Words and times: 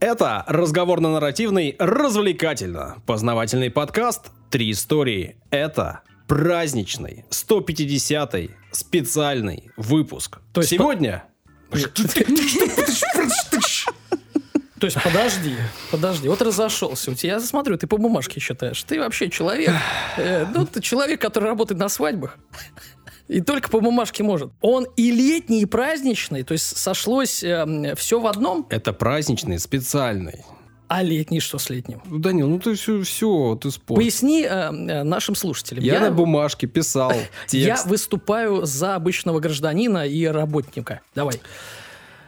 Это 0.00 0.44
разговорно-нарративный, 0.46 1.74
развлекательно-познавательный 1.76 3.68
подкаст 3.68 4.30
«Три 4.48 4.70
истории». 4.70 5.36
Это 5.50 6.02
праздничный, 6.28 7.24
150-й 7.30 8.52
специальный 8.70 9.72
выпуск. 9.76 10.38
То 10.52 10.60
есть 10.60 10.70
Сегодня... 10.70 11.24
То 14.78 14.86
есть, 14.86 15.02
подожди, 15.02 15.56
подожди, 15.90 16.28
вот 16.28 16.40
разошелся 16.42 17.10
у 17.10 17.14
тебя, 17.14 17.32
я 17.32 17.40
смотрю, 17.40 17.76
ты 17.76 17.88
по 17.88 17.96
бумажке 17.96 18.38
считаешь. 18.38 18.80
Ты 18.84 19.00
вообще 19.00 19.28
человек, 19.28 19.72
э, 20.16 20.46
ну, 20.54 20.64
ты 20.66 20.80
человек, 20.80 21.20
который 21.20 21.46
работает 21.46 21.80
на 21.80 21.88
свадьбах. 21.88 22.38
И 23.28 23.40
только 23.40 23.68
по 23.68 23.80
бумажке 23.80 24.22
может. 24.22 24.50
Он 24.60 24.86
и 24.96 25.10
летний, 25.10 25.62
и 25.62 25.66
праздничный, 25.66 26.42
то 26.42 26.52
есть 26.52 26.76
сошлось 26.76 27.44
все 27.96 28.20
в 28.20 28.26
одном, 28.26 28.66
Это 28.70 28.92
праздничный, 28.92 29.58
специальный. 29.58 30.44
а 30.88 31.02
летний 31.02 31.40
что 31.40 31.58
с 31.58 31.68
летним? 31.68 32.00
Ну, 32.06 32.18
Данил, 32.18 32.48
ну 32.48 32.58
ты 32.58 32.74
все, 32.74 33.02
все, 33.02 33.58
ты 33.60 33.70
спор. 33.70 33.98
Поясни 33.98 34.42
э, 34.44 34.48
э, 34.48 35.02
нашим 35.02 35.34
слушателям. 35.34 35.84
Я, 35.84 36.00
на 36.00 36.10
бумажке 36.10 36.66
писал 36.66 37.12
я 37.50 37.76
текст. 37.76 37.86
выступаю 37.86 38.64
за 38.64 38.94
обычного 38.94 39.40
гражданина 39.40 40.06
и 40.06 40.24
работника. 40.24 41.00
Давай. 41.14 41.38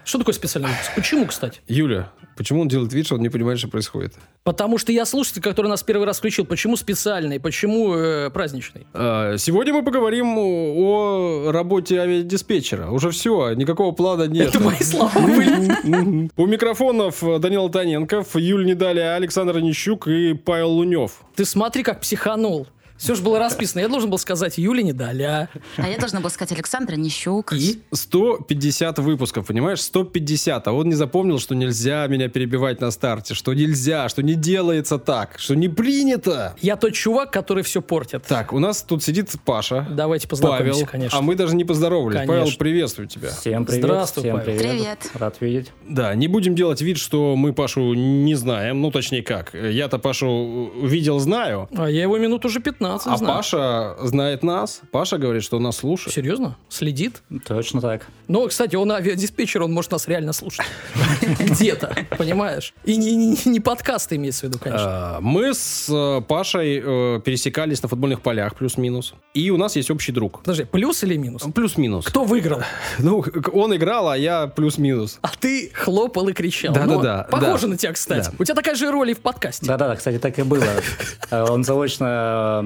Что 0.05 0.19
такое 0.19 0.35
специальный 0.35 0.69
выпуск? 0.71 0.91
Почему, 0.95 1.25
кстати? 1.27 1.61
Юля, 1.69 2.11
почему 2.37 2.63
он 2.63 2.69
делает 2.69 2.93
вид, 2.93 3.07
что 3.07 3.17
он 3.17 3.23
не 3.23 3.29
понимает, 3.29 3.59
что 3.59 3.69
происходит? 3.69 4.15
Потому 4.45 4.79
что 4.79 4.93
я 4.93 5.05
слушатель, 5.05 5.43
который 5.43 5.69
нас 5.69 5.83
первый 5.83 6.07
раз 6.07 6.19
включил. 6.19 6.47
Почему 6.47 6.77
специальный? 6.77 7.39
Почему 7.39 7.95
э, 7.95 8.31
праздничный? 8.31 8.87
А, 8.95 9.37
Сегодня 9.37 9.75
мы 9.75 9.83
поговорим 9.83 10.37
о 10.39 11.51
работе 11.53 12.01
авиадиспетчера. 12.01 12.91
Уже 12.91 13.11
все, 13.11 13.53
никакого 13.55 13.93
плана 13.93 14.25
нет. 14.25 14.49
Это 14.49 14.61
мои 14.61 14.79
слова 14.79 15.13
были. 15.15 16.31
У 16.37 16.47
микрофонов 16.47 17.23
Данил 17.41 17.69
Таненков, 17.69 18.37
Юль 18.37 18.65
Недаля, 18.65 19.15
Александр 19.15 19.59
Нищук 19.61 20.09
и 20.09 20.35
Павел 20.35 20.71
Лунев. 20.71 21.21
Ты 21.35 21.45
смотри, 21.45 21.83
как 21.83 22.01
психанул. 22.01 22.67
Все 23.01 23.15
же 23.15 23.23
было 23.23 23.39
расписано. 23.39 23.81
Я 23.81 23.89
должен 23.89 24.11
был 24.11 24.19
сказать 24.19 24.59
Юле 24.59 24.83
не 24.83 24.93
дали, 24.93 25.23
а? 25.23 25.49
А 25.79 25.89
я 25.89 25.97
должна 25.97 26.21
была 26.21 26.29
сказать 26.29 26.53
Александра 26.53 26.97
Нищук. 26.97 27.55
И? 27.55 27.81
150 27.93 28.99
выпусков, 28.99 29.47
понимаешь? 29.47 29.81
150. 29.81 30.69
А 30.69 30.73
он 30.73 30.91
не 30.91 30.95
запомнил, 30.95 31.39
что 31.39 31.55
нельзя 31.55 32.07
меня 32.09 32.29
перебивать 32.29 32.83
на 32.83 32.91
старте, 32.91 33.33
что 33.33 33.55
нельзя, 33.55 34.11
что 34.11 34.23
не 34.23 34.35
делается 34.35 34.99
так, 34.99 35.39
что 35.39 35.55
не 35.57 35.71
принято. 35.71 36.55
Я 36.61 36.77
тот 36.77 36.93
чувак, 36.93 37.33
который 37.33 37.63
все 37.63 37.81
портит. 37.81 38.25
Так, 38.25 38.53
у 38.53 38.59
нас 38.59 38.83
тут 38.83 39.03
сидит 39.03 39.31
Паша, 39.47 39.87
Давайте 39.91 40.29
познакомимся, 40.29 40.81
Павел, 40.81 40.87
конечно. 40.87 41.19
а 41.19 41.23
мы 41.23 41.37
даже 41.37 41.57
не 41.57 41.65
поздоровались. 41.65 42.19
Конечно. 42.19 42.35
Павел, 42.45 42.59
приветствую 42.59 43.09
тебя. 43.09 43.31
Всем 43.31 43.65
привет. 43.65 43.85
Здравствуй, 43.85 44.25
Всем 44.25 44.37
Павел. 44.37 44.59
привет. 44.59 44.73
Привет. 44.73 45.11
Рад 45.15 45.37
видеть. 45.41 45.73
Да, 45.89 46.15
не 46.15 46.29
будем 46.29 46.55
делать 46.55 46.83
вид, 46.83 46.99
что 46.99 47.35
мы 47.35 47.55
Пашу 47.55 47.95
не 47.95 48.35
знаем. 48.35 48.83
Ну, 48.83 48.91
точнее 48.91 49.23
как. 49.23 49.55
Я-то 49.55 49.99
Пашу 49.99 50.71
видел, 50.83 51.19
знаю. 51.19 51.67
А 51.75 51.89
я 51.89 52.03
его 52.03 52.19
минут 52.19 52.45
уже 52.45 52.61
15 52.61 52.90
А 52.95 53.17
знаю. 53.17 53.35
Паша 53.37 53.97
знает 54.03 54.43
нас. 54.43 54.81
Паша 54.91 55.19
говорит, 55.19 55.43
что 55.43 55.57
он 55.59 55.65
нас 55.65 55.77
слушает. 55.77 56.15
Серьезно? 56.15 56.57
Следит? 56.69 57.23
Точно 57.47 57.81
так. 57.81 58.07
Ну, 58.29 58.47
кстати, 58.49 58.77
он 58.77 58.91
авиадиспетчер, 58.93 59.63
он 59.63 59.73
может 59.73 59.91
нас 59.93 60.09
реально 60.09 60.33
слушать. 60.33 60.67
Где-то, 61.39 61.95
понимаешь? 62.19 62.75
И 62.85 62.97
не, 62.97 63.15
не- 63.17 63.39
не 63.45 63.61
подкасты 63.61 64.17
имеется 64.17 64.47
в 64.47 64.49
виду, 64.51 64.59
конечно. 64.59 64.87
А, 64.89 65.21
Мы 65.21 65.55
с 65.55 65.87
э, 65.89 66.21
Пашей 66.27 66.81
э, 66.83 67.21
пересекались 67.25 67.83
на 67.83 67.89
футбольных 67.89 68.21
полях, 68.21 68.55
плюс-минус. 68.55 69.15
И 69.35 69.51
у 69.51 69.57
нас 69.57 69.77
есть 69.77 69.91
общий 69.91 70.13
друг. 70.13 70.41
Подожди, 70.41 70.65
плюс 70.65 71.03
или 71.03 71.17
минус? 71.17 71.43
Плюс-минус. 71.55 72.07
Кто 72.07 72.25
выиграл? 72.25 72.61
Ну, 72.99 73.25
он 73.53 73.75
играл, 73.75 74.09
а 74.11 74.17
я 74.17 74.47
плюс-минус. 74.47 75.19
А 75.23 75.29
ты 75.39 75.71
хлопал 75.75 76.29
и 76.29 76.33
кричал. 76.33 76.73
Да-да-да, 76.75 76.95
Ну, 76.95 77.03
да. 77.03 77.27
Похоже 77.31 77.67
на 77.67 77.77
тебя, 77.77 77.93
кстати. 77.93 78.31
У 78.39 78.45
тебя 78.45 78.55
такая 78.55 78.75
же 78.75 78.91
роль 78.91 79.11
и 79.11 79.15
в 79.15 79.21
подкасте. 79.21 79.67
Да-да, 79.67 79.97
кстати, 79.97 80.19
так 80.19 80.39
и 80.39 80.43
было. 80.43 80.65
Э, 81.31 81.45
Он 81.49 81.63
заочно 81.65 82.63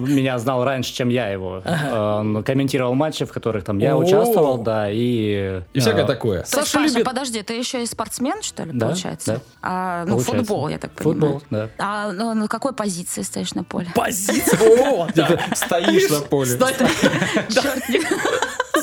меня 0.00 0.38
знал 0.38 0.64
раньше, 0.64 0.92
чем 0.92 1.08
я 1.08 1.28
его. 1.28 1.62
Э, 1.64 2.18
Он 2.20 2.42
комментировал 2.42 2.94
матчи, 2.94 3.24
в 3.24 3.32
которых 3.32 3.64
там 3.64 3.78
я 3.78 3.96
участвовал, 3.96 4.58
да, 4.58 4.90
и... 4.90 5.62
И 5.72 5.80
всякое 5.80 6.04
э, 6.04 6.06
такое. 6.06 6.44
Саша 6.44 6.80
любит- 6.80 7.04
подожди, 7.04 7.42
ты 7.42 7.54
еще 7.54 7.82
и 7.82 7.86
спортсмен, 7.86 8.42
что 8.42 8.64
ли, 8.64 8.78
получается? 8.78 9.34
да. 9.34 9.40
А, 9.62 10.04
ну, 10.06 10.18
футбол, 10.18 10.68
я 10.68 10.78
так 10.78 10.92
понимаю. 10.92 11.20
Футбол, 11.20 11.42
да. 11.50 11.68
А 11.78 12.12
ну, 12.12 12.34
на 12.34 12.48
какой 12.48 12.72
позиции 12.72 13.22
стоишь 13.22 13.54
на 13.54 13.64
поле? 13.64 13.88
Позиция. 13.94 14.58
Стоишь 15.54 16.10
на 16.10 16.20
поле. 16.20 16.58
Да. 16.58 17.62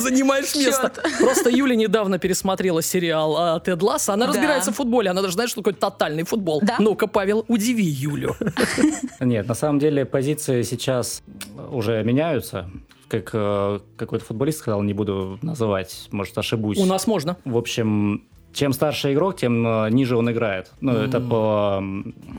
Занимаешь 0.09 0.55
место. 0.55 0.91
Просто 1.19 1.49
Юля 1.49 1.75
недавно 1.75 2.19
пересмотрела 2.19 2.81
сериал 2.81 3.35
а, 3.37 3.59
Тед 3.59 3.81
Ласса. 3.81 4.13
Она 4.13 4.27
разбирается 4.27 4.71
в 4.71 4.75
футболе. 4.75 5.09
Она 5.09 5.21
даже 5.21 5.33
знает, 5.33 5.49
что 5.49 5.61
такое 5.61 5.73
тотальный 5.73 6.23
футбол. 6.23 6.61
Ну-ка, 6.79 7.07
Павел, 7.07 7.45
удиви 7.47 7.83
Юлю. 7.83 8.35
Нет, 9.19 9.47
на 9.47 9.55
самом 9.55 9.79
деле 9.79 10.05
позиции 10.05 10.61
сейчас 10.63 11.23
уже 11.71 12.03
меняются. 12.03 12.69
Как 13.07 13.29
э, 13.33 13.79
какой-то 13.97 14.25
футболист 14.25 14.59
сказал, 14.59 14.81
не 14.81 14.93
буду 14.93 15.37
называть, 15.43 16.07
может, 16.11 16.35
ошибусь. 16.37 16.77
У 16.79 16.85
нас 16.85 17.05
можно. 17.05 17.37
В 17.45 17.55
общем, 17.55 18.23
чем 18.55 18.73
старше 18.73 19.13
игрок, 19.13 19.35
тем 19.35 19.67
э, 19.67 19.89
ниже 19.91 20.15
он 20.17 20.31
играет. 20.31 20.71
Ну, 20.81 20.93
это 20.93 21.19
по... 21.19 21.83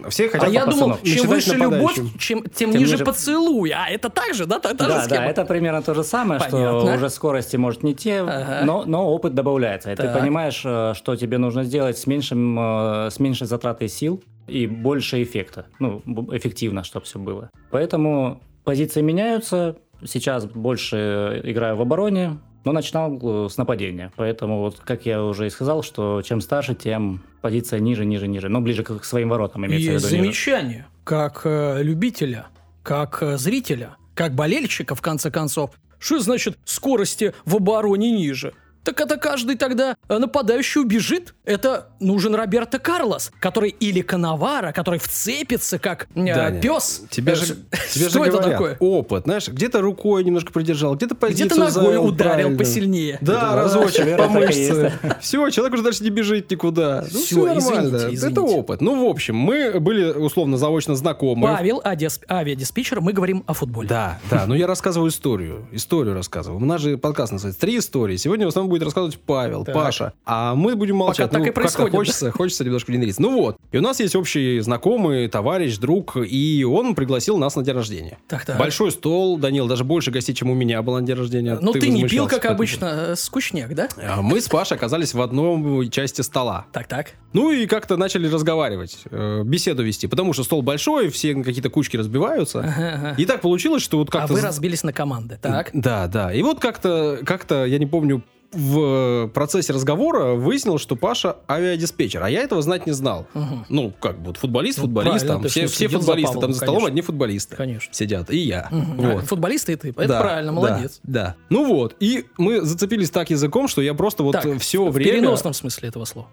Все 0.08 0.26
А 0.26 0.30
хотят 0.30 0.50
я 0.50 0.64
думал, 0.66 0.98
чем 1.04 1.28
Начинать 1.28 1.28
выше 1.28 1.54
любовь, 1.54 1.94
чем, 1.94 2.42
тем, 2.42 2.44
Тем 2.48 2.70
ниже 2.70 2.94
ниже- 2.94 3.04
поцелуй. 3.04 3.70
А 3.70 3.88
это 3.88 4.08
так 4.08 4.34
же, 4.34 4.46
да? 4.46 4.58
Та, 4.58 4.74
та 4.74 4.84
же 4.84 4.90
Да, 4.90 5.02
схема? 5.04 5.20
да, 5.20 5.26
это 5.30 5.44
примерно 5.44 5.82
то 5.82 5.94
же 5.94 6.02
самое, 6.04 6.40
Понятно. 6.40 6.80
что 6.80 6.94
уже 6.94 7.10
скорости 7.10 7.56
может 7.56 7.82
не 7.82 7.94
те, 7.94 8.20
Ага. 8.20 8.62
но, 8.64 8.84
но 8.86 9.06
опыт 9.12 9.34
добавляется. 9.34 9.92
И 9.92 9.94
Так. 9.96 10.12
ты 10.12 10.18
понимаешь, 10.18 10.62
э, 10.64 10.94
что 10.94 11.16
тебе 11.16 11.38
нужно 11.38 11.64
сделать 11.64 11.98
с, 11.98 12.06
меньшим, 12.06 12.58
э, 12.58 13.10
с 13.10 13.20
меньшей 13.20 13.46
затратой 13.46 13.88
сил 13.88 14.22
и 14.48 14.66
больше 14.66 15.22
эффекта. 15.22 15.66
Ну, 15.78 16.02
эффективно, 16.32 16.82
чтобы 16.82 17.04
все 17.04 17.18
было. 17.18 17.50
Поэтому 17.70 18.40
позиции 18.64 19.02
меняются. 19.02 19.76
Сейчас 20.04 20.44
больше 20.46 21.40
играю 21.44 21.76
в 21.76 21.80
обороне, 21.82 22.38
но 22.66 22.72
начинал 22.72 23.16
э, 23.22 23.48
с 23.48 23.56
нападения. 23.58 24.10
Поэтому, 24.16 24.58
вот, 24.58 24.80
как 24.80 25.06
я 25.06 25.22
уже 25.22 25.46
и 25.46 25.50
сказал, 25.50 25.84
что 25.84 26.20
чем 26.22 26.40
старше, 26.40 26.74
тем 26.74 27.22
позиция 27.40 27.78
ниже, 27.78 28.04
ниже, 28.04 28.26
ниже. 28.26 28.48
Но 28.48 28.60
ближе 28.60 28.82
к 28.82 29.04
своим 29.04 29.28
воротам 29.28 29.64
имеется 29.66 29.92
Есть 29.92 30.06
в 30.06 30.08
виду. 30.08 30.24
ниже. 30.24 30.24
замечание, 30.24 30.86
как 31.04 31.42
э, 31.44 31.82
любителя, 31.82 32.46
как 32.82 33.22
э, 33.22 33.38
зрителя, 33.38 33.96
как 34.14 34.34
болельщика, 34.34 34.96
в 34.96 35.00
конце 35.00 35.30
концов. 35.30 35.70
Что 36.00 36.18
значит 36.18 36.58
скорости 36.64 37.34
в 37.44 37.54
обороне 37.54 38.10
ниже? 38.10 38.52
Так 38.86 39.00
это 39.00 39.16
каждый 39.16 39.56
тогда 39.56 39.96
э, 40.08 40.18
нападающий 40.18 40.80
убежит. 40.80 41.34
Это 41.44 41.88
нужен 41.98 42.34
Роберто 42.36 42.78
Карлос, 42.78 43.32
который 43.40 43.70
или 43.70 44.00
Коновара, 44.00 44.70
который 44.70 45.00
вцепится, 45.00 45.78
как 45.80 46.06
э, 46.14 46.34
Даня, 46.34 46.60
пес. 46.60 47.02
Тебе 47.10 47.32
Э, 47.32 47.34
же, 47.34 47.46
тебе 47.92 48.08
что 48.08 48.18
же 48.22 48.30
это 48.30 48.30
говорят, 48.38 48.52
такое? 48.52 48.76
опыт, 48.78 49.24
знаешь, 49.24 49.48
где-то 49.48 49.80
рукой 49.80 50.22
немножко 50.22 50.52
придержал, 50.52 50.94
где-то 50.94 51.16
позицию 51.16 51.46
Где-то 51.48 51.60
ногой 51.60 51.72
занял 51.72 52.04
ударил 52.06 52.32
правильно. 52.32 52.58
посильнее. 52.58 53.18
Да, 53.20 53.40
Да, 53.40 53.56
разочек 53.56 54.16
по 54.18 54.28
мышце. 54.28 54.92
Все, 55.20 55.50
человек 55.50 55.74
уже 55.74 55.82
дальше 55.82 56.04
не 56.04 56.10
бежит 56.10 56.48
никуда. 56.48 57.00
Ну, 57.12 57.18
Всё, 57.18 57.24
всё 57.24 57.44
нормально. 57.44 57.86
извините, 57.88 58.06
Это 58.06 58.14
извините. 58.14 58.40
опыт. 58.40 58.80
Ну, 58.80 59.04
в 59.04 59.10
общем, 59.10 59.34
мы 59.34 59.80
были 59.80 60.04
условно 60.12 60.56
заочно 60.58 60.94
знакомы. 60.94 61.48
Павел, 61.48 61.80
адис- 61.84 62.20
авиадиспетчер, 62.30 63.00
мы 63.00 63.12
говорим 63.12 63.42
о 63.48 63.52
футболе. 63.52 63.88
Да, 63.88 64.20
да, 64.30 64.46
но 64.46 64.54
я 64.54 64.68
рассказываю 64.68 65.10
историю. 65.10 65.66
Историю 65.72 66.14
рассказываю. 66.14 66.60
У 66.62 66.64
нас 66.64 66.80
же 66.80 66.96
подкаст 66.98 67.32
называется 67.32 67.60
«Три 67.60 67.78
истории». 67.78 68.16
Сегодня 68.16 68.46
в 68.46 68.50
основном 68.50 68.75
будет 68.76 68.84
рассказывать 68.84 69.18
Павел, 69.18 69.64
Так. 69.64 69.74
Паша. 69.74 70.12
А 70.24 70.54
мы 70.54 70.76
будем 70.76 70.96
молчать. 70.96 71.30
так 71.30 71.38
ну, 71.38 71.44
и 71.44 71.46
как-то 71.46 71.60
происходит? 71.60 71.92
Хочется, 71.94 72.30
хочется 72.30 72.64
немножко 72.64 72.90
внедриться. 72.90 73.20
Ну 73.22 73.32
вот. 73.36 73.56
И 73.72 73.78
у 73.78 73.80
нас 73.80 74.00
есть 74.00 74.14
общий 74.14 74.60
знакомый, 74.60 75.28
товарищ, 75.28 75.76
друг, 75.78 76.16
и 76.16 76.64
он 76.64 76.94
пригласил 76.94 77.38
нас 77.38 77.56
на 77.56 77.62
день 77.62 77.74
рождения. 77.74 78.18
Так, 78.28 78.44
так. 78.44 78.58
Большой 78.58 78.92
стол, 78.92 79.38
Данил, 79.38 79.66
даже 79.66 79.84
больше 79.84 80.10
гостей, 80.10 80.34
чем 80.34 80.50
у 80.50 80.54
меня 80.54 80.82
было 80.82 81.00
на 81.00 81.06
день 81.06 81.16
рождения. 81.16 81.58
Ну 81.60 81.72
ты, 81.72 81.88
не 81.88 82.06
пил, 82.06 82.28
как 82.28 82.44
обычно, 82.44 83.10
э, 83.10 83.16
скучняк, 83.16 83.74
да? 83.74 83.88
А 84.02 84.22
Мы 84.22 84.40
с 84.40 84.48
Пашей 84.48 84.76
оказались 84.76 85.14
в 85.14 85.20
одной 85.20 85.88
части 85.88 86.20
стола. 86.20 86.66
Так, 86.72 86.86
так. 86.88 87.12
Ну 87.32 87.52
и 87.52 87.66
как-то 87.66 87.96
начали 87.96 88.28
разговаривать, 88.28 88.98
э, 89.10 89.42
беседу 89.44 89.82
вести, 89.82 90.06
потому 90.06 90.32
что 90.32 90.44
стол 90.44 90.62
большой, 90.62 91.10
все 91.10 91.34
какие-то 91.34 91.70
кучки 91.70 91.96
разбиваются. 91.96 92.60
Ага, 92.60 92.92
ага. 92.94 93.14
И 93.18 93.26
так 93.26 93.40
получилось, 93.40 93.82
что 93.82 93.98
вот 93.98 94.08
А 94.08 94.12
как-то... 94.12 94.32
вы 94.32 94.40
с- 94.40 94.44
разбились 94.44 94.82
на 94.82 94.92
команды, 94.92 95.38
так? 95.40 95.70
Да, 95.72 96.06
да. 96.06 96.32
И 96.32 96.42
вот 96.42 96.60
как-то, 96.60 97.18
как-то, 97.24 97.64
я 97.66 97.78
не 97.78 97.86
помню, 97.86 98.22
в 98.56 99.28
процессе 99.28 99.72
разговора 99.72 100.34
выяснил, 100.34 100.78
что 100.78 100.96
Паша 100.96 101.36
авиадиспетчер, 101.48 102.22
а 102.22 102.30
я 102.30 102.40
этого 102.42 102.62
знать 102.62 102.86
не 102.86 102.92
знал. 102.92 103.26
Мгм. 103.34 103.66
Ну, 103.68 103.92
как 104.00 104.18
бы, 104.18 104.28
вот 104.28 104.36
футболист, 104.38 104.78
Ну, 104.78 104.84
футболист, 104.84 105.26
правильно, 105.26 105.42
там, 105.42 105.48
все, 105.48 105.66
все 105.66 105.88
футболисты, 105.88 106.34
Павлом, 106.34 106.40
там 106.42 106.52
за 106.52 106.58
столом 106.58 106.74
конечно. 106.76 106.88
одни 106.88 107.00
футболисты 107.02 107.56
Конечно. 107.56 107.92
сидят, 107.94 108.30
и 108.30 108.38
я. 108.38 108.68
Мгм. 108.70 108.96
Вот. 108.96 109.22
А, 109.22 109.26
Футболисты 109.26 109.72
и 109.72 109.76
ты. 109.76 109.88
Это 109.90 110.08
Да, 110.08 110.20
правильно, 110.20 110.52
да, 110.52 110.56
молодец. 110.56 111.00
Да, 111.02 111.34
Ну 111.50 111.64
вот, 111.66 111.94
и 112.00 112.26
мы 112.38 112.62
зацепились 112.62 113.10
так 113.10 113.30
языком, 113.30 113.68
что 113.68 113.82
я 113.82 113.94
просто 113.94 114.22
вот 114.22 114.32
Так, 114.32 114.58
все 114.60 114.84
в 114.84 114.92
время... 114.92 115.12
переносном 115.12 115.52
смысле 115.52 115.88
этого 115.88 116.04
слова. 116.04 116.28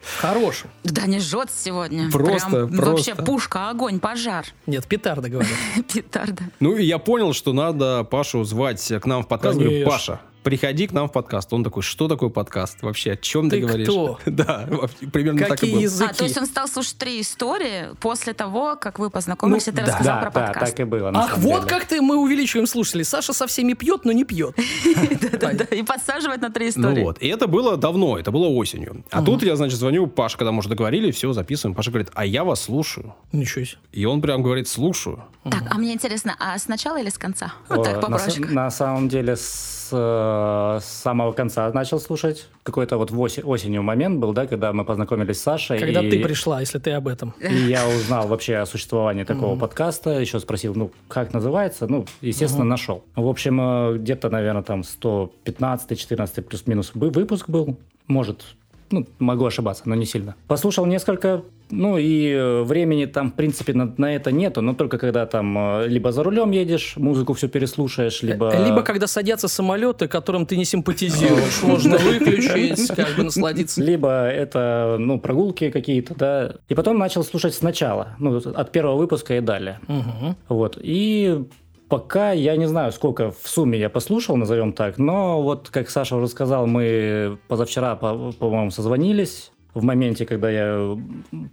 В 0.00 0.20
хорошем. 0.20 0.70
Да 0.84 1.06
не 1.06 1.18
жжет 1.20 1.48
сегодня. 1.54 2.10
Просто, 2.10 2.66
Прям 2.66 2.70
Вообще 2.70 3.14
просто. 3.14 3.22
пушка, 3.24 3.70
огонь, 3.70 3.98
пожар. 4.00 4.46
Нет, 4.66 4.86
петарда 4.86 5.28
говорят. 5.28 5.50
Петарда. 5.92 6.44
Ну 6.60 6.76
и 6.76 6.84
я 6.84 6.98
понял, 6.98 7.32
что 7.32 7.52
надо 7.52 8.04
Пашу 8.04 8.44
звать 8.44 8.86
к 9.00 9.04
нам 9.06 9.22
в 9.24 9.28
подкаст. 9.28 9.58
Говорю. 9.58 9.84
Паша, 9.86 10.20
приходи 10.46 10.86
к 10.86 10.92
нам 10.92 11.08
в 11.08 11.12
подкаст. 11.12 11.52
Он 11.52 11.64
такой, 11.64 11.82
что 11.82 12.06
такое 12.06 12.28
подкаст? 12.28 12.80
Вообще, 12.82 13.12
о 13.12 13.16
чем 13.16 13.50
ты, 13.50 13.56
Ты 13.60 13.66
говоришь? 13.66 13.88
кто? 13.88 14.20
Да, 14.26 14.68
примерно 15.12 15.40
так 15.40 15.48
и 15.48 15.50
Какие 15.56 15.72
было. 15.74 15.80
языки? 15.82 16.10
А, 16.10 16.14
то 16.14 16.22
есть 16.22 16.38
он 16.38 16.46
стал 16.46 16.68
слушать 16.68 16.96
три 16.98 17.20
истории 17.20 17.86
после 18.00 18.32
того, 18.32 18.76
как 18.76 19.00
вы 19.00 19.10
познакомились, 19.10 19.66
и 19.66 19.72
ты 19.72 19.82
рассказал 19.82 20.20
Да, 20.20 20.20
про 20.20 20.30
да, 20.30 20.46
подкаст. 20.46 20.70
так 20.76 20.80
и 20.80 20.84
было. 20.84 21.10
Ах, 21.12 21.36
вот 21.38 21.64
деле. 21.64 21.68
как 21.68 21.86
ты 21.86 22.00
мы 22.00 22.16
увеличиваем 22.16 22.68
слушателей. 22.68 23.04
Саша 23.04 23.32
со 23.32 23.48
всеми 23.48 23.72
пьет, 23.72 24.04
но 24.04 24.12
не 24.12 24.24
пьет. 24.24 24.54
Да-да-да, 25.20 25.64
И 25.64 25.82
подсаживать 25.82 26.40
на 26.40 26.50
три 26.50 26.66
Ну 26.66 26.70
истории. 26.70 27.02
вот, 27.02 27.18
и 27.20 27.26
это 27.26 27.48
было 27.48 27.76
давно, 27.76 28.16
это 28.16 28.30
было 28.30 28.46
осенью. 28.46 29.02
А 29.10 29.22
тут 29.22 29.42
я, 29.42 29.56
значит, 29.56 29.76
звоню 29.80 30.06
Паше, 30.06 30.38
когда 30.38 30.52
мы 30.52 30.60
уже 30.60 30.68
договорили, 30.68 31.10
все, 31.10 31.32
записываем. 31.32 31.74
Паша 31.74 31.90
говорит, 31.90 32.10
а 32.14 32.24
я 32.24 32.44
вас 32.44 32.62
слушаю. 32.62 33.16
Ничего 33.32 33.64
себе. 33.64 33.78
И 33.90 34.04
он 34.04 34.22
прям 34.22 34.44
говорит, 34.44 34.68
слушаю. 34.68 35.24
Так, 35.50 35.64
а 35.70 35.74
мне 35.78 35.92
интересно, 35.92 36.36
а 36.38 36.56
с 36.58 36.68
начала 36.68 37.00
или 37.00 37.08
с 37.08 37.18
конца? 37.18 37.52
Вот 37.68 37.84
так 37.84 37.94
О, 37.94 37.96
на, 37.96 38.02
попроще. 38.18 38.46
са- 38.46 38.52
на 38.52 38.70
самом 38.70 39.08
деле 39.08 39.36
с, 39.36 39.85
э, 39.92 40.78
с 40.82 40.84
самого 40.84 41.32
конца 41.32 41.70
начал 41.72 41.98
слушать. 42.00 42.48
Какой-то 42.62 42.96
вот 42.98 43.10
в 43.10 43.20
осе- 43.20 43.42
осенью 43.42 43.82
момент 43.82 44.18
был, 44.18 44.32
да, 44.32 44.46
когда 44.46 44.72
мы 44.72 44.84
познакомились 44.84 45.38
с 45.38 45.42
Сашей. 45.42 45.78
Когда 45.78 46.00
и, 46.02 46.10
ты 46.10 46.22
пришла, 46.22 46.60
если 46.60 46.78
ты 46.78 46.90
об 46.92 47.08
этом. 47.08 47.34
И 47.40 47.54
я 47.54 47.86
узнал 47.88 48.26
вообще 48.28 48.56
о 48.56 48.66
существовании 48.66 49.24
такого 49.32 49.58
подкаста. 49.58 50.10
Еще 50.20 50.40
спросил, 50.40 50.74
ну, 50.74 50.90
как 51.08 51.32
называется. 51.32 51.86
Ну, 51.86 52.06
естественно, 52.20 52.64
нашел. 52.64 53.04
В 53.14 53.26
общем, 53.28 53.60
э, 53.60 53.98
где-то, 53.98 54.30
наверное, 54.30 54.62
там 54.62 54.82
115-14 54.82 56.42
плюс-минус 56.42 56.92
вы- 56.94 57.10
выпуск 57.10 57.48
был. 57.48 57.76
Может, 58.06 58.44
ну, 58.90 59.06
могу 59.18 59.44
ошибаться, 59.46 59.82
но 59.86 59.94
не 59.94 60.06
сильно. 60.06 60.34
Послушал 60.46 60.86
несколько, 60.86 61.42
ну 61.70 61.98
и 61.98 62.30
э, 62.30 62.62
времени 62.62 63.06
там, 63.06 63.30
в 63.30 63.34
принципе, 63.34 63.72
на, 63.74 63.92
на 63.96 64.14
это 64.14 64.32
нету, 64.32 64.60
но 64.62 64.74
только 64.74 64.98
когда 64.98 65.26
там 65.26 65.56
э, 65.58 65.88
либо 65.88 66.12
за 66.12 66.22
рулем 66.22 66.50
едешь, 66.50 66.94
музыку 66.96 67.32
все 67.34 67.48
переслушаешь, 67.48 68.22
либо... 68.22 68.52
Либо 68.64 68.82
когда 68.82 69.06
садятся 69.06 69.48
самолеты, 69.48 70.08
которым 70.08 70.46
ты 70.46 70.56
не 70.56 70.64
симпатизируешь, 70.64 71.62
можно 71.62 71.98
выключить, 71.98 72.88
как 72.88 73.16
бы 73.16 73.24
насладиться. 73.24 73.82
Либо 73.82 74.26
это, 74.26 74.96
ну, 74.98 75.18
прогулки 75.18 75.70
какие-то, 75.70 76.14
да. 76.14 76.54
И 76.68 76.74
потом 76.74 76.98
начал 76.98 77.24
слушать 77.24 77.54
сначала, 77.54 78.16
ну, 78.18 78.36
от 78.36 78.72
первого 78.72 78.96
выпуска 78.96 79.36
и 79.36 79.40
далее. 79.40 79.80
Вот. 80.48 80.78
И 80.80 81.44
пока 81.88 82.32
я 82.32 82.56
не 82.56 82.66
знаю, 82.66 82.92
сколько 82.92 83.30
в 83.30 83.48
сумме 83.48 83.78
я 83.78 83.88
послушал, 83.90 84.36
назовем 84.36 84.72
так, 84.72 84.98
но 84.98 85.42
вот, 85.42 85.68
как 85.70 85.90
Саша 85.90 86.16
уже 86.16 86.28
сказал, 86.28 86.66
мы 86.66 87.38
позавчера, 87.48 87.96
по- 87.96 88.32
по-моему, 88.32 88.70
созвонились 88.70 89.52
в 89.76 89.84
моменте, 89.84 90.24
когда 90.24 90.50
я 90.50 90.96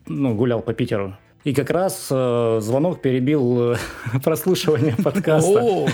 ну, 0.08 0.36
гулял 0.36 0.62
по 0.62 0.74
Питеру. 0.74 1.16
И 1.44 1.54
как 1.54 1.70
раз 1.72 2.08
э, 2.10 2.60
звонок 2.62 3.02
перебил 3.02 3.74
э, 3.74 3.75
прослушивание 4.24 4.96
подкаста. 4.96 5.88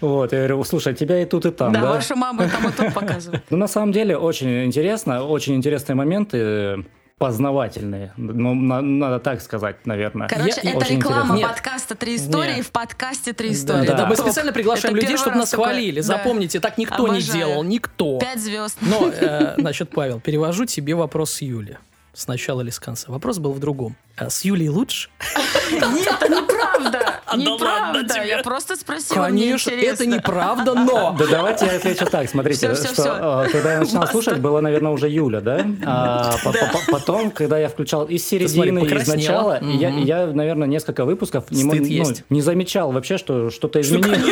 Вот, 0.00 0.32
я 0.32 0.38
говорю, 0.38 0.64
слушай, 0.64 0.94
тебя 0.94 1.20
и 1.20 1.26
тут, 1.26 1.44
и 1.44 1.50
там, 1.50 1.70
Да, 1.72 1.84
ваша 1.84 2.16
мама 2.16 2.48
там 2.48 2.70
и 2.70 2.72
тут 2.72 2.94
показывает. 2.94 3.42
Ну, 3.50 3.58
на 3.58 3.68
самом 3.68 3.92
деле, 3.92 4.16
очень 4.16 4.64
интересно, 4.64 5.22
очень 5.22 5.54
интересные 5.54 5.96
моменты, 5.96 6.82
познавательные, 7.18 8.12
ну, 8.18 8.54
на- 8.54 8.82
надо 8.82 9.18
так 9.20 9.40
сказать, 9.40 9.86
наверное. 9.86 10.28
Короче, 10.28 10.60
Я- 10.62 10.70
это 10.70 10.78
Очень 10.80 10.96
реклама 10.98 11.22
интересно. 11.36 11.48
подкаста 11.48 11.94
«Три 11.94 12.16
истории» 12.16 12.56
Нет. 12.56 12.66
в 12.66 12.70
подкасте 12.70 13.32
«Три 13.32 13.48
Да, 13.48 13.54
истории». 13.54 13.86
да, 13.86 13.94
да, 13.94 14.06
мы 14.06 14.16
Топ. 14.16 14.26
специально 14.26 14.52
приглашаем 14.52 14.94
Это 14.94 15.02
людей, 15.02 15.16
чтобы 15.16 15.36
нас 15.36 15.50
такое. 15.50 15.66
хвалили. 15.68 16.00
Да. 16.00 16.06
Запомните, 16.06 16.60
так 16.60 16.76
никто 16.76 17.04
не 17.08 17.18
Обожаю. 17.18 17.32
делал, 17.38 17.62
никто. 17.64 18.18
Пять 18.18 18.40
звезд. 18.40 18.76
Но, 18.82 19.08
э, 19.08 19.54
значит, 19.58 19.90
Павел, 19.90 20.20
перевожу 20.20 20.66
тебе 20.66 20.94
вопрос 20.94 21.32
с 21.32 21.40
Юли. 21.42 21.78
С 22.16 22.28
начала 22.28 22.62
или 22.62 22.70
с 22.70 22.80
конца. 22.80 23.12
Вопрос 23.12 23.38
был 23.38 23.52
в 23.52 23.58
другом. 23.58 23.94
А 24.16 24.30
с 24.30 24.42
Юлей 24.42 24.70
лучше? 24.70 25.10
Нет, 25.70 26.14
это 26.18 26.28
неправда. 26.32 27.20
Неправда. 27.36 28.22
Я 28.24 28.42
просто 28.42 28.74
спросила, 28.76 29.24
Конечно, 29.24 29.70
это 29.70 30.06
неправда, 30.06 30.72
но... 30.72 31.14
Да 31.18 31.26
давайте 31.26 31.66
я 31.66 31.72
отвечу 31.76 32.06
так, 32.06 32.30
смотрите, 32.30 32.74
что 32.74 33.44
э, 33.46 33.50
когда 33.52 33.74
я 33.74 33.80
начинал 33.80 34.06
слушать, 34.06 34.38
было, 34.38 34.62
наверное, 34.62 34.92
уже 34.92 35.10
Юля, 35.10 35.42
да? 35.42 35.66
А 35.84 36.36
по- 36.42 36.52
по- 36.52 36.92
потом, 36.92 37.30
когда 37.30 37.58
я 37.58 37.68
включал 37.68 38.06
из 38.06 38.26
середины, 38.26 38.78
из 38.86 39.06
начала, 39.06 39.60
я, 39.60 40.26
наверное, 40.28 40.66
несколько 40.68 41.04
выпусков 41.04 41.50
не, 41.50 41.64
ну, 41.64 42.40
замечал 42.40 42.92
вообще, 42.92 43.18
что 43.18 43.50
что-то 43.50 43.82
изменилось. 43.82 44.24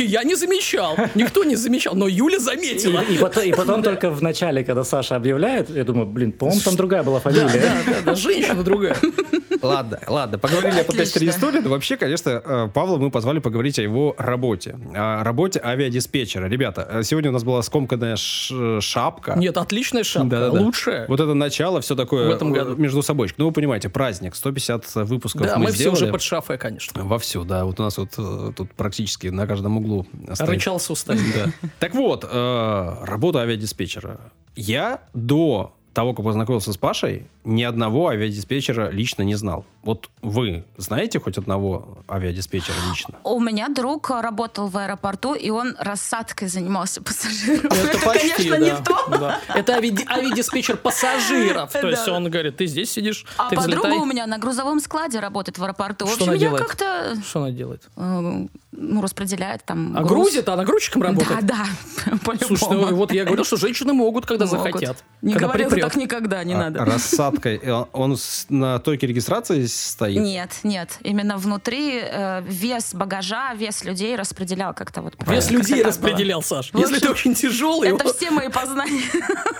И 0.00 0.06
я 0.06 0.24
не 0.24 0.34
замечал. 0.34 0.96
Никто 1.14 1.44
не 1.44 1.56
замечал, 1.56 1.94
но 1.94 2.08
Юля 2.08 2.38
заметила. 2.38 3.00
И, 3.00 3.14
и 3.14 3.18
потом, 3.18 3.44
и 3.44 3.52
потом 3.52 3.82
только 3.90 4.10
в 4.10 4.22
начале, 4.22 4.64
когда 4.64 4.84
Саша 4.84 5.16
объявляет, 5.16 5.70
я 5.70 5.84
думаю, 5.84 6.06
блин, 6.06 6.32
по-моему, 6.32 6.60
там 6.62 6.76
другая 6.76 7.02
была 7.02 7.20
фамилия. 7.20 7.46
Да, 7.46 7.74
да, 7.86 7.94
да, 8.04 8.14
женщина 8.14 8.62
другая. 8.62 8.96
Ладно, 9.62 9.98
ладно, 10.06 10.38
поговорили 10.38 10.80
о 10.80 10.84
подкасте 10.84 11.18
«Три 11.18 11.28
Отлично. 11.28 11.48
истории». 11.48 11.62
Но 11.62 11.70
вообще, 11.70 11.96
конечно, 11.96 12.30
э, 12.44 12.68
Павла 12.72 12.96
мы 12.96 13.10
позвали 13.10 13.40
поговорить 13.40 13.78
о 13.78 13.82
его 13.82 14.14
работе. 14.18 14.78
О 14.94 15.22
работе 15.22 15.60
авиадиспетчера. 15.62 16.46
Ребята, 16.46 16.86
э, 16.90 17.02
сегодня 17.02 17.30
у 17.30 17.32
нас 17.32 17.44
была 17.44 17.62
скомканная 17.62 18.16
шапка. 18.16 19.34
Нет, 19.36 19.56
отличная 19.56 20.02
шапка, 20.04 20.28
Да-да-да. 20.30 20.60
лучшая. 20.60 21.06
Вот 21.08 21.20
это 21.20 21.34
начало, 21.34 21.80
все 21.80 21.94
такое 21.94 22.28
В 22.28 22.30
этом 22.30 22.52
году. 22.52 22.76
между 22.76 23.02
собой. 23.02 23.30
Ну, 23.36 23.46
вы 23.46 23.52
понимаете, 23.52 23.88
праздник, 23.88 24.34
150 24.34 24.94
выпусков 24.94 25.42
Да, 25.42 25.58
мы, 25.58 25.64
мы 25.64 25.72
все 25.72 25.90
уже 25.90 26.06
под 26.06 26.22
шафой, 26.22 26.56
конечно. 26.58 27.04
Вовсю, 27.04 27.44
да. 27.44 27.64
Вот 27.64 27.78
у 27.80 27.82
нас 27.82 27.98
вот 27.98 28.10
э, 28.16 28.52
тут 28.56 28.72
практически 28.72 29.26
на 29.28 29.46
каждом 29.46 29.76
углу 29.76 30.06
стоит. 30.32 30.48
Рычался 30.48 30.92
устать. 30.92 31.18
Да. 31.34 31.50
Так 31.78 31.94
вот, 31.94 32.24
работа 32.24 33.40
авиадиспетчера. 33.40 34.18
Я 34.56 35.02
до 35.14 35.74
того, 35.92 36.14
как 36.14 36.24
познакомился 36.24 36.72
с 36.72 36.76
Пашей, 36.76 37.26
ни 37.44 37.62
одного 37.64 38.08
авиадиспетчера 38.08 38.90
лично 38.90 39.22
не 39.22 39.34
знал. 39.34 39.64
Вот 39.82 40.08
вы 40.22 40.64
знаете 40.76 41.18
хоть 41.18 41.36
одного 41.38 41.98
авиадиспетчера 42.08 42.74
лично? 42.90 43.14
У 43.24 43.40
меня 43.40 43.68
друг 43.68 44.10
работал 44.10 44.68
в 44.68 44.76
аэропорту, 44.76 45.34
и 45.34 45.50
он 45.50 45.74
рассадкой 45.80 46.48
занимался 46.48 47.02
пассажиров. 47.02 47.64
Ну, 47.64 47.76
Это 47.88 47.98
почти, 48.04 48.28
конечно, 48.50 48.54
не 48.56 48.70
да. 48.70 48.76
то. 48.82 49.06
Да. 49.18 49.40
Это 49.54 49.72
ави- 49.78 50.06
авиадиспетчер 50.08 50.76
пассажиров. 50.76 51.72
То 51.72 51.88
есть 51.88 52.06
он 52.08 52.30
говорит, 52.30 52.56
ты 52.58 52.66
здесь 52.66 52.90
сидишь, 52.92 53.24
А 53.36 53.48
ты 53.48 53.56
подруга 53.56 53.78
взлетай. 53.80 53.98
у 53.98 54.04
меня 54.04 54.26
на 54.26 54.38
грузовом 54.38 54.80
складе 54.80 55.18
работает 55.18 55.58
в 55.58 55.64
аэропорту. 55.64 56.06
В 56.06 56.10
Что 56.10 56.16
общем, 56.18 56.28
она 56.28 56.32
я 56.34 56.38
делает? 56.38 56.62
как-то 56.66 57.16
Что 57.24 57.42
она 57.42 57.50
делает? 57.50 57.82
э, 57.96 58.46
ну, 58.72 59.02
распределяет 59.02 59.64
там 59.64 59.96
А 59.96 60.02
груз. 60.02 60.10
грузит, 60.10 60.48
она 60.48 60.64
грузчиком 60.64 61.02
работает? 61.02 61.44
Да, 61.46 61.64
да. 62.06 62.32
Слушай, 62.46 62.68
ну 62.70 62.94
вот 62.94 63.12
я 63.12 63.24
говорил, 63.24 63.44
что 63.44 63.56
женщины 63.56 63.92
могут, 63.92 64.26
когда 64.26 64.46
Могут. 64.46 64.60
захотят. 64.62 65.04
Не 65.22 65.32
когда 65.32 65.46
говорил 65.48 65.70
припрет. 65.82 65.92
так 65.92 65.96
никогда, 66.02 66.44
не 66.44 66.54
А, 66.54 66.58
надо. 66.58 66.84
Рассадкой. 66.84 67.60
Он 67.92 68.16
с- 68.16 68.46
на 68.48 68.78
стойке 68.78 69.06
регистрации 69.06 69.64
стоит? 69.66 70.20
Нет, 70.22 70.50
нет. 70.62 70.98
Именно 71.02 71.36
внутри 71.36 72.00
э, 72.02 72.42
вес 72.46 72.94
багажа, 72.94 73.54
вес 73.54 73.84
людей 73.84 74.16
распределял 74.16 74.74
как-то 74.74 75.02
вот. 75.02 75.14
Вес 75.26 75.50
людей 75.50 75.76
так 75.76 75.78
было. 75.78 75.88
распределял, 75.88 76.42
Саш. 76.42 76.72
В 76.72 76.78
Если 76.78 76.98
ты 76.98 77.10
очень 77.10 77.34
тяжелый... 77.34 77.88
Это 77.90 78.12
все 78.12 78.30
мои 78.30 78.48
познания. 78.48 79.02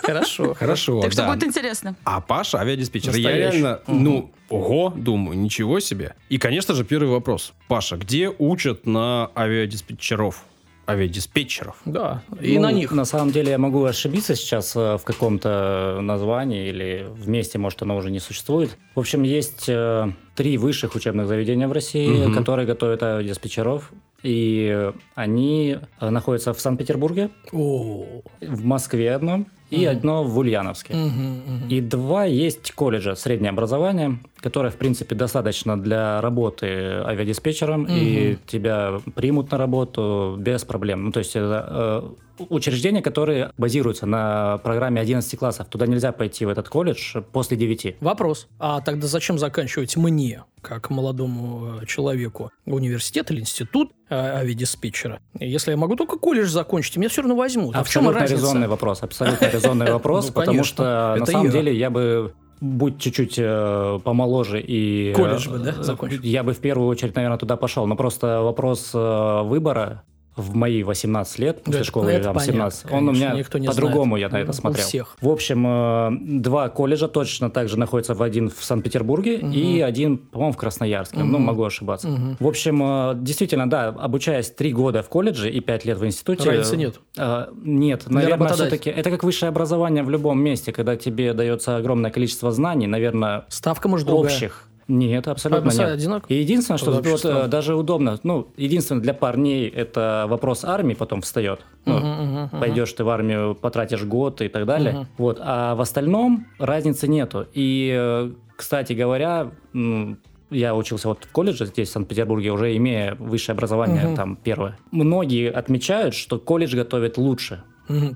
Хорошо. 0.03 0.55
Хорошо, 0.55 1.01
Так 1.03 1.13
что 1.13 1.23
да. 1.23 1.33
будет 1.33 1.45
интересно. 1.45 1.95
А 2.05 2.21
Паша 2.21 2.59
авиадиспетчер. 2.59 3.15
Я 3.17 3.37
реально, 3.37 3.81
ну, 3.87 4.31
ого, 4.49 4.93
думаю, 4.97 5.39
ничего 5.39 5.81
себе. 5.81 6.15
И, 6.29 6.39
конечно 6.39 6.75
же, 6.75 6.85
первый 6.85 7.09
вопрос. 7.11 7.53
Паша, 7.69 7.97
где 7.97 8.29
учат 8.39 8.87
на 8.87 9.31
авиадиспетчеров? 9.37 10.45
Авиадиспетчеров. 10.91 11.77
Да, 11.85 12.23
и 12.41 12.57
Ну, 12.57 12.63
на 12.63 12.73
них. 12.73 12.93
На 12.93 13.05
самом 13.05 13.31
деле 13.33 13.51
я 13.51 13.59
могу 13.59 13.85
ошибиться 13.85 14.35
сейчас 14.35 14.75
э, 14.77 14.97
в 14.99 15.03
каком-то 15.05 15.99
названии 16.03 16.69
или 16.69 17.07
в 17.11 17.29
месте, 17.29 17.59
может, 17.59 17.83
оно 17.83 17.97
уже 17.97 18.11
не 18.11 18.21
существует. 18.21 18.77
В 18.95 19.01
общем, 19.01 19.23
есть 19.23 19.65
э, 19.69 20.13
три 20.35 20.59
высших 20.59 20.95
учебных 20.95 21.27
заведения 21.27 21.69
в 21.69 21.73
России, 21.73 22.09
Мгм. 22.27 22.35
которые 22.35 22.67
готовят 22.67 23.01
диспетчеров. 23.27 23.93
И 24.23 24.91
они 25.15 25.79
э, 26.01 26.11
находятся 26.11 26.53
в 26.53 26.61
Санкт-Петербурге, 26.61 27.31
в 27.53 28.65
Москве 28.65 29.15
одно 29.15 29.45
и 29.71 29.85
одно 29.85 30.25
в 30.25 30.39
Ульяновске. 30.39 30.95
мгм, 30.95 31.43
мгм. 31.47 31.69
И 31.69 31.81
два 31.81 32.25
есть 32.25 32.73
колледжа 32.73 33.15
среднее 33.15 33.51
образование, 33.51 34.19
которое, 34.41 34.71
в 34.71 34.77
принципе, 34.77 35.15
достаточно 35.15 35.81
для 35.81 36.21
работы 36.21 36.67
авиадиспетчером, 36.67 37.87
и 37.89 38.37
тебя 38.47 39.01
примут 39.15 39.51
на 39.51 39.59
работу 39.59 40.37
без 40.39 40.65
проблем. 40.65 41.05
Ну, 41.05 41.13
то 41.13 41.19
есть 41.19 41.37
это 41.37 41.67
э, 41.69 42.11
учреждения, 42.49 43.03
которые 43.03 43.53
базируются 43.59 44.07
на 44.07 44.59
программе 44.59 45.01
11 45.01 45.39
классов. 45.39 45.69
Туда 45.69 45.87
нельзя 45.87 46.13
пойти 46.13 46.45
в 46.45 46.49
этот 46.49 46.69
колледж 46.69 47.17
после 47.33 47.57
9. 47.57 47.97
Вопрос. 48.01 48.49
А 48.59 48.81
тогда 48.81 49.07
зачем 49.07 49.39
заканчивать 49.39 49.97
мне, 49.97 50.45
как 50.63 50.91
молодому 50.91 51.81
э, 51.83 51.87
человеку, 51.87 52.51
университет 52.67 53.31
или 53.31 53.41
институт 53.41 53.93
э, 54.09 54.15
авиадиспетчера? 54.15 55.21
Если 55.39 55.71
я 55.71 55.77
могу 55.77 55.97
только 55.97 56.17
колледж 56.17 56.49
закончить, 56.49 56.97
меня 56.97 57.09
все 57.09 57.23
равно 57.23 57.37
возьмут. 57.37 57.77
А 57.77 57.85
в 57.85 57.89
чем 57.89 58.09
разница? 58.09 58.35
резонный 58.35 58.69
вопрос. 58.69 59.03
Абсолютно 59.03 59.47
резонный 59.47 59.93
вопрос, 59.93 60.29
Ну, 60.29 60.33
потому 60.33 60.65
что 60.65 61.17
на 61.19 61.27
самом 61.27 61.51
деле 61.51 61.77
я 61.77 61.91
бы 61.91 62.35
будь 62.61 63.01
чуть-чуть 63.01 63.39
э, 63.39 64.01
помоложе 64.05 64.61
и... 64.61 65.13
Колледж 65.15 65.49
бы, 65.49 65.57
э, 65.57 65.61
да, 65.61 65.83
закончил? 65.83 66.21
Я 66.23 66.43
бы 66.43 66.53
в 66.53 66.59
первую 66.59 66.89
очередь, 66.89 67.15
наверное, 67.17 67.39
туда 67.39 67.57
пошел. 67.57 67.87
Но 67.87 67.97
просто 67.97 68.43
вопрос 68.43 68.91
э, 68.95 69.43
выбора 69.43 70.03
в 70.41 70.55
мои 70.55 70.83
18 70.83 71.39
лет, 71.39 71.63
после 71.63 71.81
это- 71.81 71.89
школы 71.89 72.13
ну, 72.13 72.23
там 72.25 72.35
понятно, 72.35 72.53
17, 72.71 72.85
он 72.93 73.09
у 73.09 73.13
конечно, 73.13 73.35
меня 73.59 73.71
по-другому 73.71 74.17
я 74.17 74.29
на 74.29 74.39
это 74.41 74.51
У 74.51 74.55
смотрел. 74.55 74.85
всех. 74.87 75.17
В 75.21 75.29
общем, 75.29 75.67
э, 75.67 76.41
два 76.41 76.69
колледжа 76.69 77.09
точно 77.09 77.51
так 77.51 77.69
же 77.69 77.79
находятся 77.79 78.15
в 78.15 78.23
один 78.23 78.51
в 78.51 78.65
Санкт-Петербурге 78.65 79.37
и 79.37 79.81
один, 79.81 80.19
по-моему, 80.19 80.53
в 80.53 80.57
Красноярске. 80.57 81.19
Ну, 81.23 81.39
могу 81.39 81.65
ошибаться. 81.65 82.09
В 82.39 82.47
общем, 82.47 82.83
э, 82.83 83.13
действительно, 83.17 83.69
да, 83.69 83.89
обучаясь 83.89 84.51
три 84.51 84.73
года 84.73 85.03
в 85.03 85.09
колледже 85.09 85.51
и 85.51 85.61
пять 85.61 85.85
лет 85.85 85.99
в 85.99 86.07
институте... 86.07 86.49
Разницы 86.51 86.77
нет. 86.77 87.01
э, 87.17 87.47
Нет, 87.63 88.05
Для 88.07 88.15
наверное, 88.21 88.49
все-таки 88.49 88.91
это 88.91 89.11
как 89.11 89.25
высшее 89.25 89.49
образование 89.51 90.03
в 90.03 90.11
любом 90.11 90.43
месте, 90.43 90.73
когда 90.73 90.97
тебе 90.97 91.33
дается 91.35 91.77
огромное 91.77 92.11
количество 92.11 92.51
знаний, 92.53 92.87
наверное, 92.87 93.45
Ставка, 93.49 93.89
может, 93.89 94.07
другая. 94.07 94.51
Нет, 94.91 95.29
абсолютно 95.29 95.69
Абсолютно 95.69 95.93
нет. 95.93 96.01
одинаково? 96.01 96.27
И 96.29 96.35
единственное, 96.41 96.79
что 96.79 96.91
вот, 96.91 97.49
даже 97.51 97.77
удобно, 97.77 98.19
ну, 98.25 98.49
единственное 98.57 99.01
для 99.01 99.15
парней 99.15 99.69
это 99.69 100.27
вопрос 100.29 100.65
армии 100.65 100.95
потом 100.95 101.21
встает. 101.21 101.61
Ну, 101.87 102.49
Пойдешь 102.59 102.93
ты 102.93 103.05
в 103.05 103.09
армию, 103.09 103.55
потратишь 103.55 104.03
год 104.05 104.43
и 104.43 104.49
так 104.49 104.67
далее. 104.67 105.07
Вот. 105.17 105.39
А 105.41 105.75
в 105.77 105.81
остальном 105.81 106.47
разницы 106.59 107.07
нету. 107.09 107.47
И, 107.55 107.95
э, 107.97 108.31
кстати 108.57 108.93
говоря, 108.93 109.53
м, 109.75 110.19
я 110.51 110.75
учился 110.75 111.07
вот 111.09 111.25
в 111.25 111.31
колледже 111.33 111.67
здесь, 111.67 111.89
в 111.89 111.93
Санкт-Петербурге, 111.93 112.51
уже 112.51 112.77
имея 112.77 113.15
высшее 113.15 113.55
образование, 113.55 114.07
Мгм. 114.09 114.17
там, 114.17 114.37
первое. 114.43 114.77
Многие 114.91 115.49
отмечают, 115.51 116.15
что 116.15 116.39
колледж 116.41 116.75
готовит 116.75 117.17
лучше. 117.17 117.63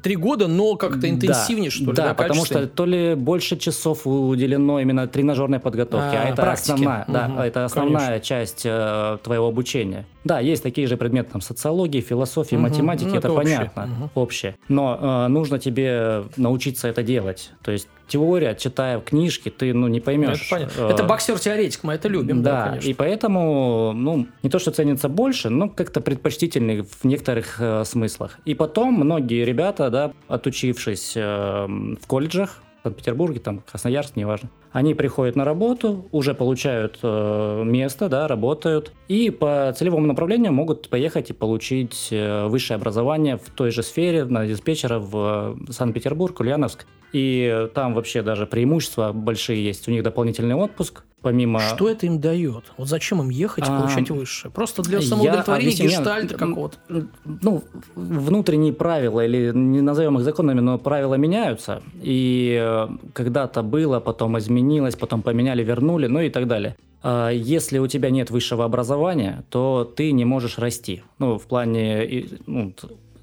Три 0.03 0.17
года, 0.17 0.47
но 0.47 0.77
как-то 0.77 1.09
интенсивнее, 1.09 1.71
Да, 1.71 1.77
что 1.77 1.91
ли? 1.91 1.97
Да, 1.97 2.15
потому 2.15 2.45
что 2.45 2.67
то 2.67 2.85
ли 2.85 3.15
больше 3.15 3.57
часов 3.57 4.07
уделено 4.07 4.81
именно 4.81 5.07
тренажерной 5.09 5.59
подготовке, 5.59 6.17
а, 6.17 6.23
А, 6.23 6.29
это 6.29 6.43
практике. 6.43 6.73
основная, 6.73 7.05
да, 7.09 7.29
Мгм, 7.29 7.39
это 7.41 7.65
основная 7.65 8.21
часть 8.21 8.63
э, 8.65 9.19
твоего 9.23 9.49
обучения. 9.49 10.07
Да, 10.25 10.41
есть 10.41 10.63
такие 10.63 10.87
же 10.87 10.97
предметы 10.97 11.33
там 11.33 11.41
социологии, 11.41 12.01
философии, 12.01 12.55
Мгм, 12.57 12.63
математики, 12.63 13.09
ну, 13.11 13.17
это, 13.19 13.29
это 13.29 13.33
общее. 13.33 13.57
понятно, 13.73 13.87
Мгм. 13.87 14.11
общее. 14.15 14.55
Но 14.69 14.99
э, 15.01 15.29
нужно 15.29 15.59
тебе 15.59 16.25
научиться 16.37 16.89
это 16.89 17.03
делать. 17.03 17.51
То 17.63 17.73
есть 17.73 17.89
теория, 18.09 18.55
читая 18.55 19.01
книжки, 19.01 19.49
ты 19.49 19.73
ну 19.75 19.89
не 19.89 19.99
Ну, 19.99 20.05
поймешь. 20.05 20.41
это 20.43 20.51
понятно. 20.51 20.81
э, 20.81 20.91
Это 20.91 21.05
боксер-теоретик, 21.05 21.85
мы 21.85 21.95
это 21.95 22.09
любим, 22.09 22.43
да, 22.43 22.51
да, 22.65 22.69
конечно. 22.71 22.89
и 22.89 22.95
поэтому, 22.95 23.93
ну, 23.95 24.27
не 24.43 24.51
то, 24.51 24.59
что 24.59 24.71
ценится 24.71 25.09
больше, 25.09 25.51
но 25.51 25.69
как-то 25.69 26.01
предпочтительный 26.01 26.83
в 26.83 27.05
некоторых 27.05 27.57
э, 27.61 27.85
смыслах. 27.85 28.39
И 28.45 28.55
потом 28.55 28.95
многие 28.95 29.45
ребята, 29.45 29.91
да, 29.91 30.13
отучившись 30.29 31.13
э, 31.17 31.21
в 31.67 32.07
колледжах, 32.07 32.61
в 32.81 32.87
Санкт-Петербурге, 32.87 33.41
там, 33.41 33.63
Красноярск, 33.71 34.15
неважно, 34.15 34.51
они 34.71 34.93
приходят 34.93 35.37
на 35.37 35.45
работу, 35.47 36.07
уже 36.13 36.35
получают 36.35 36.99
э, 37.03 37.63
место, 37.65 38.11
да, 38.11 38.29
работают, 38.29 38.93
и 39.09 39.31
по 39.31 39.73
целевому 39.75 40.07
направлению 40.07 40.53
могут 40.53 40.91
поехать 40.91 41.31
и 41.31 41.33
получить 41.33 42.09
э, 42.11 42.47
высшее 42.47 42.77
образование 42.77 43.39
в 43.39 43.49
той 43.49 43.71
же 43.71 43.83
сфере, 43.83 44.27
на 44.27 44.47
диспетчера 44.47 44.99
в 44.99 45.57
э, 45.67 45.73
Санкт-Петербург, 45.73 46.39
Ульяновск. 46.41 46.85
И 47.15 47.69
там 47.75 47.95
вообще 47.95 48.23
даже 48.23 48.45
преимущества 48.45 49.13
большие 49.13 49.65
есть. 49.65 49.87
У 49.87 49.93
них 49.93 50.03
дополнительный 50.03 50.57
отпуск, 50.57 51.05
помимо... 51.23 51.61
Что 51.61 51.89
это 51.89 52.07
им 52.07 52.21
дает? 52.21 52.65
Вот 52.77 52.89
зачем 52.89 53.23
им 53.23 53.31
ехать 53.31 53.69
и 53.69 53.71
А, 53.71 53.81
получать 53.81 54.11
высшее? 54.11 54.53
Просто 54.53 54.83
для 54.83 54.99
я 54.99 55.07
самоудовлетворения 55.07 55.69
объясню, 55.69 55.91
гештальта 55.91 56.35
какого-то. 56.37 56.77
ну, 57.25 57.63
внутренние 57.95 58.73
правила, 58.73 59.25
или 59.25 59.53
не 59.55 59.81
назовем 59.81 60.19
их 60.19 60.25
законами, 60.25 60.59
но 60.59 60.77
правила 60.77 61.15
меняются. 61.15 61.83
И 62.03 62.59
э, 62.61 62.89
когда-то 63.13 63.63
было, 63.63 64.01
потом 64.01 64.37
изменилось, 64.37 64.97
потом 64.97 65.23
поменяли, 65.23 65.63
вернули, 65.63 66.09
ну 66.09 66.19
и 66.19 66.31
так 66.31 66.49
далее. 66.49 66.75
А 67.05 67.31
Если 67.31 67.79
у 67.79 67.87
тебя 67.87 68.11
нет 68.11 68.31
высшего 68.31 68.65
образования, 68.65 69.45
то 69.51 69.85
ты 69.85 70.11
не 70.11 70.25
можешь 70.25 70.59
расти. 70.59 71.05
Ну, 71.21 71.39
в 71.39 71.45
плане 71.45 72.27
ну, 72.47 72.75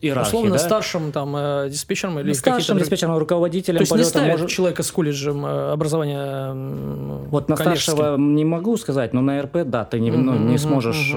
иерархии, 0.02 0.30
Условно 0.30 0.52
да? 0.52 0.58
старшим 0.60 1.12
там 1.12 1.36
э, 1.36 1.70
диспетчером 1.70 2.20
или 2.20 2.34
Старшим 2.34 2.54
какие-то 2.54 2.74
другие- 2.74 2.84
диспетчером, 2.86 3.18
руководителем 3.18 3.78
То 3.78 3.82
есть 3.82 3.92
не 3.92 3.96
полета 3.96 4.10
ставят 4.10 4.32
может- 4.32 4.50
человека 4.50 4.84
с 4.84 4.92
колледжем 4.92 5.46
э, 5.46 5.72
образования 5.72 6.54
Вот 7.30 7.50
на 7.50 7.56
старшего 7.56 8.18
не 8.18 8.44
могу 8.46 8.78
сказать, 8.78 9.14
но 9.14 9.22
на 9.22 9.42
РП, 9.42 9.58
да, 9.66 9.86
ты 9.86 10.00
не, 10.00 10.12
ну, 10.12 10.32
Мгм, 10.34 10.50
не 10.50 10.58
сможешь 10.58 11.14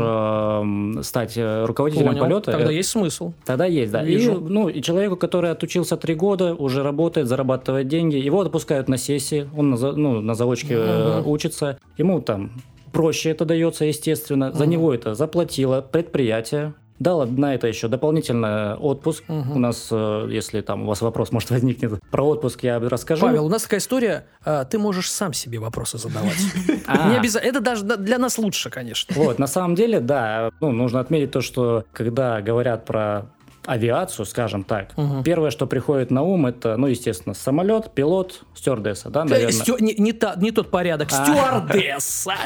стать 1.06 1.36
э, 1.36 1.64
руководителем 1.64 2.08
Понял. 2.08 2.20
полета. 2.22 2.52
Тогда 2.52 2.70
Э, 2.70 2.74
есть 2.74 2.90
смысл. 2.90 3.32
Тогда 3.44 3.64
есть, 3.66 3.92
да. 3.92 4.02
Вижу. 4.02 4.32
И, 4.34 4.38
ну, 4.38 4.68
и 4.68 4.80
человеку, 4.82 5.16
который 5.16 5.50
отучился 5.50 5.96
три 5.96 6.14
года, 6.14 6.54
уже 6.54 6.82
работает, 6.82 7.26
зарабатывает 7.28 7.88
деньги, 7.88 8.16
его 8.16 8.40
отпускают 8.40 8.88
на 8.88 8.96
сессии, 8.98 9.48
он 9.56 9.70
на, 9.70 9.76
ну, 9.92 10.20
на 10.20 10.34
заочке 10.34 10.74
э, 10.76 11.18
Мгм. 11.20 11.28
учится, 11.30 11.78
ему 11.98 12.20
там 12.20 12.50
проще 12.92 13.30
это 13.30 13.44
дается, 13.44 13.84
естественно. 13.84 14.52
За 14.52 14.64
Мгм. 14.64 14.70
него 14.72 14.94
это 14.94 15.14
заплатило 15.14 15.80
предприятие, 15.80 16.74
дало 16.98 17.24
на 17.26 17.54
это 17.54 17.66
еще 17.66 17.88
дополнительно 17.88 18.76
отпуск. 18.80 19.24
Мгм. 19.28 19.52
У 19.56 19.58
нас, 19.58 19.88
э, 19.90 20.28
если 20.30 20.60
там 20.60 20.82
у 20.82 20.86
вас 20.86 21.00
вопрос, 21.00 21.32
может, 21.32 21.50
возникнет 21.50 22.00
про 22.10 22.22
отпуск, 22.22 22.62
я 22.62 22.78
расскажу. 22.78 23.22
Павел, 23.22 23.46
у 23.46 23.48
нас 23.48 23.62
такая 23.62 23.80
история, 23.80 24.26
а, 24.44 24.64
ты 24.64 24.78
можешь 24.78 25.10
сам 25.10 25.32
себе 25.32 25.58
вопросы 25.58 25.98
задавать. 25.98 26.36
А. 26.86 27.08
Не 27.10 27.16
обязательно. 27.16 27.50
Это 27.50 27.60
даже 27.60 27.84
да- 27.84 27.96
для 27.96 28.18
нас 28.18 28.36
лучше, 28.38 28.68
конечно. 28.68 29.14
Вот, 29.16 29.38
на 29.38 29.46
самом 29.46 29.74
деле, 29.74 30.00
да, 30.00 30.50
ну, 30.60 30.70
нужно 30.70 31.00
отметить 31.00 31.30
то, 31.30 31.40
что 31.40 31.84
когда 31.92 32.42
говорят 32.42 32.84
про 32.84 33.26
авиацию, 33.66 34.26
скажем 34.26 34.64
так, 34.64 34.96
Мгм. 34.96 35.22
первое, 35.22 35.50
что 35.50 35.66
приходит 35.66 36.10
на 36.10 36.22
ум, 36.22 36.46
это, 36.46 36.76
ну, 36.76 36.86
естественно, 36.86 37.34
самолет, 37.34 37.90
пилот, 37.92 38.42
стюардесса, 38.54 39.10
да, 39.10 39.22
Э, 39.22 39.24
наверное. 39.24 39.52
стю- 39.52 39.78
Не 39.78 39.94
не 39.94 40.12
та- 40.12 40.34
не 40.36 40.50
тот 40.50 40.70
порядок. 40.70 41.08
А. 41.12 41.24
Стюардесса. 41.24 42.34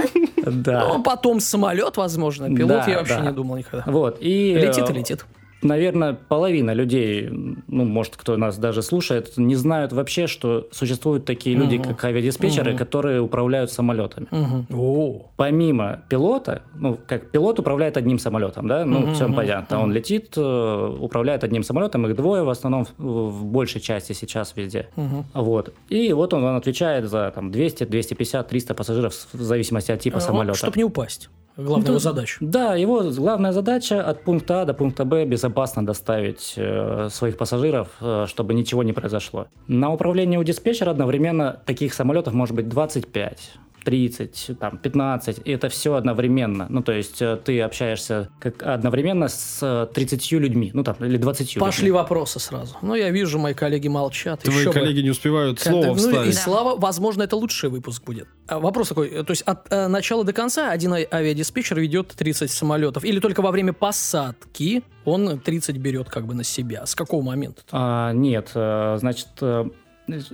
Да. 0.51 0.89
Ну, 0.89 1.03
потом 1.03 1.41
самолет, 1.41 1.97
возможно. 1.97 2.55
Пилот 2.55 2.87
я 2.89 2.99
вообще 2.99 3.21
не 3.21 3.33
думал 3.33 3.57
никогда. 3.57 3.85
Вот, 3.91 4.19
и... 4.21 4.55
Летит 4.55 4.89
и 4.89 4.93
э, 4.93 4.97
летит. 4.97 5.27
Наверное, 5.63 6.13
половина 6.15 6.73
людей, 6.73 7.29
ну, 7.31 7.85
может, 7.85 8.17
кто 8.17 8.37
нас 8.37 8.59
даже 8.59 8.81
слушает, 8.83 9.37
не 9.37 9.57
знают 9.57 9.93
вообще, 9.93 10.29
что 10.29 10.69
существуют 10.71 11.25
такие 11.25 11.57
люди, 11.57 11.77
Мгм. 11.77 11.85
как 11.85 12.05
авиадиспетчеры, 12.05 12.71
Мгм. 12.71 12.79
которые 12.79 13.21
управляют 13.21 13.73
самолетами. 13.73 14.29
О, 14.73 15.27
Помимо 15.37 16.03
пилота, 16.09 16.63
ну, 16.77 16.97
как 17.07 17.31
пилот 17.31 17.59
управляет 17.59 17.97
одним 17.97 18.19
самолетом, 18.21 18.69
да, 18.69 18.85
ну, 18.85 19.01
Мгм, 19.01 19.15
все 19.15 19.25
мгм, 19.27 19.35
понятно. 19.37 19.79
Он 19.79 19.85
мгм. 19.89 19.93
летит, 19.93 20.35
э, 20.37 20.97
управляет 21.01 21.43
одним 21.43 21.65
самолетом, 21.65 22.07
их 22.07 22.15
двое 22.15 22.45
в 22.45 22.51
основном 22.51 22.87
в, 22.97 23.29
в 23.31 23.45
большей 23.47 23.81
части 23.81 24.13
сейчас 24.13 24.53
везде. 24.55 24.89
Мгм. 24.97 25.25
Вот. 25.35 25.75
И 25.89 26.13
вот 26.13 26.35
он, 26.35 26.45
он 26.45 26.55
отвечает 26.57 27.09
за 27.09 27.33
там 27.35 27.51
200, 27.51 27.85
250, 27.85 28.49
300 28.49 28.75
пассажиров 28.75 29.15
в 29.33 29.43
зависимости 29.43 29.91
от 29.91 30.01
типа 30.01 30.21
самолета. 30.21 30.57
Чтобы 30.57 30.77
не 30.77 30.85
упасть. 30.85 31.31
Главная 31.59 31.87
Да. 31.87 31.91
его 31.93 31.99
задача. 31.99 32.37
Да, 32.41 32.75
его 32.77 33.03
главная 33.11 33.53
задача 33.53 34.01
от 34.01 34.23
пункта 34.23 34.63
А 34.63 34.65
до 34.65 34.75
пункта 34.75 35.05
Б 35.05 35.25
безопасно 35.25 35.85
доставить 35.85 36.55
э, 36.57 37.09
своих 37.11 37.37
пассажиров, 37.37 37.89
э, 38.01 38.27
чтобы 38.29 38.55
ничего 38.55 38.85
не 38.85 38.93
произошло. 38.93 39.49
На 39.67 39.93
управлении 39.93 40.37
у 40.37 40.45
диспетчера 40.45 40.93
одновременно 40.93 41.61
таких 41.67 41.95
самолетов 41.95 42.33
может 42.33 42.55
быть 42.55 42.69
25. 42.69 43.59
30, 43.89 44.51
там, 44.61 44.77
15, 44.77 45.41
и 45.47 45.51
это 45.51 45.71
все 45.71 45.95
одновременно. 45.95 46.67
Ну, 46.69 46.83
то 46.83 46.93
есть 46.93 47.23
э, 47.23 47.39
ты 47.43 47.63
общаешься 47.63 48.29
как 48.39 48.63
одновременно 48.63 49.29
с 49.29 49.61
э, 49.63 49.87
30 49.95 50.33
людьми, 50.33 50.71
ну, 50.75 50.85
там, 50.85 50.97
или 51.01 51.17
20 51.17 51.59
Пошли 51.59 51.87
людьми. 51.87 51.93
вопросы 51.93 52.39
сразу. 52.39 52.77
Ну, 52.83 52.95
я 52.95 53.09
вижу, 53.09 53.39
мои 53.39 53.55
коллеги 53.55 53.89
молчат. 53.89 54.41
Твои 54.41 54.59
Еще 54.59 54.69
бы. 54.69 54.75
коллеги 54.75 55.01
не 55.01 55.09
успевают 55.09 55.59
слово 55.59 55.87
ну, 55.87 55.93
и 55.93 55.97
вставить. 55.97 56.35
слава, 56.37 56.79
возможно, 56.79 57.23
это 57.23 57.37
лучший 57.37 57.71
выпуск 57.71 58.05
будет. 58.05 58.29
А 58.47 58.59
Вопрос 58.59 58.89
такой, 58.89 59.09
э, 59.09 59.25
то 59.25 59.31
есть 59.31 59.41
от 59.43 59.73
э, 59.73 59.89
начала 59.89 60.23
до 60.23 60.35
конца 60.35 60.71
один 60.71 60.93
а- 60.93 61.07
авиадиспетчер 61.11 61.81
ведет 61.81 62.09
30 62.09 62.51
самолетов, 62.51 63.07
или 63.07 63.21
только 63.21 63.41
во 63.41 63.51
время 63.51 63.73
посадки 63.73 64.83
он 65.07 65.41
30 65.41 65.79
берет 65.79 66.11
как 66.11 66.27
бы 66.27 66.35
на 66.35 66.45
себя? 66.45 66.85
С 66.85 66.95
какого 66.95 67.23
момента? 67.23 67.63
А, 67.73 68.13
нет, 68.13 68.51
значит, 68.53 69.29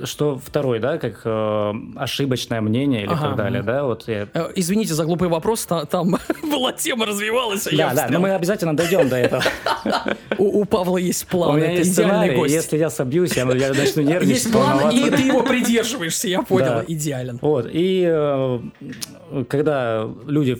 что 0.04 0.38
второй, 0.38 0.78
да, 0.78 0.98
как 0.98 1.20
э, 1.24 1.72
ошибочное 1.96 2.60
мнение 2.60 3.02
или 3.04 3.12
Ага, 3.12 3.28
так 3.28 3.36
далее, 3.36 3.62
да, 3.62 3.84
вот 3.84 4.08
я 4.08 4.28
Э, 4.34 4.50
Извините 4.54 4.94
за 4.94 5.04
глупый 5.04 5.28
вопрос, 5.28 5.64
та- 5.66 5.84
там 5.84 6.16
была 6.42 6.72
тема 6.72 7.06
развивалась, 7.06 7.66
а 7.66 7.76
Да, 7.76 7.94
да, 7.94 8.06
но 8.10 8.20
мы 8.20 8.30
обязательно 8.34 8.76
дойдем 8.76 9.08
до 9.08 9.16
этого. 9.16 9.42
у, 10.38 10.60
у 10.60 10.64
Павла 10.64 10.98
есть 10.98 11.24
У 11.24 11.28
план, 11.28 11.56
меня 11.56 11.66
это 11.72 11.78
есть 11.78 11.92
идеальный 11.94 12.12
сценарий, 12.14 12.36
гость. 12.36 12.54
если 12.54 12.78
я 12.78 12.90
собьюсь, 12.90 13.36
я, 13.36 13.44
начну 13.44 14.02
нервничать, 14.02 14.44
Есть 14.44 14.52
план, 14.52 14.90
и 14.90 15.10
ты 15.10 15.22
его 15.22 15.42
придерживаешься, 15.42 16.28
я 16.28 16.42
понял, 16.42 16.82
идеален. 16.86 17.38
Вот, 17.42 17.66
и 17.70 18.04
э, 18.08 18.60
когда 19.48 20.08
люди 20.26 20.58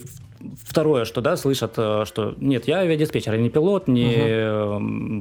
Второе, 0.65 1.05
что 1.05 1.21
да, 1.21 1.37
слышат, 1.37 1.75
э, 1.77 2.05
что 2.07 2.35
нет, 2.39 2.67
я 2.69 2.79
авиадиспетчер, 2.79 3.35
я 3.35 3.41
не 3.41 3.51
пилот, 3.51 3.89
не 3.89 4.15
э, 4.17 4.79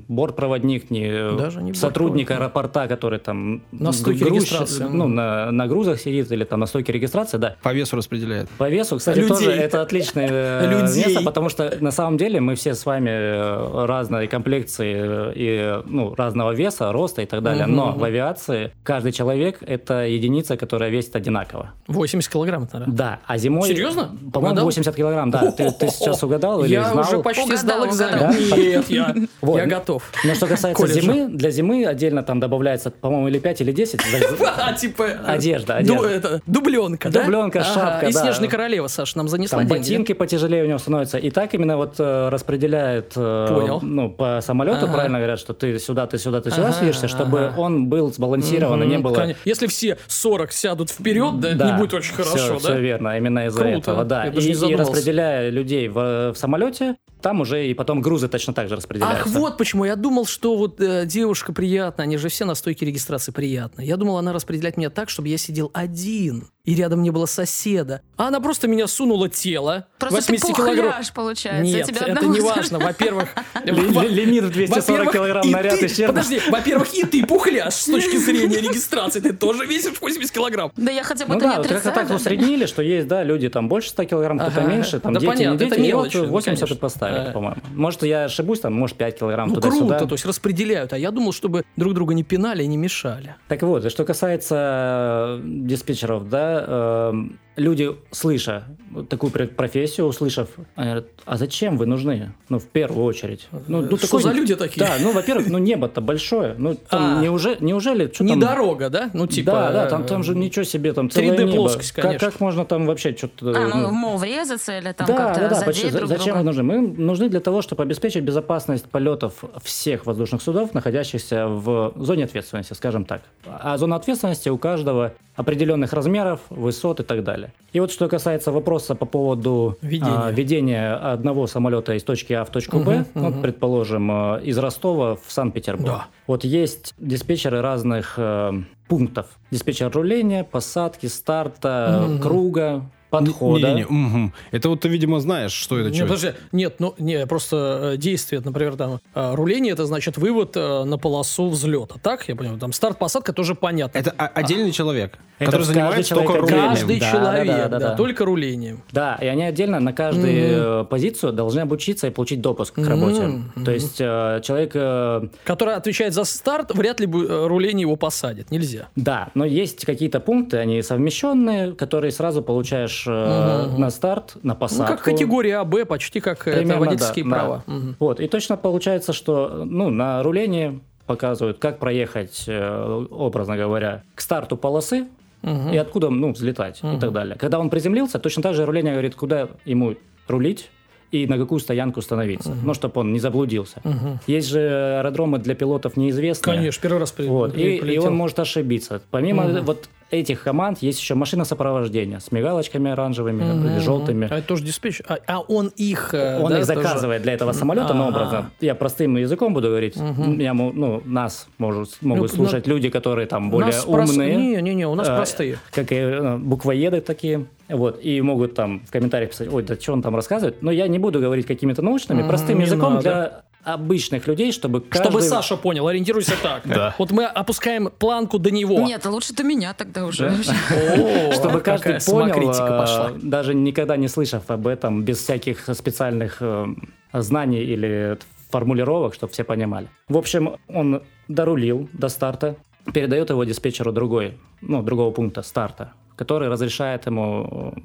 бортпроводник, 0.08 0.89
не 0.89 1.36
Даже 1.38 1.62
не 1.62 1.74
сотрудник 1.74 2.32
аэропорта, 2.32 2.88
который 2.88 3.20
там 3.20 3.62
На 3.72 3.92
стойке 3.92 4.25
грузчик, 4.25 4.60
регистрации. 4.60 4.84
ну, 4.84 5.08
на, 5.08 5.51
на 5.51 5.68
грузах 5.68 6.00
сидит 6.00 6.32
или 6.32 6.44
там 6.44 6.60
на 6.60 6.65
стойке 6.65 6.92
регистрации, 6.92 7.38
да. 7.38 7.56
По 7.63 7.74
весу 7.74 7.96
распределяет. 7.96 8.50
По 8.58 8.70
весу, 8.70 8.98
кстати, 8.98 9.20
Людей. 9.20 9.30
тоже 9.30 9.51
это 9.51 9.82
отличное 9.82 10.27
э, 10.32 10.68
Людей. 10.82 11.06
место, 11.06 11.24
потому 11.24 11.50
что 11.50 11.77
на 11.80 11.92
самом 11.92 12.18
деле 12.18 12.39
мы 12.39 12.56
все 12.56 12.74
с 12.74 12.86
вами 12.86 13.86
разной 13.86 14.27
комплекции 14.27 15.34
и 15.36 15.82
ну, 15.86 16.13
разного 16.15 16.51
веса, 16.51 16.92
роста 16.92 17.22
и 17.22 17.25
так 17.25 17.42
далее. 17.44 17.65
Мгм, 17.65 17.75
Но 17.75 17.92
в 17.94 18.03
авиации 18.03 18.72
каждый 18.84 19.12
человек 19.12 19.60
это 19.62 20.06
единица, 20.06 20.58
которая 20.58 20.89
весит 20.89 21.15
одинаково. 21.15 21.72
80 21.88 22.32
килограмм, 22.32 22.68
наверное. 22.72 22.96
Да, 22.96 23.20
а 23.25 23.38
зимой... 23.38 23.68
Серьезно? 23.68 24.03
По-моему, 24.32 24.53
Угадал? 24.53 24.65
80 24.65 24.96
килограмм 24.96 25.12
килограмм, 25.13 25.32
да. 25.32 25.51
Ты, 25.51 25.72
ты 25.72 25.88
сейчас 25.89 26.24
угадал 26.24 26.63
или 26.63 26.74
Я 26.74 26.86
знал? 26.89 27.00
уже 27.05 27.20
почти 27.20 27.55
сдал 27.55 27.84
Угадал, 27.84 27.89
экзамен. 27.93 28.15
угадал. 28.17 28.58
Нет, 28.58 28.89
я, 28.89 29.15
Вот. 29.41 29.58
я 29.58 29.65
готов. 29.65 30.03
Но 30.24 30.34
что 30.36 30.48
касается 30.48 30.82
Колледжа. 30.82 31.01
зимы, 31.01 31.27
для 31.29 31.51
зимы 31.51 31.86
отдельно 31.86 32.24
там 32.24 32.39
добавляется, 32.39 32.91
по-моему, 32.91 33.27
или 33.27 33.39
5, 33.39 33.62
или 33.62 33.72
10. 33.72 34.00
А, 34.63 34.74
типа... 34.74 35.03
э, 35.03 35.17
Одежда, 35.25 35.79
ду- 35.84 35.93
одежда. 35.96 36.08
это, 36.10 36.41
дубленка, 36.46 37.10
да? 37.10 37.24
Дубленка, 37.24 37.63
шапка, 37.63 38.08
И 38.08 38.13
да. 38.13 38.22
Снежная 38.22 38.50
королева, 38.50 38.88
Саша, 38.88 39.17
нам 39.17 39.27
занесла 39.27 39.60
Там 39.60 39.67
деньги. 39.67 39.79
ботинки 39.79 40.13
потяжелее 40.13 40.63
у 40.63 40.67
него 40.67 40.77
становятся. 40.77 41.17
И 41.17 41.29
так 41.32 41.53
именно 41.53 41.77
вот 41.77 41.96
э, 42.00 42.29
распределяет 42.29 43.13
э, 43.15 43.48
Понял. 43.50 43.79
ну, 43.82 44.10
по 44.10 44.39
самолету, 44.41 44.88
правильно 44.88 45.17
говорят, 45.17 45.39
что 45.39 45.53
ты 45.53 45.77
сюда, 45.79 46.08
ты 46.08 46.17
сюда, 46.17 46.41
ты 46.41 46.51
сюда 46.51 46.72
садишься, 46.72 47.08
чтобы 47.08 47.51
он 47.58 47.88
был 47.88 48.12
сбалансирован, 48.13 48.84
и 48.84 48.88
не 48.88 48.98
было... 49.00 49.34
Если 49.46 49.67
все 49.67 49.98
40 50.08 50.51
сядут 50.51 50.89
вперед, 50.89 51.39
да, 51.39 51.50
это 51.51 51.65
не 51.65 51.74
будет 51.77 51.93
очень 51.93 52.13
хорошо, 52.13 52.53
да? 52.53 52.60
Все 52.60 52.79
верно, 52.79 53.17
именно 53.17 53.48
из-за 53.48 53.65
этого, 53.65 54.03
да. 54.05 54.25
Я 54.25 54.29
И, 54.32 54.34
даже 54.75 54.91
распределяя 55.04 55.50
людей 55.50 55.90
в, 55.90 56.32
в 56.32 56.36
самолете, 56.36 56.96
там 57.24 57.42
уже 57.42 57.65
и 57.68 57.74
потом 57.74 58.01
грузы 58.01 58.27
точно 58.27 58.53
так 58.53 58.68
же 58.68 58.75
Ах, 58.75 58.77
распределяются. 58.80 59.30
вот 59.39 59.58
почему. 59.58 59.86
Я 59.86 59.96
думал, 59.96 60.25
что 60.27 60.56
вот 60.58 60.80
э, 60.80 61.06
девушка 61.08 61.53
приятная, 61.53 62.03
они 62.06 62.18
же 62.18 62.30
все 62.30 62.46
на 62.46 62.53
стойке 62.53 62.86
регистрации 62.86 63.32
приятные. 63.32 63.88
Я 63.88 63.98
думал, 63.98 64.18
она 64.18 64.34
распределяет 64.34 64.77
меня 64.77 64.89
так, 64.92 65.10
чтобы 65.10 65.30
я 65.30 65.38
сидел 65.38 65.72
один, 65.74 66.50
и 66.65 66.75
рядом 66.75 67.01
не 67.01 67.10
было 67.12 67.25
соседа. 67.25 68.01
А 68.18 68.27
она 68.27 68.39
просто 68.39 68.68
меня 68.68 68.88
сунула 68.88 69.30
тело. 69.30 69.88
Просто 69.98 70.18
80 70.18 70.48
ты 70.48 70.53
килограмм. 70.53 70.94
получается. 71.15 71.63
Нет, 71.63 71.88
тебя 71.88 72.01
это 72.08 72.25
не 72.25 72.39
важно. 72.42 72.80
Во-первых... 72.80 73.30
Ли- 73.63 73.72
ли- 73.74 74.10
Лимит 74.10 74.44
в 74.46 74.51
240 74.51 74.86
во-первых, 75.08 75.13
килограмм 75.13 75.44
и 75.48 75.51
на 75.51 75.62
ряд 75.62 75.80
ты- 75.80 75.86
исчерпан. 75.88 76.15
Подожди, 76.15 76.42
во-первых, 76.50 76.94
и 76.94 77.03
ты 77.06 77.25
пухляш 77.25 77.74
с 77.74 77.86
точки 77.86 78.18
зрения 78.18 78.58
регистрации. 78.60 79.20
Ты 79.22 79.34
тоже 79.34 79.65
весишь 79.65 79.94
80 80.00 80.32
килограмм. 80.32 80.72
Да 80.75 80.92
я 80.92 81.03
хотя 81.03 81.25
бы 81.25 81.34
Ну 81.34 81.38
это 81.39 81.48
да, 81.48 81.51
не 81.53 81.58
вот 81.60 81.68
как-то 81.68 81.84
так 81.92 81.98
отрицаю. 82.06 82.20
усреднили, 82.20 82.65
что 82.65 82.82
есть, 82.82 83.08
да, 83.08 83.24
люди 83.24 83.50
там 83.50 83.68
больше 83.70 83.89
100 83.89 84.03
килограмм, 84.06 84.39
кто-то 84.39 84.62
меньше, 84.62 85.00
там 85.00 85.13
дети, 85.13 85.25
не 85.25 85.58
дети, 85.58 85.63
это 85.72 85.75
и 85.75 85.80
вот 85.80 85.88
мелочи, 85.88 86.18
ну, 86.18 86.27
80 86.27 86.60
конечно. 86.60 86.74
и 86.75 86.77
поставили, 86.77 87.12
Ага. 87.22 87.32
по-моему. 87.32 87.62
Может, 87.74 88.03
я 88.03 88.25
ошибусь, 88.25 88.60
там, 88.60 88.74
может, 88.74 88.98
5 88.98 89.20
килограмм 89.20 89.50
Ну 89.50 89.55
туда-сюда. 89.55 89.98
круто, 89.98 90.08
то 90.08 90.13
есть 90.15 90.25
распределяют. 90.25 90.93
А 90.93 90.98
я 90.98 91.12
думал, 91.12 91.32
чтобы 91.34 91.63
друг 91.75 91.93
друга 91.93 92.13
не 92.13 92.24
пинали 92.24 92.63
и 92.63 92.67
не 92.67 92.77
мешали. 92.77 93.36
Так 93.48 93.62
вот, 93.63 93.86
и 93.86 93.89
что 93.89 94.05
касается 94.05 95.39
э, 95.39 95.41
диспетчеров, 95.43 96.29
да, 96.29 96.65
э, 96.67 97.13
люди, 97.56 97.96
слыша 98.12 98.64
такую 99.10 99.32
пр- 99.32 99.48
профессию, 99.48 100.06
услышав, 100.08 100.50
они 100.76 100.86
говорят, 100.92 101.08
а 101.26 101.38
зачем 101.38 101.78
вы 101.78 101.86
нужны? 101.86 102.34
Ну, 102.50 102.60
в 102.60 102.66
первую 102.68 103.06
очередь. 103.06 103.48
Ну, 103.68 103.82
ну, 103.82 103.98
Что 103.98 104.08
такой- 104.08 104.22
за 104.24 104.32
люди 104.32 104.56
такие? 104.56 104.86
Да, 104.86 104.94
ну, 105.00 105.12
во-первых, 105.12 105.48
ну, 105.48 105.58
небо-то 105.58 106.02
большое. 106.02 106.56
Ну, 106.58 106.76
там 106.76 107.20
А. 107.20 107.22
неужели, 107.22 107.58
неужели 107.62 108.12
что 108.14 108.24
Не 108.24 108.32
там... 108.32 108.40
дорога, 108.40 108.90
да? 108.90 109.10
Ну 109.14 109.28
типа... 109.28 109.52
да, 109.52 109.72
да, 109.72 109.86
там, 109.88 110.04
э, 110.04 110.06
там 110.06 110.24
же 110.24 110.36
ничего 110.36 110.64
себе, 110.64 110.94
там 110.94 111.10
целое 111.10 111.36
3D 111.36 111.44
небо. 111.46 111.56
плоскость, 111.56 111.92
Как, 111.94 112.06
конечно. 112.06 112.32
как 112.32 112.40
можно 112.40 112.66
там 112.66 112.86
вообще 112.86 113.16
что-то... 113.16 113.52
А, 113.56 113.68
ну, 113.68 113.92
мол, 113.92 114.18
врезаться 114.18 114.78
или 114.78 114.92
там 114.92 115.08
да, 115.08 115.16
как-то 115.18 115.40
да, 115.42 115.50
да, 115.50 115.56
задеть 115.56 115.66
почти. 115.84 115.90
друг 115.92 116.08
Зачем 116.08 116.26
друга. 116.26 116.38
вы 116.40 116.44
нужны? 116.44 116.64
Мы 116.64 116.88
нужны 116.88 117.30
для 117.30 117.40
того, 117.40 117.62
чтобы 117.62 117.84
обеспечить 117.84 118.24
безопасность 118.24 118.86
полетов 118.86 119.44
всех 119.64 120.06
воздушных 120.06 120.42
судов, 120.42 120.74
находящихся 120.74 121.48
в 121.48 121.94
зоне 121.98 122.26
ответственности, 122.26 122.74
скажем 122.74 123.06
так. 123.06 123.22
А 123.46 123.78
зона 123.78 123.96
ответственности 123.96 124.50
у 124.50 124.58
каждого 124.58 125.14
определенных 125.36 125.94
размеров, 125.94 126.42
высот 126.50 127.00
и 127.00 127.04
так 127.04 127.24
далее. 127.24 127.43
И 127.72 127.80
вот 127.80 127.92
что 127.92 128.08
касается 128.08 128.52
вопроса 128.52 128.94
по 128.94 129.06
поводу 129.06 129.78
Ведения. 129.82 130.26
а, 130.28 130.32
ведения 130.32 130.94
одного 130.94 131.48
самолета 131.48 131.94
из 131.96 132.04
точки 132.04 132.34
А 132.34 132.46
в 132.46 132.50
точку 132.50 132.80
Б, 132.80 133.06
Мгм, 133.14 133.24
вот, 133.24 133.34
мгм. 133.34 133.42
предположим, 133.42 134.12
э, 134.36 134.42
из 134.44 134.58
Ростова 134.60 135.16
в 135.16 135.32
Санкт-Петербург. 135.32 135.88
Да. 135.88 136.06
Вот 136.28 136.44
есть 136.44 136.94
диспетчеры 137.00 137.62
разных 137.62 138.14
э, 138.18 138.52
пунктов. 138.88 139.26
Диспетчер 139.50 139.90
руления, 139.92 140.44
посадки, 140.44 141.08
старта, 141.08 142.06
Мгм. 142.08 142.22
круга, 142.22 142.82
подхода. 143.20 143.67
Не-не-не, 143.67 143.86
мгм. 143.86 144.34
Это 144.51 144.70
вот 144.70 144.82
ты, 144.82 144.89
видимо, 144.89 145.20
знаешь, 145.20 145.51
что 145.51 145.77
это 145.79 145.89
Нет, 145.91 146.01
подожди, 146.03 146.32
нет, 146.51 146.75
ну, 146.79 146.96
не, 146.98 147.25
просто 147.27 147.91
э, 147.93 147.98
действие, 147.98 148.41
например, 148.43 148.75
там, 148.75 149.00
э, 149.13 149.36
руление, 149.36 149.74
это 149.74 149.86
значит 149.86 150.17
вывод 150.17 150.53
э, 150.55 150.84
на 150.84 150.98
полосу 150.98 151.50
взлета, 151.50 151.96
так? 152.01 152.27
Я 152.27 152.36
понимаю, 152.36 152.60
там 152.60 152.74
старт-посадка 152.74 153.34
тоже 153.34 153.55
понятно. 153.55 153.98
Это 153.98 154.12
отдельный 154.12 154.72
человек, 154.72 155.17
Это 155.38 155.51
который 155.51 155.65
занимается 155.65 156.15
только 156.15 156.38
рулением. 156.38 156.70
Каждый 156.70 157.00
Да, 157.00 157.12
человек, 157.12 157.48
да, 157.48 157.58
да, 157.58 157.67
да, 157.67 157.79
да, 157.79 157.89
да. 157.89 157.96
только 157.96 158.25
рулением. 158.25 158.84
Да, 158.91 159.17
и 159.22 159.27
они 159.27 159.43
отдельно 159.43 159.79
на 159.79 159.93
каждую 159.93 160.82
э, 160.82 160.86
позицию 160.86 161.34
должны 161.34 161.60
обучиться 161.62 162.08
и 162.08 162.10
получить 162.10 162.41
допуск 162.41 162.75
к 162.75 162.88
работе. 162.88 163.22
Мгм. 163.22 163.65
То 163.65 163.72
есть 163.72 163.98
э, 164.00 164.41
человек, 164.43 164.72
э, 164.74 165.27
Который 165.43 165.75
отвечает 165.75 166.13
за 166.13 166.24
старт, 166.24 166.72
вряд 166.74 167.00
ли 167.00 167.05
бы, 167.05 167.48
руление 167.48 167.82
его 167.82 167.96
посадит, 167.96 168.50
нельзя. 168.51 168.88
да, 168.96 169.29
но 169.36 169.46
есть 169.46 169.86
какие-то 169.86 170.20
пункты, 170.20 170.58
они 170.58 170.82
совмещенные, 170.82 171.74
которые 171.74 172.12
сразу 172.12 172.41
получаешь 172.41 173.03
э, 173.08 173.66
Мгм. 173.68 173.82
на 173.82 173.90
старт, 173.90 174.36
на 174.44 174.54
Ну, 174.54 174.60
посадку. 174.60 174.94
как 174.96 175.04
категория 175.04 175.58
А, 175.58 175.63
Б, 175.66 175.86
почти 175.86 176.20
как 176.20 176.48
э, 176.48 176.52
это 176.52 176.60
Примерно, 176.60 176.86
водительские 176.86 177.26
да, 177.26 177.30
да. 177.32 177.36
права. 177.38 177.63
Мгм. 177.68 177.96
Вот, 178.00 178.20
и 178.20 178.28
точно 178.28 178.58
получается, 178.58 179.13
что 179.13 179.63
ну, 179.66 179.89
на 179.89 180.22
рулении 180.24 180.80
показывают, 181.06 181.60
как 181.60 181.80
проехать, 181.80 182.46
э, 182.48 183.06
образно 183.12 183.58
говоря, 183.58 184.04
к 184.16 184.22
старту 184.22 184.56
полосы 184.58 185.08
Мгм. 185.42 185.72
и 185.74 185.78
откуда 185.78 186.10
ну, 186.10 186.32
взлетать 186.32 186.80
и 186.84 186.86
Мгм. 186.88 187.00
так 187.00 187.12
далее. 187.12 187.36
Когда 187.38 187.60
он 187.60 187.70
приземлился, 187.70 188.20
точно 188.20 188.42
так 188.44 188.54
же 188.56 188.66
руление 188.66 188.94
говорит, 188.94 189.16
куда 189.16 189.50
ему 189.66 189.96
рулить 190.28 190.70
и 191.12 191.28
на 191.28 191.38
какую 191.38 191.60
стоянку 191.60 192.02
становиться, 192.02 192.56
ну, 192.63 192.74
чтобы 192.74 193.02
он 193.02 193.13
не 193.13 193.20
заблудился. 193.20 193.82
Мгм. 193.84 194.20
Есть 194.26 194.48
же 194.48 194.60
аэродромы 195.00 195.38
для 195.38 195.54
пилотов 195.54 195.96
неизвестные. 195.98 196.56
Конечно, 196.56 196.82
первый 196.82 196.98
раз 197.00 197.12
при- 197.12 197.28
Вот, 197.28 197.56
и, 197.56 197.76
и 197.76 197.82
прилетел. 197.82 198.06
он 198.08 198.16
может 198.16 198.39
ошибиться. 198.39 199.00
Помимо 199.12 199.44
Мгм. 199.44 199.63
вот 199.66 199.89
этих 200.13 200.43
команд 200.43 200.80
есть 200.82 200.99
еще 201.02 201.15
машина 201.15 201.45
сопровождения 201.45 202.19
с 202.19 202.32
мигалочками 202.32 202.91
оранжевыми 202.91 203.43
Мгм. 203.43 203.67
или 203.67 203.80
желтыми. 203.80 204.28
А 204.32 204.38
это 204.38 204.47
тоже 204.47 204.63
диспетчер. 204.63 205.06
А, 205.10 205.17
а 205.28 205.39
он 205.41 205.71
их... 205.76 206.13
э, 206.13 206.39
Он 206.39 206.49
да, 206.52 206.60
их 206.60 206.67
тоже- 206.67 206.82
заказывает 206.82 207.21
для 207.23 207.34
этого 207.34 207.52
самолета, 207.52 207.93
но 207.93 208.06
А. 208.06 208.10
образно. 208.10 208.52
Я 208.62 208.76
простым 208.76 209.17
языком 209.17 209.54
буду 209.54 209.67
говорить. 209.69 209.95
Мгм. 209.95 210.38
Меня, 210.38 210.54
ну, 210.54 211.02
нас 211.06 211.47
может, 211.58 211.97
могут 212.02 212.32
Ну, 212.32 212.36
слушать 212.38 212.67
люди, 212.67 212.89
которые 212.89 213.28
там 213.28 213.49
более 213.49 213.67
Нас 213.71 213.86
умные. 213.86 214.36
Не-не-не, 214.36 214.88
у 214.88 214.95
нас 214.95 215.08
э, 215.10 215.15
простые. 215.15 215.58
Как 215.71 215.91
и 215.91 215.95
э, 215.95 216.38
буквоеды 216.38 217.02
такие. 217.02 217.45
Вот, 217.69 217.99
и 218.04 218.21
могут 218.21 218.54
там 218.56 218.82
в 218.86 218.91
комментариях 218.91 219.32
писать, 219.32 219.47
ой, 219.52 219.63
да 219.63 219.76
что 219.80 219.93
он 219.93 220.02
там 220.02 220.15
рассказывает. 220.15 220.62
Но 220.62 220.69
я 220.69 220.88
не 220.88 220.99
буду 220.99 221.19
говорить 221.19 221.45
какими-то 221.47 221.82
научными, 221.82 222.28
простым 222.28 222.60
не 222.60 222.65
языком 222.65 222.95
надо. 222.95 223.02
для 223.02 223.43
обычных 223.63 224.28
людей, 224.28 224.52
чтобы 224.52 224.82
каждый... 224.82 225.10
Чтобы 225.10 225.21
Саша 225.21 225.58
понял, 225.58 225.88
ориентируйся 225.88 226.34
так. 226.41 226.63
Да. 226.65 226.95
Вот 226.97 227.12
мы 227.12 227.26
опускаем 227.26 227.89
планку 227.97 228.39
до 228.39 228.52
него. 228.52 228.80
Нет, 228.82 229.06
лучше 229.06 229.34
ты 229.34 229.43
меня 229.43 229.73
тогда 229.73 230.06
уже. 230.06 230.32
Чтобы 231.34 231.62
каждый 231.62 231.99
понял, 232.06 232.52
э, 232.52 232.78
пошла. 232.78 233.12
даже 233.21 233.54
никогда 233.54 233.97
не 233.97 234.08
слышав 234.08 234.49
об 234.49 234.67
этом, 234.67 235.04
без 235.04 235.19
всяких 235.19 235.69
специальных 235.73 236.38
э, 236.41 236.67
знаний 237.13 237.63
или 237.63 238.17
формулировок, 238.49 239.15
чтобы 239.15 239.34
все 239.34 239.43
понимали. 239.43 239.88
В 240.10 240.17
общем, 240.17 240.58
он 240.67 241.02
дорулил 241.28 241.89
до 241.93 242.10
старта, 242.10 242.56
передает 242.93 243.30
его 243.30 243.43
диспетчеру 243.43 243.91
другой, 243.91 244.38
ну, 244.62 244.84
другого 244.84 245.12
пункта 245.12 245.41
старта, 245.41 245.93
который 246.15 246.49
разрешает 246.49 247.06
ему 247.06 247.73
э, 247.76 247.80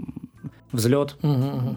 взлет 0.72 1.16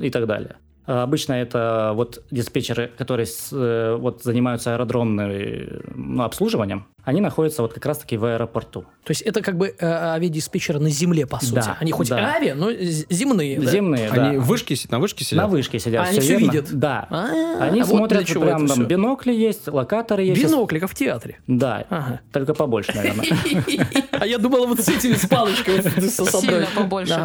и 0.01 0.09
так 0.09 0.25
далее. 0.27 0.55
А 0.85 1.03
Обычно 1.03 1.33
это 1.33 1.91
вот 1.95 2.23
диспетчеры, 2.31 2.91
которые 2.97 3.25
с, 3.25 3.49
э, 3.51 3.95
вот 3.99 4.23
занимаются 4.23 4.73
аэродромным 4.73 5.81
ну, 5.95 6.23
обслуживанием, 6.23 6.85
они 7.03 7.19
находятся 7.19 7.61
вот 7.63 7.73
как 7.73 7.85
раз-таки 7.85 8.17
в 8.17 8.25
аэропорту. 8.25 8.81
То 9.03 9.11
есть 9.11 9.21
это 9.23 9.41
как 9.41 9.57
бы 9.57 9.67
э, 9.77 9.85
авиадиспетчеры 9.85 10.79
на 10.79 10.89
земле, 10.89 11.25
по 11.25 11.39
сути. 11.39 11.55
Да, 11.55 11.77
Они 11.79 11.91
хоть 11.91 12.09
да. 12.09 12.17
авиа, 12.35 12.53
но 12.53 12.71
земные. 12.71 13.59
да? 13.59 13.71
Земные, 13.71 14.11
да. 14.13 14.27
Они 14.27 14.37
вышки, 14.37 14.77
на 14.91 14.99
вышке 14.99 15.25
сидят? 15.25 15.43
На 15.45 15.47
вышке 15.49 15.79
сидят. 15.79 16.05
А 16.05 16.09
они 16.09 16.19
всё 16.19 16.21
всё 16.21 16.37
верно. 16.37 16.51
видят? 16.51 16.73
Да. 16.73 17.07
А, 17.09 17.25
Они 17.61 17.81
а 17.81 17.85
вот 17.85 17.95
смотрят, 17.95 18.25
чего 18.25 18.43
прям 18.45 18.67
там 18.67 18.85
бинокли 18.85 19.33
есть, 19.33 19.67
локаторы 19.67 20.23
есть. 20.23 20.43
Бинокли, 20.43 20.77
как 20.79 20.91
в 20.91 20.95
театре. 20.95 21.39
Да, 21.47 21.85
Ага. 21.89 22.21
только 22.31 22.53
побольше, 22.53 22.93
наверное. 22.95 23.25
А 24.11 24.27
я 24.27 24.37
думала, 24.37 24.67
вот 24.67 24.79
с 24.79 24.87
этими 24.87 25.13
с 25.13 25.25
палочкой. 25.25 25.81
вот 25.81 26.03
Сильно 26.31 26.67
побольше, 26.75 27.15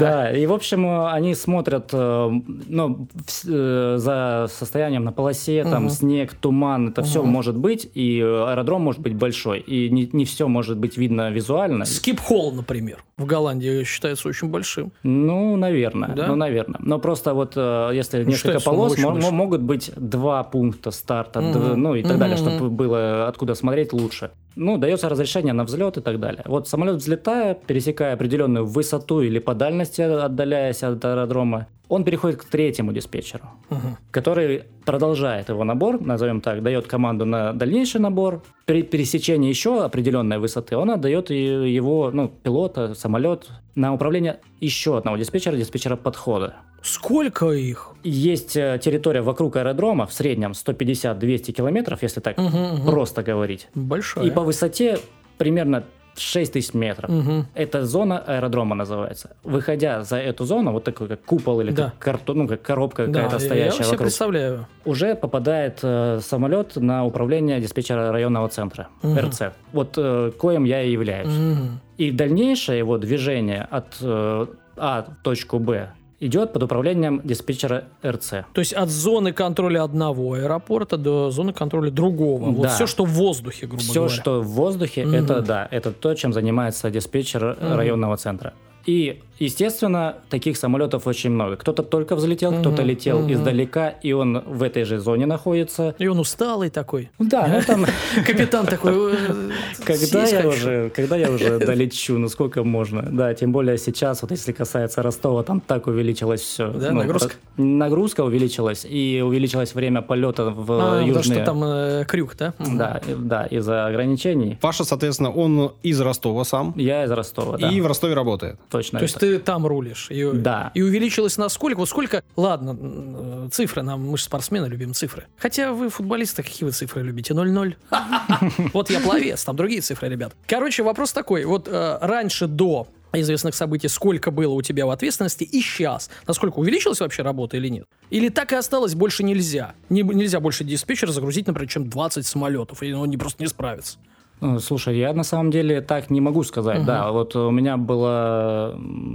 Да, 0.00 0.32
и 0.32 0.44
в 0.46 0.52
общем 0.52 0.84
э, 0.84 1.12
они 1.12 1.36
смотрят 1.36 1.90
э, 1.92 2.30
ну, 2.76 3.08
вс- 3.26 3.48
э, 3.48 3.96
за 3.98 4.46
состоянием 4.50 5.04
на 5.04 5.12
полосе, 5.12 5.64
там 5.64 5.84
Мгм. 5.84 5.90
снег, 5.90 6.34
туман, 6.34 6.88
это 6.90 7.02
все 7.02 7.22
Мгм. 7.22 7.30
может 7.32 7.56
быть, 7.56 7.88
и 7.94 8.20
э, 8.20 8.44
аэродром 8.52 8.82
может 8.82 9.00
быть 9.00 9.14
большой, 9.14 9.60
и 9.60 9.88
не, 9.90 10.08
не 10.12 10.24
все 10.24 10.46
может 10.48 10.76
быть 10.78 10.96
видно 10.96 11.30
визуально. 11.30 11.84
Скип-холл, 11.84 12.52
например, 12.52 13.02
в 13.16 13.24
Голландии 13.26 13.84
считается 13.84 14.28
очень 14.28 14.48
большим. 14.48 14.92
Ну, 15.02 15.56
наверное, 15.56 16.14
Да? 16.14 16.26
ну, 16.28 16.34
наверное. 16.36 16.78
Но 16.82 16.98
просто 16.98 17.34
вот 17.34 17.54
э, 17.56 17.90
если 17.94 18.22
Ну, 18.22 18.30
несколько 18.30 18.60
полос, 18.60 18.92
большой. 19.00 19.20
мо- 19.20 19.30
могут 19.30 19.62
быть 19.62 19.90
два 19.96 20.42
пункта 20.44 20.90
старта, 20.90 21.40
Мгм. 21.40 21.52
д- 21.52 21.76
ну 21.76 21.94
и 21.94 22.02
так 22.02 22.18
далее, 22.18 22.36
чтобы 22.36 22.68
было 22.70 23.26
откуда 23.28 23.54
смотреть 23.54 23.92
лучше. 23.92 24.30
Ну, 24.56 24.78
дается 24.78 25.08
разрешение 25.10 25.52
на 25.52 25.64
взлет 25.64 25.98
и 25.98 26.00
так 26.00 26.18
далее. 26.18 26.42
Вот 26.46 26.66
самолет 26.66 26.96
взлетая, 26.96 27.54
пересекая 27.54 28.14
определенную 28.14 28.64
высоту 28.64 29.20
или 29.20 29.38
по 29.38 29.54
дальности, 29.54 30.00
отдаляясь 30.00 30.82
от 30.82 31.04
аэродрома, 31.04 31.66
он 31.88 32.04
переходит 32.04 32.40
к 32.40 32.44
третьему 32.46 32.92
диспетчеру, 32.92 33.44
Мгм. 33.70 33.96
который 34.10 34.64
продолжает 34.84 35.50
его 35.50 35.62
набор, 35.62 36.00
назовем 36.00 36.40
так, 36.40 36.62
дает 36.62 36.86
команду 36.86 37.24
на 37.26 37.52
дальнейший 37.52 38.00
набор. 38.00 38.42
При 38.64 38.82
пересечении 38.82 39.48
еще 39.48 39.84
определенной 39.84 40.38
высоты 40.38 40.76
он 40.76 40.90
отдает 40.90 41.30
его, 41.30 42.10
ну, 42.12 42.28
пилота, 42.42 42.94
самолет 42.94 43.48
на 43.74 43.92
управление 43.92 44.40
еще 44.60 44.98
одного 44.98 45.16
диспетчера, 45.18 45.54
диспетчера 45.54 45.96
подхода. 45.96 46.54
Сколько 46.86 47.50
их? 47.52 47.88
Есть 48.04 48.56
э, 48.56 48.78
территория 48.82 49.20
вокруг 49.22 49.56
аэродрома 49.56 50.06
в 50.06 50.12
среднем 50.12 50.52
150-200 50.52 51.52
километров, 51.52 52.02
если 52.02 52.20
так 52.20 52.38
Мгм, 52.38 52.56
мгм. 52.76 52.86
просто 52.86 53.22
говорить. 53.22 53.68
Большая. 53.74 54.24
И 54.24 54.30
по 54.30 54.42
высоте 54.42 54.98
примерно 55.38 55.82
6 56.16 56.52
тысяч 56.54 56.72
метров. 56.72 57.10
Мгм. 57.10 57.46
Это 57.54 57.84
зона 57.84 58.18
аэродрома 58.18 58.74
называется. 58.74 59.36
Выходя 59.44 60.02
за 60.02 60.16
эту 60.16 60.44
зону, 60.44 60.72
вот 60.72 60.84
такой 60.84 61.08
как 61.08 61.22
купол 61.24 61.60
или 61.60 61.72
Да. 61.72 61.86
как, 61.90 61.98
картон, 61.98 62.38
ну, 62.38 62.48
как 62.48 62.62
коробка 62.62 63.06
Да, 63.06 63.12
какая-то 63.24 63.34
я 63.36 63.40
стоящая 63.40 63.72
себе 63.78 63.84
вокруг, 63.84 64.00
представляю. 64.02 64.66
уже 64.86 65.14
попадает 65.14 65.80
э, 65.82 66.20
самолет 66.22 66.76
на 66.76 67.04
управление 67.04 67.60
диспетчера 67.60 68.12
районного 68.12 68.48
центра, 68.48 68.88
Мгм. 69.02 69.18
РЦ. 69.18 69.42
Вот 69.72 69.94
э, 69.98 70.30
коим 70.38 70.64
я 70.64 70.82
и 70.82 70.90
являюсь. 70.92 71.28
Мгм. 71.28 71.80
И 71.98 72.10
дальнейшее 72.12 72.78
его 72.78 72.96
движение 72.96 73.66
от 73.70 73.96
э, 74.00 74.46
А 74.78 75.02
в 75.02 75.22
точку 75.22 75.58
Б 75.58 75.90
идет 76.20 76.52
под 76.52 76.62
управлением 76.62 77.20
диспетчера 77.24 77.84
РЦ. 78.04 78.30
То 78.52 78.58
есть 78.60 78.72
от 78.72 78.88
зоны 78.88 79.32
контроля 79.32 79.82
одного 79.84 80.34
аэропорта 80.34 80.96
до 80.96 81.30
зоны 81.30 81.52
контроля 81.52 81.90
другого. 81.90 82.50
Вот 82.50 82.62
Да. 82.62 82.68
все, 82.68 82.86
что 82.86 83.04
в 83.04 83.10
воздухе, 83.10 83.66
грубо 83.66 83.82
Все, 83.82 83.94
говоря. 83.94 84.14
что 84.14 84.40
в 84.40 84.46
воздухе, 84.48 85.04
Мгм. 85.04 85.14
это 85.14 85.42
да, 85.42 85.68
это 85.70 85.92
то, 85.92 86.14
чем 86.14 86.32
занимается 86.32 86.90
диспетчер 86.90 87.56
Мгм. 87.60 87.76
районного 87.76 88.16
центра. 88.16 88.54
И, 88.86 89.20
естественно, 89.38 90.16
таких 90.30 90.56
самолетов 90.56 91.06
очень 91.06 91.30
много. 91.30 91.56
Кто-то 91.56 91.82
только 91.82 92.16
взлетел, 92.16 92.52
кто-то 92.52 92.82
Мгм. 92.82 92.86
летел 92.90 93.18
Мгм. 93.20 93.32
издалека, 93.32 93.88
и 93.88 94.12
он 94.12 94.40
в 94.46 94.62
этой 94.62 94.84
же 94.84 94.98
зоне 94.98 95.26
находится. 95.26 95.94
И 95.98 96.06
он 96.06 96.18
усталый 96.18 96.70
такой. 96.70 97.10
Да, 97.18 97.46
ну 97.48 97.60
там, 97.66 97.86
Капитан 98.26 98.66
такой... 98.66 98.92
э, 99.14 99.50
когда 99.84 100.24
я 100.24 100.46
уже, 100.48 100.90
когда 100.90 101.16
я 101.16 101.30
уже 101.30 101.58
долечу, 101.66 102.18
ну 102.18 102.28
сколько 102.28 102.64
можно? 102.64 103.02
Да, 103.02 103.34
тем 103.34 103.52
более 103.52 103.78
сейчас, 103.78 104.22
вот 104.22 104.30
если 104.30 104.52
касается 104.52 105.02
Ростова, 105.02 105.42
там 105.42 105.60
так 105.60 105.86
увеличилось 105.86 106.40
все. 106.40 106.68
Да, 106.70 106.92
нагрузка? 106.92 107.34
Нагрузка 107.56 108.22
увеличилась, 108.24 108.84
и 108.88 109.22
увеличилось 109.24 109.74
время 109.74 110.02
полета 110.02 110.50
в 110.50 110.72
А, 110.72 110.90
потому 111.00 111.06
южные... 111.08 111.36
что 111.36 111.44
там 111.44 111.64
э, 111.64 112.04
крюк, 112.06 112.36
да? 112.36 112.54
Да, 112.58 113.00
да, 113.18 113.46
из-за 113.46 113.86
ограничений. 113.86 114.58
Паша, 114.60 114.84
соответственно, 114.84 115.30
он 115.32 115.72
из 115.82 116.00
Ростова 116.00 116.44
сам 116.44 116.74
Я 116.76 117.04
из 117.04 117.10
Ростова, 117.10 117.58
да. 117.58 117.68
и 117.70 117.80
в 117.80 117.86
Ростове 117.86 118.14
работает. 118.14 118.58
Точно. 118.70 118.98
То 118.98 119.02
есть. 119.04 119.14
Ты 119.26 119.38
там 119.38 119.66
рулишь. 119.66 120.06
И, 120.10 120.30
Да. 120.32 120.70
И 120.74 120.82
увеличилось 120.82 121.36
на 121.36 121.48
сколько? 121.48 121.78
Вот 121.78 121.88
сколько? 121.88 122.22
Ладно, 122.36 122.76
э, 122.80 123.48
цифры 123.52 123.82
нам, 123.82 124.06
мы 124.08 124.16
же 124.18 124.24
спортсмены 124.24 124.66
любим 124.66 124.94
цифры. 124.94 125.24
Хотя 125.38 125.72
вы 125.72 125.88
футболисты, 125.90 126.42
какие 126.42 126.64
вы 126.64 126.72
цифры 126.72 127.02
любите? 127.02 127.34
0-0? 127.34 127.74
Вот 128.72 128.90
я 128.90 129.00
пловец, 129.00 129.44
там 129.44 129.56
другие 129.56 129.80
цифры, 129.80 130.08
ребят. 130.08 130.34
Короче, 130.46 130.82
вопрос 130.82 131.12
такой. 131.12 131.44
Вот 131.44 131.68
э, 131.68 131.98
раньше 132.00 132.46
до 132.46 132.88
известных 133.12 133.54
событий, 133.54 133.88
сколько 133.88 134.30
было 134.30 134.52
у 134.52 134.62
тебя 134.62 134.84
в 134.86 134.90
ответственности, 134.90 135.44
и 135.44 135.60
сейчас. 135.60 136.10
Насколько 136.26 136.58
увеличилась 136.58 137.00
вообще 137.00 137.22
работа 137.22 137.56
или 137.56 137.68
нет? 137.68 137.86
Или 138.10 138.28
так 138.28 138.52
и 138.52 138.56
осталось, 138.56 138.94
больше 138.94 139.22
нельзя? 139.22 139.74
Не- 139.88 140.02
нельзя 140.02 140.40
больше 140.40 140.64
диспетчера 140.64 141.12
загрузить, 141.12 141.46
например, 141.46 141.70
чем 141.70 141.88
20 141.88 142.26
самолетов, 142.26 142.82
и 142.82 142.92
он 142.92 143.08
не, 143.08 143.16
просто 143.16 143.42
не 143.42 143.48
справится. 143.48 143.98
Э, 144.40 144.58
Слушай, 144.58 144.98
я 144.98 145.12
на 145.12 145.22
самом 145.22 145.50
деле 145.50 145.80
так 145.80 146.10
не 146.10 146.20
могу 146.20 146.42
сказать. 146.42 146.78
Мгм. 146.78 146.86
Да, 146.86 147.12
вот 147.12 147.36
у 147.36 147.50
меня 147.50 147.76
была 147.76 148.74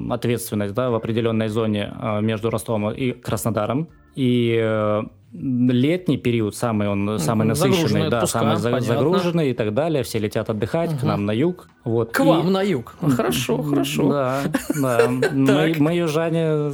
ответственность 0.10 0.74
да, 0.74 0.90
в 0.90 0.96
определенной 0.96 1.48
зоне 1.48 1.94
э, 2.02 2.22
между 2.22 2.50
Ростовом 2.50 2.92
и 2.92 3.12
Краснодаром. 3.12 3.88
И 4.16 4.60
э, 4.62 5.04
летний 5.34 6.18
период 6.18 6.56
самый 6.56 6.90
он 6.90 7.20
самый 7.20 7.48
насыщенный, 7.48 8.10
да, 8.10 8.18
отпуска, 8.18 8.40
самый 8.40 8.56
понятно. 8.56 8.82
загруженный 8.82 9.52
и 9.52 9.54
так 9.54 9.74
далее. 9.74 10.04
Все 10.04 10.20
летят 10.20 10.50
отдыхать 10.50 10.98
к 11.00 11.04
нам 11.04 11.26
на 11.26 11.32
юг. 11.32 11.70
Вот. 11.84 12.12
К 12.12 12.20
И- 12.20 12.24
вам 12.24 12.52
на 12.52 12.62
юг. 12.62 12.96
Хорошо, 13.02 13.62
хорошо. 13.62 14.10
Да, 14.10 14.42
да. 14.80 15.08
Мы, 15.32 15.76
мы, 15.80 15.94
южане, 15.96 16.74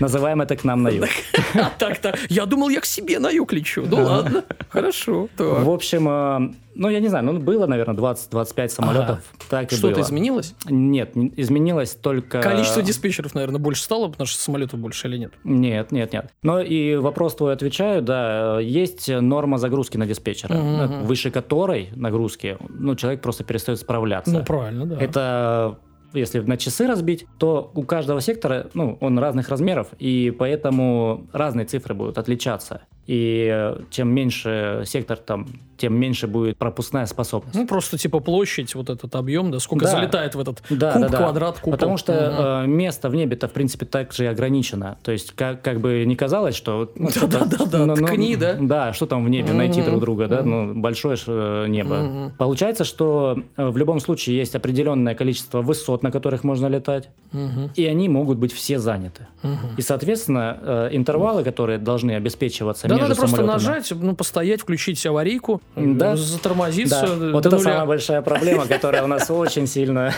называем 0.00 0.40
это 0.42 0.56
к 0.56 0.64
нам 0.64 0.82
на 0.82 0.88
юг. 0.88 1.08
А 1.54 1.70
так-то. 1.78 2.16
Я 2.28 2.46
думал, 2.46 2.68
я 2.68 2.80
к 2.80 2.86
себе 2.86 3.18
на 3.18 3.30
юг 3.30 3.52
лечу. 3.52 3.84
Ну 3.88 4.04
ладно. 4.04 4.44
Хорошо. 4.70 5.28
В 5.38 5.70
общем, 5.70 6.08
э, 6.08 6.54
ну, 6.74 6.88
я 6.88 6.98
не 7.00 7.08
знаю, 7.08 7.24
ну, 7.24 7.38
было, 7.38 7.66
наверное, 7.66 7.94
20-25 7.94 8.68
самолетов. 8.68 9.20
Так 9.48 9.72
и 9.72 9.76
Что-то 9.76 10.00
изменилось? 10.00 10.54
Нет, 10.68 11.14
не- 11.14 11.32
изменилось 11.36 11.92
только... 11.92 12.40
Количество 12.40 12.82
диспетчеров, 12.82 13.34
наверное, 13.34 13.60
больше 13.60 13.82
стало, 13.82 14.08
потому 14.08 14.26
что 14.26 14.40
самолетов 14.42 14.80
больше 14.80 15.06
или 15.08 15.18
нет? 15.18 15.32
Нет, 15.44 15.92
нет, 15.92 16.12
нет. 16.12 16.32
Но 16.42 16.60
и 16.60 16.96
вопрос 16.96 17.36
твой 17.36 17.52
отвечаю, 17.52 18.02
да, 18.02 18.58
есть 18.60 19.08
норма 19.08 19.58
загрузки 19.58 19.96
на 19.96 20.06
диспетчера, 20.06 20.54
э, 20.54 21.02
выше 21.04 21.30
которой 21.30 21.90
нагрузки, 21.94 22.56
ну, 22.68 22.96
человек 22.96 23.20
просто 23.22 23.44
перестает 23.44 23.78
справляться. 23.78 24.23
Ну, 24.26 24.44
правильно, 24.44 24.86
да. 24.86 24.96
Это 25.00 25.78
если 26.14 26.40
на 26.40 26.56
часы 26.56 26.86
разбить, 26.86 27.26
то 27.38 27.70
у 27.74 27.82
каждого 27.82 28.20
сектора, 28.20 28.68
ну, 28.74 28.96
он 29.00 29.18
разных 29.18 29.48
размеров, 29.48 29.88
и 29.98 30.34
поэтому 30.36 31.26
разные 31.32 31.66
цифры 31.66 31.94
будут 31.94 32.18
отличаться. 32.18 32.82
И 33.06 33.48
э, 33.52 33.80
чем 33.90 34.14
меньше 34.14 34.84
сектор 34.86 35.18
там, 35.18 35.48
тем 35.76 35.94
меньше 35.98 36.26
будет 36.26 36.56
пропускная 36.56 37.06
способность. 37.06 37.54
Ну, 37.54 37.66
просто 37.66 37.98
типа 37.98 38.20
площадь, 38.20 38.74
вот 38.74 38.90
этот 38.90 39.14
объем, 39.14 39.50
да, 39.50 39.58
сколько 39.60 39.84
Да. 39.86 39.90
залетает 39.92 40.34
в 40.34 40.40
этот 40.40 40.62
Да, 40.70 40.92
куб, 40.92 41.02
да, 41.02 41.08
да. 41.08 41.16
квадрат, 41.18 41.54
купол. 41.58 41.72
Потому 41.72 41.96
что 41.96 42.12
Мгм. 42.12 42.72
э, 42.72 42.76
место 42.76 43.08
в 43.08 43.14
небе-то, 43.14 43.48
в 43.48 43.52
принципе, 43.52 43.86
так 43.86 44.12
же 44.12 44.24
и 44.24 44.26
ограничено. 44.26 44.96
То 45.02 45.12
есть, 45.12 45.32
как, 45.32 45.62
как 45.62 45.80
бы 45.80 46.04
не 46.06 46.16
казалось, 46.16 46.54
что... 46.54 46.90
ну, 46.96 47.10
что-то- 47.10 47.44
Да-да-да, 47.46 47.94
ткни, 47.94 48.36
да? 48.36 48.56
Да, 48.60 48.92
что 48.92 49.06
там 49.06 49.24
в 49.24 49.28
небе, 49.28 49.52
найти 49.52 49.80
Мгм. 49.80 49.90
друг 49.90 50.00
друга, 50.00 50.28
да? 50.28 50.42
Ну, 50.42 50.74
большое 50.74 51.16
ж, 51.16 51.24
э, 51.28 51.66
небо. 51.68 51.94
Мгм. 51.96 52.32
Получается, 52.38 52.84
что 52.84 53.38
э, 53.56 53.66
в 53.68 53.76
любом 53.76 54.00
случае 54.00 54.36
есть 54.36 54.54
определенное 54.54 55.14
количество 55.14 55.62
высот, 55.62 56.02
на 56.02 56.10
которых 56.10 56.44
можно 56.44 56.66
летать, 56.66 57.08
Мгм. 57.32 57.70
и 57.74 57.84
они 57.86 58.08
могут 58.08 58.38
быть 58.38 58.52
все 58.52 58.78
заняты. 58.78 59.26
Мгм. 59.42 59.74
И, 59.76 59.82
соответственно, 59.82 60.58
э, 60.60 60.88
интервалы, 60.92 61.42
которые 61.44 61.78
должны 61.78 62.12
обеспечиваться 62.12 62.88
Да, 62.88 62.94
между 62.94 63.08
надо 63.08 63.20
просто 63.20 63.36
самолетами... 63.36 63.66
нажать, 63.68 63.92
ну, 64.00 64.14
постоять, 64.14 64.60
включить 64.60 65.04
аварийку, 65.06 65.60
Да. 65.76 66.12
э, 66.12 66.16
затормозиться. 66.16 67.00
Да, 67.02 67.26
э, 67.26 67.32
вот 67.32 67.46
это 67.46 67.56
нуля. 67.56 67.70
самая 67.70 67.86
большая 67.86 68.22
проблема, 68.22 68.66
которая 68.68 69.02
у 69.02 69.06
нас 69.06 69.30
очень 69.30 69.66
сильно... 69.66 70.12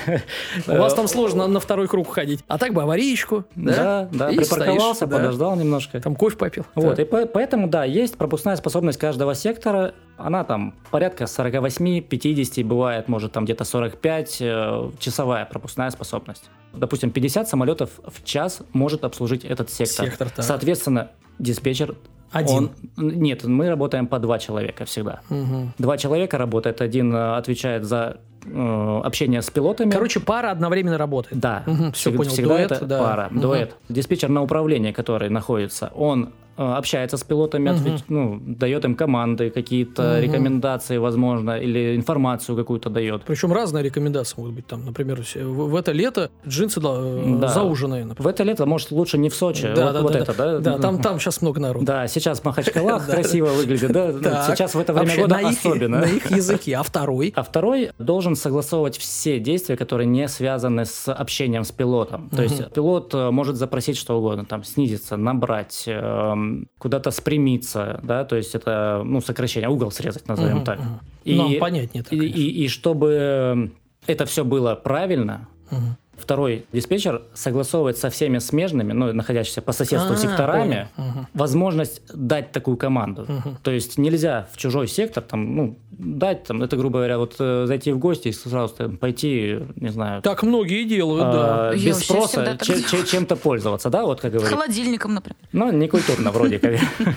У 0.66 0.72
вас 0.72 0.94
там 0.94 1.08
сложно 1.08 1.46
на 1.46 1.60
второй 1.60 1.88
круг 1.88 2.12
ходить. 2.12 2.44
А 2.46 2.58
так 2.58 2.74
бы 2.74 2.82
аварийку, 2.82 3.44
да? 3.54 4.08
Да, 4.12 4.28
да, 4.30 4.36
припарковался, 4.36 5.06
да. 5.06 5.16
подождал 5.16 5.56
немножко. 5.56 6.00
Там 6.00 6.14
кофе 6.14 6.36
попил. 6.36 6.66
Вот, 6.74 6.96
Да. 6.96 7.02
и 7.02 7.04
по- 7.06 7.26
поэтому, 7.26 7.68
да, 7.68 7.84
есть 7.84 8.16
пропускная 8.18 8.56
способность 8.56 8.98
каждого 8.98 9.34
сектора. 9.34 9.94
Она 10.18 10.44
там 10.44 10.74
порядка 10.90 11.24
48-50, 11.24 12.64
бывает, 12.64 13.08
может, 13.08 13.32
там 13.32 13.44
где-то 13.44 13.64
45, 13.64 14.36
э, 14.40 14.90
часовая 14.98 15.44
пропускная 15.46 15.90
способность. 15.90 16.50
Допустим, 16.74 17.10
50 17.10 17.48
самолетов 17.48 17.90
в 18.06 18.22
час 18.24 18.60
может 18.72 19.04
обслужить 19.04 19.44
этот 19.44 19.70
сектор. 19.70 20.06
Сектор, 20.06 20.30
так. 20.30 20.44
Соответственно, 20.44 21.10
диспетчер... 21.38 21.94
Один. 22.32 22.70
он- 22.96 23.08
нет, 23.18 23.44
мы 23.44 23.68
работаем 23.68 24.06
по 24.06 24.18
два 24.18 24.38
человека 24.38 24.84
всегда. 24.84 25.20
Мгм. 25.30 25.72
Два 25.78 25.96
человека 25.98 26.38
работает, 26.38 26.80
один 26.80 27.14
э, 27.14 27.36
отвечает 27.36 27.84
за 27.84 28.18
э, 28.48 29.00
общение 29.04 29.42
с 29.42 29.50
пилотами. 29.50 29.90
Короче, 29.90 30.20
пара 30.20 30.50
одновременно 30.52 30.96
работает. 30.98 31.40
Да, 31.40 31.62
Мгм, 31.66 31.92
всё 31.92 32.10
всег- 32.10 32.16
понял. 32.16 32.30
всегда 32.30 32.56
Дуэт, 32.56 32.72
это 32.72 32.86
да. 32.86 32.98
пара, 33.00 33.28
Мгм. 33.30 33.40
дуэт. 33.40 33.76
Диспетчер 33.88 34.28
на 34.28 34.42
управлении, 34.42 34.92
который 34.92 35.30
находится, 35.30 35.90
он 35.96 36.30
общается 36.56 37.16
с 37.16 37.24
пилотами, 37.24 37.68
Мгм. 37.70 37.78
отвеч- 37.78 38.04
ну, 38.08 38.40
дает 38.46 38.84
им 38.84 38.94
команды, 38.94 39.50
какие-то 39.50 40.02
Мгм. 40.02 40.22
рекомендации, 40.22 40.96
возможно, 40.98 41.58
или 41.58 41.96
информацию 41.96 42.56
какую-то 42.56 42.90
дает. 42.90 43.22
Причем 43.24 43.52
разные 43.52 43.82
рекомендации 43.84 44.34
могут 44.38 44.54
быть. 44.54 44.66
Там, 44.66 44.84
например, 44.84 45.22
в, 45.22 45.34
в 45.70 45.76
это 45.76 45.92
лето 45.92 46.30
джинсы 46.46 46.80
да, 46.80 46.94
э, 46.96 47.36
Да. 47.40 47.48
зауженные. 47.48 48.04
например. 48.04 48.24
В 48.24 48.26
это 48.26 48.42
лето, 48.44 48.66
может, 48.66 48.90
лучше 48.90 49.18
не 49.18 49.28
в 49.28 49.34
Сочи, 49.34 49.70
Да, 49.74 49.84
вот, 49.86 49.92
да, 49.94 50.02
вот 50.02 50.12
да, 50.12 50.18
это, 50.18 50.34
да? 50.34 50.58
Да, 50.58 50.78
там, 50.78 51.00
там 51.00 51.20
сейчас 51.20 51.42
много 51.42 51.60
народу. 51.60 51.84
Да, 51.86 52.06
сейчас 52.08 52.42
Махачкала 52.44 53.00
Да. 53.06 53.12
красиво 53.14 53.46
выглядит, 53.48 53.92
да? 53.92 54.12
Так. 54.12 54.44
Сейчас 54.56 54.74
в 54.74 54.78
это 54.78 54.92
время 54.92 55.16
года 55.16 55.38
особенно. 55.48 56.00
на 56.00 56.04
их 56.06 56.30
языке. 56.30 56.76
А 56.76 56.82
второй? 56.82 57.32
А 57.36 57.42
второй 57.42 57.90
должен 57.98 58.36
согласовывать 58.36 58.96
все 58.98 59.38
действия, 59.38 59.76
которые 59.76 60.06
не 60.06 60.28
связаны 60.28 60.84
с 60.84 61.12
общением 61.12 61.64
с 61.64 61.72
пилотом. 61.72 62.28
То 62.30 62.42
есть 62.42 62.72
пилот 62.72 63.12
э, 63.14 63.30
может 63.30 63.56
запросить 63.56 63.96
что 63.96 64.18
угодно, 64.18 64.44
там 64.44 64.64
снизиться, 64.64 65.16
набрать, 65.16 65.84
куда-то 66.78 67.10
спрямиться, 67.10 68.00
да, 68.02 68.24
то 68.24 68.36
есть 68.36 68.54
это 68.54 69.02
ну 69.04 69.20
сокращение, 69.20 69.68
угол 69.68 69.90
срезать, 69.90 70.28
назовем 70.28 70.56
Мгм, 70.56 70.64
так. 70.64 70.78
мгм. 70.78 71.00
И, 71.24 71.36
Нам 71.36 71.54
понятнее 71.58 72.02
так, 72.04 72.12
и, 72.12 72.16
и- 72.16 72.64
и 72.64 72.68
чтобы 72.68 73.70
это 74.06 74.24
все 74.26 74.44
было 74.44 74.74
правильно, 74.74 75.48
Мгм. 75.70 75.96
Второй 76.18 76.64
диспетчер 76.72 77.22
согласовывает 77.34 77.98
со 77.98 78.08
всеми 78.10 78.38
смежными, 78.38 78.92
ну, 78.92 79.12
находящимися 79.12 79.62
по 79.62 79.72
соседству 79.72 80.14
А, 80.14 80.16
секторами. 80.16 80.88
Мгм. 80.96 81.26
возможность 81.34 82.02
дать 82.14 82.52
такую 82.52 82.76
команду. 82.76 83.24
Мгм. 83.28 83.58
То 83.62 83.70
есть 83.70 83.98
нельзя 83.98 84.48
в 84.52 84.56
чужой 84.56 84.88
сектор 84.88 85.22
там, 85.22 85.54
ну, 85.56 85.78
дать 85.90 86.44
там, 86.44 86.62
это, 86.62 86.76
грубо 86.76 86.98
говоря, 86.98 87.18
вот 87.18 87.36
э, 87.38 87.66
зайти 87.66 87.92
в 87.92 87.98
гости 87.98 88.28
и 88.28 88.32
сразу 88.32 88.74
там, 88.74 88.96
пойти, 88.96 89.58
не 89.76 89.90
знаю, 89.90 90.22
Так 90.22 90.42
многие 90.42 90.84
делают, 90.84 91.32
да. 91.32 91.68
а, 91.70 91.74
без 91.74 91.98
спроса 91.98 92.58
че- 92.62 92.82
че- 92.82 93.04
чем-то 93.06 93.36
пользоваться, 93.36 93.90
да, 93.90 94.04
вот 94.04 94.20
как 94.20 94.32
говорит. 94.32 94.50
Холодильником, 94.50 95.14
например. 95.14 95.36
Ну, 95.52 95.70
не 95.72 95.88
культурно 95.88 96.30
вроде 96.30 96.58
как. 96.58 96.76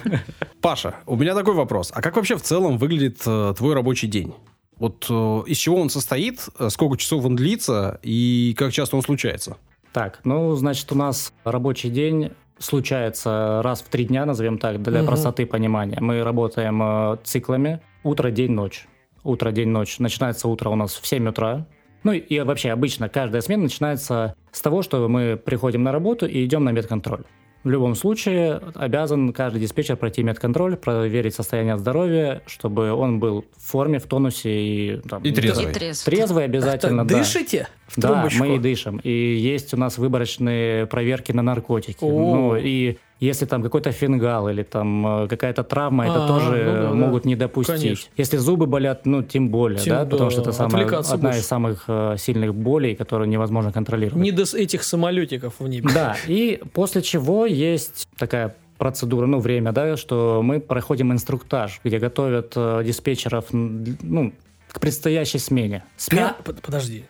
Паша, 0.62 0.96
у 1.06 1.16
меня 1.16 1.36
такой 1.36 1.54
вопрос. 1.54 1.92
А 1.96 2.02
как 2.02 2.16
вообще 2.16 2.36
в 2.36 2.42
целом 2.42 2.78
выглядит 2.78 3.22
э, 3.26 3.54
твой 3.58 3.74
рабочий 3.74 4.08
день? 4.08 4.34
Вот 4.80 5.06
э, 5.10 5.14
из 5.48 5.58
чего 5.58 5.80
он 5.82 5.90
состоит, 5.90 6.48
э, 6.58 6.70
сколько 6.70 6.98
часов 6.98 7.26
он 7.26 7.36
длится 7.36 8.00
и 8.02 8.56
как 8.58 8.72
часто 8.72 8.96
он 8.96 9.02
случается? 9.02 9.58
Так, 9.94 10.22
ну, 10.24 10.56
значит, 10.56 10.92
у 10.92 10.96
нас 10.96 11.34
рабочий 11.44 11.90
день 11.90 12.32
случается 12.60 13.62
раз 13.64 13.82
в 13.82 13.90
три 13.90 14.06
дня, 14.06 14.26
назовем 14.26 14.58
так, 14.58 14.82
для 14.82 15.00
Мгм. 15.00 15.08
простоты 15.08 15.46
понимания. 15.46 15.98
Мы 16.00 16.24
работаем 16.24 16.82
э, 16.82 17.18
циклами 17.24 17.82
утро, 18.04 18.32
день, 18.32 18.52
ночь. 18.52 18.88
Утро, 19.24 19.52
день, 19.52 19.70
ночь. 19.70 20.00
Начинается 20.00 20.48
утро 20.48 20.70
у 20.70 20.76
нас 20.76 20.94
в 20.96 21.06
7 21.06 21.28
утра. 21.28 21.66
Ну 22.04 22.14
и- 22.14 22.20
и 22.20 22.40
вообще 22.40 22.72
обычно 22.72 23.10
каждая 23.10 23.42
смена 23.42 23.64
начинается 23.64 24.36
с 24.52 24.62
того, 24.62 24.82
что 24.82 25.08
мы 25.10 25.36
приходим 25.36 25.84
на 25.84 25.92
работу 25.92 26.26
и 26.26 26.46
идем 26.46 26.64
на 26.64 26.70
медконтроль. 26.72 27.24
В 27.64 27.70
любом 27.70 27.94
случае 27.96 28.62
обязан 28.76 29.34
каждый 29.34 29.60
диспетчер 29.60 29.98
пройти 29.98 30.24
медконтроль, 30.24 30.78
проверить 30.78 31.36
состояние 31.36 31.78
здоровья, 31.78 32.42
чтобы 32.46 32.94
он 32.94 33.20
был 33.20 33.46
в 33.58 33.70
форме, 33.72 34.00
в 34.00 34.06
тонусе 34.06 34.50
и, 34.50 34.98
там, 35.10 35.22
И 35.24 35.32
трезвый. 35.32 35.70
И 35.70 35.74
трезв. 35.74 36.06
Трезвый 36.06 36.46
обязательно, 36.46 37.04
Так, 37.04 37.12
да. 37.12 37.18
Дышите 37.20 37.68
в 37.88 38.00
Да, 38.00 38.14
трубочку? 38.14 38.44
мы 38.46 38.56
и 38.56 38.60
дышим. 38.60 39.02
И 39.04 39.12
есть 39.12 39.74
у 39.74 39.78
нас 39.78 39.98
выборочные 39.98 40.86
проверки 40.88 41.34
на 41.34 41.42
наркотики. 41.42 41.98
О. 42.02 42.08
Ну, 42.10 42.56
и 42.56 42.98
если 43.20 43.46
там 43.46 43.62
какой-то 43.64 43.92
фингал 43.92 44.50
или 44.50 44.64
там 44.64 45.24
э, 45.24 45.28
какая-то 45.28 45.64
травма, 45.64 46.06
это 46.06 46.26
А, 46.26 46.28
тоже 46.28 46.64
ну 46.66 46.72
да, 46.74 46.82
да. 46.90 46.94
могут 46.94 47.26
не 47.26 47.36
допустить. 47.36 47.82
Конечно. 47.82 48.12
Если 48.18 48.38
зубы 48.38 48.66
болят, 48.66 49.06
ну, 49.06 49.24
тем 49.24 49.50
более, 49.50 49.80
Тем 49.80 49.96
да, 49.96 50.06
да, 50.06 50.10
потому 50.12 50.30
что 50.30 50.42
это 50.42 50.52
самая, 50.54 50.86
одна 50.86 51.18
больше. 51.18 51.40
из 51.40 51.46
самых 51.48 51.84
э, 51.88 52.16
сильных 52.18 52.56
болей, 52.56 52.96
которую 52.96 53.28
невозможно 53.30 53.72
контролировать. 53.72 54.24
Не 54.24 54.32
до 54.32 54.44
этих 54.56 54.84
самолетиков 54.84 55.56
в 55.60 55.68
небе. 55.68 55.90
Да, 55.94 56.16
и 56.28 56.62
после 56.74 57.02
чего 57.02 57.46
есть 57.46 58.08
такая 58.18 58.56
процедура, 58.78 59.26
ну, 59.26 59.40
время, 59.40 59.74
да, 59.74 59.98
что 59.98 60.42
мы 60.42 60.62
проходим 60.62 61.12
инструктаж, 61.12 61.82
где 61.84 62.00
готовят 62.00 62.54
э, 62.56 62.84
диспетчеров, 62.86 63.46
ну, 63.52 64.34
к 64.72 64.80
предстоящей 64.80 65.40
смене. 65.40 65.84
Сме- 65.98 66.16
Ка- 66.30 66.36
под- 66.44 66.62
Подожди. 66.62 67.04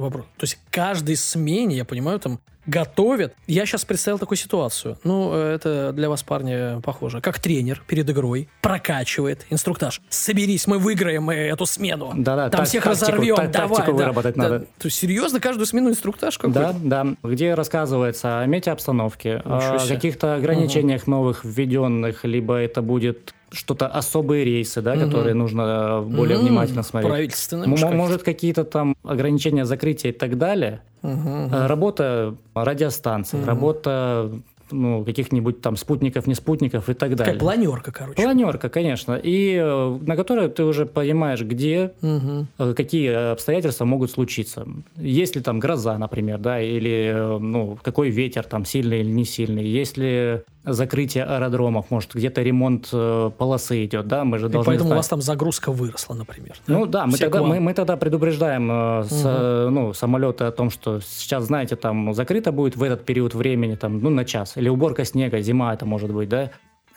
Вопрос. 0.00 0.24
То 0.38 0.44
есть 0.44 0.58
каждой 0.70 1.16
смене, 1.16 1.76
я 1.76 1.84
понимаю, 1.84 2.18
там 2.20 2.40
готовят. 2.66 3.34
Я 3.46 3.66
сейчас 3.66 3.84
представил 3.84 4.18
такую 4.18 4.38
ситуацию. 4.38 4.98
Ну, 5.02 5.32
э, 5.34 5.54
это 5.54 5.92
для 5.92 6.08
вас, 6.08 6.22
парни, 6.22 6.80
похоже. 6.82 7.20
Как 7.20 7.38
тренер 7.38 7.82
перед 7.86 8.08
игрой 8.08 8.48
прокачивает 8.60 9.44
инструктаж. 9.50 10.00
Соберись, 10.08 10.66
мы 10.66 10.78
выиграем 10.78 11.28
эту 11.30 11.66
смену. 11.66 12.12
Да-да, 12.16 12.48
Там 12.50 12.60
так- 12.60 12.68
всех 12.68 12.84
тактику- 12.84 12.90
разорвем. 13.12 13.36
так- 13.36 13.50
давай, 13.50 13.68
тактику 13.76 13.96
да. 13.96 14.04
выработать 14.04 14.34
Да. 14.36 14.42
надо. 14.42 14.58
То 14.60 14.86
есть 14.86 14.98
серьезно 14.98 15.40
каждую 15.40 15.66
смену 15.66 15.90
инструктаж 15.90 16.38
какой-то? 16.38 16.74
Да, 16.82 17.04
да, 17.04 17.14
где 17.28 17.54
рассказывается 17.54 18.40
о 18.40 18.46
метеобстановке, 18.46 19.42
Ничего 19.44 19.76
о 19.76 19.88
каких-то 19.88 20.34
ограничениях 20.34 21.06
новых 21.06 21.44
введенных, 21.44 22.24
либо 22.24 22.54
это 22.56 22.82
будет 22.82 23.34
что-то 23.52 23.86
особые 23.86 24.44
рейсы, 24.44 24.80
да, 24.82 24.94
Мгм. 24.94 25.06
которые 25.06 25.34
нужно 25.34 26.02
более 26.06 26.36
М, 26.38 26.42
внимательно 26.44 26.82
смотреть. 26.82 27.10
Правительственные. 27.12 27.64
М-. 27.82 27.96
Может, 27.96 28.22
какие-то 28.22 28.64
там 28.64 28.94
ограничения 29.02 29.64
закрытия 29.64 30.10
и 30.10 30.14
так 30.14 30.38
далее. 30.38 30.82
Э, 31.02 31.66
Работа 31.66 32.34
радиостанций, 32.54 33.38
Мгм. 33.38 33.48
работа 33.48 34.30
ну, 34.70 35.04
каких-нибудь 35.04 35.60
там 35.60 35.76
спутников, 35.76 36.26
не 36.26 36.34
спутников 36.34 36.88
и 36.88 36.94
так 36.94 37.16
далее. 37.16 37.38
планерка, 37.38 37.92
короче. 37.92 38.22
Планерка, 38.22 38.68
конечно. 38.68 39.14
И 39.14 39.54
э, 39.54 39.98
на 40.02 40.16
которой 40.16 40.48
ты 40.48 40.64
уже 40.64 40.86
понимаешь, 40.86 41.42
где 41.42 41.92
э, 42.02 42.74
какие 42.76 43.32
обстоятельства 43.32 43.84
могут 43.84 44.10
случиться. 44.10 44.66
Если 44.96 45.40
там 45.40 45.58
гроза, 45.60 45.98
например, 45.98 46.38
да, 46.38 46.60
или 46.60 47.12
э, 47.14 47.38
ну, 47.38 47.78
какой 47.82 48.10
ветер 48.10 48.44
там 48.44 48.64
сильный 48.64 49.00
или 49.00 49.10
не 49.10 49.24
сильный, 49.24 49.66
если 49.66 50.44
закрытие 50.64 51.24
аэродромов, 51.24 51.90
может, 51.90 52.14
где-то 52.14 52.42
ремонт 52.42 52.88
э, 52.92 53.30
полосы 53.36 53.84
идет, 53.86 54.06
да, 54.08 54.24
мы 54.24 54.38
же 54.38 54.46
И 54.46 54.50
должны 54.50 54.72
поэтому 54.72 54.88
у 54.88 54.92
знать. 54.92 54.98
вас 54.98 55.08
там 55.08 55.22
загрузка 55.22 55.72
выросла, 55.72 56.14
например. 56.14 56.56
Ну 56.66 56.84
да, 56.86 57.06
мы 57.06 57.12
Все 57.12 57.30
тогда, 57.30 57.42
мы, 57.42 57.60
мы 57.60 57.72
тогда 57.72 57.96
предупреждаем 57.96 58.70
э, 58.70 59.04
с, 59.04 59.22
э, 59.24 59.68
ну, 59.70 59.94
самолеты 59.94 60.44
о 60.44 60.50
том, 60.50 60.70
что 60.70 61.00
сейчас, 61.00 61.44
знаете, 61.44 61.76
там 61.76 62.12
закрыто 62.12 62.52
будет 62.52 62.76
в 62.76 62.82
этот 62.82 63.04
период 63.06 63.34
времени, 63.34 63.74
там, 63.74 64.00
ну, 64.00 64.10
на 64.10 64.24
час. 64.24 64.52
Или 64.60 64.68
уборка 64.68 65.04
снега, 65.04 65.40
зима 65.40 65.72
это 65.74 65.86
может 65.86 66.12
быть, 66.12 66.28
да. 66.28 66.50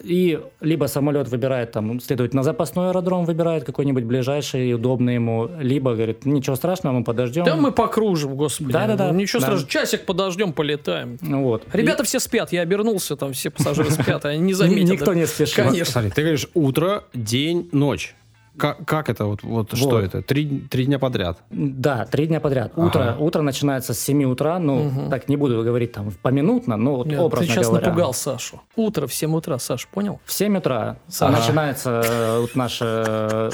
И 0.04 0.40
либо 0.60 0.86
самолет 0.88 1.30
выбирает, 1.30 1.72
там, 1.72 2.02
следует 2.02 2.34
на 2.34 2.44
запасной 2.44 2.90
аэродром, 2.90 3.26
выбирает 3.26 3.64
какой-нибудь 3.64 4.04
ближайший 4.04 4.70
и 4.70 4.74
удобный 4.74 5.14
ему, 5.16 5.48
либо 5.60 5.94
говорит, 5.94 6.26
ничего 6.26 6.56
страшного, 6.56 6.98
мы 6.98 7.04
подождем. 7.04 7.46
Да 7.46 7.56
мы 7.56 7.72
покружим, 7.72 8.36
господи. 8.36 8.74
Да-да-да. 8.74 9.12
Ну, 9.14 9.20
Ничего 9.20 9.40
Да. 9.40 9.46
страшного. 9.46 9.70
Часик 9.72 10.06
подождем, 10.06 10.52
полетаем. 10.52 11.20
Ну 11.22 11.44
Вот. 11.44 11.64
Ребята 11.72 12.04
все 12.04 12.20
спят, 12.20 12.52
я 12.52 12.62
обернулся, 12.62 13.16
там 13.16 13.32
все 13.34 13.50
пассажиры 13.52 13.92
спят, 13.92 14.26
они 14.26 14.40
не 14.40 14.52
И 14.52 14.56
заметят. 14.56 14.90
никто 14.90 15.14
не 15.14 15.28
спешит. 15.28 15.56
Конечно. 15.56 15.86
Смотри, 15.94 16.10
ты 16.10 16.22
говоришь 16.22 16.48
утро, 16.56 17.04
день, 17.14 17.70
ночь. 17.72 18.16
Как, 18.58 18.86
как 18.86 19.10
это 19.10 19.26
вот, 19.26 19.42
вот, 19.44 19.76
что 19.76 19.90
Вот. 19.90 20.04
это? 20.04 20.22
Три, 20.22 20.60
три 20.70 20.86
дня 20.86 21.00
подряд. 21.00 21.40
Да, 21.50 22.06
три 22.06 22.28
дня 22.28 22.40
подряд. 22.40 22.74
Утро, 22.76 23.14
Ага. 23.14 23.18
утро 23.20 23.42
начинается 23.42 23.94
с 23.96 24.00
7 24.00 24.24
утра, 24.26 24.60
ну, 24.60 24.84
Мгм. 24.84 25.10
так 25.10 25.28
не 25.28 25.38
буду 25.38 25.64
говорить 25.64 25.92
там 25.92 26.12
поминутно, 26.22 26.78
но 26.78 26.98
вот 26.98 27.08
Нет, 27.08 27.20
образно 27.20 27.48
ты 27.48 27.52
сейчас 27.54 27.68
говоря. 27.68 27.88
напугал 27.88 28.14
Сашу. 28.14 28.62
Утро 28.76 29.08
в 29.08 29.14
7 29.14 29.36
утра, 29.36 29.58
Саш, 29.58 29.88
понял? 29.88 30.20
В 30.26 30.32
7 30.32 30.58
утра 30.58 30.98
Ага. 31.20 31.32
начинается 31.32 32.02
э, 32.06 32.40
вот 32.42 32.56
наша 32.56 32.86
э, 33.08 33.50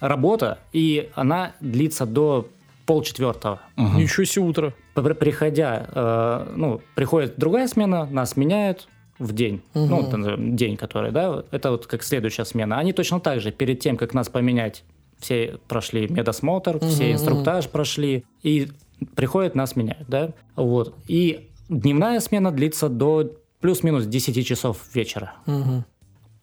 работа, 0.00 0.58
и 0.72 1.10
она 1.14 1.52
длится 1.60 2.06
до 2.06 2.46
полчетвертого. 2.86 3.60
Мгм. 3.76 3.96
Ничего 3.98 4.24
себе 4.24 4.44
утро. 4.44 4.72
При- 4.94 5.14
Приходя, 5.14 5.86
э, 5.92 6.52
ну, 6.54 6.80
приходит 6.94 7.34
другая 7.38 7.66
смена, 7.66 8.06
нас 8.06 8.36
меняют 8.36 8.88
в 9.18 9.32
день. 9.32 9.62
Мгм. 9.74 9.88
Ну, 9.88 10.26
э, 10.26 10.36
день, 10.38 10.76
который, 10.76 11.12
да, 11.12 11.44
это 11.50 11.70
вот 11.70 11.86
как 11.86 12.02
следующая 12.02 12.44
смена. 12.44 12.78
Они 12.78 12.92
точно 12.92 13.20
так 13.20 13.40
же, 13.40 13.52
перед 13.52 13.80
тем, 13.80 13.96
как 13.96 14.14
нас 14.14 14.28
поменять, 14.28 14.84
все 15.18 15.58
прошли 15.68 16.08
медосмотр, 16.08 16.76
Мгм, 16.76 16.88
все 16.88 17.12
инструктаж 17.12 17.68
прошли, 17.68 18.24
и 18.42 18.68
приходят, 19.14 19.54
нас 19.54 19.76
меняют, 19.76 20.08
да. 20.08 20.32
Вот. 20.56 20.94
И 21.06 21.50
дневная 21.68 22.20
смена 22.20 22.50
длится 22.50 22.88
до 22.88 23.30
плюс-минус 23.60 24.06
10 24.06 24.46
часов 24.46 24.94
вечера 24.94 25.34
Мгм. 25.46 25.84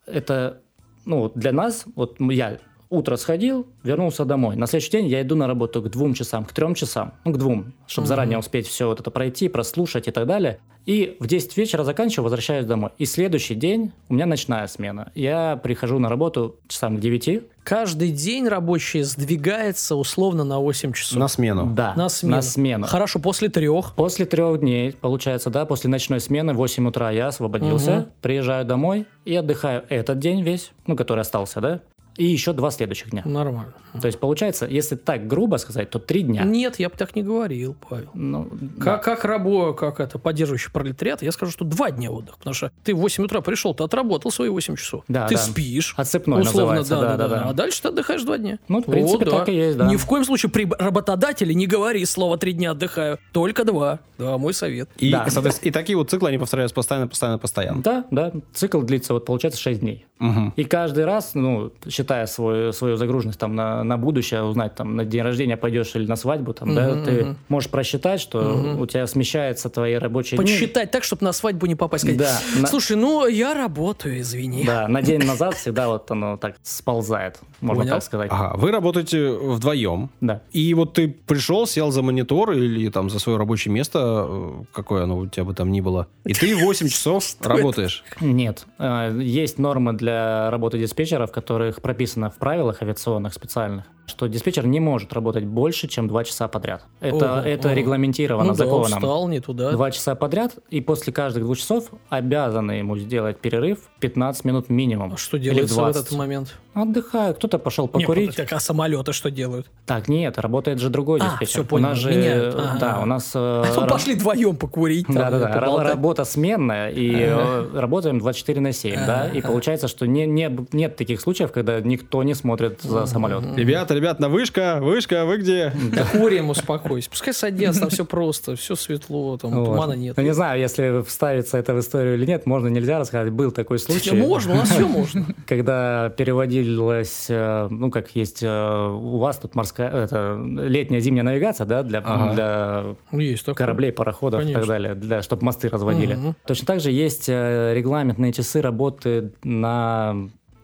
это, 0.05 0.61
ну, 1.05 1.31
для 1.35 1.51
нас, 1.51 1.85
вот 1.95 2.19
я 2.19 2.57
утро 2.91 3.15
сходил, 3.15 3.65
вернулся 3.83 4.25
домой. 4.25 4.55
На 4.55 4.67
следующий 4.67 4.91
день 4.91 5.07
я 5.07 5.21
иду 5.23 5.35
на 5.35 5.47
работу 5.47 5.81
к 5.81 5.89
двум 5.89 6.13
часам, 6.13 6.45
к 6.45 6.51
трем 6.53 6.75
часам, 6.75 7.13
ну, 7.25 7.31
к 7.33 7.37
двум, 7.37 7.73
чтобы 7.87 8.03
Мгм. 8.05 8.07
заранее 8.09 8.37
успеть 8.37 8.67
все 8.67 8.85
вот 8.85 8.99
это 8.99 9.09
пройти, 9.09 9.47
прослушать 9.49 10.07
и 10.07 10.11
так 10.11 10.27
далее. 10.27 10.59
И 10.87 11.15
в 11.19 11.27
10 11.27 11.57
вечера 11.57 11.83
заканчиваю, 11.83 12.23
возвращаюсь 12.23 12.65
домой. 12.65 12.89
И 12.97 13.05
следующий 13.05 13.53
день 13.53 13.91
у 14.09 14.15
меня 14.15 14.25
ночная 14.25 14.65
смена. 14.67 15.11
Я 15.13 15.59
прихожу 15.61 15.99
на 15.99 16.09
работу 16.09 16.55
часам 16.67 16.97
к 16.97 16.99
9. 16.99 17.43
Каждый 17.63 18.09
день 18.11 18.47
рабочий 18.47 19.03
сдвигается 19.03 19.95
условно 19.95 20.43
на 20.43 20.59
8 20.59 20.93
часов. 20.93 21.19
На 21.19 21.27
смену. 21.27 21.67
Да, 21.75 21.93
На 21.95 22.09
смену. 22.09 22.35
На 22.35 22.41
смену. 22.41 22.87
Хорошо, 22.87 23.19
после 23.19 23.49
трех. 23.49 23.93
После 23.95 24.25
трех 24.25 24.59
дней, 24.59 24.93
получается, 24.93 25.51
да, 25.51 25.65
после 25.65 25.89
ночной 25.91 26.19
смены, 26.19 26.53
в 26.53 26.57
8 26.57 26.87
утра 26.87 27.11
я 27.11 27.27
освободился, 27.27 27.91
Мгм. 27.91 28.05
приезжаю 28.21 28.65
домой 28.65 29.05
и 29.23 29.35
отдыхаю 29.35 29.83
этот 29.89 30.17
день 30.17 30.41
весь, 30.41 30.71
ну, 30.87 30.95
который 30.95 31.19
остался, 31.19 31.61
да, 31.61 31.81
и 32.17 32.25
еще 32.25 32.53
два 32.53 32.71
следующих 32.71 33.11
дня. 33.11 33.23
Нормально. 33.25 33.73
То 33.99 34.07
есть 34.07 34.19
получается, 34.19 34.65
если 34.65 34.95
так 34.95 35.27
грубо 35.27 35.57
сказать, 35.57 35.89
то 35.89 35.99
три 35.99 36.23
дня. 36.23 36.43
Нет, 36.43 36.79
я 36.79 36.89
бы 36.89 36.95
так 36.97 37.15
не 37.15 37.23
говорил, 37.23 37.75
Павел. 37.89 38.09
Ну, 38.13 38.49
Как, 38.79 39.03
как 39.03 39.25
рабо, 39.25 39.73
как 39.73 39.99
это, 39.99 40.19
поддерживающий 40.19 40.71
пролетариат, 40.71 41.21
я 41.21 41.31
скажу, 41.31 41.51
что 41.51 41.65
два 41.65 41.91
дня 41.91 42.11
отдыха. 42.11 42.37
Потому 42.37 42.53
что 42.53 42.71
ты 42.83 42.93
в 42.93 42.99
8 42.99 43.25
утра 43.25 43.41
пришел, 43.41 43.73
ты 43.73 43.83
отработал 43.83 44.31
свои 44.31 44.49
8 44.49 44.75
часов. 44.75 45.03
Да, 45.07 45.27
ты 45.27 45.35
да. 45.35 45.41
спишь. 45.41 45.93
Отцепной 45.97 46.41
условно, 46.41 46.75
называется, 46.75 46.95
да, 46.95 47.01
да, 47.01 47.17
да, 47.17 47.27
да-да-да. 47.27 47.49
А 47.49 47.53
дальше 47.53 47.81
ты 47.81 47.87
отдыхаешь 47.89 48.23
два 48.23 48.37
дня. 48.37 48.59
Ну, 48.67 48.81
в 48.81 48.85
принципе, 48.85 49.25
да. 49.25 49.31
так 49.31 49.49
и 49.49 49.53
есть, 49.55 49.77
да. 49.77 49.87
Ни 49.87 49.95
в 49.95 50.05
коем 50.05 50.23
случае 50.25 50.51
при 50.51 50.67
работодателе 50.79 51.53
не 51.53 51.67
говори 51.67 52.03
слово 52.05 52.37
три 52.37 52.53
дня 52.53 52.71
отдыхаю. 52.71 53.19
Только 53.31 53.63
два. 53.63 53.99
Да, 54.17 54.37
мой 54.37 54.53
совет. 54.53 54.89
И, 54.97 55.11
Да. 55.11 55.27
соответственно, 55.29 55.69
и 55.69 55.71
такие 55.71 55.97
вот 55.97 56.09
циклы, 56.09 56.29
они 56.29 56.37
повторяются 56.37 56.75
постоянно, 56.75 57.07
постоянно, 57.07 57.37
постоянно. 57.39 57.81
Да, 57.81 58.05
да. 58.11 58.31
Цикл 58.53 58.81
длится, 58.81 59.13
вот 59.13 59.25
получается, 59.25 59.59
6 59.59 59.79
дней. 59.79 60.05
Мгм. 60.19 60.53
И 60.55 60.63
каждый 60.63 61.05
раз, 61.05 61.31
ну, 61.33 61.71
считая 62.01 62.25
свой, 62.25 62.73
свою 62.73 62.97
загруженность 62.97 63.39
там 63.39 63.55
на, 63.55 63.83
на 63.83 63.97
будущее, 63.97 64.41
узнать, 64.43 64.73
там, 64.75 64.95
на 64.95 65.05
день 65.05 65.21
рождения 65.21 65.55
пойдешь 65.57 65.95
или 65.95 66.07
на 66.07 66.15
свадьбу, 66.15 66.53
там, 66.53 66.73
да, 66.73 66.89
Мгм, 66.89 67.05
ты 67.05 67.35
можешь 67.47 67.69
просчитать, 67.69 68.19
что 68.19 68.41
Мгм. 68.41 68.81
у 68.81 68.85
тебя 68.87 69.05
смещаются 69.07 69.69
твои 69.69 69.93
рабочие 69.95 70.37
дни. 70.39 70.45
Подсчитать 70.47 70.89
так, 70.91 71.03
чтобы 71.03 71.23
на 71.25 71.31
свадьбу 71.31 71.67
не 71.67 71.75
попасть. 71.75 72.03
Сказать, 72.05 72.17
Да, 72.19 72.39
на- 72.61 72.67
Слушай, 72.67 72.97
ну 72.97 73.27
я 73.27 73.53
работаю, 73.53 74.19
извини. 74.19 74.63
Да, 74.65 74.87
на 74.87 75.01
день 75.09 75.23
назад 75.23 75.53
всегда 75.55 75.87
вот 75.87 76.09
оно 76.11 76.37
так 76.37 76.55
сползает, 76.63 77.39
можно 77.61 77.83
Понял. 77.83 77.95
так 77.95 78.03
сказать. 78.03 78.29
Ага, 78.31 78.57
вы 78.57 78.71
работаете 78.71 79.29
вдвоем. 79.31 80.09
Да. 80.21 80.41
И 80.51 80.73
вот 80.73 80.93
ты 80.93 81.07
пришел, 81.09 81.67
сел 81.67 81.91
за 81.91 82.01
монитор 82.01 82.51
или 82.53 82.89
там 82.89 83.09
за 83.09 83.19
свое 83.19 83.37
рабочее 83.37 83.71
место, 83.73 84.25
э, 84.27 84.51
какое 84.73 85.03
оно 85.03 85.17
у 85.19 85.27
тебя 85.27 85.43
бы 85.43 85.53
там 85.53 85.71
ни 85.71 85.81
было, 85.81 86.07
и 86.25 86.33
ты 86.33 86.55
8 86.55 86.87
часов 86.95 87.23
работаешь. 87.41 88.03
Нет. 88.21 88.65
Э, 88.79 89.15
Есть 89.21 89.59
нормы 89.59 89.93
для 89.93 90.49
работы 90.49 90.79
диспетчеров, 90.79 91.29
в 91.29 91.33
которых 91.33 91.81
прописано 91.91 92.29
в 92.29 92.35
правилах 92.37 92.81
авиационных 92.81 93.33
специальных, 93.33 93.83
что 94.05 94.27
диспетчер 94.27 94.65
не 94.65 94.79
может 94.79 95.11
работать 95.13 95.43
больше, 95.45 95.87
чем 95.89 96.07
два 96.07 96.23
часа 96.23 96.47
подряд. 96.47 96.85
Это, 97.01 97.15
Ого, 97.39 97.41
это 97.41 97.67
ого. 97.67 97.77
регламентировано 97.77 98.47
Ну 98.51 98.55
да, 98.55 98.63
законом. 98.65 98.97
устал, 98.97 99.27
не 99.27 99.39
туда. 99.41 99.71
Два 99.71 99.91
часа 99.91 100.15
подряд, 100.15 100.55
и 100.69 100.79
после 100.81 101.11
каждых 101.11 101.43
двух 101.43 101.57
часов 101.57 101.89
обязаны 102.09 102.71
ему 102.73 102.97
сделать 102.97 103.39
перерыв 103.39 103.79
15 103.99 104.45
минут 104.45 104.69
минимум. 104.69 105.13
А 105.13 105.17
что 105.17 105.37
делается 105.37 105.73
в 105.75 105.77
20. 105.77 106.01
этот 106.05 106.17
момент? 106.17 106.55
Отдыхаю, 106.73 107.35
кто-то 107.35 107.59
пошел 107.59 107.89
покурить. 107.89 108.33
как, 108.35 108.53
а 108.53 108.59
самолеты 108.61 109.11
что 109.11 109.29
делают? 109.29 109.69
Так, 109.85 110.07
нет, 110.07 110.37
работает 110.39 110.79
же 110.79 110.89
другой 110.89 111.19
А, 111.19 111.25
диспетчер. 111.31 111.47
всё, 111.47 111.63
понял, 111.65 111.87
у 111.87 111.89
нас 111.89 111.97
же, 111.97 112.09
меняют. 112.11 112.55
э, 112.55 112.57
Ага. 112.57 112.77
да, 112.79 112.99
у 113.01 113.05
нас... 113.05 113.31
э, 113.35 113.39
А 113.39 113.65
то 113.75 113.81
ра- 113.83 113.89
пошли 113.89 114.15
вдвоем 114.15 114.55
покурить. 114.55 115.05
там, 115.07 115.15
Да, 115.15 115.29
да, 115.29 115.39
да. 115.39 115.47
поболтать. 115.59 115.87
Работа 115.89 116.23
сменная, 116.23 116.89
и 116.89 117.11
э, 117.13 117.69
работаем 117.77 118.19
24 118.19 118.61
на 118.61 118.71
7, 118.71 118.95
да. 119.05 119.27
И 119.27 119.41
получается, 119.41 119.89
что 119.89 120.05
не, 120.07 120.25
не, 120.25 120.49
нет 120.71 120.95
таких 120.95 121.19
случаев, 121.19 121.51
когда 121.51 121.80
никто 121.85 122.23
не 122.23 122.33
смотрит 122.33 122.81
за 122.81 123.05
самолетом. 123.05 123.55
Ребята, 123.55 123.93
ребята, 123.93 124.21
на 124.21 124.29
вышка, 124.29 124.79
вышка, 124.81 125.25
вы 125.25 125.37
где? 125.37 125.71
Да 125.93 126.05
курим, 126.11 126.49
успокойся. 126.49 127.09
Пускай 127.09 127.33
садятся, 127.33 127.81
там 127.81 127.89
все 127.89 128.05
просто, 128.05 128.55
все 128.55 128.75
светло, 128.75 129.37
там 129.37 129.51
Вот. 129.51 129.65
тумана 129.65 129.93
нет. 129.93 130.17
Ну, 130.17 130.23
не 130.23 130.33
знаю, 130.33 130.59
если 130.59 131.03
вставится 131.03 131.57
это 131.57 131.73
в 131.73 131.79
историю 131.79 132.15
или 132.15 132.25
нет, 132.25 132.45
можно, 132.45 132.67
нельзя 132.67 132.99
рассказать. 132.99 133.31
Был 133.31 133.51
такой 133.51 133.79
случай. 133.79 134.15
Можно, 134.15 134.53
у 134.53 134.57
нас 134.57 134.69
все 134.69 134.87
можно. 134.87 135.25
Когда 135.47 136.09
переводилась, 136.09 137.27
э, 137.29 137.67
ну, 137.69 137.89
как 137.91 138.15
есть 138.15 138.43
э, 138.43 138.87
у 138.89 139.17
вас 139.17 139.37
тут 139.37 139.55
морская, 139.55 139.89
это, 139.89 140.39
летняя 140.43 140.99
зимняя 140.99 141.23
навигация, 141.23 141.65
да, 141.65 141.83
для, 141.83 141.99
Ага. 141.99 142.33
для 142.33 142.83
Ну, 143.11 143.19
Есть 143.19 143.45
такое. 143.45 143.55
кораблей, 143.65 143.91
пароходов 143.91 144.43
и 144.45 144.53
так 144.53 144.65
далее, 144.65 144.95
для, 144.95 145.21
чтобы 145.21 145.43
мосты 145.45 145.69
разводили. 145.69 146.17
Точно 146.45 146.65
так 146.65 146.79
же 146.79 146.91
есть 146.91 147.25
э, 147.29 147.73
регламентные 147.75 148.33
часы 148.33 148.61
работы 148.61 149.31
на 149.43 150.15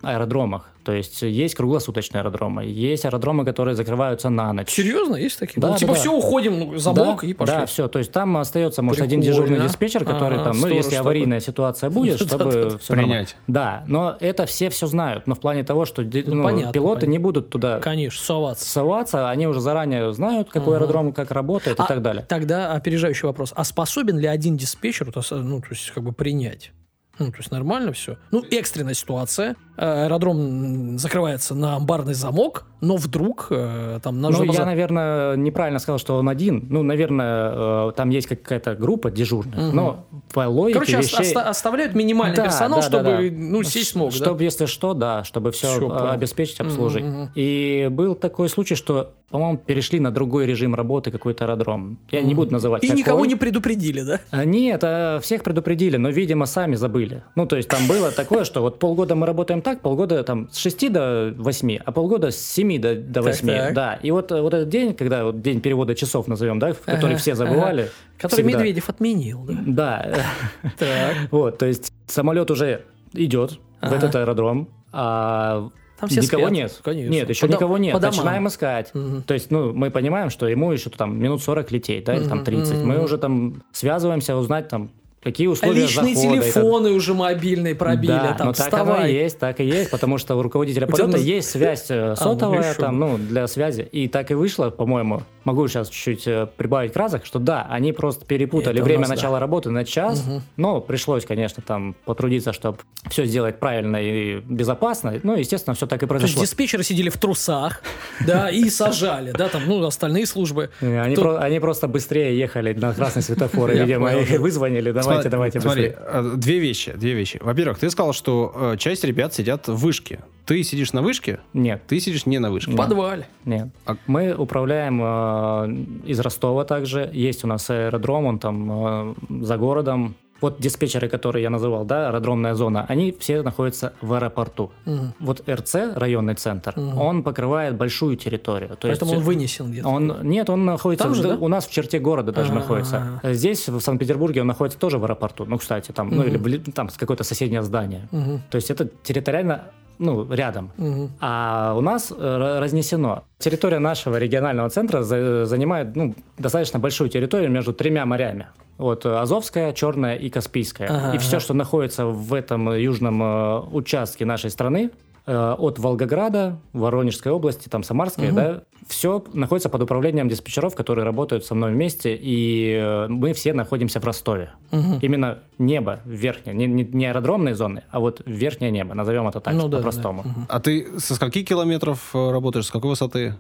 аэродромах. 0.08 0.70
То 0.84 0.94
есть 0.94 1.22
есть 1.22 1.54
круглосуточные 1.56 2.22
аэродромы, 2.22 2.64
есть 2.66 3.04
аэродромы, 3.04 3.44
которые 3.44 3.76
закрываются 3.76 4.30
на 4.30 4.54
ночь. 4.54 4.70
Серьезно, 4.70 5.18
есть 5.18 5.38
такие? 5.38 5.60
Да, 5.60 5.68
Ну, 5.68 5.74
да, 5.74 5.80
типа 5.80 5.94
да. 5.94 6.00
все, 6.00 6.14
уходим, 6.14 6.80
замок 6.80 7.22
да, 7.22 7.28
и 7.28 7.34
пошли. 7.34 7.56
Да, 7.56 7.66
все. 7.66 7.88
То 7.90 8.00
есть 8.00 8.12
там 8.14 8.38
остается, 8.38 8.82
может, 8.82 9.02
один 9.02 9.20
Прикольно. 9.20 9.46
дежурный 9.48 9.68
диспетчер, 9.68 10.06
который 10.06 10.36
Ага, 10.36 10.46
там, 10.52 10.62
ну, 10.62 10.68
если 10.68 10.92
чтобы- 10.92 11.00
аварийная 11.02 11.40
ситуация 11.42 11.90
будет, 11.90 12.20
чтобы 12.26 12.78
все 12.80 12.94
Принять. 12.94 13.36
Да, 13.48 13.84
но 13.88 14.16
это 14.22 14.46
все 14.46 14.70
все 14.70 14.88
знают. 14.88 15.28
Но 15.28 15.36
в 15.36 15.42
плане 15.42 15.64
того, 15.66 15.84
что 15.86 16.04
Ну, 16.04 16.10
ну, 16.50 16.72
пилоты 16.72 17.06
не 17.06 17.18
будут 17.20 17.50
туда 17.50 17.80
Конечно, 17.80 18.24
соваться. 18.24 18.66
соваться, 18.70 19.30
они 19.30 19.46
уже 19.46 19.60
заранее 19.60 20.14
знают, 20.14 20.50
какой 20.50 20.78
аэродром 20.78 21.12
как 21.12 21.32
работает 21.32 21.80
и 21.80 21.84
А 21.84 21.86
так 21.86 22.02
далее. 22.02 22.26
Тогда 22.30 22.72
опережающий 22.72 23.28
вопрос. 23.28 23.52
А 23.56 23.66
способен 23.66 24.18
ли 24.20 24.28
один 24.28 24.56
диспетчер, 24.56 25.12
ну, 25.32 25.60
то 25.62 25.68
есть, 25.72 25.92
как 25.92 26.04
бы 26.04 26.14
принять? 26.14 26.72
Ну, 27.20 27.32
то 27.32 27.38
есть 27.40 27.52
нормально 27.52 27.92
все. 27.94 28.18
Ну, 28.32 28.44
экстренная 28.52 28.94
ситуация. 28.94 29.56
Аэродром 29.78 30.98
закрывается 30.98 31.54
на 31.56 31.76
амбарный 31.76 32.14
замок, 32.14 32.66
но 32.82 32.96
вдруг 32.98 33.48
э, 33.52 34.00
там 34.04 34.20
Ну, 34.22 34.30
нужно... 34.30 34.52
я, 34.52 34.66
наверное, 34.66 35.36
неправильно 35.36 35.80
сказал, 35.80 36.00
что 36.00 36.18
он 36.18 36.30
один. 36.30 36.66
Ну, 36.70 36.84
наверное, 36.84 37.90
э, 37.90 37.92
там 37.96 38.10
есть 38.10 38.28
какая-то 38.28 38.76
группа 38.76 39.12
дежурных, 39.12 39.56
Мгм. 39.56 39.76
но 39.76 40.06
по 40.34 40.48
логике 40.48 40.74
Короче, 40.80 40.98
вещей... 40.98 41.22
оста- 41.22 41.50
оставляют 41.50 41.96
минимальный 41.96 42.36
Да, 42.36 42.44
персонал, 42.46 42.82
да, 42.82 42.90
да, 42.90 43.00
чтобы, 43.00 43.30
да. 43.30 43.36
ну, 43.38 43.64
сесть 43.64 43.90
смог, 43.92 44.12
да? 44.12 44.16
Чтобы, 44.18 44.44
если 44.44 44.66
что, 44.66 44.94
да, 44.94 45.24
чтобы 45.24 45.52
все, 45.52 45.80
понял. 45.80 46.10
обеспечить, 46.12 46.60
обслужить. 46.60 47.04
Мгм. 47.04 47.30
И 47.36 47.88
был 47.92 48.16
такой 48.16 48.50
случай, 48.50 48.76
что, 48.76 49.14
по-моему, 49.30 49.58
перешли 49.58 50.00
на 50.00 50.12
другой 50.12 50.46
режим 50.46 50.76
работы 50.76 51.12
какой-то 51.12 51.46
аэродром. 51.46 52.00
Я 52.12 52.22
не 52.22 52.34
буду 52.36 52.52
называть 52.52 52.84
И 52.84 52.88
какой. 52.88 53.00
никого 53.00 53.26
не 53.26 53.36
предупредили, 53.36 54.02
да? 54.02 54.20
А, 54.32 54.46
Нет, 54.46 54.82
а, 54.84 55.20
всех 55.20 55.44
предупредили, 55.44 55.98
но, 55.98 56.10
видимо, 56.10 56.46
сами 56.46 56.76
забыли. 56.76 57.24
Ну, 57.36 57.46
то 57.46 57.56
есть 57.58 57.70
там 57.70 57.88
было 57.88 58.12
такое, 58.12 58.44
что 58.44 58.62
вот 58.62 58.80
полгода 58.80 59.16
мы 59.16 59.26
работаем 59.26 59.62
так, 59.68 59.82
полгода 59.82 60.24
там 60.24 60.48
с 60.50 60.60
6 60.60 60.94
до 60.94 61.34
8, 61.38 61.80
а 61.84 61.92
полгода 61.92 62.32
с 62.32 62.38
7 62.38 62.80
до, 62.80 62.96
до 62.96 63.22
8. 63.22 63.48
Так-так. 63.48 63.74
Да, 63.74 63.94
и 63.96 64.12
вот, 64.12 64.32
э, 64.32 64.42
вот 64.42 64.54
этот 64.54 64.70
день, 64.70 64.94
когда 64.94 65.26
вот 65.26 65.42
день 65.42 65.60
перевода 65.60 65.94
часов 65.94 66.28
назовем, 66.30 66.58
да, 66.58 66.72
в 66.72 66.80
который 66.80 67.12
Ага, 67.12 67.18
все 67.18 67.36
забывали. 67.36 67.90
Который 68.18 68.44
всегда. 68.44 68.60
Медведев 68.60 68.88
отменил, 68.88 69.44
да? 69.46 69.56
Да, 69.66 70.16
Так. 70.80 71.16
вот, 71.32 71.58
то 71.58 71.66
есть 71.66 71.92
самолет 72.06 72.50
уже 72.50 72.84
идет 73.12 73.52
в 73.52 73.58
Ага. 73.82 73.98
этот 73.98 74.16
аэродром, 74.16 74.70
а 74.94 75.68
Там 76.00 76.08
все 76.08 76.22
никого 76.22 76.44
спят, 76.44 76.52
нет. 76.54 76.80
конечно. 76.82 77.12
Нет, 77.12 77.30
еще 77.30 77.48
По 77.48 77.52
никого 77.52 77.78
нет. 77.78 77.94
по 77.94 78.00
домам. 78.00 78.16
Начинаем 78.16 78.48
искать. 78.48 78.92
Мгм. 78.94 79.24
То 79.24 79.34
есть, 79.34 79.52
ну, 79.52 79.74
мы 79.74 79.92
понимаем, 79.92 80.30
что 80.30 80.48
ему 80.48 80.72
еще 80.72 80.90
там 80.92 81.20
минут 81.20 81.44
40 81.44 81.72
лететь, 81.72 82.06
да, 82.06 82.16
или 82.16 82.24
там 82.24 82.38
Мгм, 82.38 82.46
30. 82.46 82.84
Мы 82.86 82.96
мгм. 82.96 83.04
уже 83.04 83.18
там 83.18 83.64
связываемся, 83.74 84.38
узнать 84.38 84.70
там, 84.70 84.92
какие 85.22 85.48
условия 85.48 85.82
Личные 85.82 86.16
захода 86.16 86.42
телефоны 86.42 86.90
уже 86.92 87.14
мобильные 87.14 87.76
пробили, 87.76 88.12
да, 88.12 88.34
там, 88.34 88.48
но 88.48 88.54
так 88.54 88.74
оно 88.74 88.82
и 88.82 88.86
вставай. 88.86 89.14
есть, 89.14 89.40
так 89.40 89.60
и 89.60 89.66
есть, 89.66 89.90
потому 89.90 90.18
что 90.18 90.36
у 90.36 90.42
руководителя 90.42 90.88
полета 90.88 91.18
есть 91.18 91.50
связь 91.50 91.86
э, 91.90 92.16
сотовая, 92.16 92.62
хорошо. 92.62 92.82
там, 92.82 93.00
ну, 93.00 93.18
для 93.18 93.48
связи. 93.48 93.88
И 93.92 94.08
так 94.08 94.32
и 94.32 94.34
вышло, 94.34 94.70
по-моему. 94.70 95.24
Могу 95.44 95.68
сейчас 95.68 95.90
чуть-чуть 95.90 96.28
э, 96.28 96.48
прибавить 96.58 96.94
красок, 96.94 97.26
что 97.26 97.40
да, 97.40 97.66
они 97.70 97.94
просто 97.94 98.26
перепутали 98.26 98.82
время 98.82 99.04
да. 99.04 99.16
начала 99.16 99.40
работы 99.40 99.70
на 99.70 99.86
час, 99.86 100.26
но 100.56 100.82
пришлось, 100.82 101.26
конечно, 101.26 101.64
там 101.66 101.96
потрудиться, 102.06 102.54
чтобы 102.54 102.80
все 103.10 103.26
сделать 103.26 103.60
правильно 103.60 103.98
и 103.98 104.40
безопасно. 104.42 105.20
Ну, 105.24 105.36
естественно, 105.36 105.74
все 105.74 105.88
так 105.88 106.04
и 106.04 106.08
То 106.08 106.14
есть 106.16 106.22
произошло. 106.22 106.44
диспетчеры 106.44 106.84
сидели 106.84 107.10
в 107.10 107.18
трусах, 107.18 107.82
да, 108.26 108.50
и 108.50 108.70
сажали, 108.70 109.32
да, 109.32 109.48
там, 109.50 109.64
ну, 109.66 109.84
остальные 109.86 110.26
службы. 110.26 110.70
Э, 110.82 111.02
Они, 111.02 111.60
просто 111.60 111.88
быстрее 111.88 112.38
ехали 112.38 112.74
на 112.74 112.94
красный 112.94 113.22
светофор, 113.22 113.72
и, 113.72 113.80
видимо, 113.80 114.14
их 114.14 114.40
вызвонили, 114.40 114.92
давайте, 115.08 115.30
давайте 115.30 115.62
Смотри, 115.62 115.88
быстрее. 115.90 116.06
э, 116.08 116.34
две 116.38 116.60
вещи, 116.60 116.94
две 116.94 117.14
вещи. 117.14 117.40
Во-первых, 117.42 117.80
ты 117.80 117.90
сказал, 117.90 118.14
что 118.14 118.52
э, 118.74 118.78
часть 118.78 119.04
ребят 119.04 119.34
сидят 119.34 119.68
в 119.68 119.76
вышке. 119.76 120.20
Ты 120.46 120.64
сидишь 120.64 120.94
на 120.94 121.02
вышке, 121.02 121.40
Нет, 121.54 121.82
ты 121.88 122.00
сидишь 122.00 122.26
не 122.26 122.40
на 122.40 122.50
вышке. 122.52 122.72
В 122.72 122.76
подвале. 122.76 123.28
Нет. 123.46 123.68
А- 123.86 123.98
Мы 124.08 124.34
управляем 124.34 125.02
э, 125.04 126.10
из 126.10 126.20
Ростова 126.20 126.64
также. 126.64 127.10
Есть 127.14 127.44
у 127.44 127.48
нас 127.48 127.70
аэродром, 127.70 128.26
он 128.26 128.40
там 128.40 128.72
э, 128.72 129.16
за 129.42 129.58
городом. 129.58 130.16
Вот 130.42 130.60
диспетчеры, 130.60 131.10
которые 131.10 131.44
я 131.44 131.50
называл, 131.50 131.86
да, 131.86 132.08
аэродромная 132.10 132.54
зона, 132.54 132.86
они 132.88 133.16
все 133.20 133.42
находятся 133.42 133.94
в 134.02 134.14
аэропорту. 134.14 134.72
Мгм. 134.86 135.14
Вот 135.20 135.48
РЦ, 135.50 135.76
районный 135.96 136.36
центр, 136.36 136.74
Мгм. 136.76 136.98
он 137.00 137.24
покрывает 137.24 137.76
большую 137.76 138.18
территорию. 138.18 138.70
То 138.70 138.88
Поэтому 138.88 139.12
есть, 139.12 139.22
он 139.22 139.26
вынесен 139.26 139.72
где-то. 139.72 139.88
он, 139.88 140.18
нет, 140.24 140.50
он 140.50 140.66
находится 140.66 141.06
Там 141.06 141.16
же, 141.16 141.24
да? 141.24 141.36
у 141.36 141.48
нас 141.48 141.66
в 141.68 141.72
черте 141.72 142.00
города 142.00 142.32
даже 142.32 142.52
А, 142.52 142.56
находится. 142.56 143.20
Здесь, 143.24 143.68
в 143.68 143.80
Санкт-Петербурге, 143.80 144.42
он 144.42 144.48
находится 144.48 144.80
тоже 144.80 144.98
в 145.00 145.04
аэропорту. 145.04 145.46
Ну, 145.46 145.58
кстати, 145.58 145.92
там, 145.92 146.10
ну, 146.10 146.24
Мгм. 146.24 146.46
или 146.48 146.58
там 146.72 146.90
какое-то 146.96 147.24
соседнее 147.24 147.64
здание. 147.64 148.08
Мгм. 148.12 148.42
То 148.50 148.56
есть 148.58 148.70
это 148.70 148.88
территориально, 149.04 149.66
ну, 150.00 150.32
рядом. 150.32 150.72
Мгм. 150.78 151.12
А 151.20 151.74
у 151.76 151.82
нас 151.82 152.12
э, 152.12 152.16
ра- 152.16 152.60
разнесено. 152.60 153.24
Территория 153.40 153.80
нашего 153.80 154.18
регионального 154.18 154.70
центра 154.70 155.02
за- 155.02 155.46
занимает 155.46 155.96
ну, 155.96 156.14
достаточно 156.38 156.78
большую 156.80 157.10
территорию 157.10 157.50
между 157.50 157.74
тремя 157.74 158.06
морями. 158.06 158.48
Вот 158.78 159.06
э, 159.06 159.18
Азовская, 159.18 159.74
Черная 159.74 160.16
и 160.16 160.30
Каспийская. 160.30 160.88
Ага, 160.90 161.16
и 161.16 161.18
все, 161.18 161.38
ага. 161.38 161.40
что 161.40 161.54
находится 161.54 162.06
в 162.06 162.34
этом 162.34 162.70
э, 162.70 162.82
южном 162.82 163.22
э, 163.24 163.60
участке 163.72 164.26
нашей 164.26 164.50
страны, 164.52 164.92
э, 165.26 165.56
от 165.58 165.80
Волгограда, 165.80 166.60
Воронежской 166.74 167.32
области, 167.32 167.70
там 167.70 167.84
Самарской, 167.84 168.28
Мгм. 168.28 168.36
да, 168.36 168.62
все 168.88 169.24
находится 169.34 169.68
под 169.70 169.82
управлением 169.82 170.30
диспетчеров, 170.30 170.76
которые 170.76 171.04
работают 171.06 171.44
со 171.44 171.56
мной 171.56 171.74
вместе, 171.74 172.16
и 172.16 172.74
э, 172.80 173.08
мы 173.08 173.34
все 173.34 173.54
находимся 173.54 174.00
в 174.00 174.06
Ростове. 174.06 174.52
Мгм. 174.72 175.00
Именно 175.02 175.40
небо 175.58 176.00
верхнее, 176.06 176.56
не, 176.56 176.68
не, 176.68 176.84
не 176.84 177.06
аэродромные 177.08 177.56
зоны, 177.56 177.84
а 177.92 178.00
вот 178.00 178.22
верхнее 178.26 178.72
небо, 178.72 178.94
назовем 178.94 179.28
это 179.28 179.40
так, 179.42 179.54
Ну 179.56 179.64
да, 179.64 179.70
да, 179.70 179.78
по-простому. 179.78 180.22
да. 180.24 180.30
Мгм. 180.30 180.46
А 180.50 180.60
ты 180.60 181.00
со 181.00 181.16
скольки 181.16 181.44
километров 181.44 182.12
работаешь, 182.14 182.68
с 182.68 182.72
какой 182.72 182.92
высоты? 182.92 183.36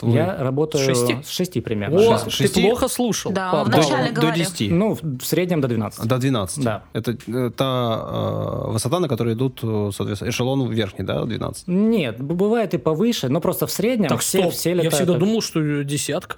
Твой- 0.00 0.14
Я 0.14 0.36
работаю 0.38 0.82
шести? 0.84 1.18
с 1.22 1.28
6 1.28 1.60
примерно. 1.62 1.98
О, 1.98 2.12
Шесть- 2.18 2.24
ты 2.24 2.30
шести? 2.30 2.62
плохо 2.62 2.88
слушал. 2.88 3.32
Да, 3.32 3.64
вначале 3.64 4.08
до, 4.08 4.14
до 4.14 4.20
говорил. 4.22 4.44
10. 4.44 4.70
Ну, 4.70 4.94
в 5.02 5.22
среднем 5.24 5.60
до 5.60 5.68
12. 5.68 6.06
До 6.06 6.16
12. 6.18 6.64
Да. 6.64 6.82
Это 6.94 7.16
э, 7.26 7.50
та 7.54 8.02
э, 8.66 8.70
высота, 8.72 8.98
на 9.00 9.08
которой 9.08 9.34
идут, 9.34 9.60
э, 9.62 9.90
соответственно, 9.94 10.30
эшелон 10.30 10.70
верхний, 10.70 11.04
да, 11.04 11.24
12. 11.24 11.68
Нет, 11.68 12.20
бывает 12.20 12.72
и 12.74 12.78
повыше, 12.78 13.28
но 13.28 13.40
просто 13.40 13.66
в 13.66 13.70
среднем 13.70 14.08
Так, 14.08 14.20
все, 14.20 14.38
стоп. 14.40 14.52
все 14.54 14.70
Я 14.70 14.74
летают. 14.76 14.94
всегда 14.94 15.12
так. 15.12 15.20
думал, 15.20 15.42
что 15.42 15.84
десятка. 15.84 16.36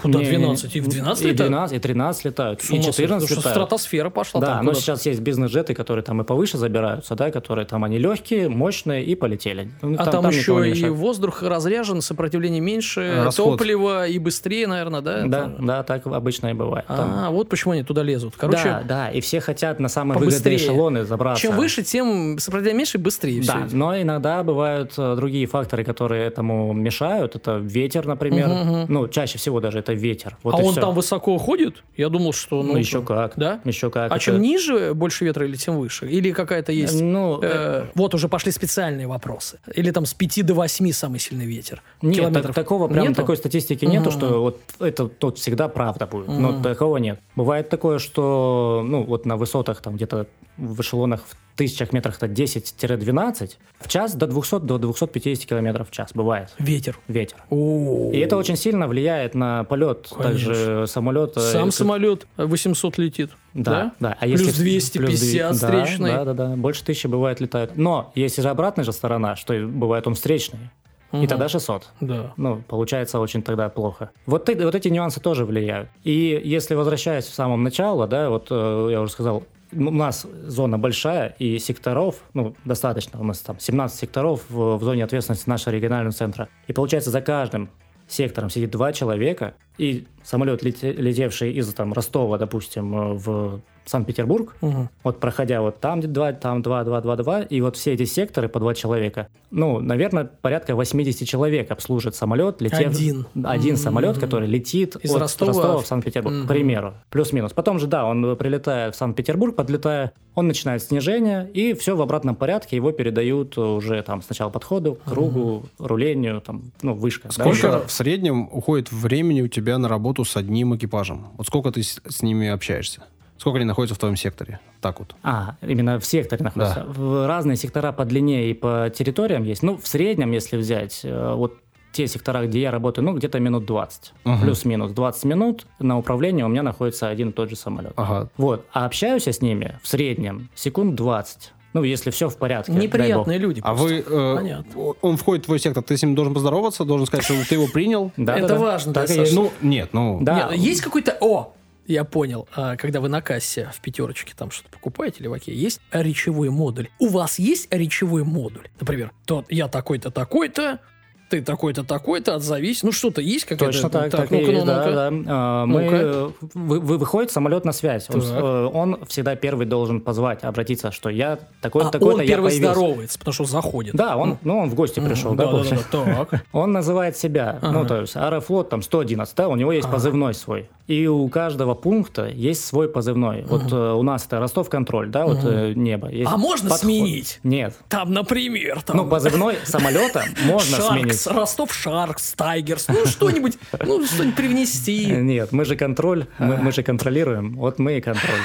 Куда 0.00 0.20
Не, 0.20 0.26
12? 0.30 0.76
И 0.76 0.80
в 0.80 0.88
12 0.88 1.24
и 1.24 1.28
летают? 1.30 1.50
12, 1.50 1.76
и 1.76 1.80
13 1.80 2.24
летают, 2.24 2.62
С 2.62 2.70
и 2.70 2.74
ума 2.74 2.82
сойти, 2.84 2.96
14 3.02 3.08
потому 3.08 3.26
что 3.26 3.34
летают. 3.50 3.66
стратосфера 3.68 4.10
пошла 4.10 4.40
Да, 4.40 4.46
там 4.46 4.64
но 4.66 4.72
сейчас 4.74 5.04
есть 5.06 5.20
бизнес-джеты, 5.20 5.74
которые 5.74 6.04
там 6.04 6.20
и 6.20 6.24
повыше 6.24 6.56
забираются, 6.56 7.14
да, 7.16 7.30
которые 7.32 7.66
там 7.66 7.82
они 7.84 7.98
легкие, 7.98 8.48
мощные 8.48 9.04
и 9.04 9.14
полетели. 9.16 9.70
Ну, 9.82 9.96
А 9.98 10.06
там, 10.06 10.28
никого 10.30 10.62
еще 10.62 10.86
и 10.86 10.90
воздух 10.90 11.42
разряжен, 11.42 12.00
сопротивление 12.00 12.60
меньше, 12.60 13.22
Расход. 13.24 13.58
топливо 13.58 14.06
и 14.06 14.18
быстрее, 14.18 14.66
наверное, 14.68 15.00
да? 15.00 15.22
Да, 15.26 15.40
Там- 15.42 15.66
да, 15.66 15.82
так 15.82 16.06
обычно 16.06 16.48
и 16.48 16.52
бывает. 16.52 16.86
Там- 16.86 17.10
А, 17.16 17.30
вот 17.30 17.48
почему 17.48 17.72
они 17.72 17.82
туда 17.82 18.02
лезут. 18.02 18.34
Короче, 18.36 18.64
да, 18.64 18.82
да, 18.86 19.10
и 19.10 19.20
все 19.20 19.40
хотят 19.40 19.80
на 19.80 19.88
самые 19.88 20.18
побыстрее. 20.18 20.56
выгодные 20.58 20.74
эшелоны 20.76 21.04
забраться. 21.04 21.42
чем 21.42 21.56
выше, 21.56 21.82
тем 21.82 22.38
сопротивление 22.38 22.78
меньше 22.78 22.98
и 22.98 23.00
быстрее 23.00 23.42
Да, 23.44 23.66
все. 23.66 23.76
но 23.76 24.00
иногда 24.00 24.42
бывают 24.44 24.92
э, 24.96 25.14
другие 25.16 25.46
факторы, 25.46 25.82
которые 25.84 26.24
этому 26.26 26.72
мешают. 26.72 27.34
Это 27.34 27.56
ветер, 27.56 28.06
например. 28.06 28.48
Мгм, 28.48 28.58
мгм. 28.68 28.86
Ну, 28.88 29.08
чаще 29.08 29.38
всего 29.38 29.60
даже 29.60 29.78
это 29.88 29.94
ветер. 29.98 30.36
Вот 30.42 30.54
а 30.54 30.58
он 30.58 30.72
всё. 30.72 30.80
там 30.80 30.94
высоко 30.94 31.38
ходит? 31.38 31.82
Я 31.96 32.08
думал, 32.08 32.32
что... 32.32 32.62
Ну, 32.62 32.76
еще 32.76 33.02
как. 33.02 33.32
Да? 33.36 33.60
Еще 33.64 33.90
как. 33.90 34.12
А 34.12 34.16
Это- 34.16 34.24
чем 34.24 34.40
ниже, 34.40 34.92
больше 34.94 35.24
ветра 35.24 35.46
или 35.46 35.56
тем 35.56 35.78
выше? 35.78 36.06
Или 36.06 36.32
какая-то 36.32 36.72
есть... 36.72 37.00
Ну, 37.00 37.40
э, 37.42 37.86
вот 37.94 38.14
уже 38.14 38.28
пошли 38.28 38.52
специальные 38.52 39.06
вопросы. 39.06 39.58
Или 39.74 39.90
там 39.90 40.04
с 40.04 40.14
5 40.14 40.44
до 40.44 40.54
8 40.54 40.92
самый 40.92 41.18
сильный 41.20 41.46
ветер? 41.46 41.82
Нет, 42.02 42.32
так- 42.32 42.54
такого 42.54 42.88
прям 42.88 43.04
нету? 43.04 43.14
такой 43.16 43.36
статистики 43.36 43.84
нету, 43.84 44.10
Мгм. 44.10 44.18
что 44.18 44.40
вот 44.42 44.60
это 44.80 45.08
тут 45.08 45.38
всегда 45.38 45.68
правда 45.68 46.06
будет. 46.06 46.28
Но 46.28 46.62
такого 46.62 46.98
нет. 46.98 47.20
Бывает 47.36 47.68
такое, 47.68 47.98
что 47.98 48.82
ну 48.86 49.04
вот 49.04 49.26
на 49.26 49.36
высотах 49.36 49.80
там 49.80 49.96
где-то 49.96 50.26
в 50.56 50.80
эшелонах 50.80 51.22
в 51.26 51.36
тысячах 51.58 51.92
метрах 51.92 52.16
это 52.16 52.26
10-12 52.26 53.56
в 53.80 53.88
час 53.88 54.14
до 54.14 54.26
200 54.26 54.60
до 54.60 54.78
250 54.78 55.46
километров 55.46 55.88
в 55.88 55.92
час 55.92 56.10
бывает 56.14 56.50
Ветер. 56.58 56.98
ветер. 57.08 57.36
О, 57.50 58.10
И 58.12 58.18
это 58.18 58.36
очень 58.36 58.56
сильно 58.56 58.88
влияет 58.88 59.34
на 59.34 59.64
полет 59.64 60.08
Конечно. 60.16 60.54
также 60.54 60.86
самолета. 60.86 61.40
Сам 61.40 61.70
самолет 61.70 62.26
800 62.36 62.98
летит. 62.98 63.30
Да, 63.54 63.92
да. 64.00 64.16
А 64.20 64.24
Плюс 64.24 64.40
если 64.40 64.62
250 64.62 65.50
да, 65.50 65.52
встречный. 65.52 66.10
Да, 66.12 66.24
да, 66.24 66.32
да. 66.32 66.56
Больше 66.56 66.84
тысячи 66.84 67.06
бывает 67.06 67.40
летают. 67.40 67.76
Но 67.76 68.12
есть 68.14 68.40
же 68.40 68.48
обратная 68.48 68.84
же 68.84 68.92
сторона, 68.92 69.36
что 69.36 69.52
и 69.54 69.64
бывает 69.64 70.06
он 70.06 70.14
встречный. 70.14 70.70
И 71.10 71.16
Мгм. 71.16 71.26
тогда 71.26 71.48
600. 71.48 71.88
Да. 72.00 72.34
Ну, 72.36 72.62
получается 72.68 73.18
очень 73.18 73.42
тогда 73.42 73.70
плохо. 73.70 74.10
Вот, 74.26 74.48
вот 74.48 74.74
эти 74.74 74.88
нюансы 74.88 75.20
тоже 75.20 75.46
влияют. 75.46 75.88
И 76.04 76.40
если 76.44 76.74
возвращаясь 76.74 77.24
в 77.24 77.34
самом 77.34 77.62
начало, 77.62 78.06
да, 78.06 78.28
вот 78.28 78.48
э, 78.50 78.88
я 78.90 79.00
уже 79.00 79.10
сказал, 79.12 79.42
у 79.72 79.90
нас 79.90 80.26
зона 80.46 80.78
большая, 80.78 81.34
и 81.38 81.58
секторов, 81.58 82.22
ну, 82.34 82.54
достаточно. 82.64 83.20
У 83.20 83.24
нас 83.24 83.40
там 83.40 83.58
17 83.58 83.98
секторов 83.98 84.44
в, 84.48 84.76
в 84.76 84.82
зоне 84.82 85.04
ответственности 85.04 85.48
нашего 85.48 85.74
регионального 85.74 86.12
центра. 86.12 86.48
И 86.66 86.72
получается, 86.72 87.10
за 87.10 87.20
каждым 87.20 87.70
сектором 88.06 88.50
сидит 88.50 88.70
два 88.70 88.92
человека, 88.92 89.54
и 89.76 90.06
самолет, 90.24 90.62
лете- 90.62 90.92
летевший 90.92 91.52
из 91.52 91.72
там, 91.74 91.92
Ростова, 91.92 92.38
допустим, 92.38 92.94
э, 92.94 93.12
в 93.14 93.60
Санкт-Петербург, 93.88 94.54
Мгм. 94.60 94.88
вот 95.04 95.20
проходя 95.20 95.60
вот 95.62 95.80
там 95.80 96.00
два, 96.00 96.32
там 96.32 96.62
два, 96.62 96.84
два, 96.84 97.00
два, 97.00 97.16
два, 97.16 97.42
и 97.42 97.60
вот 97.60 97.76
все 97.76 97.94
эти 97.94 98.04
секторы 98.04 98.48
по 98.48 98.60
два 98.60 98.74
человека, 98.74 99.28
ну, 99.50 99.80
наверное, 99.80 100.24
порядка 100.24 100.74
80 100.74 101.26
человек 101.26 101.70
обслужит 101.70 102.14
самолет, 102.14 102.60
летев... 102.60 102.78
Один. 102.90 103.26
Один 103.44 103.74
Мгм. 103.74 103.82
самолет, 103.82 104.18
который 104.18 104.48
летит 104.48 104.96
Из 104.96 105.10
от 105.14 105.22
Ростова 105.22 105.52
Ростова, 105.52 105.78
в- 105.82 105.86
Санкт-Петербург, 105.86 106.34
Мгм. 106.36 106.44
к 106.44 106.48
примеру, 106.48 106.94
плюс-минус. 107.10 107.52
Потом 107.52 107.78
же, 107.78 107.86
да, 107.86 108.04
он 108.04 108.36
прилетает 108.36 108.94
в 108.94 108.98
Санкт-Петербург, 108.98 109.56
подлетая, 109.56 110.12
он 110.34 110.46
начинает 110.46 110.82
снижение, 110.82 111.48
и 111.52 111.72
все 111.74 111.96
в 111.96 112.02
обратном 112.02 112.36
порядке, 112.36 112.76
его 112.76 112.92
передают 112.92 113.56
уже 113.58 114.02
там 114.02 114.22
сначала 114.22 114.50
подходу, 114.50 114.98
кругу, 115.04 115.64
рулению, 115.78 116.40
там, 116.40 116.62
ну, 116.82 116.94
вышка. 116.94 117.28
да, 117.28 117.32
Сколько 117.34 117.50
уже. 117.78 117.86
в 117.86 117.90
среднем 117.90 118.48
уходит 118.52 118.92
времени 118.92 119.40
у 119.42 119.48
тебя 119.48 119.78
на 119.78 119.88
работу 119.88 120.24
с 120.24 120.36
одним 120.36 120.76
экипажем? 120.76 121.26
Вот 121.36 121.46
сколько 121.46 121.70
ты 121.72 121.82
с, 121.82 122.00
с 122.08 122.22
ними 122.22 122.48
общаешься? 122.48 123.02
Сколько 123.38 123.56
они 123.58 123.64
находятся 123.64 123.94
в 123.94 123.98
твоем 123.98 124.16
секторе? 124.16 124.60
Так 124.80 124.98
вот. 124.98 125.14
А, 125.22 125.56
именно 125.62 125.98
в 125.98 126.04
секторе 126.04 126.44
находится. 126.44 126.84
В 126.88 127.26
разные 127.26 127.56
сектора 127.56 127.92
по 127.92 128.04
длине 128.04 128.50
и 128.50 128.54
по 128.54 128.90
территориям 128.94 129.44
есть. 129.44 129.62
Ну, 129.62 129.76
в 129.78 129.86
среднем, 129.86 130.32
если 130.32 130.56
взять, 130.56 131.00
э, 131.04 131.34
вот 131.34 131.54
те 131.92 132.06
сектора, 132.06 132.46
где 132.46 132.60
я 132.60 132.70
работаю, 132.70 133.04
ну, 133.04 133.14
где-то 133.14 133.40
минут 133.40 133.64
20. 133.64 134.12
Мгм. 134.24 134.40
Плюс-минус 134.40 134.92
20 134.92 135.24
минут 135.24 135.66
на 135.78 135.98
управление 135.98 136.44
у 136.44 136.48
меня 136.48 136.62
находится 136.62 137.08
один 137.08 137.30
и 137.30 137.32
тот 137.32 137.48
же 137.48 137.56
самолет. 137.56 137.92
Ага. 137.96 138.28
Вот. 138.36 138.66
А 138.72 138.84
общаюсь 138.84 139.26
я 139.26 139.32
с 139.32 139.40
ними 139.40 139.78
в 139.82 139.88
среднем 139.88 140.50
секунд 140.54 140.94
20. 140.96 141.52
Ну, 141.74 141.82
если 141.82 142.10
все 142.10 142.28
в 142.28 142.36
порядке. 142.36 142.72
дай 142.72 142.80
бог. 142.80 142.84
Неприятные 142.84 143.38
люди. 143.38 143.60
А 143.62 143.74
просто. 143.74 143.84
вы... 143.84 144.04
э, 144.06 144.36
Понятно. 144.36 144.82
он 145.02 145.16
входит 145.16 145.44
в 145.44 145.46
твой 145.46 145.58
сектор, 145.58 145.82
ты 145.82 145.96
с 145.96 146.02
ним 146.02 146.14
должен 146.14 146.34
поздороваться, 146.34 146.84
должен 146.84 147.06
сказать, 147.06 147.24
что 147.24 147.34
ты 147.48 147.54
его 147.54 147.66
принял? 147.68 148.10
Да, 148.16 148.36
Это 148.36 148.48
да, 148.48 148.54
да. 148.54 148.60
важно, 148.60 148.92
Так 148.94 149.08
да? 149.08 149.24
Ну, 149.32 149.52
нет, 149.62 149.90
ну... 149.92 150.18
Да. 150.22 150.48
Нет, 150.50 150.58
есть 150.60 150.80
какой-то... 150.80 151.16
О! 151.20 151.52
Я 151.88 152.04
понял. 152.04 152.46
А, 152.54 152.76
Когда 152.76 153.00
вы 153.00 153.08
на 153.08 153.22
кассе 153.22 153.70
в 153.74 153.80
пятерочке 153.80 154.34
там 154.36 154.50
что-то 154.50 154.68
покупаете 154.68 155.20
или 155.20 155.26
в 155.26 155.32
Оке, 155.32 155.54
есть 155.54 155.80
речевой 155.90 156.50
модуль. 156.50 156.88
У 156.98 157.08
вас 157.08 157.38
есть 157.38 157.72
речевой 157.72 158.24
модуль? 158.24 158.68
Например, 158.78 159.10
тот 159.24 159.50
я 159.50 159.68
такой-то, 159.68 160.10
такой-то, 160.10 160.80
ты 161.28 161.42
такой-то, 161.42 161.84
такой-то, 161.84 162.34
отзовись. 162.36 162.82
Ну, 162.82 162.92
что-то 162.92 163.20
есть 163.20 163.44
какая-то... 163.44 163.66
Точно 163.66 163.90
так, 163.90 164.10
так, 164.10 164.32
и 164.32 164.36
ну-ка, 164.36 164.50
есть, 164.52 164.60
ну, 164.60 164.66
да, 164.66 164.78
ну-ка. 164.78 164.92
да. 164.94 165.10
А, 165.28 165.66
Мы, 165.66 165.82
Ну-ка. 165.82 166.32
вы- 166.54 166.80
вы- 166.80 166.98
выходит 166.98 167.30
самолет 167.30 167.64
на 167.64 167.72
связь. 167.72 168.06
Он, 168.10 168.20
Так. 168.20 168.30
э, 168.32 168.64
он 168.72 169.04
всегда 169.06 169.36
первый 169.36 169.66
должен 169.66 170.00
позвать, 170.00 170.42
обратиться, 170.44 170.90
что 170.92 171.10
я 171.10 171.38
такой-то, 171.60 171.88
А 171.88 171.92
такой-то, 171.92 172.14
он 172.16 172.20
я 172.22 172.26
первый 172.28 172.50
появился. 172.50 172.74
здоровается, 172.74 173.18
потому 173.18 173.32
что 173.34 173.44
заходит. 173.44 173.94
Да, 173.94 174.16
он, 174.16 174.38
ну, 174.42 174.58
он 174.58 174.70
в 174.70 174.74
гости 174.74 175.00
пришел, 175.00 175.34
да, 175.34 175.46
да, 175.52 175.62
да, 175.92 176.24
так. 176.24 176.44
Он 176.52 176.72
называет 176.72 177.16
себя, 177.16 177.58
ну, 177.62 177.84
то 177.86 178.00
есть 178.00 178.16
Аэрофлот 178.16 178.68
там 178.70 178.82
111, 178.82 179.34
да, 179.36 179.48
у 179.48 179.56
него 179.56 179.72
есть 179.72 179.88
позывной 179.90 180.34
свой. 180.34 180.68
И 180.86 181.06
у 181.06 181.28
каждого 181.28 181.74
пункта 181.74 182.28
есть 182.28 182.64
свой 182.64 182.88
позывной. 182.88 183.44
Вот 183.46 183.70
э, 183.70 183.92
у 183.92 184.02
нас 184.02 184.24
это 184.24 184.40
Ростов-контроль, 184.40 185.10
да, 185.10 185.26
вот 185.26 185.40
э, 185.44 185.74
небо. 185.76 186.08
Есть 186.08 186.30
А 186.32 186.38
можно 186.38 186.70
подход. 186.70 186.86
сменить? 186.86 187.40
Нет. 187.42 187.74
Там, 187.90 188.10
например, 188.14 188.80
там... 188.82 188.96
Ну, 188.96 189.06
позывной 189.06 189.56
самолета 189.64 190.24
можно 190.46 190.78
Шаркс. 191.24 191.38
Ростов 191.38 191.74
Шаркс, 191.74 192.32
Тайгерс, 192.32 192.88
ну 192.88 193.06
что-нибудь, 193.06 193.58
ну 193.84 194.04
что-нибудь 194.06 194.36
привнести. 194.36 195.06
Нет, 195.06 195.52
мы 195.52 195.64
же 195.64 195.76
контроль, 195.76 196.26
мы, 196.38 196.56
мы 196.56 196.72
же 196.72 196.82
контролируем. 196.82 197.56
Вот 197.56 197.78
мы 197.78 197.98
и 197.98 198.00
контроль. 198.00 198.40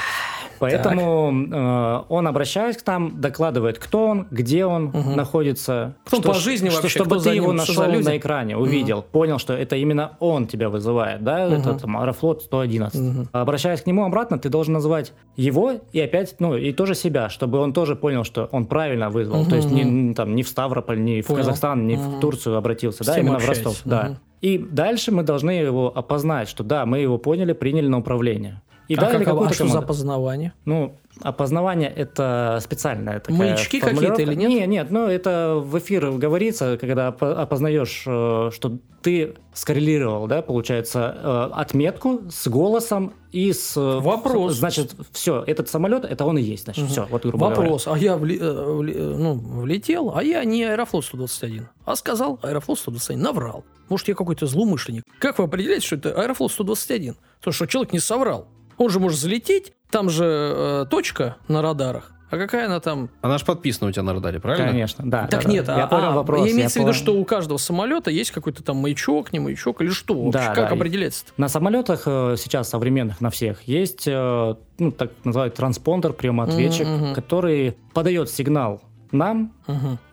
Поэтому 0.64 1.34
э, 1.52 2.04
он, 2.08 2.28
обращаясь 2.28 2.78
к 2.78 2.88
нам, 2.88 3.20
докладывает, 3.20 3.80
кто 3.80 4.08
он, 4.08 4.28
где 4.32 4.66
он 4.66 4.94
находится. 5.16 5.96
Кто 6.06 6.18
он 6.18 6.24
по 6.24 6.34
жизни 6.34 6.70
что, 6.70 6.82
вообще, 6.82 7.00
Чтобы 7.00 7.18
кто 7.18 7.26
ты 7.26 7.36
его 7.36 7.52
ним, 7.52 7.62
что 7.62 7.84
нашел 7.84 8.02
на 8.02 8.18
экране, 8.18 8.56
увидел, 8.58 9.02
понял, 9.02 9.40
что 9.40 9.54
это 9.54 9.76
именно 9.76 10.16
он 10.20 10.48
тебя 10.48 10.70
вызывает, 10.70 11.24
да, 11.24 11.48
это 11.48 11.74
там 11.74 11.98
Аэрофлот 11.98 12.44
111. 12.44 13.30
Обращаясь 13.34 13.82
к 13.82 13.88
нему 13.88 14.06
обратно, 14.06 14.40
ты 14.40 14.50
должен 14.50 14.74
назвать 14.74 15.14
его 15.36 15.74
и 15.92 16.00
опять, 16.00 16.36
ну, 16.40 16.56
и 16.56 16.72
тоже 16.72 16.96
себя, 16.96 17.28
чтобы 17.30 17.58
он 17.60 17.74
тоже 17.74 17.96
понял, 17.96 18.24
что 18.24 18.48
он 18.52 18.66
правильно 18.66 19.10
вызвал. 19.10 19.46
То 19.46 19.58
есть 19.58 19.70
не, 19.70 20.14
там, 20.14 20.36
не 20.36 20.44
в 20.44 20.48
Ставрополь, 20.48 21.04
не 21.04 21.22
в 21.22 21.28
Понял. 21.28 21.40
Казахстан, 21.40 21.88
не 21.88 21.98
в 21.98 22.20
Турцию 22.20 22.56
обратился, 22.56 23.04
С 23.04 23.08
да, 23.08 23.18
именно 23.18 23.34
в 23.34 23.36
общаетесь. 23.38 23.66
Ростов. 23.66 23.82
Да. 23.84 24.04
Мгм. 24.04 24.18
И 24.42 24.58
дальше 24.58 25.12
мы 25.12 25.24
должны 25.24 25.52
его 25.52 25.92
опознать, 25.96 26.50
что 26.50 26.64
да, 26.64 26.86
мы 26.86 27.00
его 27.00 27.18
поняли, 27.18 27.54
приняли 27.54 27.88
на 27.88 28.00
управление. 28.00 28.62
И 28.94 28.98
а 28.98 29.02
дали 29.02 29.24
как- 29.24 29.36
а 29.42 29.54
что 29.54 29.68
за 29.68 29.80
опознавание? 29.80 30.54
Ну, 30.66 30.96
опознание 31.22 31.90
это 31.90 32.60
специальная 32.62 33.20
такая 33.20 33.38
Маячки 33.38 33.80
какие-то 33.80 34.22
или 34.22 34.34
нет? 34.36 34.50
Нет, 34.50 34.68
нет, 34.68 34.92
ну 34.92 35.08
это 35.08 35.56
в 35.64 35.78
эфир 35.78 36.12
говорится, 36.12 36.78
когда 36.78 37.10
опо- 37.10 37.34
опознаешь, 37.34 38.04
э, 38.08 38.50
что 38.54 38.78
ты 39.02 39.36
скоррелировал, 39.54 40.28
да, 40.28 40.42
получается, 40.42 41.16
э, 41.22 41.50
отметку 41.54 42.22
с 42.32 42.48
голосом 42.48 43.14
и 43.32 43.52
с... 43.52 43.76
э, 43.78 44.00
Вопрос. 44.00 44.54
Значит, 44.56 44.96
все, 45.12 45.44
этот 45.46 45.70
самолет, 45.70 46.06
это 46.06 46.26
он 46.26 46.38
и 46.38 46.42
есть, 46.42 46.64
значит, 46.66 46.88
все, 46.90 47.06
вот 47.10 47.24
грубо 47.24 47.38
говоря. 47.50 47.62
Вопрос, 47.62 47.88
а 47.88 47.98
я 47.98 48.14
вли- 48.16 48.40
вли- 48.40 49.16
ну, 49.18 49.34
влетел, 49.34 50.14
а 50.16 50.24
я 50.24 50.44
не 50.46 50.64
Аэрофлот 50.64 51.06
121, 51.06 51.68
а 51.86 51.96
сказал 51.96 52.40
Аэрофлот 52.42 52.80
121, 52.80 53.22
наврал. 53.22 53.64
Может, 53.90 54.08
я 54.08 54.16
какой-то 54.16 54.46
злоумышленник. 54.48 55.04
Как 55.20 55.38
вы 55.38 55.44
определяете, 55.46 55.86
что 55.86 55.96
это 55.98 56.14
Аэрофлот 56.20 56.52
121? 56.52 57.16
То, 57.42 57.52
что 57.52 57.66
человек 57.66 57.92
не 57.94 58.00
соврал. 58.00 58.48
Он 58.78 58.90
же 58.90 59.00
может 59.00 59.20
залететь, 59.20 59.74
там 59.90 60.10
же 60.10 60.26
э, 60.26 60.86
точка 60.90 61.38
на 61.48 61.62
радарах. 61.62 62.14
А 62.34 62.38
какая 62.38 62.66
она 62.66 62.80
там? 62.80 63.12
Она 63.22 63.38
же 63.38 63.46
подписана 63.46 63.90
у 63.90 63.92
тебя 63.92 64.02
на 64.02 64.16
радаре, 64.16 64.40
правильно? 64.40 64.70
Конечно, 64.70 65.08
да. 65.08 65.28
так 65.28 65.44
да, 65.44 65.48
да. 65.48 65.54
нет, 65.54 65.68
я 65.68 65.84
а, 65.84 65.88
понял 65.88 66.08
а, 66.08 66.12
вопрос. 66.14 66.48
я 66.48 66.52
имеется 66.52 66.80
в 66.80 66.82
виду, 66.82 66.88
понял. 66.88 67.00
что 67.00 67.16
у 67.16 67.26
каждого 67.26 67.60
самолета 67.60 68.10
есть 68.10 68.32
какой-то 68.32 68.64
там 68.64 68.78
маячок, 68.78 69.32
не 69.34 69.40
маячок 69.40 69.84
или 69.84 69.90
что? 69.90 70.16
вообще? 70.16 70.40
Да, 70.40 70.56
как 70.56 70.70
да, 70.70 70.76
определяется 70.76 71.26
На 71.38 71.48
самолетах 71.48 72.04
э, 72.08 72.36
сейчас 72.40 72.70
современных 72.70 73.22
на 73.22 73.30
всех 73.30 73.62
есть, 73.68 74.08
э, 74.08 74.56
ну, 74.80 74.92
так 74.92 75.12
называют 75.24 75.54
транспондер, 75.54 76.14
приемоответчик, 76.14 76.88
Мгм, 76.88 77.06
мгм. 77.06 77.14
который 77.14 77.78
подает 77.94 78.32
сигнал 78.32 78.82
нам. 79.12 79.54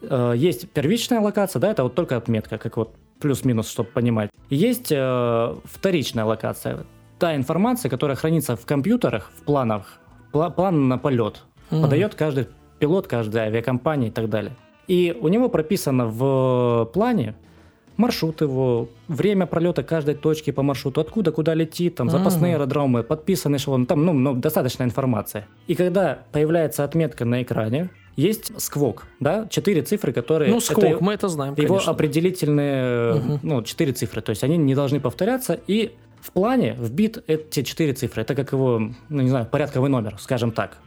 Э, 0.03 0.35
есть 0.37 0.69
первичная 0.69 1.21
локация, 1.21 1.59
да, 1.59 1.71
это 1.71 1.85
вот 1.85 1.95
только 1.95 2.19
отметка, 2.19 2.59
как 2.59 2.77
вот 2.77 2.97
плюс-минус, 3.19 3.71
чтобы 3.71 3.89
понимать. 3.89 4.29
Есть 4.51 4.89
э, 4.91 5.57
вторичная 5.65 6.27
локация, 6.27 6.85
та 7.21 7.37
информация, 7.37 7.89
которая 7.91 8.17
хранится 8.17 8.57
в 8.57 8.65
компьютерах, 8.67 9.31
в 9.39 9.45
планах, 9.45 9.99
пла- 10.33 10.51
план 10.51 10.89
на 10.89 10.99
полет, 10.99 11.43
Мгм. 11.71 11.83
подает 11.83 12.15
каждый 12.15 12.47
пилот, 12.81 13.07
каждая 13.07 13.47
авиакомпания 13.49 14.09
и 14.09 14.11
так 14.11 14.29
далее. 14.29 14.53
И 14.89 15.17
у 15.21 15.29
него 15.29 15.49
прописано 15.49 16.07
в 16.07 16.91
плане 16.95 17.35
маршрут 17.97 18.41
его, 18.41 18.89
время 19.09 19.45
пролета 19.47 19.83
каждой 19.83 20.15
точки 20.15 20.51
по 20.53 20.63
маршруту, 20.63 21.03
откуда, 21.03 21.31
куда 21.33 21.53
летит, 21.55 21.97
там, 21.97 22.09
запасные 22.09 22.53
Мгм. 22.55 22.63
аэродромы, 22.63 23.03
подписанный 23.03 23.59
эшелон, 23.59 23.85
там, 23.87 24.07
ну, 24.07 24.13
ну, 24.15 24.35
достаточно 24.35 24.85
информации. 24.85 25.45
И 25.67 25.75
когда 25.75 26.19
появляется 26.33 26.83
отметка 26.85 27.27
на 27.27 27.43
экране, 27.43 27.91
есть 28.17 28.53
сквок, 28.61 29.07
да, 29.21 29.47
четыре 29.51 29.83
цифры, 29.83 30.13
которые... 30.15 30.51
Ну, 30.51 30.57
это 30.57 30.67
скок, 30.67 31.01
мы 31.03 31.13
это 31.13 31.29
знаем, 31.29 31.55
его 31.59 31.75
конечно. 31.75 31.93
определительные, 31.93 33.15
Мгм. 33.15 33.41
ну, 33.43 33.63
четыре 33.63 33.93
цифры, 33.93 34.23
то 34.23 34.31
есть 34.31 34.43
они 34.45 34.57
не 34.57 34.75
должны 34.75 34.99
повторяться, 35.01 35.61
и 35.67 35.93
в 36.21 36.33
плане 36.33 36.75
вбит 36.79 37.23
эти 37.27 37.63
четыре 37.63 37.93
цифры. 37.93 38.23
Это 38.23 38.35
как 38.35 38.53
его, 38.53 38.79
ну, 39.09 39.23
не 39.23 39.29
знаю, 39.29 39.47
порядковый 39.47 39.91
номер, 39.91 40.17
скажем 40.19 40.53
так. 40.53 40.79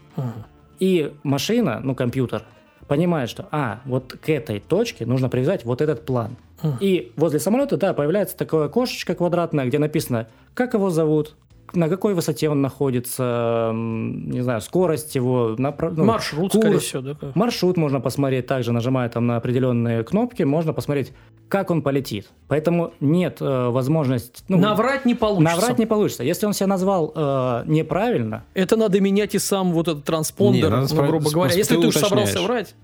И 0.80 1.14
машина, 1.24 1.80
ну, 1.84 1.96
компьютер, 1.96 2.44
понимает, 2.88 3.30
что, 3.30 3.48
а, 3.52 3.82
вот 3.86 4.14
к 4.14 4.30
этой 4.30 4.60
точке 4.60 5.06
нужно 5.06 5.30
привязать 5.30 5.66
вот 5.66 5.82
этот 5.82 6.06
план. 6.06 6.36
И 6.80 7.12
возле 7.16 7.40
самолета, 7.40 7.78
да, 7.78 7.94
появляется 7.94 8.38
такое 8.38 8.66
окошечко 8.66 9.16
квадратное, 9.16 9.66
где 9.66 9.80
написано, 9.80 10.28
как 10.54 10.74
его 10.74 10.90
зовут, 10.90 11.36
на 11.74 11.90
какой 11.90 12.14
высоте 12.14 12.50
он 12.50 12.62
находится, 12.62 13.72
не 13.74 14.42
знаю, 14.42 14.62
скорость 14.62 15.16
его, 15.16 15.56
напра- 15.58 15.94
ну, 15.96 16.06
Маршрут, 16.06 16.52
курс. 16.52 16.64
скорее 16.64 16.80
всего, 16.80 17.02
да? 17.02 17.14
как? 17.16 17.36
Маршрут 17.36 17.78
можно 17.78 18.00
посмотреть, 18.02 18.48
также 18.48 18.72
нажимая 18.72 19.10
там 19.10 19.28
на 19.28 19.38
определенные 19.38 20.04
кнопки, 20.04 20.44
можно 20.44 20.74
посмотреть, 20.74 21.14
как 21.50 21.72
он 21.72 21.82
полетит. 21.82 22.30
Поэтому 22.48 22.94
нет 23.00 23.38
э, 23.42 23.70
возможности... 23.70 24.44
ну, 24.48 24.58
Наврать 24.58 25.06
не 25.06 25.16
получится. 25.16 25.56
наврать 25.56 25.80
не 25.80 25.86
получится. 25.86 26.24
Если 26.24 26.46
он 26.46 26.54
себя 26.54 26.68
назвал 26.68 27.12
э, 27.16 27.64
неправильно, 27.68 28.44
Это 28.54 28.76
надо 28.76 29.00
менять 29.00 29.36
и 29.36 29.40
сам 29.40 29.72
вот 29.74 29.88
этот 29.88 30.04
транспондер, 30.04 30.70
Не, 30.72 30.78
ну, 30.82 30.88
справ- 30.88 31.08
грубо 31.08 31.30
говоря. 31.32 31.54
Если 31.54 31.76
ты 31.76 31.82
ты 31.82 31.88
уж 31.88 31.96
собрался 31.96 32.42
врать, 32.42 32.76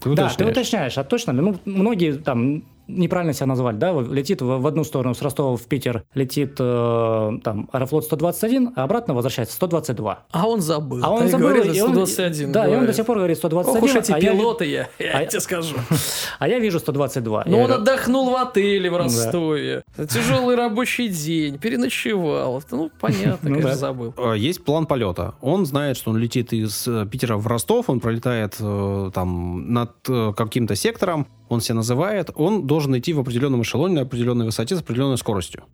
Ты 0.00 0.10
да, 0.14 0.28
ты 0.28 0.44
уточняешь. 0.44 0.52
уточняешь, 0.52 0.98
а 0.98 1.04
точно 1.04 1.30
ли? 1.32 1.40
Ну, 1.40 1.56
многие 1.64 2.12
там 2.12 2.64
неправильно 2.88 3.32
себя 3.32 3.46
назвали, 3.46 3.76
да, 3.76 3.92
летит 4.00 4.42
в, 4.42 4.46
в 4.58 4.66
одну 4.66 4.84
сторону 4.84 5.14
с 5.14 5.22
Ростова 5.22 5.56
в 5.56 5.62
Питер, 5.62 6.04
летит 6.14 6.56
э, 6.58 7.30
там 7.42 7.68
Аэрофлот 7.72 8.04
121, 8.04 8.72
а 8.76 8.84
обратно 8.84 9.14
возвращается 9.14 9.54
122. 9.56 10.24
а 10.30 10.46
он 10.48 10.60
забыл. 10.60 11.00
А 11.02 11.10
он 11.10 11.28
забыл, 11.28 11.48
говорит, 11.48 11.74
и 11.74 11.80
он, 11.80 11.90
121. 11.90 12.52
да, 12.52 12.68
и 12.68 12.74
он 12.74 12.86
до 12.86 12.92
сих 12.92 13.06
пор 13.06 13.16
говорит 13.18 13.36
121, 13.38 13.76
Ох 13.76 13.82
уж 13.82 13.94
эти 13.96 14.12
а, 14.12 14.18
я, 14.18 14.32
пилоты 14.32 14.64
я, 14.66 14.88
я 14.98 15.18
а- 15.18 15.26
тебе 15.26 15.40
скажу. 15.40 15.76
а 16.38 16.48
я 16.48 16.58
вижу 16.58 16.78
122. 16.78 17.44
Ну, 17.46 17.50
Я 17.50 17.56
он 17.56 17.66
говорю, 17.66 17.82
отдохнул 17.82 18.30
в 18.30 18.36
отеле 18.36 18.90
в 18.90 18.96
Ростове. 18.96 19.82
Тяжелый 19.96 20.56
рабочий 20.56 21.08
день, 21.08 21.58
переночевал. 21.58 22.62
Ну, 22.70 22.90
понятно, 23.00 23.38
Ну 23.48 23.56
конечно, 23.56 23.70
да. 23.70 23.76
забыл. 23.76 24.14
Э, 24.16 24.34
Есть 24.36 24.64
план 24.64 24.86
полета. 24.86 25.34
Он 25.40 25.66
знает, 25.66 25.96
что 25.96 26.10
он 26.10 26.16
летит 26.18 26.52
из 26.52 26.86
э, 26.88 27.06
Питера 27.10 27.36
в 27.36 27.46
Ростов, 27.46 27.88
он 27.90 28.00
пролетает 28.00 28.56
э, 28.60 29.10
там 29.14 29.72
над 29.72 29.92
э, 30.08 30.32
каким-то 30.36 30.74
сектором, 30.74 31.26
он 31.52 31.60
себя 31.60 31.76
называет, 31.76 32.30
он 32.34 32.66
должен 32.66 32.96
идти 32.98 33.12
в 33.12 33.20
определенном 33.20 33.62
эшелоне 33.62 33.94
на 33.94 34.00
определенной 34.02 34.46
высоте 34.46 34.76
с 34.76 34.80
определенной 34.80 35.18
скоростью. 35.18 35.64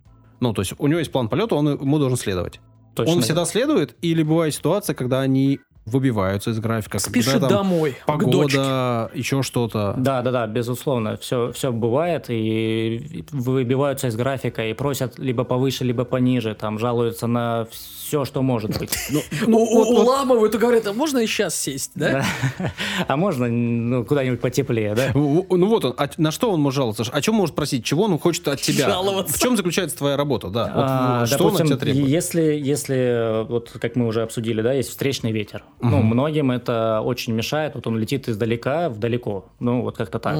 Ну, 0.41 0.53
то 0.53 0.63
есть 0.63 0.75
у 0.79 0.87
него 0.87 0.99
есть 0.99 1.13
план 1.13 1.29
полета, 1.29 1.55
он 1.55 1.69
ему 1.69 1.99
должен 1.99 2.17
следовать. 2.17 2.61
точно. 2.95 3.15
Он 3.15 3.23
всегда 3.23 3.45
следует, 3.45 3.97
или 4.03 4.23
бывает 4.23 4.55
ситуация, 4.55 4.95
когда 4.95 5.21
они 5.21 5.61
выбиваются 5.89 6.51
из 6.51 6.59
графика. 6.61 6.99
Спешит 6.99 7.33
когда 7.35 7.49
там 7.49 7.59
домой, 7.59 7.97
к 8.07 8.25
дочке. 8.25 8.59
Погода, 8.59 9.11
еще 9.15 9.43
что-то. 9.43 9.95
Да, 9.97 10.23
да, 10.23 10.31
да, 10.31 10.47
безусловно, 10.47 11.17
все, 11.17 11.53
все 11.53 11.73
бывает, 11.73 12.27
и 12.29 13.25
выбиваются 13.33 14.09
из 14.09 14.17
графика, 14.17 14.67
и 14.67 14.73
просят 14.73 15.19
либо 15.19 15.45
повыше, 15.45 15.85
либо 15.85 16.05
пониже, 16.05 16.55
там, 16.55 16.79
жалуются 16.79 17.27
на 17.27 17.67
все, 17.71 18.25
что 18.25 18.43
может 18.43 18.79
быть. 18.79 18.91
Ну, 19.11 19.23
Ну, 19.47 19.59
у- 19.59 20.01
уламывают 20.03 20.55
и 20.55 20.59
говорят, 20.59 20.87
а 20.87 20.93
можно 20.93 21.19
и 21.19 21.27
сейчас 21.27 21.55
сесть, 21.55 21.93
да? 21.95 22.25
А 23.09 23.17
можно 23.17 23.49
ну, 23.49 24.05
куда-нибудь 24.05 24.41
потеплее, 24.41 24.95
да? 24.95 25.11
Ну 25.15 25.47
ну 25.51 25.67
вот 25.67 25.85
он, 25.85 25.95
а 25.97 26.09
на 26.19 26.31
что 26.31 26.51
он 26.51 26.61
может 26.61 26.77
жаловаться? 26.77 27.05
О 27.11 27.21
чем 27.21 27.35
может 27.35 27.55
просить? 27.55 27.85
Чего 27.85 28.05
он 28.05 28.19
хочет 28.19 28.47
от 28.49 28.61
тебя? 28.61 28.87
Жаловаться. 28.87 29.35
В 29.35 29.39
чем 29.41 29.57
заключается 29.57 29.97
твоя 29.97 30.17
работа? 30.17 30.49
Да. 30.49 30.73
А, 30.75 31.27
что 31.27 31.47
он 31.49 31.57
от 31.57 31.67
тебя 31.67 31.77
требует? 31.77 32.09
Если, 32.09 32.43
если, 32.43 33.45
вот 33.49 33.71
как 33.81 33.97
мы 33.97 34.07
уже 34.07 34.23
обсудили, 34.23 34.63
да, 34.63 34.73
есть 34.73 34.91
встречный 34.91 35.33
ветер. 35.33 35.63
Ну, 35.81 36.03
многим 36.03 36.51
это 36.51 37.01
очень 37.05 37.35
мешает. 37.35 37.75
Вот 37.75 37.87
он 37.87 37.99
летит 37.99 38.29
издалека 38.29 38.89
вдалеко. 38.89 39.45
Ну, 39.61 39.83
вот 39.83 39.97
как-то 39.97 40.19
так. 40.19 40.37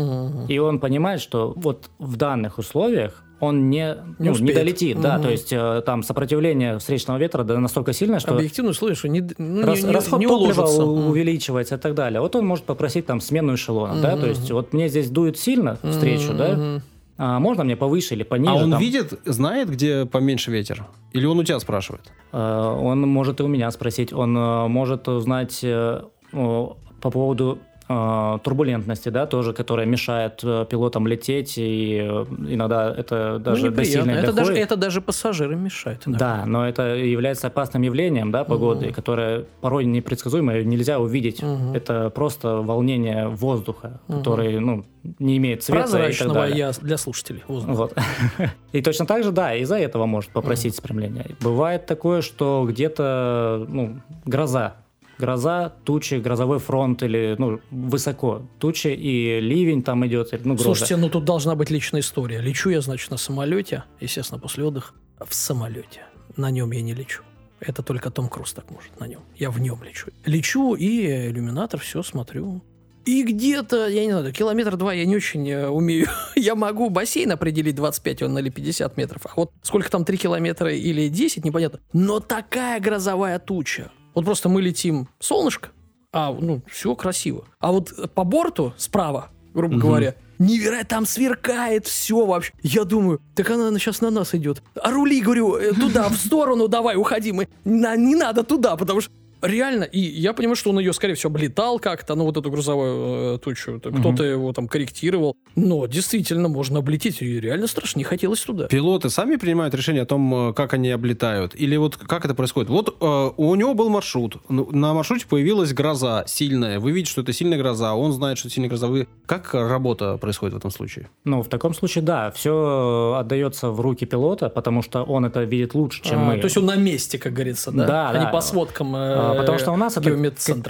И 0.49 0.59
он 0.59 0.79
понимает, 0.81 1.21
что 1.21 1.53
вот 1.57 1.91
в 1.99 2.17
данных 2.17 2.59
условиях 2.59 3.23
он 3.41 3.71
не, 3.71 3.97
Не 4.19 4.31
ну, 4.31 4.33
успеет. 4.33 4.55
долетит. 4.57 5.01
Да, 5.01 5.15
Мгм. 5.15 5.23
то 5.23 5.31
есть 5.31 5.53
э, 5.53 5.83
там 5.87 6.03
сопротивление 6.03 6.79
встречного 6.81 7.19
ветра 7.19 7.45
да, 7.45 7.57
настолько 7.61 7.93
сильное, 7.93 8.19
что 8.19 8.35
Объективно 8.35 8.71
условие, 8.73 8.97
что 8.97 9.07
не, 9.09 9.21
ну, 9.39 9.63
рас- 9.65 9.81
не, 9.83 9.87
не- 9.87 9.93
расход 9.95 10.19
не 10.19 10.27
топлива 10.27 10.63
уложится. 10.63 10.85
увеличивается 10.85 11.75
и 11.77 11.79
так 11.79 11.95
далее. 11.95 12.21
Вот 12.21 12.35
он 12.35 12.45
может 12.45 12.65
попросить 12.65 13.07
там 13.07 13.21
смену 13.21 13.55
эшелона, 13.55 14.01
да, 14.03 14.17
то 14.17 14.27
есть 14.27 14.51
вот 14.51 14.73
мне 14.73 14.89
здесь 14.89 15.09
дует 15.09 15.39
сильно 15.39 15.79
встречу, 15.85 16.33
да, 16.37 16.49
Мгм. 16.49 16.83
А 17.19 17.41
можно 17.41 17.65
мне 17.65 17.77
повыше 17.77 18.15
или 18.15 18.23
пониже? 18.23 18.53
А 18.53 18.55
он 18.55 18.71
там? 18.71 18.81
видит, 18.81 19.21
знает, 19.25 19.69
где 19.69 20.07
поменьше 20.07 20.53
ветер? 20.53 20.87
Или 21.13 21.27
он 21.27 21.39
у 21.39 21.45
тебя 21.45 21.59
спрашивает? 21.59 22.13
Э, 22.33 22.77
Он 22.81 23.01
может 23.01 23.41
и 23.41 23.43
у 23.43 23.49
меня 23.49 23.71
спросить, 23.73 24.13
он 24.13 24.37
э, 24.37 24.69
может 24.69 25.09
узнать 25.09 25.61
э, 25.65 26.03
по 26.33 27.11
поводу 27.11 27.59
турбулентности, 27.89 29.09
да, 29.09 29.27
тоже, 29.27 29.53
которая 29.53 29.87
мешает 29.87 30.41
э, 30.43 30.67
пилотам 30.69 31.07
лететь, 31.07 31.55
и 31.57 31.99
э, 32.03 32.25
иногда 32.49 32.95
это 32.95 33.35
Ну, 33.35 33.39
даже 33.39 33.63
до 33.71 33.81
неприятно. 33.81 33.85
сильной 34.13 34.23
это, 34.23 34.33
даже, 34.33 34.53
это 34.55 34.77
даже 34.77 35.01
пассажирам 35.01 35.65
мешает. 35.65 36.03
иногда. 36.07 36.37
Да, 36.41 36.47
но 36.47 36.69
это 36.69 36.95
является 36.97 37.47
опасным 37.47 37.83
явлением, 37.83 38.31
да, 38.31 38.45
погоды, 38.45 38.93
которое 38.93 39.47
порой 39.61 39.85
непредсказуемое, 39.87 40.65
нельзя 40.65 40.99
увидеть. 41.01 41.43
Мгм. 41.43 41.75
Это 41.75 42.11
просто 42.11 42.57
волнение 42.57 43.29
воздуха, 43.29 44.01
который, 44.07 44.59
ну, 44.61 44.85
не 45.19 45.39
имеет 45.39 45.63
цвета 45.63 45.81
и 45.81 45.83
так 45.85 45.91
Прозрачного 45.93 46.35
далее. 46.35 46.59
я 46.59 46.73
для 46.83 46.99
слушателей. 46.99 47.43
воздуха. 47.49 47.75
Вот. 47.77 47.95
И 48.73 48.83
точно 48.83 49.07
так 49.07 49.25
же, 49.25 49.33
да, 49.33 49.55
из-за 49.55 49.79
этого 49.79 50.05
может 50.05 50.31
попросить 50.31 50.75
спрямление. 50.77 51.25
Бывает 51.41 51.87
такое, 51.87 52.21
что 52.21 52.67
где-то, 52.69 53.65
ну, 53.69 53.97
гроза. 54.27 54.75
Гроза, 55.19 55.75
тучи, 55.85 56.15
грозовой 56.15 56.59
фронт 56.59 57.03
или, 57.03 57.35
ну, 57.39 57.61
высоко. 57.71 58.43
Тучи 58.59 58.89
и 58.89 59.41
ливень 59.41 59.83
там 59.83 60.07
идет, 60.07 60.33
ну, 60.45 60.55
гроза. 60.55 60.65
Слушайте, 60.65 60.97
ну 60.97 61.09
тут 61.09 61.25
должна 61.25 61.55
быть 61.55 61.71
личная 61.71 62.01
история. 62.01 62.41
Лечу 62.41 62.71
я, 62.71 62.81
значит, 62.81 63.11
на 63.11 63.17
самолете, 63.17 63.85
естественно, 64.01 64.41
после 64.41 64.65
отдыха, 64.65 64.95
в 65.25 65.35
самолете. 65.35 66.03
На 66.37 66.51
нем 66.51 66.71
я 66.71 66.83
не 66.83 66.95
лечу. 66.95 67.23
Это 67.61 67.83
только 67.83 68.11
Том 68.11 68.29
Круз 68.29 68.53
так 68.53 68.71
может 68.71 68.99
на 69.01 69.07
нем. 69.07 69.21
Я 69.37 69.51
в 69.51 69.61
нем 69.61 69.83
лечу. 69.83 70.11
Лечу 70.25 70.75
и 70.75 71.29
иллюминатор, 71.29 71.81
все 71.81 72.03
смотрю. 72.03 72.63
И 73.05 73.23
где-то, 73.23 73.89
я 73.89 74.05
не 74.05 74.13
знаю, 74.13 74.33
километр 74.33 74.77
два 74.77 74.93
я 74.93 75.07
не 75.07 75.17
очень 75.17 75.49
э, 75.49 75.67
умею. 75.69 76.09
я 76.37 76.55
могу 76.55 76.91
бассейн 76.91 77.33
определить 77.33 77.75
25 77.75 78.23
он 78.23 78.39
или 78.39 78.51
50 78.51 78.97
метров. 78.99 79.23
А 79.25 79.31
вот 79.35 79.51
сколько 79.63 79.91
там 79.91 80.05
3 80.05 80.17
километра 80.19 80.73
или 80.73 81.09
10, 81.09 81.45
непонятно. 81.45 81.81
Но 81.93 82.21
такая 82.21 82.79
грозовая 82.81 83.39
туча. 83.39 83.91
Вот 84.15 84.25
просто 84.25 84.49
мы 84.49 84.63
летим 84.63 85.09
солнышко, 85.21 85.71
а, 86.13 86.33
ну, 86.33 86.63
все 86.71 86.95
красиво. 86.95 87.45
А 87.61 87.73
вот 87.73 87.93
по 88.15 88.25
борту 88.25 88.73
справа, 88.77 89.31
грубо 89.55 89.77
говоря, 89.77 90.15
невероятно 90.39 90.89
там 90.89 91.07
сверкает 91.07 91.87
все 91.87 92.25
вообще. 92.25 92.53
Я 92.63 92.85
думаю, 92.85 93.21
так 93.35 93.51
она 93.51 93.77
сейчас 93.79 94.01
на 94.01 94.11
нас 94.11 94.35
идет. 94.35 94.63
А 94.81 94.91
рули, 94.91 95.21
говорю, 95.21 95.57
э, 95.57 95.73
туда, 95.73 96.09
в 96.09 96.17
сторону 96.17 96.69
давай, 96.69 96.97
уходи. 96.97 97.33
Мы, 97.33 97.49
на- 97.65 97.97
не 97.97 98.15
надо 98.15 98.43
туда, 98.45 98.77
потому 98.77 99.01
что 99.01 99.13
Реально, 99.43 99.85
и 99.85 100.01
я 100.01 100.33
понимаю, 100.33 100.57
что 100.57 100.71
он 100.71 100.79
ее, 100.79 100.93
скорее 100.93 101.15
всего, 101.15 101.33
облетал 101.33 101.79
как-то, 101.79 102.15
ну, 102.15 102.25
вот 102.25 102.37
эту 102.37 102.51
грузовую 102.51 103.37
э, 103.37 103.39
тучу, 103.39 103.79
то 103.81 103.91
кто-то 103.91 104.25
его 104.25 104.53
там 104.53 104.69
корректировал, 104.69 105.37
но 105.55 105.87
действительно 105.87 106.49
можно 106.49 106.81
облететь, 106.81 107.23
и 107.23 107.41
реально 107.41 107.67
страшно, 107.67 107.99
не 107.99 108.05
хотелось 108.05 108.41
туда. 108.41 108.67
Пилоты 108.67 109.11
сами 109.11 109.37
принимают 109.37 109.75
решение 109.75 110.03
о 110.03 110.07
том, 110.07 110.51
э, 110.51 110.53
как 110.55 110.75
они 110.75 110.91
облетают? 110.91 111.55
Или 111.55 111.77
вот 111.77 111.97
как 111.97 112.25
это 112.25 112.35
происходит? 112.35 112.71
Вот 112.71 112.97
э, 113.01 113.31
у 113.37 113.55
него 113.55 113.75
был 113.75 113.89
маршрут. 113.89 114.39
Ну, 114.49 114.69
На 114.73 114.95
маршруте 114.95 115.27
появилась 115.27 115.73
гроза 115.73 116.25
сильная. 116.27 116.81
Вы 116.81 116.93
видите, 116.93 117.13
что 117.13 117.23
это 117.23 117.33
сильная 117.33 117.59
гроза. 117.59 117.95
Он 117.95 118.13
знает, 118.13 118.39
что 118.39 118.49
это 118.49 118.55
сильная 118.55 118.69
гроза. 118.69 118.89
Вы... 118.89 119.07
Как 119.27 119.55
работа 119.55 120.17
происходит 120.17 120.55
в 120.55 120.57
этом 120.59 120.71
случае? 120.71 121.09
Ну, 121.25 121.43
в 121.43 121.49
таком 121.49 121.75
случае, 121.75 122.03
да, 122.03 122.31
все 122.31 123.17
отдается 123.19 123.71
в 123.71 123.81
руки 123.81 124.07
пилота, 124.07 124.49
потому 124.49 124.83
что 124.83 125.03
он 125.03 125.25
это 125.25 125.43
видит 125.45 125.75
лучше, 125.75 126.03
чем 126.03 126.21
А, 126.21 126.25
мы. 126.25 126.39
То 126.39 126.45
есть 126.45 126.57
он 126.57 126.67
на 126.67 126.77
месте, 126.77 127.19
как 127.19 127.33
говорится, 127.33 127.71
да? 127.71 127.87
Да, 127.87 128.11
а 128.11 128.19
не 128.19 128.25
да. 128.25 128.31
по 128.31 128.41
сводкам 128.41 128.95
А, 128.95 129.28
э, 129.28 129.28
Потому 129.35 129.59
что 129.59 129.73
у 129.73 129.77
нас 129.77 129.97
это 129.97 130.11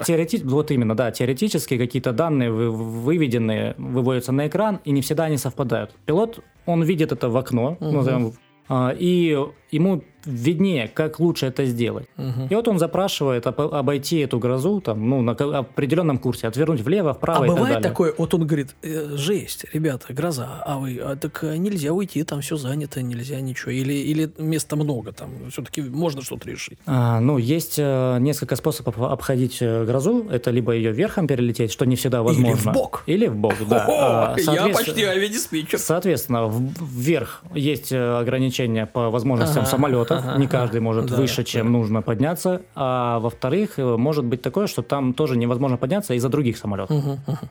теоретически, 0.05 0.47
вот 0.47 0.71
именно, 0.71 0.95
да, 0.97 1.11
теоретически 1.11 1.79
какие-то 1.79 2.13
данные 2.13 2.51
вы- 2.51 2.71
выведенные 2.71 3.75
выводятся 3.79 4.33
на 4.33 4.47
экран, 4.47 4.81
и 4.85 4.91
не 4.93 5.01
всегда 5.03 5.25
они 5.25 5.37
совпадают. 5.39 5.91
Пилот, 6.07 6.41
он 6.67 6.83
видит 6.83 7.13
это 7.13 7.29
в 7.29 7.37
окно, 7.37 7.77
назовем, 7.81 8.33
а, 8.69 8.95
и 8.99 9.37
ему 9.71 10.03
виднее, 10.25 10.89
как 10.89 11.21
лучше 11.21 11.47
это 11.47 11.65
сделать. 11.65 12.07
Мгм. 12.17 12.49
И 12.51 12.55
вот 12.55 12.69
он 12.69 12.79
запрашивает 12.79 13.47
об- 13.47 13.61
обойти 13.61 14.19
эту 14.19 14.39
грозу 14.39 14.81
там, 14.81 15.09
ну, 15.09 15.23
на 15.23 15.33
определенном 15.33 16.19
курсе, 16.19 16.49
отвернуть 16.49 16.81
влево, 16.83 17.15
вправо 17.15 17.45
А 17.45 17.47
и 17.47 17.49
так 17.49 17.57
бывает 17.57 17.75
далее. 17.77 17.89
такое, 17.89 18.15
вот 18.19 18.35
он 18.35 18.47
говорит, 18.47 18.75
«Э, 18.83 19.17
жесть, 19.17 19.65
ребята, 19.73 20.13
гроза, 20.13 20.63
а 20.67 20.79
вы, 20.79 20.99
а 21.03 21.17
так 21.17 21.45
э, 21.45 21.57
нельзя 21.57 21.93
уйти, 21.93 22.25
там 22.25 22.41
все 22.43 22.57
занято, 22.57 23.01
нельзя 23.01 23.41
ничего, 23.41 23.71
или, 23.71 23.93
или 23.95 24.31
места 24.39 24.77
много, 24.77 25.13
там 25.13 25.31
все-таки 25.51 25.81
можно 25.83 26.21
что-то 26.21 26.51
решить. 26.51 26.79
А, 26.85 27.21
ну, 27.21 27.39
есть 27.39 27.77
э, 27.79 28.19
несколько 28.21 28.57
способов 28.57 28.99
обходить 29.01 29.59
э, 29.63 29.85
грозу. 29.85 30.27
Это 30.31 30.51
либо 30.51 30.73
ее 30.73 30.93
верхом 30.93 31.27
перелететь, 31.27 31.73
что 31.73 31.87
не 31.87 31.97
всегда 31.97 32.23
возможно. 32.23 32.73
вбок. 32.73 33.03
Или 33.07 33.29
в 33.29 33.37
бок, 33.37 33.55
да. 33.71 33.87
А, 33.89 34.37
я 34.39 34.69
почти 34.69 35.05
авиадиспетчер. 35.05 35.79
Соответственно, 35.79 36.49
в- 36.49 36.73
вверх 36.83 37.43
есть 37.55 37.93
ограничения 37.93 38.85
по 38.85 39.09
возможности 39.11 39.58
Ага, 39.63 39.71
самолетов. 39.71 40.23
ага, 40.25 40.39
Не 40.39 40.47
каждый 40.47 40.81
может 40.81 41.07
Да, 41.07 41.17
выше, 41.17 41.45
чем 41.45 41.67
да. 41.67 41.73
нужно 41.73 42.03
подняться. 42.03 42.63
А 42.75 43.19
во-вторых, 43.19 43.79
э, 43.79 43.97
может 43.97 44.25
быть 44.25 44.43
такое, 44.43 44.67
что 44.67 44.83
там 44.83 45.13
тоже 45.15 45.37
невозможно 45.37 45.77
подняться 45.77 46.15
из-за 46.15 46.29
других 46.29 46.57
самолетов. 46.57 46.97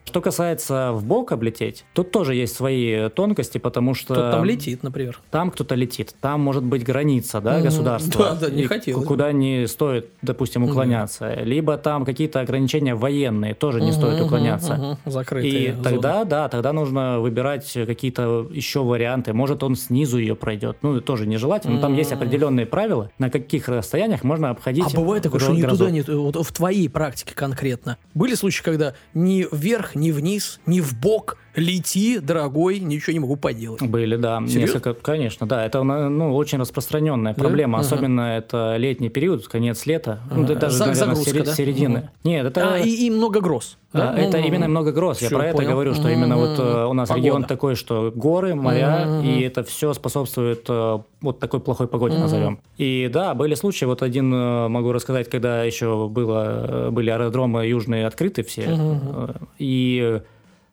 Что 0.06 0.22
касается 0.22 0.92
в 0.94 1.06
бок 1.06 1.32
облететь, 1.32 1.86
тут 1.94 2.12
тоже 2.12 2.36
есть 2.36 2.56
свои 2.56 3.10
тонкости, 3.10 3.58
потому 3.58 3.94
что 3.94 4.14
Кто 4.14 4.32
там 4.32 4.46
летит, 4.46 4.84
например. 4.84 5.20
там 5.32 5.52
кто-то 5.52 5.76
летит, 5.76 6.16
там 6.22 6.42
может 6.42 6.64
быть 6.64 6.84
граница, 6.84 7.42
да, 7.42 7.54
Мгм. 7.56 7.64
государства, 7.64 8.38
Да, 8.40 8.48
да, 8.48 8.54
не 8.54 8.64
хотелось 8.66 9.04
ку- 9.04 9.08
куда 9.08 9.32
не 9.32 9.68
стоит, 9.68 10.10
допустим, 10.22 10.64
уклоняться, 10.64 11.34
либо 11.44 11.78
там 11.78 12.06
какие-то 12.06 12.40
ограничения 12.42 12.96
военные, 12.96 13.54
тоже 13.54 13.82
не 13.82 13.92
стоит 13.92 14.22
уклоняться. 14.22 14.98
Закрытые 15.06 15.52
И 15.70 15.72
зоны. 15.72 15.84
тогда, 15.84 16.24
да, 16.24 16.50
тогда 16.50 16.74
нужно 16.74 17.20
выбирать 17.20 17.72
какие-то 17.74 18.48
еще 18.52 18.84
варианты. 18.84 19.34
Может, 19.34 19.64
он 19.64 19.76
снизу 19.76 20.18
ее 20.18 20.36
пройдет. 20.36 20.78
Ну, 20.82 21.00
тоже 21.02 21.28
нежелательно. 21.28 21.76
Но 21.76 21.82
там 21.82 21.94
есть 21.98 22.12
определенные 22.12 22.66
правила, 22.66 23.12
на 23.18 23.30
каких 23.30 23.68
расстояниях 23.68 24.24
можно 24.24 24.50
обходить. 24.50 24.86
А 24.94 24.96
бывает 24.96 25.24
такое, 25.24 25.40
что 25.40 25.54
ни 25.54 25.64
туда, 25.64 25.90
ни 25.90 26.02
вот 26.02 26.36
в 26.36 26.52
твоей 26.52 26.90
практике 26.90 27.34
конкретно. 27.34 27.98
Были 28.14 28.36
случаи, 28.36 28.64
когда 28.64 28.94
ни 29.14 29.48
вверх, 29.52 29.96
ни 29.96 30.12
вниз, 30.12 30.60
ни 30.66 30.80
в 30.80 31.00
бок 31.00 31.38
лети, 31.58 32.20
дорогой, 32.20 32.80
ничего 32.80 33.14
не 33.14 33.20
могу 33.20 33.36
поделать. 33.36 33.82
Были, 33.82 34.16
да, 34.16 34.40
несколько, 34.40 34.94
конечно, 34.94 35.48
да, 35.48 35.66
это 35.66 35.82
ну, 35.84 36.36
очень 36.36 36.60
распространенная 36.60 37.34
Да? 37.34 37.42
проблема, 37.42 37.80
Ага. 37.80 37.88
особенно 37.88 38.22
это 38.38 38.76
летний 38.78 39.10
период, 39.10 39.48
конец 39.48 39.86
лета, 39.88 40.20
ну, 40.32 40.44
Ага. 40.44 40.54
да, 40.54 40.60
даже, 40.62 40.78
За- 40.78 40.86
наверное, 40.86 41.16
загрузка, 41.16 41.44
да? 41.44 41.54
середины. 41.56 42.00
Мгм. 42.00 42.10
Нет, 42.24 42.46
это... 42.46 42.74
А, 42.76 42.78
и, 42.78 42.90
и 43.08 43.10
много 43.10 43.42
гроз. 43.42 43.78
да? 43.92 44.12
А, 44.12 44.18
Это 44.20 44.38
Мгм. 44.38 44.48
именно 44.48 44.68
много 44.68 44.92
гроз. 44.92 45.20
Я 45.22 45.28
Всё, 45.30 45.38
про 45.38 45.48
это 45.48 45.58
понял. 45.58 45.72
говорю, 45.72 45.94
что 45.96 46.10
именно 46.10 46.38
вот 46.38 46.60
э, 46.60 46.86
у 46.86 46.94
нас 46.94 47.10
Погода. 47.10 47.26
регион 47.26 47.44
такой, 47.46 47.76
что 47.76 48.12
горы, 48.14 48.54
моря, 48.54 49.06
Мгм. 49.08 49.26
и 49.26 49.42
это 49.42 49.64
все 49.64 49.94
способствует 49.96 50.66
э, 50.70 51.00
вот 51.22 51.40
такой 51.40 51.60
плохой 51.60 51.88
погоде, 51.88 52.14
Мгм. 52.14 52.22
назовем. 52.24 52.60
И 52.78 53.10
да, 53.12 53.34
были 53.34 53.56
случаи, 53.56 53.86
вот 53.86 54.04
один 54.04 54.32
э, 54.32 54.68
могу 54.68 54.92
рассказать, 54.92 55.28
когда 55.30 55.64
еще 55.64 56.08
было, 56.08 56.88
э, 56.88 56.90
были 56.92 57.10
аэродромы 57.10 57.66
южные 57.66 58.06
открыты 58.06 58.44
все, 58.44 58.66
э, 58.68 59.34
и 59.58 60.22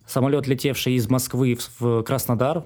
самолет, 0.07 0.47
летевший 0.47 0.95
из 0.95 1.09
Москвы 1.09 1.59
в- 1.79 2.03
Краснодар, 2.03 2.65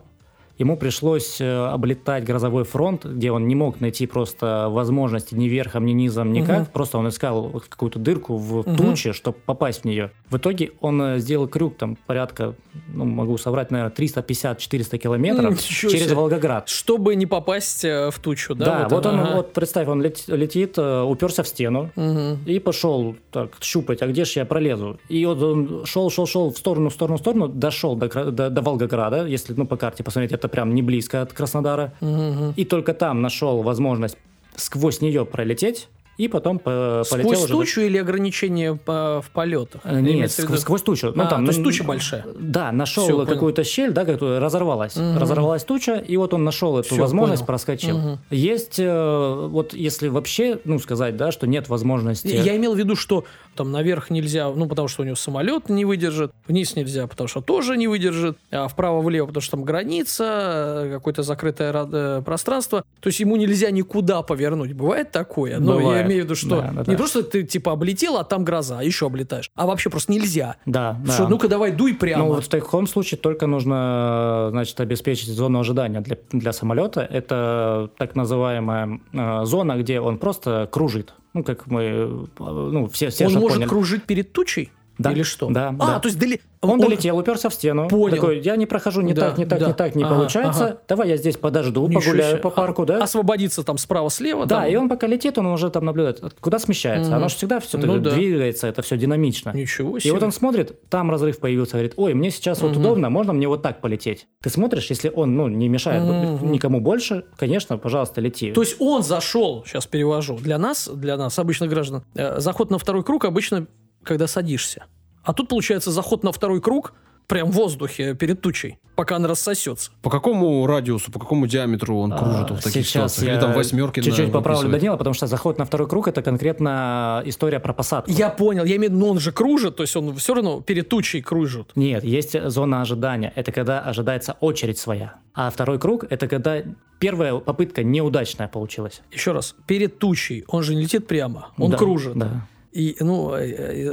Ему 0.59 0.77
пришлось 0.77 1.41
э, 1.41 1.67
облетать 1.69 2.25
грозовой 2.25 2.65
фронт, 2.65 3.05
где 3.05 3.31
он 3.31 3.47
не 3.47 3.55
мог 3.55 3.81
найти 3.81 4.07
просто 4.09 4.67
возможности 4.69 5.35
ни 5.37 5.47
верхом, 5.47 5.87
ни 5.87 5.93
низом, 5.93 6.33
никак. 6.33 6.57
Мгм. 6.63 6.67
Просто 6.73 6.99
он 6.99 7.09
искал 7.09 7.43
вот 7.49 7.65
какую-то 7.67 8.01
дырку 8.01 8.37
в 8.37 8.67
Мгм. 8.69 8.77
туче, 8.77 9.13
чтобы 9.13 9.39
попасть 9.47 9.83
в 9.83 9.85
нее. 9.85 10.11
В 10.31 10.37
итоге 10.37 10.73
он 10.81 11.01
э, 11.01 11.19
сделал 11.21 11.47
крюк 11.47 11.77
там 11.77 11.97
порядка, 12.07 12.55
ну, 12.93 13.05
могу 13.05 13.39
соврать, 13.39 13.71
наверное, 13.71 13.93
350-400 13.95 14.99
километров 14.99 15.53
Ничего 15.53 15.91
через 15.93 16.07
себе. 16.07 16.17
Волгоград. 16.17 16.69
Чтобы 16.69 17.15
не 17.15 17.27
попасть 17.27 17.85
э, 17.85 18.11
в 18.11 18.19
тучу, 18.19 18.57
да? 18.57 18.65
Да, 18.65 18.89
вот, 18.89 19.07
он, 19.07 19.21
ага. 19.21 19.37
вот 19.37 19.53
представь, 19.53 19.87
он 19.87 20.03
лет- 20.03 20.25
летит, 20.27 20.77
уперся 20.77 21.45
в 21.45 21.49
стену, 21.49 21.91
Мгм. 21.95 22.39
и 22.47 22.59
пошел 22.59 23.15
так 23.31 23.51
щупать, 23.61 24.03
а 24.03 24.09
где 24.09 24.25
же 24.25 24.33
я 24.41 24.45
пролезу? 24.45 24.99
И 25.09 25.25
вот 25.25 25.41
он 25.41 25.85
шел, 25.87 26.11
шел, 26.11 26.27
шел 26.27 26.51
в 26.53 26.59
сторону, 26.59 26.89
в 26.91 26.95
сторону, 26.95 27.17
в 27.17 27.21
сторону, 27.21 27.47
дошел 27.49 27.95
до, 27.95 28.09
до, 28.33 28.51
до 28.51 28.61
Волгограда, 28.63 29.25
если 29.25 29.55
ну, 29.55 29.65
по 29.65 29.77
карте 29.77 30.03
посмотреть, 30.03 30.33
это 30.33 30.48
прям 30.49 30.75
не 30.75 30.83
близко 30.83 31.23
от 31.23 31.33
Краснодара. 31.33 31.93
Мгм. 32.01 32.53
И 32.57 32.65
только 32.65 32.95
там 32.95 33.23
нашел 33.23 33.63
возможность 33.63 34.17
сквозь 34.57 35.01
нее 35.01 35.25
пролететь, 35.25 35.89
и 36.17 36.27
потом 36.27 36.59
по- 36.59 37.05
полетел 37.09 37.31
Сквозь 37.35 37.45
уже... 37.45 37.53
тучу 37.53 37.81
или 37.83 37.97
ограничение 37.97 38.75
по- 38.75 39.23
в 39.25 39.31
полетах? 39.31 39.83
Э, 39.85 40.01
Нет, 40.01 40.33
в 40.33 40.39
виду- 40.39 40.47
сквозь, 40.49 40.61
сквозь 40.63 40.83
тучу. 40.83 41.13
Ну, 41.15 41.23
А, 41.23 41.27
там, 41.27 41.45
то 41.45 41.51
есть 41.51 41.61
ну, 41.61 41.65
туча 41.67 41.85
большая. 41.85 42.25
Да, 42.37 42.73
нашел 42.73 43.25
какую-то 43.25 43.63
щель, 43.63 43.93
да, 43.93 44.05
которая 44.05 44.41
разорвалась. 44.41 44.97
Мгм. 44.97 45.17
Разорвалась 45.19 45.63
туча, 45.63 45.95
и 45.95 46.17
вот 46.17 46.35
он 46.35 46.43
нашел 46.43 46.77
эту 46.77 46.89
Всё, 46.89 47.01
возможность, 47.03 47.43
понял. 47.43 47.47
проскочил. 47.47 47.99
Мгм. 47.99 48.19
Есть, 48.31 48.81
э, 48.81 49.47
вот 49.49 49.75
если 49.75 50.09
вообще, 50.09 50.59
ну, 50.65 50.81
сказать, 50.81 51.17
да, 51.17 51.31
что 51.31 51.47
нет 51.47 51.69
возможности... 51.69 52.27
Я 52.27 52.57
имел 52.57 52.75
в 52.75 52.79
виду, 52.79 52.97
что 52.97 53.25
там 53.59 53.73
наверх 53.73 54.11
нельзя, 54.11 54.49
ну, 54.51 54.67
потому 54.67 54.87
что 54.87 55.03
у 55.03 55.05
него 55.05 55.17
самолет 55.17 55.69
не 55.69 55.85
выдержит, 55.85 56.31
вниз 56.47 56.77
нельзя, 56.77 57.09
потому 57.09 57.27
что 57.27 57.41
тоже 57.41 57.77
не 57.77 57.89
выдержит, 57.89 58.39
а 58.53 58.69
вправо-влево, 58.69 59.27
потому 59.27 59.43
что 59.43 59.57
там 59.57 59.65
граница, 59.65 60.85
э, 60.87 60.91
какое-то 60.95 61.25
закрытое 61.25 61.73
э, 61.75 62.23
пространство. 62.25 62.85
То 63.01 63.09
есть 63.09 63.19
ему 63.19 63.35
нельзя 63.37 63.73
никуда 63.73 64.23
повернуть. 64.23 64.75
Бывает 64.75 65.11
такое? 65.11 65.59
Но 65.59 65.75
я 65.75 65.81
Бывает. 65.81 66.07
имею 66.07 66.23
в 66.23 66.25
виду, 66.25 66.35
что 66.37 66.61
Да, 66.61 66.71
да, 66.73 66.81
не 66.87 66.93
да. 66.93 66.97
просто 66.97 67.25
ты 67.25 67.43
типа 67.43 67.73
облетел, 67.73 68.17
а 68.17 68.25
там 68.25 68.45
гроза, 68.45 68.79
а 68.79 68.85
еще 68.85 69.07
облетаешь. 69.07 69.51
А 69.57 69.67
вообще 69.67 69.91
просто 69.91 70.13
нельзя. 70.13 70.55
Да, 70.65 70.97
да. 71.05 71.13
Что, 71.13 71.29
ну-ка 71.29 71.49
давай 71.49 71.73
дуй 71.73 71.95
прямо. 71.95 72.25
Ну, 72.25 72.35
вот 72.35 72.45
в 72.45 72.49
таком 72.49 72.87
случае 72.87 73.19
только 73.19 73.49
нужно, 73.49 74.49
значит, 74.51 74.79
обеспечить 74.81 75.31
зону 75.31 75.59
ожидания 75.59 76.01
для, 76.01 76.17
для 76.31 76.53
самолета. 76.53 77.01
Это 77.01 77.91
так 77.99 78.15
называемая 78.15 79.01
э, 79.13 79.45
зона, 79.45 79.77
где 79.77 80.01
он 80.01 80.19
просто 80.19 80.69
кружит. 80.71 81.13
Ну, 81.39 81.45
как 81.45 81.69
мы, 81.69 81.83
э, 81.85 82.27
ну, 82.41 82.89
все, 82.89 83.11
все 83.11 83.27
Он 83.27 83.31
же 83.31 83.39
может 83.39 83.57
поняли. 83.59 83.69
кружить 83.69 84.03
перед 84.03 84.33
тучей? 84.33 84.73
Да, 84.99 85.13
Или 85.13 85.23
что? 85.23 85.49
да, 85.49 85.69
А, 85.79 85.87
да. 85.87 85.99
то 86.01 86.09
есть 86.09 86.19
дали... 86.19 86.41
Он, 86.61 86.81
долетел, 86.81 87.17
уперся 87.17 87.49
в 87.51 87.55
стену. 87.55 87.87
Понял. 87.87 88.17
Такой, 88.17 88.41
я 88.41 88.57
не 88.57 88.67
прохожу, 88.67 89.01
не 89.01 89.13
Да, 89.15 89.29
так, 89.29 89.39
не 89.39 89.47
так, 89.47 89.61
да. 89.61 89.67
не 89.69 89.73
так, 89.75 89.95
не 89.95 90.03
Ага, 90.03 90.15
получается. 90.17 90.65
ага. 90.67 90.79
Давай 90.89 91.09
я 91.11 91.17
здесь 91.17 91.37
подожду, 91.37 91.87
Ничего 91.87 92.01
погуляю 92.03 92.33
себе. 92.33 92.43
по 92.43 92.51
парку, 92.51 92.85
да? 92.85 93.01
Освободиться 93.01 93.63
там 93.63 93.79
справа-слева. 93.79 94.45
Да, 94.45 94.63
там. 94.63 94.69
и 94.69 94.75
он 94.75 94.89
пока 94.89 95.07
летит, 95.07 95.39
он 95.39 95.47
уже 95.47 95.71
там 95.71 95.85
наблюдает, 95.85 96.21
куда 96.41 96.59
смещается. 96.59 97.11
Мгм. 97.13 97.17
Оно 97.19 97.29
же 97.29 97.37
всегда 97.37 97.61
все 97.61 97.79
Ну 97.79 97.99
да. 98.01 98.11
двигается, 98.11 98.67
это 98.67 98.83
все 98.83 98.97
динамично. 98.97 99.53
Ничего 99.55 99.99
И 99.99 100.01
себе. 100.01 100.13
вот 100.15 100.23
он 100.25 100.33
смотрит, 100.33 100.89
там 100.91 101.13
разрыв 101.13 101.39
появился, 101.39 101.75
говорит, 101.75 101.93
ой, 101.97 102.15
мне 102.15 102.33
сейчас 102.33 102.61
вот 102.61 102.73
Мгм. 102.73 102.81
удобно, 102.81 103.09
можно 103.09 103.33
мне 103.33 103.47
вот 103.47 103.63
так 103.63 103.81
полететь? 103.81 104.27
Ты 104.43 104.51
смотришь, 104.51 104.91
если 104.91 105.13
он, 105.15 105.37
ну, 105.37 105.47
не 105.47 105.69
мешает 105.69 106.03
Мгм. 106.03 106.51
никому 106.51 106.81
больше, 106.81 107.23
конечно, 107.37 107.79
пожалуйста, 107.79 108.21
лети. 108.21 108.51
То 108.51 108.63
есть 108.63 108.75
он 108.81 109.05
зашел, 109.05 109.63
сейчас 109.65 109.87
перевожу, 109.87 110.37
для 110.39 110.59
нас, 110.59 110.89
для 110.93 111.17
нас, 111.17 111.39
обычных 111.39 111.71
граждан, 111.71 112.03
э, 112.17 112.41
заход 112.41 112.71
на 112.73 112.79
второй 112.79 113.05
круг 113.05 113.25
обычно, 113.27 113.69
когда 114.09 114.27
садишься. 114.27 114.87
А 115.23 115.33
тут, 115.33 115.49
получается, 115.49 115.91
заход 115.93 116.25
на 116.25 116.33
второй 116.33 116.61
круг 116.61 116.95
прям 117.27 117.51
в 117.51 117.55
воздухе 117.55 118.15
перед 118.15 118.41
тучей, 118.41 118.79
пока 118.97 119.17
она 119.17 119.29
рассосется. 119.29 119.91
По 120.01 120.09
какому 120.09 120.67
радиусу, 120.67 121.13
по 121.13 121.19
какому 121.19 121.47
диаметру 121.47 121.99
он 121.99 122.11
кружит 122.17 122.51
А, 122.51 122.55
в 122.55 122.63
таких 122.63 122.87
Сейчас 122.87 123.13
ситуациях? 123.17 123.33
Или 123.35 123.41
там 123.41 123.53
восьмерки 123.53 124.01
Чуть-чуть 124.01 124.29
на- 124.29 124.33
поправлю? 124.33 124.71
Данила, 124.71 124.97
потому 124.97 125.13
что 125.13 125.27
заход 125.27 125.59
на 125.59 125.67
второй 125.67 125.87
круг 125.87 126.09
это 126.09 126.23
конкретно 126.23 127.23
история 127.27 127.61
про 127.61 127.75
посадку. 127.75 128.11
Я 128.11 128.31
понял, 128.31 128.65
я 128.65 128.77
имею 128.77 128.91
в 128.91 128.95
виду, 128.95 129.05
но 129.05 129.11
он 129.13 129.21
же 129.21 129.31
кружит, 129.33 129.77
то 129.77 129.83
есть 129.83 129.95
он 129.95 130.17
все 130.17 130.33
равно 130.35 130.63
перед 130.63 130.89
тучей 130.89 131.21
кружит. 131.21 131.73
Нет, 131.77 132.03
есть 132.03 132.35
зона 132.49 132.81
ожидания. 132.81 133.31
Это 133.37 133.53
когда 133.53 133.81
ожидается 133.81 134.37
очередь 134.41 134.79
своя. 134.79 135.17
А 135.35 135.51
второй 135.51 135.79
круг– 135.79 136.07
это 136.11 136.29
когда 136.29 136.63
первая 136.99 137.35
попытка 137.37 137.83
неудачная 137.85 138.49
получилась. 138.49 139.03
Еще 139.13 139.33
раз, 139.33 139.55
перед 139.67 139.99
тучей, 139.99 140.45
он 140.49 140.63
же 140.63 140.75
не 140.75 140.83
летит 140.83 141.07
прямо, 141.07 141.51
он 141.59 141.73
Да, 141.73 141.77
кружит. 141.77 142.15
Да, 142.17 142.47
И, 142.71 142.97
ну, 143.01 143.35
э, 143.35 143.47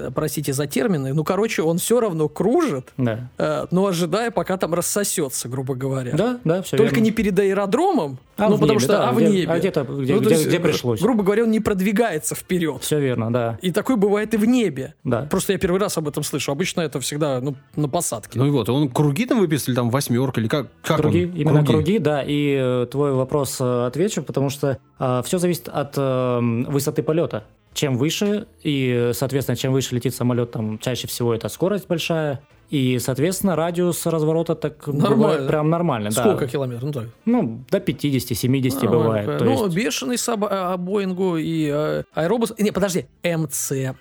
э, 0.08 0.12
простите 0.14 0.52
за 0.52 0.68
термины, 0.68 1.14
ну, 1.14 1.24
короче, 1.24 1.62
он 1.62 1.78
все 1.78 2.02
равно 2.02 2.28
кружит, 2.28 2.92
да. 2.98 3.30
э, 3.38 3.66
но 3.72 3.86
ожидая, 3.88 4.32
пока 4.32 4.58
там 4.58 4.74
рассосется, 4.74 5.48
грубо 5.48 5.76
говоря. 5.76 6.12
Да, 6.14 6.40
да, 6.44 6.62
все 6.62 6.76
Только 6.76 7.00
не 7.00 7.12
перед 7.12 7.40
аэродромом, 7.40 8.18
А 8.36 8.50
ну, 8.50 8.56
потому 8.56 8.72
небе, 8.74 8.80
что, 8.82 8.92
да, 8.94 9.10
а 9.10 9.14
в 9.14 9.18
где- 9.18 9.30
небе. 9.30 9.52
а 9.52 9.58
где-то, 9.60 9.84
где- 9.84 10.16
Ну, 10.16 10.20
где- 10.20 10.30
есть, 10.32 10.48
где 10.48 10.58
э, 10.58 10.60
пришлось. 10.60 11.00
Грубо 11.02 11.24
говоря, 11.24 11.44
он 11.44 11.52
не 11.52 11.62
продвигается 11.62 12.36
вперед. 12.36 12.82
Все 12.84 13.00
верно, 13.00 13.32
да. 13.32 13.58
И 13.62 13.72
такой 13.72 13.96
бывает 13.96 14.34
и 14.34 14.38
в 14.38 14.46
небе. 14.46 14.94
Да. 15.06 15.22
Просто 15.32 15.54
я 15.54 15.58
первый 15.58 15.80
раз 15.80 15.98
об 15.98 16.10
этом 16.10 16.24
слышу. 16.24 16.52
Обычно 16.52 16.82
это 16.82 17.00
всегда 17.00 17.40
ну, 17.40 17.56
на 17.78 17.88
посадке. 17.88 18.38
Ну 18.38 18.46
и 18.46 18.50
вот, 18.50 18.68
он 18.70 18.90
круги 18.90 19.26
там 19.26 19.40
выписывали, 19.40 19.76
там 19.76 19.90
восьмерка, 19.90 20.42
или 20.42 20.50
как? 20.50 20.68
как 20.84 20.98
Круги, 20.98 21.26
он? 21.26 21.32
именно 21.40 21.66
круги? 21.66 21.98
да. 21.98 22.22
И 22.24 22.58
э, 22.60 22.88
твой 22.92 23.14
вопрос 23.14 23.58
э, 23.62 23.86
отвечу, 23.88 24.22
потому 24.22 24.50
что 24.50 24.78
все 25.24 25.38
зависит 25.38 25.70
от 25.70 25.94
э, 25.98 26.40
высоты 26.68 27.04
полета. 27.04 27.46
Чем 27.76 27.98
выше, 27.98 28.48
и, 28.64 29.12
соответственно, 29.14 29.56
чем 29.58 29.74
выше 29.74 29.94
летит 29.96 30.16
самолет, 30.16 30.50
там 30.52 30.80
чаще 30.80 31.08
всего 31.08 31.36
это 31.36 31.50
скорость 31.50 31.88
большая. 31.88 32.42
И, 32.72 32.98
соответственно, 32.98 33.56
радиус 33.56 34.06
разворота 34.08 34.56
так 34.56 34.88
Нормально. 34.88 35.16
бывает 35.16 35.48
прям 35.48 35.70
нормальный. 35.70 36.10
да. 36.10 36.22
Сколько 36.24 36.48
километров? 36.48 36.84
Ну, 36.84 36.92
так. 36.94 37.10
Ну, 37.26 37.64
до 37.70 37.78
50-70 37.78 38.74
Нормально. 38.86 38.90
бывает. 38.98 39.38
То 39.40 39.46
ну, 39.46 39.66
есть- 39.66 39.76
бешеный 39.76 40.18
Саб- 40.18 40.48
а, 40.50 40.76
Боингу 40.78 41.38
и 41.38 41.70
э, 41.72 42.04
аэробус... 42.16 42.54
Не, 42.58 42.72
подожди. 42.72 43.06
МЦ, 43.24 43.72
э, 43.74 43.94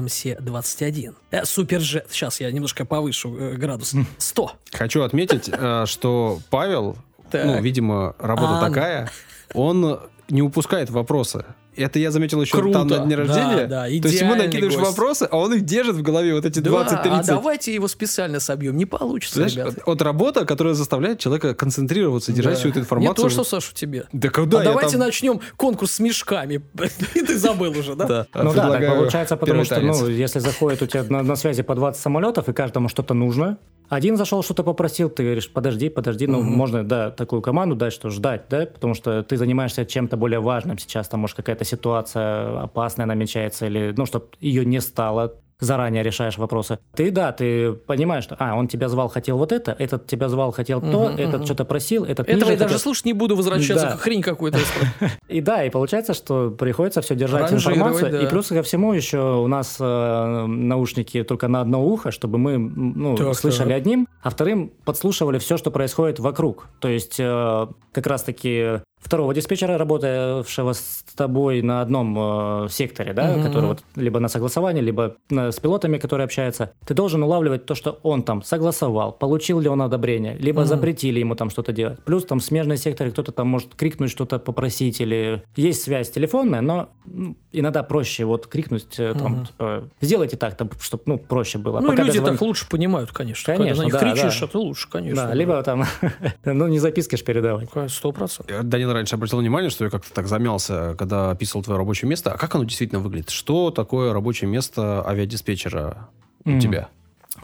МС-21. 0.00 1.14
Э, 1.32 1.44
Суперджет. 1.44 2.06
Сейчас 2.10 2.40
я 2.40 2.50
немножко 2.52 2.84
повышу 2.84 3.36
э, 3.36 3.54
градус. 3.54 3.94
100. 4.18 4.52
Хочу 4.72 5.02
отметить, 5.02 5.48
э, 5.50 5.84
что 5.86 6.38
Павел, 6.50 6.96
ну, 7.32 7.60
видимо, 7.60 8.14
работа 8.18 8.58
А, 8.58 8.68
такая, 8.68 9.10
он 9.54 9.98
не 10.28 10.42
упускает 10.42 10.88
вопросы. 10.90 11.44
Это 11.76 11.98
я 11.98 12.10
заметил 12.10 12.40
еще 12.42 12.52
Круто. 12.52 12.78
там 12.80 12.88
на 12.88 12.98
дне 13.00 13.16
Да, 13.16 13.22
рождения. 13.22 13.66
да, 13.66 13.82
То 13.86 13.90
есть 14.08 14.20
ему 14.20 14.34
накидываешь 14.34 14.74
гость. 14.76 14.86
вопросы, 14.90 15.28
а 15.30 15.36
он 15.38 15.54
их 15.54 15.64
держит 15.64 15.96
в 15.96 16.02
голове, 16.02 16.34
вот 16.34 16.44
эти 16.44 16.60
Да, 16.60 16.70
20-30. 16.70 17.06
а 17.06 17.22
давайте 17.24 17.74
его 17.74 17.88
специально 17.88 18.40
собьем. 18.40 18.76
Не 18.76 18.86
получится, 18.86 19.36
Знаешь, 19.36 19.54
ребята. 19.54 19.72
вот, 19.76 19.86
вот 19.86 20.02
работа, 20.02 20.44
которая 20.46 20.74
заставляет 20.74 21.18
человека 21.18 21.54
концентрироваться, 21.54 22.32
держать 22.32 22.54
Да. 22.54 22.58
всю 22.60 22.68
эту 22.70 22.78
Не 22.78 22.82
информацию. 22.82 23.14
то, 23.24 23.28
что, 23.30 23.44
Саша, 23.44 23.74
тебе. 23.74 24.04
Да 24.12 24.28
когда 24.30 24.60
а 24.60 24.64
давайте 24.64 24.92
там- 24.92 25.00
начнем 25.00 25.40
конкурс 25.56 25.92
с 25.92 26.00
мешками. 26.00 26.62
И 27.14 27.20
ты 27.20 27.36
забыл 27.38 27.70
уже, 27.78 27.94
да? 27.94 28.06
Да. 28.06 28.26
Ну 28.34 28.52
да, 28.54 28.70
так 28.70 28.88
получается, 28.96 29.36
потому 29.36 29.64
что, 29.64 29.80
ну, 29.80 30.08
если 30.08 30.38
заходит 30.38 30.82
у 30.82 30.86
тебя 30.86 31.04
на, 31.08 31.22
на 31.22 31.36
связи 31.36 31.62
по 31.62 31.74
20 31.74 32.00
самолетов, 32.00 32.48
и 32.48 32.52
каждому 32.52 32.88
что-то 32.88 33.14
нужно, 33.14 33.58
один 33.94 34.16
зашел, 34.16 34.42
что-то 34.42 34.62
попросил, 34.62 35.08
ты 35.08 35.22
говоришь, 35.24 35.52
подожди, 35.52 35.88
подожди, 35.88 36.26
ну, 36.26 36.40
Мгм. 36.40 36.52
можно, 36.52 36.84
да, 36.84 37.10
такую 37.10 37.42
команду 37.42 37.76
дать, 37.76 37.92
что 37.92 38.10
ждать, 38.10 38.42
да, 38.50 38.66
потому 38.66 38.94
что 38.94 39.22
ты 39.22 39.36
занимаешься 39.36 39.84
чем-то 39.86 40.16
более 40.16 40.40
важным 40.40 40.78
сейчас, 40.78 41.08
там, 41.08 41.20
может, 41.20 41.36
какая-то 41.36 41.64
ситуация 41.64 42.62
опасная 42.62 43.06
намечается, 43.06 43.66
или, 43.66 43.94
ну, 43.96 44.06
чтобы 44.06 44.26
ее 44.40 44.64
не 44.64 44.80
стало, 44.80 45.34
заранее 45.60 46.02
решаешь 46.02 46.36
вопросы. 46.38 46.78
Ты, 46.94 47.10
да, 47.10 47.32
ты 47.32 47.72
понимаешь, 47.72 48.24
что, 48.24 48.36
а, 48.38 48.54
он 48.56 48.68
тебя 48.68 48.88
звал, 48.88 49.08
хотел 49.08 49.38
вот 49.38 49.52
это, 49.52 49.74
этот 49.78 50.06
тебя 50.06 50.28
звал, 50.28 50.52
хотел 50.52 50.80
то, 50.80 51.08
Мгм, 51.10 51.16
этот 51.18 51.34
мгм. 51.36 51.44
что-то 51.46 51.64
просил, 51.64 52.04
этот 52.04 52.26
Этого 52.28 52.36
ниже 52.40 52.52
я 52.52 52.58
даже 52.58 52.64
хотел. 52.74 52.78
слушать 52.80 53.04
не 53.06 53.12
буду, 53.12 53.36
возвращаться 53.36 53.86
Да. 53.86 53.96
к 53.96 54.00
хрень 54.00 54.22
какой-то. 54.22 54.58
И 55.28 55.40
да, 55.40 55.64
и 55.64 55.70
получается, 55.70 56.14
что 56.14 56.50
приходится 56.50 57.00
все 57.00 57.14
держать 57.14 57.52
информацию. 57.52 58.10
да. 58.12 58.20
И 58.22 58.26
плюс 58.28 58.48
ко 58.48 58.62
всему 58.62 58.92
еще 58.92 59.18
у 59.36 59.46
нас 59.46 59.76
э, 59.80 60.46
наушники 60.46 61.22
только 61.22 61.48
на 61.48 61.60
одно 61.60 61.84
ухо, 61.84 62.10
чтобы 62.10 62.38
мы 62.38 62.58
ну, 62.58 63.16
Так, 63.16 63.34
слышали 63.34 63.68
так. 63.68 63.76
одним, 63.78 64.08
а 64.22 64.30
вторым 64.30 64.72
подслушивали 64.84 65.38
все, 65.38 65.56
что 65.56 65.70
происходит 65.70 66.18
вокруг. 66.18 66.68
То 66.80 66.88
есть 66.88 67.16
э, 67.18 67.66
как 67.92 68.06
раз-таки 68.06 68.80
второго 69.04 69.34
диспетчера, 69.34 69.76
работавшего 69.78 70.72
с 70.72 71.04
тобой 71.14 71.60
на 71.62 71.82
одном 71.82 72.64
э, 72.64 72.68
секторе, 72.70 73.12
да, 73.12 73.32
Мгм. 73.32 73.42
который 73.44 73.66
вот 73.66 73.84
либо 73.96 74.18
на 74.18 74.28
согласовании, 74.28 74.80
либо 74.82 75.16
на- 75.30 75.52
с 75.52 75.60
пилотами, 75.60 75.98
которые 75.98 76.24
общаются, 76.24 76.72
ты 76.86 76.94
должен 76.94 77.22
улавливать 77.22 77.66
то, 77.66 77.74
что 77.74 78.00
он 78.02 78.22
там 78.22 78.42
согласовал, 78.42 79.12
получил 79.12 79.60
ли 79.60 79.68
он 79.68 79.82
одобрение, 79.82 80.36
либо 80.38 80.60
Мгм. 80.60 80.68
запретили 80.68 81.20
ему 81.20 81.34
там 81.34 81.50
что-то 81.50 81.72
делать. 81.72 82.02
Плюс 82.04 82.24
там 82.24 82.38
в 82.40 82.44
смежной 82.44 82.78
секторе 82.78 83.10
кто-то 83.10 83.30
там 83.32 83.46
может 83.48 83.74
крикнуть 83.74 84.10
что-то, 84.10 84.38
попросить, 84.38 85.00
или 85.00 85.42
есть 85.54 85.82
связь 85.82 86.10
телефонная, 86.10 86.62
но 86.62 86.88
ну, 87.04 87.36
иногда 87.52 87.82
проще 87.82 88.24
вот 88.24 88.46
крикнуть, 88.46 88.98
э, 88.98 89.14
там, 89.18 89.32
Мгм. 89.32 89.46
типа, 89.46 89.84
сделайте 90.00 90.36
так, 90.38 90.56
чтобы 90.80 91.02
ну, 91.06 91.18
проще 91.18 91.58
было. 91.58 91.80
Ну, 91.80 91.88
Пока 91.90 92.02
люди 92.04 92.18
дозвонить- 92.18 92.38
так 92.38 92.42
лучше 92.48 92.68
понимают, 92.68 93.12
конечно. 93.12 93.54
Конечно, 93.54 93.68
Когда 93.68 93.82
на 93.82 93.84
них 93.84 93.92
да, 93.92 94.22
кричишь, 94.22 94.40
да. 94.40 94.46
это 94.46 94.58
лучше, 94.58 94.88
конечно. 94.90 95.26
Да, 95.26 95.34
либо 95.34 95.62
там, 95.62 95.84
ну, 96.44 96.68
не 96.68 96.78
записки 96.78 97.16
ж 97.16 97.22
передавать. 97.22 97.68
Сто 97.88 98.12
процентов. 98.12 98.54
Я, 98.56 98.62
Данил 98.62 98.93
раньше 98.94 99.16
обратил 99.16 99.38
внимание, 99.38 99.68
что 99.70 99.84
я 99.84 99.90
как-то 99.90 100.12
так 100.12 100.26
замялся, 100.26 100.94
когда 100.98 101.30
описывал 101.30 101.62
твое 101.62 101.78
рабочее 101.78 102.08
место. 102.08 102.32
А 102.32 102.38
как 102.38 102.54
оно 102.54 102.64
действительно 102.64 103.00
выглядит? 103.00 103.30
Что 103.30 103.70
такое 103.70 104.12
рабочее 104.12 104.48
место 104.48 105.06
авиадиспетчера 105.06 106.08
у 106.44 106.50
Мгм. 106.50 106.60
тебя? 106.60 106.88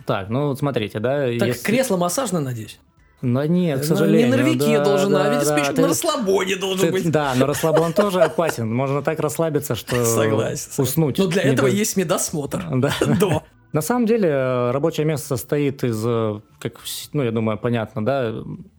Так, 0.07 0.31
ну 0.31 0.49
вот 0.49 0.59
смотрите, 0.59 0.99
да. 1.01 1.25
Так, 1.39 1.49
если- 1.49 1.63
кресло 1.65 1.97
массажное, 1.97 2.41
надеюсь? 2.41 2.79
Ну, 3.23 3.45
нет, 3.45 3.81
к 3.81 3.85
сожалению. 3.85 4.31
Не 4.31 4.37
на 4.37 4.43
рвике 4.43 4.79
да, 4.79 4.85
должен, 4.85 5.11
да, 5.13 5.25
а 5.25 5.27
авиадиспетчер 5.29 5.75
да, 5.75 5.83
на 5.83 5.89
ты- 5.89 5.89
расслабоне 5.89 6.57
должен 6.57 6.87
ты- 6.87 6.93
быть. 6.93 7.11
Да, 7.11 7.35
но 7.37 7.45
расслабон 7.45 7.93
тоже 7.93 8.23
опасен. 8.23 8.73
Можно 8.75 9.03
так 9.03 9.21
расслабиться, 9.21 9.75
что 9.75 10.03
Согласен. 10.07 10.71
уснуть. 10.83 11.19
Но 11.19 11.27
для 11.27 11.43
этого 11.43 11.67
будет. 11.67 11.79
есть 11.79 11.97
медосмотр. 11.99 12.65
Да. 12.77 12.93
До. 13.21 13.43
На 13.73 13.83
самом 13.83 14.07
деле 14.07 14.29
э, 14.31 14.71
рабочее 14.71 15.05
место 15.07 15.29
состоит 15.29 15.85
из, 15.85 16.03
э, 16.05 16.41
как, 16.61 16.75
ну, 17.13 17.23
я 17.23 17.31
думаю, 17.31 17.59
понятно, 17.59 18.03
да, 18.05 18.33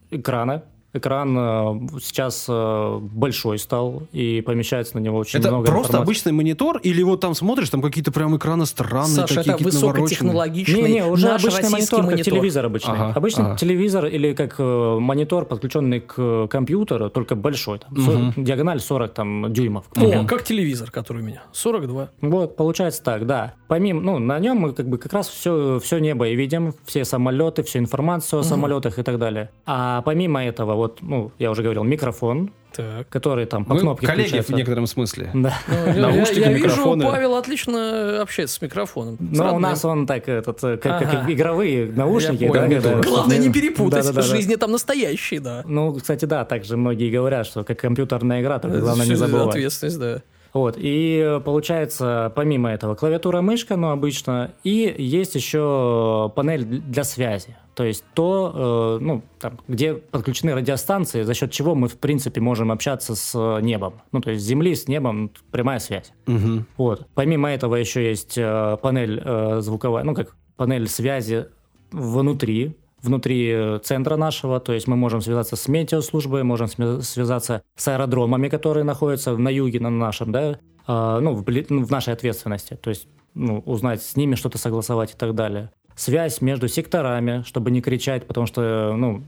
экрана. 0.10 0.64
Экран 0.94 1.38
э, 1.38 1.80
сейчас 2.02 2.46
э, 2.50 2.98
большой 3.02 3.60
стал, 3.60 4.04
и 4.12 4.42
помещается 4.42 4.98
на 4.98 5.02
него 5.02 5.20
очень 5.20 5.40
это 5.40 5.50
много 5.50 5.66
просто 5.68 5.92
информации. 5.94 6.04
обычный 6.04 6.32
монитор? 6.34 6.78
Или 6.80 7.02
вот 7.04 7.22
там 7.22 7.34
смотришь, 7.34 7.70
там 7.70 7.82
какие-то 7.82 8.12
прям 8.12 8.36
экраны 8.36 8.66
странные, 8.66 9.08
Саша, 9.16 9.36
такие 9.36 9.54
это 9.56 9.64
высокотехнологичный 9.64 10.82
Не, 10.84 10.92
не, 10.96 11.06
уже 11.06 11.28
наш 11.28 11.42
обычный 11.44 11.58
российский 11.62 11.74
монитор, 11.74 12.00
как 12.02 12.12
монитор. 12.12 12.34
телевизор 12.34 12.66
обычный. 12.66 12.94
Ага, 12.94 13.14
обычный 13.16 13.46
ага. 13.46 13.58
телевизор 13.58 14.06
или 14.08 14.34
как 14.34 14.56
э, 14.60 14.98
монитор, 15.00 15.46
подключенный 15.46 16.02
к 16.02 16.48
компьютеру, 16.48 17.10
только 17.10 17.36
большой. 17.36 17.80
Там, 17.80 17.90
Мгм. 17.94 18.34
со- 18.34 18.42
диагональ 18.42 18.80
40 18.82 19.14
там, 19.14 19.54
дюймов. 19.54 19.86
О, 19.92 19.96
примеру. 20.00 20.26
как 20.28 20.44
телевизор, 20.44 20.92
который 20.92 21.22
у 21.22 21.26
меня. 21.26 21.44
42. 21.54 22.10
Вот, 22.22 22.56
получается 22.58 23.02
так, 23.04 23.26
да. 23.26 23.54
Помимо, 23.68 24.02
ну, 24.02 24.20
на 24.20 24.38
нем 24.40 24.58
мы 24.58 24.74
как 24.74 24.90
бы 24.90 24.98
как 24.98 25.14
раз 25.14 25.30
все, 25.30 25.80
все 25.82 26.00
небо 26.00 26.28
и 26.28 26.36
видим, 26.36 26.74
все 26.86 27.06
самолеты, 27.06 27.64
всю 27.64 27.80
информацию 27.80 28.40
о 28.40 28.42
Мгм. 28.42 28.50
самолетах 28.50 29.00
и 29.00 29.04
так 29.04 29.18
далее. 29.18 29.50
А 29.66 30.02
помимо 30.02 30.44
этого, 30.44 30.74
вот, 30.82 31.00
ну, 31.02 31.32
я 31.40 31.52
уже 31.52 31.64
говорил, 31.64 31.84
микрофон, 31.84 32.52
Так. 32.74 33.08
который 33.10 33.46
там 33.46 33.66
по 33.66 33.74
Мы 33.74 33.80
кнопке 33.82 34.08
коллеги 34.08 34.28
включается. 34.28 34.54
в 34.54 34.56
некотором 34.56 34.88
смысле. 34.88 35.30
Да. 35.34 35.54
Ну, 35.68 35.76
я- 35.76 35.94
я, 35.94 36.02
Наушники, 36.02 36.40
я 36.40 36.52
вижу, 36.54 36.68
микрофоны. 36.68 37.06
Павел 37.06 37.36
отлично 37.36 38.22
общается 38.22 38.56
с 38.56 38.62
микрофоном. 38.62 39.18
Но 39.20 39.56
у 39.56 39.60
нас 39.60 39.84
он 39.86 40.06
так, 40.08 40.28
этот, 40.28 40.60
как, 40.62 40.82
как 40.82 41.02
Ага. 41.14 41.26
игровые 41.32 41.92
наушники. 41.92 42.44
Я 42.44 42.52
да, 42.54 42.62
понял. 42.62 42.82
когда- 42.82 43.02
Главное 43.02 43.38
не 43.38 43.52
перепутать. 43.52 43.92
Да-да-да-да. 44.06 44.22
В 44.22 44.26
жизни 44.26 44.56
там 44.56 44.72
настоящие, 44.72 45.40
да. 45.40 45.64
Ну, 45.66 45.94
кстати, 45.94 46.26
да, 46.26 46.46
также 46.46 46.78
многие 46.78 47.10
говорят, 47.12 47.46
что 47.48 47.64
как 47.64 47.80
компьютерная 47.80 48.42
игра, 48.42 48.60
только 48.60 48.80
главное 48.80 49.06
не 49.06 49.16
забывать. 49.16 49.50
Ответственность, 49.50 50.00
да. 50.00 50.22
Вот, 50.54 50.76
и 50.78 51.40
получается, 51.46 52.32
помимо 52.36 52.70
этого, 52.70 52.96
клавиатура, 52.96 53.42
мышка, 53.42 53.78
ну, 53.78 53.92
обычно, 53.92 54.54
и 54.64 54.94
есть 54.98 55.36
еще 55.36 56.32
панель 56.36 56.66
для 56.66 57.04
связи. 57.04 57.56
То 57.74 57.86
есть 57.86 58.04
то, 58.14 58.98
э, 59.00 59.04
ну, 59.04 59.24
там, 59.40 59.60
где 59.68 59.94
подключены 59.94 60.54
радиостанции, 60.54 61.24
за 61.24 61.34
счет 61.34 61.52
чего 61.52 61.74
мы, 61.74 61.88
в 61.88 61.98
принципе, 61.98 62.42
можем 62.42 62.72
общаться 62.72 63.16
с 63.16 63.60
небом. 63.62 64.02
Ну, 64.12 64.20
то 64.20 64.32
есть 64.32 64.44
с 64.44 64.48
Земли 64.48 64.76
с 64.76 64.88
небом 64.88 65.32
прямая 65.52 65.80
связь. 65.80 66.12
Мгм. 66.26 66.66
Вот. 66.78 67.08
Помимо 67.16 67.50
этого 67.50 67.76
еще 67.76 68.08
есть 68.10 68.38
э, 68.38 68.78
панель 68.82 69.22
э, 69.24 69.62
звуковая, 69.62 70.04
ну, 70.04 70.14
как 70.14 70.36
панель 70.58 70.88
связи 70.90 71.48
внутри, 71.92 72.76
внутри 73.02 73.50
э, 73.52 73.80
центра 73.84 74.16
нашего, 74.16 74.60
то 74.60 74.74
есть 74.74 74.88
мы 74.88 74.96
можем 74.96 75.22
связаться 75.22 75.56
с 75.56 75.68
метеослужбой, 75.68 76.44
можем 76.44 76.68
связаться 77.02 77.64
с 77.76 77.88
аэродромами, 77.88 78.50
которые 78.50 78.84
находятся 78.84 79.36
на 79.38 79.50
юге, 79.50 79.80
на 79.80 79.90
нашем, 79.90 80.32
да, 80.32 80.60
а, 80.88 81.20
ну, 81.20 81.44
ну, 81.70 81.86
в 81.86 81.92
нашей 81.92 82.14
ответственности, 82.14 82.76
то 82.76 82.90
есть 82.90 83.08
ну, 83.34 83.60
узнать 83.66 84.02
с 84.02 84.16
ними 84.16 84.36
что-то 84.36 84.58
согласовать 84.58 85.14
и 85.14 85.18
так 85.18 85.36
далее. 85.36 85.72
Связь 85.96 86.42
между 86.42 86.68
секторами, 86.68 87.44
чтобы 87.46 87.70
не 87.70 87.82
кричать, 87.82 88.26
потому 88.26 88.48
что, 88.48 88.94
ну, 88.96 89.24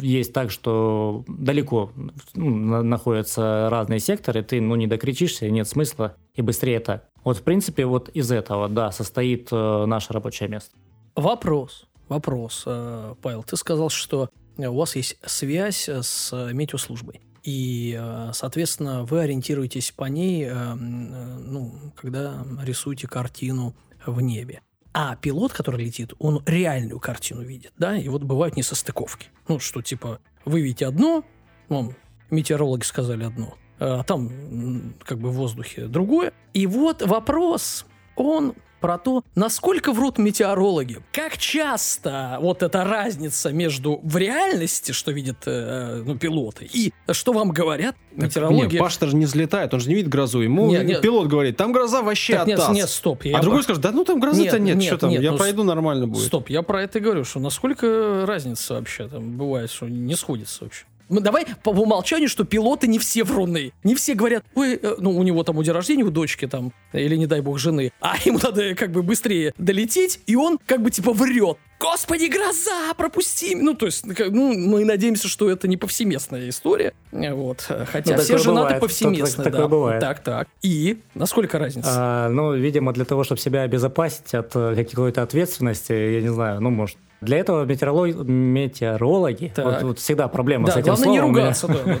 есть 0.00 0.32
так, 0.32 0.50
что 0.50 1.24
далеко 1.28 1.92
ну, 2.34 2.50
на- 2.50 2.82
находятся 2.82 3.68
разные 3.70 4.00
секторы, 4.00 4.42
ты, 4.42 4.60
ну, 4.60 4.74
не 4.74 4.86
докричишься, 4.86 5.48
нет 5.50 5.68
смысла, 5.68 6.16
и 6.34 6.42
быстрее 6.42 6.80
так. 6.80 7.04
Вот, 7.24 7.36
в 7.38 7.42
принципе, 7.42 7.84
вот 7.84 8.08
из 8.10 8.32
этого, 8.32 8.68
да, 8.68 8.90
состоит 8.90 9.48
э, 9.52 9.84
наше 9.86 10.12
рабочее 10.12 10.48
место. 10.48 10.74
Вопрос. 11.14 11.86
Вопрос. 12.08 12.64
Э, 12.66 13.14
Павел, 13.22 13.42
ты 13.42 13.56
сказал, 13.56 13.90
что 13.90 14.30
у 14.56 14.74
вас 14.74 14.96
есть 14.96 15.18
связь 15.24 15.88
с 15.88 16.32
метеослужбой. 16.52 17.20
И, 17.44 17.96
э, 17.98 18.30
соответственно, 18.34 19.04
вы 19.04 19.20
ориентируетесь 19.20 19.92
по 19.92 20.04
ней, 20.04 20.44
э, 20.44 20.74
ну, 20.74 21.92
когда 21.96 22.44
рисуете 22.62 23.06
картину 23.06 23.74
в 24.04 24.20
небе. 24.20 24.60
А 24.92 25.16
пилот, 25.16 25.52
который 25.52 25.84
летит, 25.84 26.12
он 26.18 26.42
реальную 26.46 26.98
картину 26.98 27.42
видит, 27.42 27.72
да? 27.76 27.96
И 27.96 28.08
вот 28.08 28.22
бывают 28.22 28.56
несостыковки. 28.56 29.28
Ну, 29.46 29.60
что 29.60 29.82
типа, 29.82 30.20
вы 30.44 30.62
видите 30.62 30.86
одно, 30.86 31.24
ну, 31.68 31.94
метеорологи 32.30 32.84
сказали 32.84 33.24
одно, 33.24 33.56
а 33.78 34.02
там 34.02 34.94
как 35.04 35.18
бы 35.18 35.30
в 35.30 35.34
воздухе 35.34 35.86
другое. 35.86 36.32
И 36.52 36.66
вот 36.66 37.02
вопрос, 37.02 37.86
он 38.16 38.54
про 38.80 38.98
то, 38.98 39.24
насколько 39.34 39.92
врут 39.92 40.18
метеорологи. 40.18 40.98
Как 41.12 41.36
часто 41.38 42.38
вот 42.40 42.62
эта 42.62 42.84
разница 42.84 43.52
между 43.52 44.00
в 44.02 44.16
реальности, 44.16 44.92
что 44.92 45.12
видят 45.12 45.38
э, 45.46 46.02
ну, 46.04 46.16
пилоты, 46.16 46.68
и 46.72 46.92
что 47.10 47.32
вам 47.32 47.50
говорят 47.50 47.96
метеорологи. 48.12 48.74
Не, 48.74 48.78
Паша 48.78 49.06
же 49.06 49.16
не 49.16 49.26
взлетает, 49.26 49.74
он 49.74 49.80
же 49.80 49.88
не 49.88 49.94
видит 49.94 50.10
грозу. 50.10 50.40
Ему 50.40 50.70
Нет, 50.70 50.84
нет. 50.84 51.00
пилот 51.00 51.28
говорит, 51.28 51.56
там 51.56 51.72
гроза 51.72 52.02
вообще 52.02 52.34
Так, 52.34 52.46
нет, 52.46 52.60
нет, 52.70 52.88
стоп. 52.88 53.22
А 53.24 53.28
я- 53.28 53.40
другой 53.40 53.62
скажет, 53.62 53.82
да 53.82 53.92
ну 53.92 54.04
там 54.04 54.20
грозы-то 54.20 54.58
Нет, 54.58 54.60
нет, 54.60 54.76
нет, 54.76 54.86
что 54.86 54.98
там, 54.98 55.10
нет, 55.10 55.22
я 55.22 55.32
ну, 55.32 55.38
пройду, 55.38 55.64
нормально 55.64 56.06
будет. 56.06 56.26
Стоп, 56.26 56.50
я 56.50 56.62
про 56.62 56.82
это 56.82 56.98
и 56.98 57.02
говорю, 57.02 57.24
что 57.24 57.40
насколько 57.40 58.24
разница 58.26 58.74
вообще 58.74 59.08
там 59.08 59.36
бывает, 59.36 59.70
что 59.70 59.88
не 59.88 60.14
сходится 60.16 60.64
вообще. 60.64 60.84
Ну, 61.08 61.20
давай 61.20 61.46
по 61.62 61.70
умолчанию, 61.70 62.28
что 62.28 62.44
пилоты 62.44 62.86
не 62.86 62.98
все 62.98 63.24
вруны. 63.24 63.72
Не 63.84 63.94
все 63.94 64.14
говорят, 64.14 64.44
ой, 64.54 64.78
э, 64.80 64.96
ну, 64.98 65.16
у 65.16 65.22
него 65.22 65.42
там 65.42 65.56
у 65.56 65.62
день 65.62 65.74
рождения, 65.74 66.04
у 66.04 66.10
дочки 66.10 66.46
там, 66.46 66.72
или, 66.92 67.16
не 67.16 67.26
дай 67.26 67.40
бог, 67.40 67.58
жены, 67.58 67.92
а 68.00 68.16
ему 68.24 68.38
надо 68.42 68.74
как 68.74 68.92
бы 68.92 69.02
быстрее 69.02 69.54
долететь, 69.58 70.20
и 70.26 70.36
он 70.36 70.58
как 70.66 70.82
бы 70.82 70.90
типа 70.90 71.12
врет. 71.12 71.58
Господи, 71.80 72.26
гроза, 72.26 72.92
пропусти! 72.96 73.54
Ну, 73.54 73.74
то 73.74 73.86
есть, 73.86 74.02
как- 74.14 74.30
ну, 74.32 74.52
мы 74.52 74.84
надеемся, 74.84 75.28
что 75.28 75.48
это 75.48 75.68
не 75.68 75.76
повсеместная 75.76 76.48
история. 76.48 76.92
Вот. 77.12 77.60
Хотя 77.92 78.16
Ну, 78.16 78.18
все 78.22 78.26
такое 78.32 78.38
женаты 78.38 78.60
бывает. 78.64 78.80
повсеместно, 78.80 79.44
Так- 79.44 79.52
такое 79.52 79.66
да. 79.66 79.68
бывает. 79.68 80.00
Так, 80.00 80.18
так. 80.24 80.48
И 80.62 80.98
насколько 81.14 81.58
разница? 81.58 81.88
А, 81.92 82.28
ну, 82.30 82.52
видимо, 82.54 82.92
для 82.92 83.04
того, 83.04 83.22
чтобы 83.22 83.40
себя 83.40 83.62
обезопасить 83.62 84.34
от 84.34 84.50
э, 84.56 84.84
какой-то 84.84 85.22
ответственности, 85.22 85.92
я 85.92 86.20
не 86.20 86.32
знаю, 86.32 86.60
ну, 86.60 86.70
может. 86.70 86.96
Для 87.20 87.38
этого 87.38 87.64
метеоролог- 87.64 88.24
метеорологи, 88.24 89.52
Так. 89.54 89.64
вот, 89.64 89.82
вот 89.82 89.98
всегда 90.00 90.26
проблема 90.28 90.66
да, 90.66 90.72
с 90.72 90.76
этим 90.76 90.94
главное 90.94 91.08
не 91.08 91.18
словом 91.18 91.32
меня, 91.32 91.42
ругаться, 91.42 91.66
да, 91.68 91.82
да, 91.84 91.98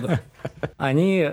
да. 0.60 0.70
они 0.76 1.30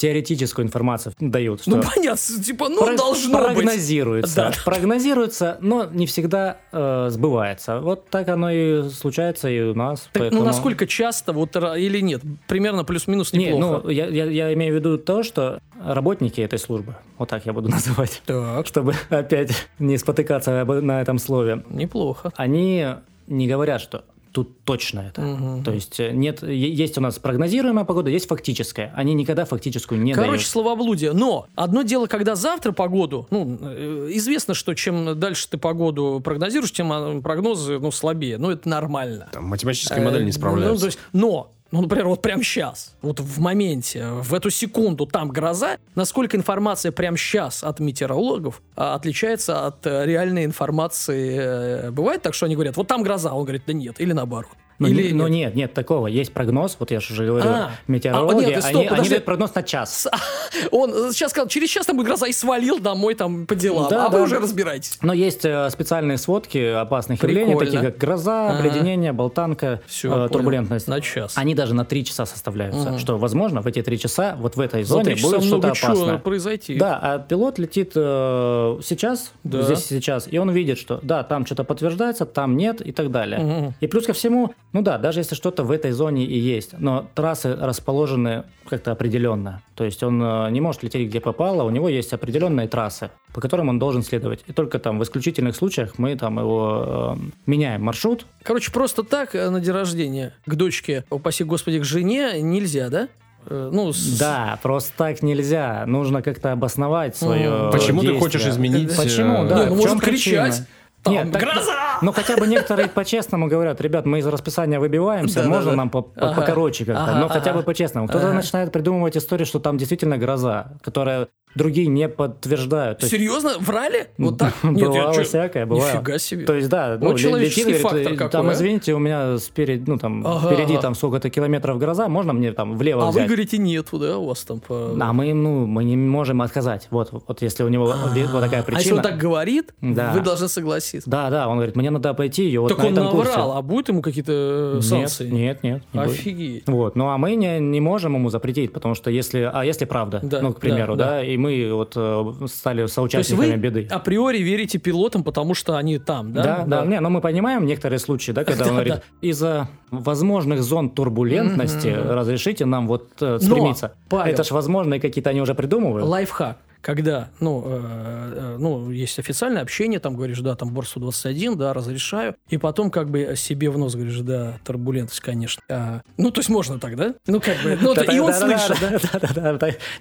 теоретическую 0.00 0.66
информацию 0.66 1.14
дают. 1.20 1.62
Ну, 1.66 1.82
что 1.82 1.90
понятно, 1.94 2.42
типа, 2.42 2.68
ну, 2.70 2.84
Про- 2.84 2.96
должно 2.96 3.38
быть. 3.38 3.54
прогнозируется. 3.54 4.34
Да. 4.36 4.52
Прогнозируется, 4.64 5.58
но 5.60 5.84
не 5.84 6.06
всегда 6.06 6.56
э, 6.72 7.08
сбывается. 7.10 7.80
Вот 7.80 8.08
так 8.08 8.28
оно 8.28 8.50
и 8.50 8.88
случается 8.88 9.48
и 9.50 9.60
у 9.60 9.74
нас. 9.74 10.08
Так, 10.12 10.22
поэтому- 10.22 10.40
Ну, 10.40 10.46
насколько 10.46 10.86
часто, 10.86 11.32
вот 11.32 11.54
или 11.56 12.00
нет? 12.00 12.22
Примерно 12.48 12.84
плюс-минус 12.84 13.32
Не, 13.34 13.46
неплохо. 13.52 13.82
ну, 13.84 13.90
я, 13.90 14.06
я, 14.06 14.24
я 14.24 14.54
имею 14.54 14.72
в 14.72 14.76
виду 14.76 14.96
то, 14.98 15.22
что 15.22 15.60
работники 15.84 16.40
этой 16.40 16.58
службы, 16.58 16.94
вот 17.18 17.28
так 17.28 17.44
я 17.46 17.52
буду 17.52 17.68
называть, 17.76 18.22
Так, 18.24 18.66
чтобы 18.66 18.94
опять 19.10 19.52
не 19.78 19.98
спотыкаться 19.98 20.64
на 20.64 21.00
этом 21.02 21.18
слове, 21.18 21.62
неплохо. 21.68 22.32
они 22.36 22.86
не 23.26 23.46
говорят, 23.46 23.80
что 23.80 24.04
тут 24.32 24.64
точно 24.64 25.00
это. 25.00 25.20
Мгм. 25.20 25.64
То 25.64 25.72
есть 25.72 25.98
э, 26.00 26.12
нет, 26.12 26.42
есть 26.42 26.96
у 26.98 27.00
нас 27.00 27.18
прогнозируемая 27.18 27.84
погода, 27.84 28.10
есть 28.10 28.28
фактическая. 28.28 28.92
Они 28.94 29.14
никогда 29.14 29.44
фактическую 29.44 30.00
не 30.00 30.12
Короче, 30.12 30.30
дают. 30.30 30.42
словоблудие. 30.46 31.12
Но 31.12 31.46
одно 31.54 31.82
дело, 31.82 32.06
когда 32.06 32.34
завтра 32.36 32.72
погоду, 32.72 33.26
ну, 33.30 33.58
э, 33.60 34.08
известно, 34.14 34.54
что 34.54 34.74
чем 34.74 35.18
дальше 35.18 35.48
ты 35.48 35.58
погоду 35.58 36.20
прогнозируешь, 36.22 36.72
тем 36.72 36.92
а, 36.92 37.20
прогнозы, 37.20 37.78
ну, 37.78 37.90
слабее. 37.90 38.38
Ну, 38.38 38.50
это 38.50 38.68
нормально. 38.68 39.28
Там 39.32 39.44
математическая 39.46 40.02
модель 40.04 40.20
Э, 40.22 40.24
не 40.24 40.26
Ну, 40.28 40.32
справляется. 40.32 40.80
то 40.80 40.86
есть, 40.86 40.98
но, 41.12 41.52
ну, 41.70 41.82
например, 41.82 42.08
вот 42.08 42.20
прямо 42.20 42.42
сейчас, 42.42 42.96
вот 43.00 43.20
в 43.20 43.40
моменте, 43.40 44.06
в 44.06 44.34
эту 44.34 44.50
секунду 44.50 45.06
там 45.06 45.28
гроза, 45.28 45.78
насколько 45.94 46.36
информация 46.36 46.90
прямо 46.90 47.16
сейчас 47.16 47.62
от 47.62 47.78
метеорологов 47.80 48.60
а, 48.76 48.94
отличается 48.94 49.66
от 49.66 49.86
э, 49.86 50.04
реальной 50.06 50.44
информации? 50.44 51.36
э, 51.38 51.90
Бывает 51.90 52.22
так, 52.22 52.34
что 52.34 52.46
они 52.46 52.56
говорят, 52.56 52.76
вот 52.76 52.88
там 52.88 53.02
гроза, 53.02 53.32
он 53.32 53.44
говорит, 53.44 53.62
да 53.66 53.72
нет, 53.72 54.00
или 54.00 54.12
наоборот. 54.12 54.50
Но, 54.80 54.88
или 54.88 55.12
но 55.12 55.28
нет, 55.28 55.54
нет 55.54 55.72
такого. 55.74 56.06
Есть 56.08 56.32
прогноз, 56.32 56.76
вот 56.80 56.90
я 56.90 56.98
же 57.00 57.12
уже 57.12 57.26
говорю, 57.26 57.48
А. 57.48 57.70
метеорологи, 57.86 58.46
А, 58.46 58.48
нет, 58.48 58.62
стоп, 58.62 58.70
они, 58.74 58.80
они 58.80 58.88
подожди. 58.88 59.10
дают 59.10 59.24
прогноз 59.26 59.54
на 59.54 59.62
час. 59.62 60.08
Он 60.72 61.12
сейчас 61.12 61.30
сказал, 61.30 61.48
через 61.48 61.68
час 61.68 61.86
там 61.86 61.96
будет 61.96 62.06
гроза, 62.06 62.26
и 62.26 62.32
свалил 62.32 62.78
домой 62.80 63.14
там 63.14 63.46
по 63.46 63.54
делам. 63.54 63.88
Да, 63.90 64.06
а 64.06 64.08
вы 64.08 64.18
да. 64.18 64.24
уже 64.24 64.38
разбираетесь. 64.40 64.98
Но 65.02 65.12
есть 65.12 65.44
э, 65.44 65.68
специальные 65.70 66.18
сводки 66.18 66.58
опасных 66.58 67.20
Прикольно. 67.20 67.50
явлений, 67.50 67.60
такие 67.60 67.82
как 67.82 67.98
гроза, 67.98 68.48
Ага. 68.50 68.58
обледенение, 68.58 69.12
болтанка, 69.12 69.80
Всё, 69.86 70.26
э, 70.26 70.28
турбулентность. 70.30 70.88
На 70.88 71.00
час. 71.00 71.34
Они 71.36 71.54
даже 71.54 71.74
на 71.74 71.84
три 71.84 72.04
часа 72.04 72.24
составляются. 72.26 72.90
Мгм. 72.90 72.98
Что, 72.98 73.18
возможно, 73.18 73.60
в 73.60 73.66
эти 73.66 73.82
три 73.82 73.98
часа 73.98 74.36
вот 74.40 74.56
в 74.56 74.60
этой 74.60 74.82
зоне 74.82 75.14
будет 75.16 75.42
что-то 75.44 75.68
опасное. 75.72 76.18
произойти. 76.18 76.76
Да, 76.76 76.98
а 77.02 77.18
пилот 77.18 77.58
летит 77.58 77.92
э, 77.94 78.78
сейчас, 78.82 79.32
Да. 79.44 79.62
здесь 79.62 79.84
сейчас, 79.86 80.26
и 80.30 80.38
он 80.38 80.50
видит, 80.50 80.78
что 80.78 80.98
да, 81.02 81.22
там 81.22 81.44
что-то 81.46 81.64
подтверждается, 81.64 82.24
там 82.26 82.56
нет 82.56 82.80
и 82.80 82.92
так 82.92 83.10
далее. 83.10 83.38
Мгм. 83.40 83.74
И 83.80 83.86
плюс 83.86 84.06
ко 84.06 84.12
всему, 84.12 84.54
ну 84.72 84.82
да, 84.82 84.98
даже 84.98 85.20
если 85.20 85.34
что-то 85.34 85.64
в 85.64 85.70
этой 85.70 85.90
зоне 85.92 86.24
и 86.24 86.38
есть, 86.38 86.74
но 86.78 87.06
трассы 87.14 87.54
расположены 87.54 88.44
как-то 88.68 88.92
определенно. 88.92 89.62
То 89.74 89.84
есть 89.84 90.02
он 90.02 90.22
э, 90.22 90.50
не 90.50 90.60
может 90.60 90.82
лететь 90.82 91.08
где 91.08 91.20
попало, 91.20 91.64
у 91.64 91.70
него 91.70 91.88
есть 91.88 92.12
определенные 92.12 92.68
трассы, 92.68 93.10
по 93.34 93.40
которым 93.40 93.68
он 93.68 93.78
должен 93.78 94.02
следовать. 94.02 94.44
И 94.46 94.52
только 94.52 94.78
там 94.78 94.98
в 94.98 95.02
исключительных 95.02 95.56
случаях 95.56 95.98
мы 95.98 96.14
там 96.16 96.38
его 96.38 97.16
э, 97.18 97.30
меняем 97.46 97.82
маршрут. 97.82 98.26
Короче, 98.42 98.70
просто 98.70 99.02
так 99.02 99.34
э, 99.34 99.50
на 99.50 99.60
день 99.60 99.72
рождения 99.74 100.34
к 100.46 100.54
дочке, 100.54 101.04
упаси 101.10 101.42
господи, 101.44 101.80
к 101.80 101.84
жене 101.84 102.40
нельзя, 102.40 102.90
да? 102.90 103.08
Э, 103.46 103.70
Ну, 103.72 103.92
с- 103.92 104.18
Да, 104.18 104.58
просто 104.62 104.92
так 104.96 105.22
нельзя. 105.22 105.84
Нужно 105.86 106.22
как-то 106.22 106.52
обосновать 106.52 107.16
свое. 107.16 107.70
Почему 107.72 108.02
ты 108.02 108.08
действие. 108.08 108.20
хочешь 108.20 108.46
изменить? 108.46 108.94
Почему? 108.96 109.48
Да, 109.48 109.60
Не, 109.60 109.66
ну, 109.66 109.74
в 109.74 109.76
можно 109.78 109.88
чем 109.88 109.98
причина? 110.00 110.44
кричать. 110.50 110.62
Там, 111.02 111.14
Нет, 111.14 111.32
так- 111.32 111.42
гроза! 111.42 111.98
Ну, 112.02 112.12
хотя 112.12 112.36
бы 112.36 112.46
некоторые 112.46 112.88
по-честному 112.88 113.46
говорят, 113.48 113.80
ребят, 113.80 114.04
мы 114.06 114.18
из 114.18 114.26
расписания 114.26 114.78
выбиваемся, 114.78 115.42
можно 115.44 115.74
нам 115.74 115.88
по- 115.90 116.12
Ага. 116.16 116.34
покороче 116.40 116.84
как-то, 116.84 117.04
Ага, 117.04 117.14
но 117.20 117.28
хотя 117.28 117.50
ага. 117.50 117.60
бы 117.60 117.64
по-честному. 117.64 118.06
Кто-то 118.08 118.32
начинает 118.32 118.70
придумывать 118.72 119.16
историю, 119.16 119.46
что 119.46 119.60
там 119.60 119.78
действительно 119.78 120.18
гроза, 120.18 120.72
которая 120.82 121.28
другие 121.54 121.88
не 121.88 122.08
подтверждают. 122.08 123.02
Серьезно? 123.02 123.54
Врали? 123.58 124.08
Вот 124.18 124.38
так? 124.38 124.54
Бывало 124.62 125.22
всякое, 125.22 125.66
бывало. 125.66 125.86
Нифига 125.86 126.18
себе. 126.18 126.44
То 126.44 126.54
есть, 126.54 126.68
да, 126.68 126.98
ну, 127.00 127.16
человеческий 127.16 127.64
летит, 127.70 127.82
говорит, 127.82 127.82
фактор 127.82 128.12
э, 128.12 128.16
какой, 128.16 128.30
там, 128.30 128.48
а? 128.48 128.52
извините, 128.52 128.94
у 128.94 128.98
меня 128.98 129.38
спереди, 129.38 129.84
ну, 129.86 129.98
там, 129.98 130.26
Ага, 130.26 130.46
впереди 130.46 130.74
ага. 130.74 130.82
там 130.82 130.94
сколько-то 130.94 131.30
километров 131.30 131.78
гроза, 131.78 132.08
можно 132.08 132.32
мне 132.32 132.52
там 132.52 132.76
влево 132.76 133.02
а 133.02 133.06
вы 133.06 133.12
взять? 133.12 133.26
говорите, 133.26 133.58
нету, 133.58 133.98
да, 133.98 134.18
у 134.18 134.26
вас 134.26 134.42
там 134.44 134.60
по... 134.60 134.96
А 134.98 135.12
мы, 135.12 135.32
ну, 135.34 135.66
мы 135.66 135.84
не 135.84 135.96
можем 135.96 136.42
отказать. 136.42 136.86
Вот, 136.90 137.10
вот 137.12 137.42
если 137.42 137.64
у 137.64 137.68
него 137.68 137.86
вот 137.86 138.40
такая 138.40 138.62
А 138.62 138.70
если 138.70 138.72
он 138.72 138.76
причина. 138.76 139.02
так 139.02 139.18
говорит, 139.18 139.74
Да. 139.80 140.12
вы 140.12 140.20
должны 140.20 140.48
согласиться. 140.48 141.08
Да, 141.10 141.30
да, 141.30 141.48
он 141.48 141.56
говорит, 141.56 141.76
мне 141.76 141.90
надо 141.90 142.14
пойти 142.14 142.44
ее 142.44 142.60
вот 142.60 142.68
так 142.68 142.78
на 142.78 142.86
он 142.86 142.92
этом 142.92 143.10
курсе. 143.10 143.30
наврал, 143.30 143.56
а 143.56 143.62
будет 143.62 143.88
ему 143.88 144.02
какие-то 144.02 144.76
э, 144.78 144.80
санкции? 144.82 145.28
Нет, 145.28 145.62
нет, 145.62 145.82
нет. 145.92 146.06
Офигеть. 146.06 146.64
Вот, 146.66 146.96
ну 146.96 147.08
а 147.08 147.18
мы 147.18 147.34
не, 147.34 147.58
не 147.58 147.80
можем 147.80 148.14
ему 148.14 148.30
запретить, 148.30 148.72
потому 148.72 148.94
что 148.94 149.10
если, 149.10 149.50
а 149.52 149.64
если 149.64 149.84
правда, 149.84 150.20
Да, 150.22 150.40
ну, 150.40 150.52
к 150.52 150.60
примеру, 150.60 150.96
да. 150.96 151.22
и 151.22 151.36
мы 151.40 151.72
вот 151.72 151.94
э, 151.96 152.46
стали 152.46 152.78
То 152.78 152.82
есть 152.82 152.94
соучастниками 152.94 153.52
вы 153.52 153.56
беды. 153.56 153.88
априори 153.90 154.38
верите 154.38 154.78
пилотам, 154.78 155.24
потому 155.24 155.54
что 155.54 155.76
они 155.76 155.98
там, 155.98 156.32
да? 156.32 156.42
Да, 156.42 156.64
да, 156.66 156.86
не, 156.86 157.00
но 157.00 157.10
мы 157.10 157.20
понимаем 157.20 157.66
некоторые 157.66 157.98
случаи, 157.98 158.32
да, 158.32 158.44
когда 158.44 158.64
он 158.64 158.70
Да, 158.70 158.74
говорит, 158.74 159.02
из-за 159.20 159.68
возможных 159.90 160.62
зон 160.62 160.90
турбулентности 160.90 161.88
разрешите 161.88 162.64
нам 162.66 162.86
вот 162.86 163.08
э, 163.20 163.38
стремиться. 163.40 163.94
Это 164.10 164.44
ж 164.44 164.50
возможные 164.50 165.00
какие-то 165.00 165.30
они 165.30 165.40
уже 165.40 165.54
придумывают. 165.54 166.06
Лайфхак. 166.06 166.58
Когда, 166.80 167.30
ну, 167.40 167.62
э, 167.66 168.32
э, 168.36 168.56
ну, 168.58 168.90
есть 168.90 169.18
официальное 169.18 169.62
общение, 169.62 170.00
там 170.00 170.16
говоришь, 170.16 170.40
да, 170.40 170.54
там 170.54 170.72
борт 170.72 170.88
121, 170.88 171.56
да, 171.56 171.72
разрешаю, 171.72 172.36
и 172.48 172.56
потом 172.56 172.90
как 172.90 173.10
бы 173.10 173.34
себе 173.36 173.70
в 173.70 173.78
нос 173.78 173.94
говоришь, 173.94 174.20
да, 174.20 174.58
турбулентность, 174.64 175.20
конечно. 175.20 175.62
А, 175.68 176.00
ну, 176.16 176.30
то 176.30 176.40
есть 176.40 176.48
можно 176.48 176.80
так, 176.80 176.96
да? 176.96 177.14
Ну, 177.26 177.40
как 177.40 177.62
бы, 177.62 177.78
ну, 177.80 177.92
и 177.94 178.18
он 178.18 178.32
слышит. 178.32 178.78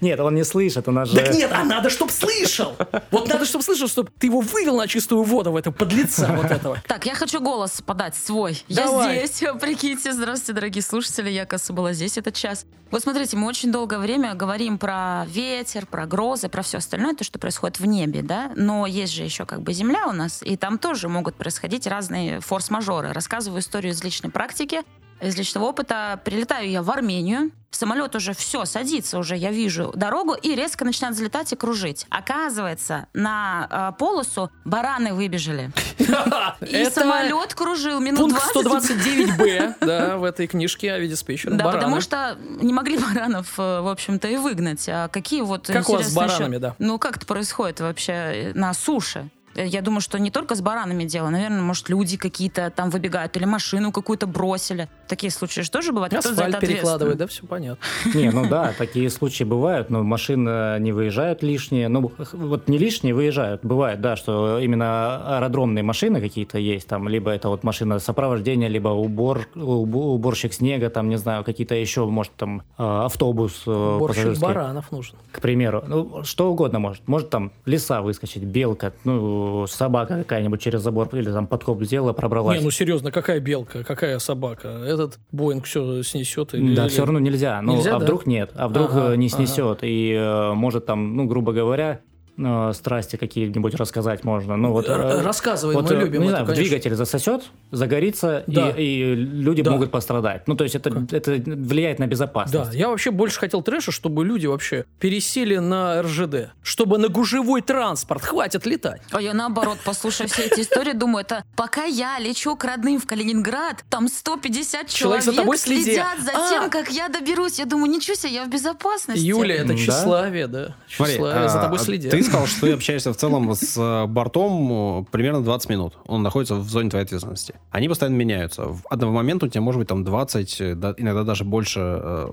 Нет, 0.01 0.19
он 0.19 0.35
не 0.35 0.43
слышит, 0.43 0.87
у 0.87 0.91
нас 0.91 1.09
же... 1.09 1.17
Так 1.17 1.33
нет, 1.33 1.51
а 1.53 1.63
надо, 1.63 1.89
чтоб 1.89 2.09
слышал. 2.11 2.75
Вот 3.11 3.27
надо, 3.27 3.45
чтоб 3.45 3.61
слышал, 3.61 3.87
чтобы 3.87 4.09
ты 4.17 4.27
его 4.27 4.41
вывел 4.41 4.77
на 4.77 4.87
чистую 4.87 5.23
воду 5.23 5.51
в 5.51 5.55
это 5.55 5.71
подлеца 5.71 6.33
вот 6.41 6.51
этого. 6.51 6.81
Так, 6.87 7.05
я 7.05 7.15
хочу 7.15 7.39
голос 7.41 7.81
подать 7.85 8.15
свой. 8.15 8.63
Давай. 8.69 9.19
Я 9.19 9.27
здесь, 9.27 9.43
прикиньте. 9.61 10.13
Здравствуйте, 10.13 10.53
дорогие 10.53 10.81
слушатели. 10.81 11.29
Я, 11.29 11.45
кажется, 11.45 11.73
была 11.73 11.93
здесь 11.93 12.17
этот 12.17 12.35
час. 12.35 12.65
Вот 12.91 13.03
смотрите, 13.03 13.37
мы 13.37 13.47
очень 13.47 13.71
долгое 13.71 13.99
время 13.99 14.33
говорим 14.33 14.79
про 14.79 15.25
ветер, 15.27 15.85
про 15.85 16.07
грозы, 16.07 16.49
про 16.49 16.63
все 16.69 16.77
остальное, 16.77 17.15
то, 17.15 17.23
что 17.23 17.39
происходит 17.39 17.79
в 17.79 17.85
небе, 17.85 18.21
да? 18.21 18.51
Но 18.55 18.85
есть 18.85 19.13
же 19.13 19.23
еще 19.23 19.45
как 19.45 19.61
бы 19.61 19.73
земля 19.73 20.07
у 20.07 20.11
нас, 20.11 20.41
и 20.43 20.55
там 20.55 20.77
тоже 20.77 21.09
могут 21.09 21.35
происходить 21.35 21.87
разные 21.87 22.39
форс-мажоры. 22.39 23.11
Рассказываю 23.11 23.59
историю 23.59 23.93
из 23.93 24.03
личной 24.03 24.29
практики, 24.29 24.81
из 25.21 25.37
личного 25.37 25.65
опыта. 25.65 26.19
Прилетаю 26.23 26.69
я 26.69 26.81
в 26.81 26.89
Армению, 26.91 27.51
самолет 27.71 28.15
уже 28.15 28.33
все, 28.33 28.65
садится 28.65 29.17
уже, 29.17 29.35
я 29.35 29.51
вижу 29.51 29.91
дорогу, 29.95 30.33
и 30.33 30.55
резко 30.55 30.85
начинает 30.85 31.15
взлетать 31.15 31.51
и 31.53 31.55
кружить. 31.55 32.05
Оказывается, 32.09 33.07
на 33.13 33.67
э, 33.69 33.97
полосу 33.97 34.49
бараны 34.65 35.13
выбежали. 35.13 35.71
И 36.61 36.85
самолет 36.85 37.53
кружил 37.53 37.99
минут 37.99 38.19
Пункт 38.31 38.53
20. 38.53 38.95
129б, 38.97 39.75
да, 39.81 40.17
в 40.17 40.23
этой 40.23 40.47
книжке 40.47 40.93
о 40.93 40.99
диспетчера. 41.05 41.51
Да, 41.51 41.65
Бараны. 41.65 41.79
потому 41.79 42.01
что 42.01 42.37
не 42.61 42.73
могли 42.73 42.97
баранов, 42.97 43.57
э, 43.57 43.81
в 43.81 43.87
общем-то, 43.87 44.27
и 44.27 44.37
выгнать. 44.37 44.87
А 44.89 45.07
какие 45.07 45.41
вот 45.41 45.67
Как 45.67 45.87
у 45.89 45.93
вас 45.93 46.07
с 46.07 46.15
баранами, 46.15 46.57
да? 46.57 46.75
Ну, 46.79 46.99
как 46.99 47.17
это 47.17 47.25
происходит 47.25 47.79
вообще 47.79 48.11
э, 48.11 48.51
на 48.53 48.73
суше? 48.73 49.29
Э, 49.59 49.65
Я 49.67 49.81
думаю, 49.81 50.01
что 50.01 50.17
не 50.19 50.31
только 50.31 50.55
с 50.55 50.61
баранами 50.61 51.03
дело. 51.03 51.29
Наверное, 51.29 51.61
может, 51.61 51.89
люди 51.89 52.17
какие-то 52.17 52.71
там 52.75 52.89
выбегают 52.89 53.35
или 53.37 53.45
машину 53.45 53.91
какую-то 53.91 54.25
бросили. 54.27 54.87
Такие 55.07 55.31
случаи 55.31 55.61
же 55.61 55.69
тоже 55.71 55.91
бывают. 55.91 56.13
Кто 56.13 56.21
за 56.21 56.29
Асфальт 56.29 56.47
это 56.49 56.57
ответственен? 56.57 56.77
перекладывает, 56.81 57.17
да, 57.17 57.27
все 57.27 57.45
понятно. 57.45 57.83
Не, 58.13 58.31
ну 58.31 58.47
да, 58.47 58.73
такие 58.77 59.09
случаи 59.09 59.43
бывают, 59.43 59.89
но 59.89 60.03
машины 60.03 60.77
не 60.79 60.91
выезжают 60.91 61.43
лишние. 61.43 61.87
Ну, 61.89 62.11
вот 62.33 62.67
не 62.69 62.77
лишние 62.77 63.13
выезжают. 63.13 63.63
Бывает, 63.65 64.01
да, 64.01 64.15
что 64.15 64.59
именно 64.59 65.37
аэродромные 65.37 65.83
машины 65.83 66.21
какие-то 66.21 66.57
есть, 66.57 66.87
там, 66.87 67.07
либо 67.09 67.31
это 67.31 67.49
вот 67.49 67.63
машина 67.63 67.99
сопровождения, 67.99 68.67
либо 68.69 68.89
убор, 68.89 69.47
уб- 69.55 69.95
уборщик 69.95 70.53
снега, 70.53 70.89
там, 70.89 71.09
не 71.09 71.17
знаю, 71.17 71.43
какие-то 71.43 71.75
еще, 71.75 72.05
может, 72.05 72.33
там, 72.35 72.61
э, 72.77 72.83
автобус 73.05 73.63
э, 73.67 73.97
Борщик 73.99 74.07
пассажирский, 74.23 74.47
баранов 74.47 74.91
нужен. 74.91 75.15
к 75.31 75.41
примеру. 75.41 75.83
Ну, 75.87 76.23
что 76.23 76.51
угодно 76.51 76.79
может. 76.79 77.07
Может, 77.07 77.29
там, 77.29 77.51
лиса 77.65 78.01
выскочить, 78.01 78.43
белка, 78.43 78.93
ну, 79.03 79.48
собака 79.67 80.17
какая-нибудь 80.19 80.61
через 80.61 80.81
забор 80.81 81.07
или 81.13 81.31
там 81.31 81.47
подкоп 81.47 81.83
сделала, 81.83 82.13
пробралась. 82.13 82.57
Не, 82.59 82.63
ну 82.63 82.71
серьезно, 82.71 83.11
какая 83.11 83.39
белка, 83.39 83.83
какая 83.83 84.19
собака? 84.19 84.67
Этот 84.85 85.19
Боинг 85.31 85.65
все 85.65 86.01
снесет? 86.03 86.53
Или, 86.53 86.75
Да, 86.75 86.83
или- 86.83 86.89
все 86.89 87.03
равно 87.05 87.19
нельзя. 87.19 87.61
Ну, 87.61 87.75
Нельзя, 87.75 87.95
а 87.95 87.99
да? 87.99 88.05
вдруг 88.05 88.25
нет? 88.25 88.51
А 88.55 88.67
вдруг 88.67 88.89
Ага, 88.91 89.13
э, 89.13 89.17
не 89.17 89.27
ага. 89.27 89.35
снесет? 89.35 89.79
И 89.83 90.13
э, 90.13 90.53
может 90.53 90.85
там, 90.85 91.15
ну, 91.15 91.25
грубо 91.25 91.53
говоря, 91.53 91.99
э, 92.39 92.71
страсти 92.73 93.15
какие-нибудь 93.17 93.75
рассказать 93.75 94.23
можно. 94.23 94.55
Ну, 94.57 94.71
вот, 94.71 94.87
э, 94.87 95.21
Рассказывай, 95.21 95.73
вот, 95.75 95.89
мы 95.89 95.95
э, 95.95 95.99
любим 95.99 96.21
не 96.21 96.27
это, 96.27 96.29
знаю, 96.31 96.45
конечно. 96.45 96.63
двигатель 96.63 96.95
засосет, 96.95 97.43
загорится, 97.71 98.43
и- 98.47 98.51
Да. 98.51 98.69
и, 98.77 99.15
люди 99.15 99.61
Да. 99.61 99.71
могут 99.71 99.91
пострадать. 99.91 100.47
Ну, 100.47 100.55
то 100.55 100.63
есть 100.63 100.75
это, 100.75 100.89
это 101.11 101.31
влияет 101.45 101.99
на 101.99 102.05
Да, 102.05 102.11
безопасность. 102.11 102.73
я 102.73 102.89
вообще 102.89 103.11
больше 103.11 103.39
хотел 103.39 103.61
трэша, 103.61 103.91
чтобы 103.91 104.25
люди 104.25 104.47
вообще 104.47 104.85
пересели 104.99 105.57
на 105.57 106.01
РЖД, 106.01 106.51
чтобы 106.63 106.97
на 106.97 107.07
гужевой 107.09 107.61
транспорт 107.61 108.23
хватит 108.23 108.65
летать. 108.65 109.01
А 109.11 109.21
я 109.21 109.33
наоборот, 109.33 109.77
послушав 109.83 110.31
все 110.31 110.43
эти 110.43 110.61
истории, 110.61 110.93
думаю, 110.93 111.25
это 111.25 111.43
пока 111.55 111.83
я 111.85 112.19
лечу 112.19 112.55
к 112.55 112.63
родным 112.63 112.99
в 112.99 113.05
Калининград, 113.05 113.83
там 113.89 114.07
150 114.07 114.87
Человек 114.87 115.23
человек, 115.23 115.23
за 115.23 115.33
тобой 115.33 115.57
следят 115.57 116.19
за 116.21 116.31
А! 116.33 116.49
тем, 116.49 116.69
как 116.69 116.89
я 116.91 117.09
доберусь. 117.09 117.59
Я 117.59 117.65
думаю, 117.65 117.91
ничего 117.91 118.15
себе, 118.15 118.33
я 118.33 118.45
в 118.45 118.49
безопасности. 118.49 119.23
Юля, 119.23 119.55
это 119.55 119.67
Да. 119.69 119.75
тщеславие, 119.75 120.47
да. 120.47 120.75
Тщеславие, 120.87 121.49
за 121.49 121.59
а, 121.59 121.63
тобой 121.63 121.79
следят. 121.79 122.11
Ты 122.11 122.23
сказал, 122.29 122.47
что 122.47 122.61
ты 122.61 122.73
общаешься 122.73 123.11
в 123.11 123.17
целом 123.17 123.53
с 123.53 123.77
э, 123.77 124.05
бортом 124.05 125.01
э, 125.01 125.05
примерно 125.11 125.41
20 125.41 125.69
минут. 125.69 125.97
Он 126.05 126.21
находится 126.21 126.55
в 126.55 126.69
зоне 126.69 126.89
твоей 126.89 127.05
ответственности. 127.05 127.55
Они 127.71 127.89
постоянно 127.89 128.15
меняются. 128.15 128.65
В 128.65 128.81
одного 128.89 129.13
момента 129.13 129.47
у 129.47 129.49
тебя 129.49 129.61
может 129.61 129.79
быть 129.79 129.87
там 129.87 130.03
20, 130.03 130.61
э, 130.61 130.75
да, 130.75 130.93
иногда 130.97 131.23
даже 131.23 131.43
больше 131.43 132.29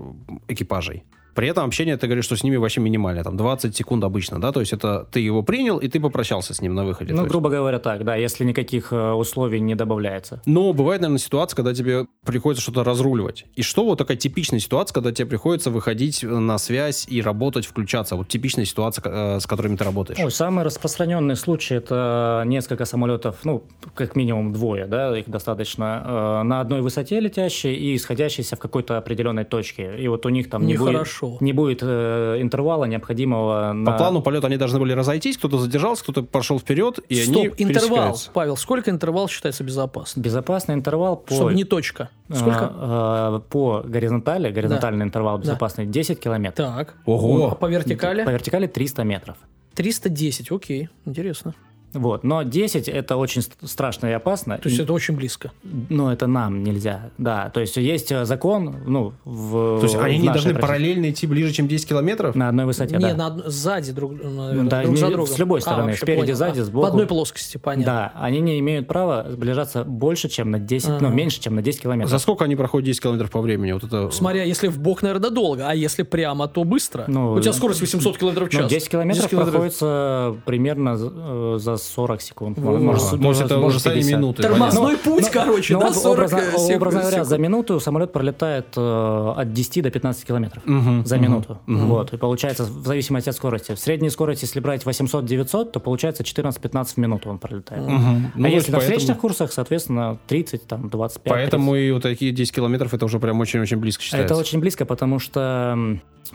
экипажей. 0.48 1.04
При 1.36 1.48
этом 1.48 1.66
общение, 1.66 1.98
ты 1.98 2.06
говоришь, 2.06 2.24
что 2.24 2.34
с 2.34 2.42
ними 2.42 2.56
вообще 2.56 2.80
минимальное, 2.80 3.22
там 3.22 3.36
20 3.36 3.76
секунд 3.76 4.02
обычно, 4.04 4.40
да? 4.40 4.52
То 4.52 4.60
есть 4.60 4.72
это 4.72 5.06
ты 5.12 5.20
его 5.20 5.42
принял, 5.42 5.76
и 5.76 5.86
ты 5.86 6.00
попрощался 6.00 6.54
с 6.54 6.62
ним 6.62 6.74
на 6.74 6.84
выходе. 6.86 7.12
Ну, 7.12 7.22
есть- 7.22 7.30
грубо 7.30 7.50
говоря, 7.50 7.78
так, 7.78 8.04
да, 8.04 8.16
если 8.16 8.42
никаких 8.44 8.90
э, 8.90 9.12
условий 9.12 9.60
не 9.60 9.74
добавляется. 9.74 10.40
Но 10.46 10.72
бывает, 10.72 11.02
наверное, 11.02 11.18
ситуация, 11.18 11.56
когда 11.56 11.74
тебе 11.74 12.06
приходится 12.24 12.62
что-то 12.62 12.84
разруливать. 12.84 13.44
И 13.54 13.60
что 13.62 13.84
вот 13.84 13.98
такая 13.98 14.16
типичная 14.16 14.60
ситуация, 14.60 14.94
когда 14.94 15.12
тебе 15.12 15.26
приходится 15.26 15.70
выходить 15.70 16.22
на 16.22 16.56
связь 16.56 17.06
и 17.06 17.20
работать, 17.20 17.66
включаться? 17.66 18.16
Вот 18.16 18.28
типичная 18.28 18.64
ситуация, 18.64 19.02
э, 19.04 19.40
с 19.40 19.46
которыми 19.46 19.76
ты 19.76 19.84
работаешь. 19.84 20.18
Ой, 20.18 20.30
самый 20.30 20.64
распространенный 20.64 21.36
случай 21.36 21.74
это 21.74 22.44
несколько 22.46 22.86
самолетов, 22.86 23.40
ну, 23.44 23.62
как 23.94 24.16
минимум 24.16 24.54
двое, 24.54 24.86
да, 24.86 25.16
их 25.18 25.28
достаточно, 25.28 26.02
э, 26.04 26.42
на 26.44 26.60
одной 26.62 26.80
высоте 26.80 27.20
летящие 27.20 27.76
и 27.76 27.94
исходящиеся 27.94 28.56
в 28.56 28.58
какой-то 28.58 28.96
определенной 28.96 29.44
точке. 29.44 29.98
И 29.98 30.08
вот 30.08 30.24
у 30.24 30.30
них 30.30 30.48
там 30.48 30.66
не, 30.66 30.76
будет, 30.78 30.92
Нехорошо. 31.26 31.44
не 31.44 31.52
будет 31.52 31.78
э, 31.82 32.36
интервала 32.40 32.84
необходимого 32.84 33.68
По 33.68 33.74
на... 33.74 33.92
плану 33.92 34.22
полета 34.22 34.46
они 34.46 34.56
должны 34.56 34.78
были 34.78 34.92
разойтись, 34.92 35.36
кто-то 35.36 35.58
задержался, 35.58 36.02
кто-то 36.02 36.22
пошел 36.22 36.58
вперед, 36.58 37.00
и 37.08 37.20
они 37.20 37.32
Стоп, 37.32 37.46
интервал. 37.58 37.68
пересекаются. 37.68 38.30
Павел, 38.32 38.56
сколько 38.56 38.90
интервал 38.90 39.28
считается 39.28 39.64
безопасным? 39.64 40.22
Безопасный 40.22 40.74
интервал 40.74 41.16
по... 41.16 41.34
Чтобы 41.34 41.54
не 41.54 41.64
точка. 41.64 42.10
Сколько? 42.32 42.72
э, 42.74 43.36
э, 43.36 43.40
по 43.50 43.82
горизонтали, 43.84 44.50
горизонтальный 44.50 45.04
интервал 45.04 45.38
безопасный 45.38 45.86
10 45.86 46.20
километров. 46.20 46.74
Так. 46.74 46.94
Ого. 47.04 47.50
А 47.52 47.54
по 47.54 47.66
вертикали? 47.66 48.24
По 48.24 48.30
вертикали 48.30 48.66
300 48.66 49.04
метров. 49.04 49.36
310, 49.74 50.50
окей, 50.50 50.88
интересно. 51.04 51.54
Вот. 51.92 52.24
Но 52.24 52.42
10 52.42 52.88
это 52.88 53.16
очень 53.16 53.40
ст- 53.42 53.54
страшно 53.64 54.06
и 54.08 54.12
опасно. 54.12 54.58
То 54.58 54.68
есть 54.68 54.80
это 54.80 54.92
очень 54.92 55.16
близко. 55.16 55.52
Ну, 55.88 56.10
это 56.10 56.26
нам 56.26 56.62
нельзя, 56.62 57.10
да. 57.16 57.48
То 57.50 57.60
есть 57.60 57.76
есть 57.78 58.12
э, 58.12 58.24
закон, 58.26 58.76
ну, 58.86 59.14
в 59.24 59.78
То 59.80 59.84
есть 59.84 59.94
они 59.94 60.18
в 60.18 60.20
не 60.20 60.26
нашей 60.26 60.34
должны 60.34 60.52
России. 60.52 60.60
параллельно 60.66 61.10
идти 61.10 61.26
ближе, 61.26 61.52
чем 61.52 61.68
10 61.68 61.88
километров? 61.88 62.34
На 62.34 62.48
одной 62.50 62.66
высоте, 62.66 62.96
не, 62.96 63.14
да. 63.14 63.30
на 63.30 63.50
сзади 63.50 63.92
друг, 63.92 64.12
наверное, 64.12 64.68
Да, 64.68 64.82
друг 64.82 64.90
не- 64.94 64.96
за 65.00 65.06
с 65.06 65.10
другом. 65.10 65.34
любой 65.38 65.58
А, 65.60 65.62
стороны, 65.62 65.82
вообще 65.84 66.02
спереди, 66.02 66.20
понял. 66.22 66.34
сзади, 66.36 66.60
А, 66.60 66.64
сбоку. 66.64 66.86
В 66.86 66.88
одной 66.90 67.06
плоскости, 67.06 67.56
понятно. 67.56 67.92
Да, 67.92 68.12
они 68.20 68.40
не 68.40 68.58
имеют 68.58 68.88
права 68.88 69.26
сближаться 69.30 69.84
больше, 69.84 70.28
чем 70.28 70.50
на 70.50 70.58
10, 70.58 70.88
ну, 70.88 70.96
Ага. 71.08 71.08
меньше, 71.08 71.40
чем 71.40 71.54
на 71.54 71.62
10 71.62 71.80
километров. 71.82 72.10
За 72.10 72.18
сколько 72.18 72.44
они 72.44 72.56
проходят 72.56 72.84
10 72.84 73.00
километров 73.02 73.30
по 73.30 73.40
времени? 73.40 73.72
Вот 73.72 73.84
это... 73.84 74.10
Смотря, 74.10 74.42
если 74.42 74.68
в 74.68 74.78
бок, 74.78 75.02
наверное, 75.02 75.30
долго, 75.30 75.66
а 75.66 75.74
если 75.74 76.02
прямо, 76.02 76.46
то 76.46 76.64
быстро. 76.64 77.04
Ну, 77.08 77.32
У 77.32 77.40
тебя 77.40 77.52
скорость 77.54 77.80
800 77.80 78.18
км 78.18 78.44
в 78.44 78.48
час. 78.50 78.62
Ну, 78.62 78.68
10 78.68 78.88
километров 78.90 79.16
10 79.24 79.30
километров. 79.30 79.52
проходится 79.54 80.36
примерно 80.44 80.96
за- 80.96 81.75
э, 81.76 81.78
за 81.78 81.84
40 81.84 82.20
секунд. 82.22 82.58
Может, 82.58 83.14
А, 83.14 83.16
то 83.18 83.28
есть 83.28 83.40
это 83.40 83.54
может, 83.56 83.68
уже 83.68 83.80
стали 83.80 83.94
50. 84.00 84.18
минуты. 84.18 84.42
Тормозной 84.42 84.96
понятно. 84.96 85.12
путь, 85.12 85.30
короче, 85.30 85.74
Ну, 85.74 85.80
да, 85.80 85.86
об- 85.88 85.94
40 85.94 86.12
образно, 86.32 86.58
сек- 86.58 86.76
образно 86.76 87.00
говоря, 87.00 87.16
секунд. 87.16 87.28
за 87.28 87.38
минуту 87.38 87.80
самолет 87.80 88.12
пролетает 88.12 88.66
э, 88.76 89.34
от 89.36 89.52
10 89.52 89.82
до 89.82 89.90
15 89.90 90.24
километров 90.26 90.62
Мгм, 90.66 91.04
за 91.06 91.16
мгм, 91.16 91.24
минуту. 91.24 91.58
мгм. 91.66 91.86
Вот. 91.86 92.12
И 92.12 92.16
получается, 92.16 92.64
в 92.64 92.86
зависимости 92.86 93.28
от 93.28 93.36
скорости. 93.36 93.72
В 93.74 93.78
средней 93.78 94.10
скорости, 94.10 94.44
если 94.44 94.60
брать 94.60 94.84
800-900, 94.86 95.72
то 95.72 95.80
получается 95.80 96.22
14-15 96.24 96.94
в 96.94 97.00
минуту 97.00 97.30
он 97.30 97.38
пролетает. 97.38 97.82
Ну, 97.86 97.94
а 97.94 98.48
есть 98.48 98.54
если 98.66 98.72
на 98.72 98.78
поэтому- 98.78 98.80
встречных 98.80 99.18
курсах, 99.18 99.52
соответственно, 99.52 100.18
30, 100.26 100.66
там, 100.66 100.88
25. 100.88 101.32
Поэтому 101.32 101.74
и 101.76 101.90
вот 101.92 102.02
такие 102.02 102.32
10 102.32 102.54
километров 102.54 102.94
это 102.94 103.04
уже 103.04 103.18
прям 103.18 103.40
очень-очень 103.40 103.76
близко 103.78 104.02
считается. 104.02 104.34
Это 104.34 104.40
очень 104.40 104.60
близко, 104.60 104.84
потому 104.84 105.18
что 105.18 105.76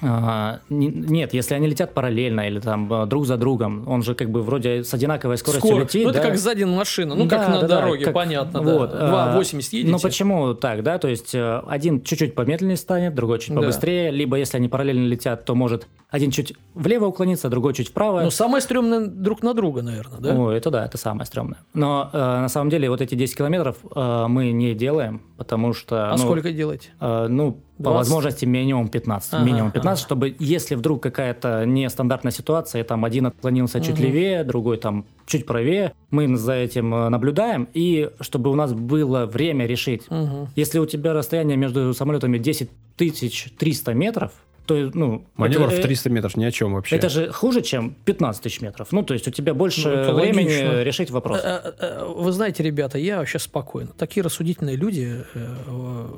а, 0.02 0.60
не- 0.70 0.88
нет, 0.88 1.34
если 1.34 1.54
они 1.54 1.68
летят 1.68 1.94
параллельно 1.94 2.42
или 2.48 2.60
там 2.60 2.92
а, 2.94 3.06
друг 3.06 3.26
за 3.26 3.36
другом, 3.38 3.84
он 3.88 4.04
же 4.04 4.16
как 4.16 4.30
бы 4.32 4.42
вроде 4.42 4.84
с 4.86 4.94
одинаковой 4.94 5.31
скоростью 5.38 5.70
Скоро. 5.70 5.84
летит. 5.84 6.04
Ну, 6.04 6.10
это 6.10 6.20
да. 6.22 6.28
как 6.28 6.38
сзади 6.38 6.64
машина. 6.64 7.16
Ну, 7.16 7.26
Да, 7.26 7.38
как 7.38 7.48
на 7.50 7.62
да, 7.62 7.68
да, 7.68 7.76
дороге, 7.82 8.06
как- 8.06 8.14
понятно. 8.14 8.62
вот, 8.62 8.92
да. 8.92 9.34
а, 9.34 9.38
2,80 9.38 9.74
едете. 9.74 9.92
Ну 9.92 10.00
почему 10.00 10.54
так, 10.54 10.84
да? 10.84 10.98
То 10.98 11.08
есть 11.08 11.34
э, 11.36 11.62
один 11.68 12.02
чуть-чуть 12.04 12.36
помедленнее 12.36 12.78
станет, 12.78 13.16
другой 13.16 13.40
чуть 13.40 13.54
Да. 13.54 13.62
побыстрее, 13.62 14.12
либо 14.12 14.38
если 14.38 14.58
они 14.58 14.68
параллельно 14.68 15.08
летят, 15.08 15.46
то 15.46 15.56
может 15.56 15.88
один 16.10 16.32
чуть 16.32 16.54
влево 16.74 17.06
уклониться, 17.06 17.50
другой 17.50 17.74
чуть 17.74 17.90
вправо. 17.90 18.22
Ну, 18.22 18.32
самое 18.32 18.62
стрёмное 18.62 19.08
друг 19.08 19.44
на 19.44 19.54
друга, 19.54 19.82
наверное, 19.82 20.20
да? 20.20 20.36
О, 20.36 20.52
это 20.52 20.70
да, 20.70 20.86
это 20.86 20.98
самое 20.98 21.26
стрёмное. 21.26 21.60
Но 21.74 22.10
э, 22.12 22.18
на 22.18 22.50
самом 22.50 22.70
деле 22.70 22.90
вот 22.90 23.02
эти 23.02 23.16
10 23.16 23.38
километров 23.38 23.78
э, 23.96 24.26
мы 24.28 24.52
не 24.52 24.74
делаем, 24.74 25.22
потому 25.38 25.74
что... 25.74 26.10
а 26.10 26.12
ну, 26.12 26.18
сколько 26.18 26.52
делаете? 26.52 26.90
Э, 27.00 27.28
ну, 27.30 27.58
по 27.84 27.92
20? 27.92 27.98
возможности 28.10 28.46
минимум 28.46 28.88
15. 28.90 29.34
Ага, 29.34 29.44
минимум 29.44 29.72
15, 29.72 29.86
ага. 30.00 30.08
чтобы 30.08 30.36
если 30.40 30.76
вдруг 30.76 31.02
какая-то 31.04 31.66
нестандартная 31.66 32.32
ситуация, 32.32 32.84
там 32.84 33.06
один 33.06 33.28
отклонился 33.28 33.82
чуть 33.82 33.96
Мгм. 33.96 34.04
левее, 34.04 34.44
другой 34.44 34.78
там 34.78 35.06
чуть 35.26 35.46
правее, 35.46 35.94
мы 36.10 36.36
за 36.38 36.54
этим 36.54 36.94
э, 36.94 37.10
наблюдаем, 37.10 37.68
и 37.74 38.10
чтобы 38.20 38.52
у 38.52 38.56
нас 38.56 38.74
было 38.74 39.26
время 39.26 39.66
решить. 39.66 40.04
Мгм. 40.10 40.50
Если 40.56 40.80
у 40.80 40.86
тебя 40.86 41.14
расстояние 41.14 41.58
между 41.58 41.94
самолетами 41.94 42.38
10 42.38 42.70
300 43.58 43.94
метров, 43.94 44.32
то, 44.66 44.92
ну... 44.94 45.26
Маневр 45.36 45.66
это, 45.68 45.76
в 45.76 45.80
э, 45.80 45.82
300 45.84 46.10
метров 46.10 46.38
ни 46.38 46.46
о 46.46 46.52
чем 46.52 46.74
вообще. 46.74 46.96
Это 46.96 47.10
же 47.10 47.32
хуже, 47.32 47.62
чем 47.62 47.96
15 48.06 48.44
тысяч 48.44 48.62
метров. 48.62 48.88
Ну, 48.92 49.04
то 49.04 49.14
есть 49.14 49.28
у 49.28 49.32
тебя 49.32 49.54
больше 49.54 49.88
Ну, 49.90 49.94
это 49.96 50.14
времени 50.14 50.48
логично. 50.48 50.84
решить 50.84 51.12
вопрос. 51.12 51.40
Э, 51.44 51.74
э, 51.80 52.06
Вы 52.16 52.32
знаете, 52.32 52.64
ребята, 52.64 52.98
я 52.98 53.18
вообще 53.18 53.40
спокойно. 53.40 53.90
Такие 53.98 54.24
рассудительные 54.24 54.76
люди 54.76 55.24
э, 55.34 55.48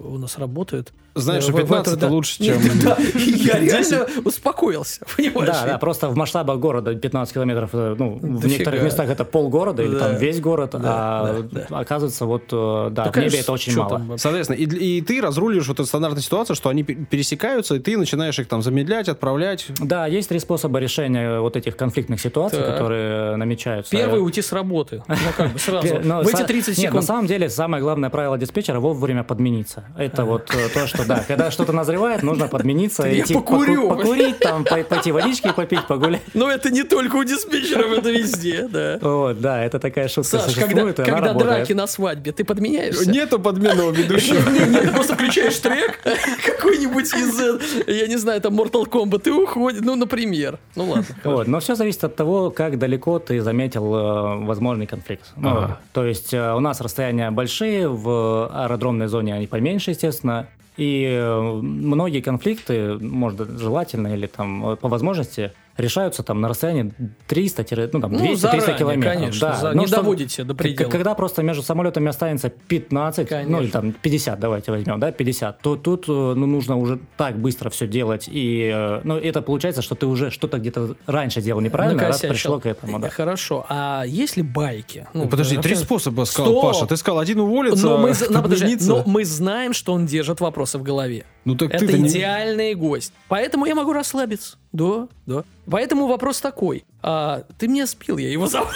у 0.06 0.18
нас 0.18 0.38
работают. 0.38 0.92
Знаешь, 1.16 1.44
Э, 1.44 1.48
что 1.48 1.52
в- 1.54 1.56
в 1.56 1.62
15 1.62 1.98
это, 1.98 2.08
лучше, 2.10 2.44
чем... 2.44 2.58
Я 3.16 3.60
реально 3.60 4.08
успокоился, 4.26 5.06
понимаешь? 5.18 5.48
Да, 5.48 5.66
да, 5.66 5.78
просто 5.78 6.10
в 6.10 6.16
масштабах 6.16 6.60
города 6.60 6.94
15 6.96 7.34
километров, 7.34 7.70
э, 7.74 7.96
ну, 7.98 8.18
в 8.22 8.46
некоторых 8.48 8.84
местах 8.84 9.10
это 9.10 9.24
полгорода 9.26 9.84
или 9.84 9.98
там 9.98 10.16
весь 10.18 10.40
город, 10.42 10.76
а 10.76 11.46
оказывается, 11.70 12.26
вот, 12.26 12.44
э, 12.52 12.90
да, 12.92 13.12
в 13.12 13.16
небе 13.18 13.40
это 13.40 13.52
очень 13.52 13.76
мало. 13.76 14.18
Соответственно, 14.18 14.58
и, 14.58 15.02
ты 15.02 15.22
разрулишь 15.22 15.68
вот 15.68 15.80
эту 15.80 15.86
стандартную 15.88 16.24
ситуацию, 16.24 16.56
что 16.56 16.70
они 16.70 16.84
пе- 16.84 16.96
пересекаются, 16.96 17.76
и 17.76 17.80
ты 17.80 17.98
начинаешь 17.98 18.33
их 18.40 18.48
там 18.48 18.62
замедлять, 18.62 19.08
отправлять. 19.10 19.68
Да, 19.80 20.08
есть 20.08 20.30
три 20.30 20.40
способа 20.40 20.80
решения 20.80 21.40
вот 21.40 21.56
этих 21.56 21.76
конфликтных 21.78 22.20
ситуаций, 22.22 22.60
Так. 22.60 22.72
которые 22.74 23.36
намечаются. 23.36 23.92
Первый 23.92 24.22
уйти 24.24 24.42
с 24.42 24.52
работы. 24.52 25.04
Ну, 25.08 25.16
как 25.38 25.54
бы 25.54 25.60
сразу. 25.60 26.00
Но 26.04 26.22
В 26.24 26.28
эти 26.28 26.42
са- 26.42 26.46
30 26.46 26.78
Нет, 26.78 26.86
на 26.94 27.02
секунд. 27.02 27.06
самом 27.06 27.28
деле 27.28 27.50
самое 27.50 27.82
главное 27.84 28.10
правило 28.10 28.38
диспетчера 28.38 28.80
вовремя 28.80 29.24
подмениться. 29.24 29.84
Это 29.98 30.26
вот 30.26 30.54
э, 30.54 30.70
то, 30.70 30.88
что 30.88 31.06
да, 31.08 31.24
когда 31.28 31.52
что-то 31.52 31.74
назревает, 31.74 32.24
нужно 32.24 32.48
подмениться, 32.48 33.04
Я 33.08 33.22
идти 33.24 33.34
покурю. 33.34 33.90
поку- 33.90 34.02
покурить, 34.02 34.40
там 34.40 34.64
пой- 34.64 34.84
пойти 34.84 35.12
водички 35.12 35.52
попить, 35.56 35.86
погулять. 35.88 36.22
Но 36.34 36.50
это 36.52 36.70
не 36.70 36.84
только 36.84 37.16
у 37.18 37.24
диспетчеров, 37.24 37.92
это 37.98 38.10
везде, 38.12 38.68
да. 38.68 38.98
Вот, 39.02 39.40
да, 39.40 39.64
это 39.64 39.80
такая 39.80 40.08
шутка 40.08 40.40
Саш, 40.40 40.56
когда, 40.56 40.90
и 40.90 40.94
когда 40.94 41.34
драки 41.34 41.74
на 41.74 41.88
свадьбе, 41.88 42.32
ты 42.32 42.44
подменяешься? 42.44 43.10
Нету 43.10 43.40
подменного 43.40 43.92
ведущего. 43.92 44.50
Не, 44.54 44.60
не, 44.70 44.80
ты 44.82 44.88
просто 44.92 45.14
включаешь 45.16 45.58
трек 45.58 46.00
какой-нибудь 46.46 47.14
из, 47.14 47.40
э, 47.40 47.60
я 47.88 48.08
не 48.08 48.18
знаю, 48.24 48.42
там 48.42 48.60
Mortal 48.60 48.90
Kombat 48.90 49.28
и 49.28 49.32
уходит, 49.32 49.82
ну, 49.86 49.96
например. 49.96 50.60
Ну 50.76 50.86
ладно. 50.90 51.06
Вот, 51.24 51.48
но 51.48 51.60
все 51.60 51.76
зависит 51.76 52.04
от 52.04 52.16
того, 52.16 52.50
как 52.52 52.78
далеко 52.80 53.20
ты 53.20 53.40
заметил 53.42 53.96
э, 53.96 54.46
возможный 54.46 54.88
конфликт. 54.88 55.32
Ну, 55.38 55.50
Ага. 55.50 55.80
То 55.94 56.06
есть 56.06 56.34
э, 56.34 56.54
у 56.54 56.60
нас 56.60 56.82
расстояния 56.82 57.32
большие, 57.32 57.88
в 57.88 58.50
аэродромной 58.52 59.08
зоне 59.08 59.36
они 59.36 59.48
поменьше, 59.48 59.92
естественно. 59.92 60.48
И 60.76 61.06
э, 61.08 61.40
многие 61.62 62.22
конфликты, 62.22 62.98
может, 63.00 63.48
желательно 63.60 64.08
или 64.14 64.26
там 64.26 64.72
э, 64.72 64.76
по 64.76 64.88
возможности, 64.88 65.52
решаются 65.78 66.24
там 66.24 66.42
на 66.42 66.48
расстоянии 66.50 66.94
300, 67.28 67.66
ну, 67.94 68.02
там, 68.02 68.12
200-300 68.14 68.30
Ну, 68.30 68.36
заранее, 68.36 68.78
километров. 68.78 69.14
конечно, 69.14 69.48
Да. 69.48 69.56
за- 69.56 69.72
Ну, 69.74 69.82
не 69.82 69.88
что- 69.88 69.96
доводите 69.98 70.44
до 70.44 70.54
предела. 70.56 70.90
Когда 70.90 71.14
просто 71.16 71.44
между 71.44 71.64
самолетами 71.64 72.10
останется 72.10 72.50
15, 72.50 73.30
ну 73.32 73.38
или 73.38 73.46
Конечно. 73.48 73.72
там 73.82 73.92
50, 73.94 74.40
давайте 74.40 74.72
возьмем, 74.72 75.00
да, 75.00 75.12
50, 75.12 75.60
то 75.62 75.76
тут 75.76 76.06
э, 76.08 76.12
ну, 76.12 76.46
нужно 76.46 76.78
уже 76.78 77.00
так 77.18 77.38
быстро 77.38 77.70
все 77.70 77.88
делать. 77.88 78.30
И 78.32 78.72
э, 78.74 79.02
ну, 79.04 79.18
это 79.18 79.42
получается, 79.42 79.82
что 79.82 79.96
ты 79.96 80.06
уже 80.06 80.30
что-то 80.32 80.60
где-то 80.60 80.96
раньше 81.08 81.42
делал 81.42 81.62
неправильно, 81.62 82.00
раз 82.02 82.22
Накосячил. 82.22 82.30
пришло 82.34 82.60
к 82.60 82.66
этому, 82.66 83.00
да. 83.00 83.10
Хорошо. 83.10 83.66
А 83.70 84.04
есть 84.06 84.38
ли 84.38 84.44
байки? 84.44 85.08
Ну, 85.14 85.28
Подожди, 85.28 85.58
три 85.58 85.76
способа 85.76 86.26
сказал 86.26 86.52
Стоп! 86.54 86.64
Паша. 86.64 86.86
Ты 86.86 86.98
сказал, 86.98 87.20
один 87.20 87.40
уволится, 87.40 87.86
Но 87.88 87.98
мы, 87.98 88.14
з- 88.14 88.28
ну, 88.30 88.42
подожди, 88.42 88.78
но 88.82 89.04
мы 89.06 89.26
знаем, 89.26 89.74
что 89.74 89.94
он 89.94 90.06
держит 90.06 90.40
вопросы 90.40 90.78
в 90.78 90.84
голове. 90.84 91.26
Ну 91.46 91.56
так 91.56 91.74
Это 91.74 91.86
ты-то 91.86 91.98
не- 91.98 92.08
идеальный 92.10 92.74
гость. 92.76 93.12
Поэтому 93.28 93.66
я 93.66 93.76
могу 93.76 93.92
расслабиться. 93.94 94.58
Да, 94.72 95.08
да. 95.26 95.44
Поэтому 95.70 96.08
вопрос 96.08 96.42
такой. 96.42 96.86
а, 97.02 97.44
ты 97.58 97.68
меня 97.68 97.88
спил, 97.88 98.18
я 98.18 98.30
его 98.30 98.48
зову. 98.48 98.68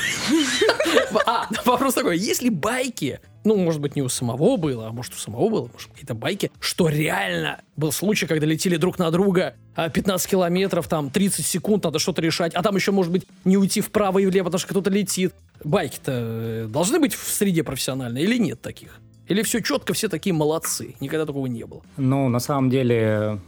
А, 1.26 1.48
вопрос 1.66 1.94
такой. 1.94 2.18
Есть 2.18 2.42
ли 2.42 2.50
байки, 2.50 3.20
ну, 3.44 3.56
может 3.56 3.82
быть, 3.82 3.96
не 3.96 4.02
у 4.02 4.10
самого 4.10 4.58
было, 4.58 4.88
а 4.88 4.92
может, 4.92 5.14
у 5.14 5.18
самого 5.18 5.50
было, 5.50 5.70
может, 5.72 5.90
какие-то 5.92 6.14
байки, 6.14 6.52
что 6.60 6.90
реально 6.90 7.62
был 7.76 7.92
случай, 7.92 8.26
когда 8.26 8.46
летели 8.46 8.78
друг 8.78 9.00
на 9.00 9.10
друга 9.12 9.56
а, 9.76 9.90
15 9.90 10.30
километров, 10.30 10.88
там, 10.88 11.10
30 11.10 11.46
секунд, 11.46 11.84
надо 11.84 12.00
что-то 12.00 12.22
решать, 12.22 12.54
а 12.54 12.64
там 12.64 12.76
еще, 12.76 12.92
может 12.92 13.12
быть, 13.12 13.26
не 13.46 13.58
уйти 13.58 13.82
вправо 13.82 14.20
и 14.20 14.26
влево, 14.26 14.46
потому 14.46 14.60
что 14.60 14.68
кто-то 14.70 14.90
летит. 14.90 15.34
Байки-то 15.64 16.12
э, 16.14 16.68
должны 16.70 17.00
быть 17.00 17.16
в 17.16 17.28
среде 17.30 17.64
профессиональной 17.64 18.22
или 18.22 18.38
нет 18.38 18.62
таких? 18.62 19.00
Или 19.28 19.42
все 19.42 19.62
четко, 19.62 19.94
все 19.94 20.08
такие 20.08 20.34
молодцы? 20.34 20.96
Никогда 21.00 21.26
такого 21.26 21.48
не 21.48 21.66
было. 21.66 21.82
Ну, 21.98 22.30
на 22.30 22.40
самом 22.40 22.70
деле, 22.70 23.40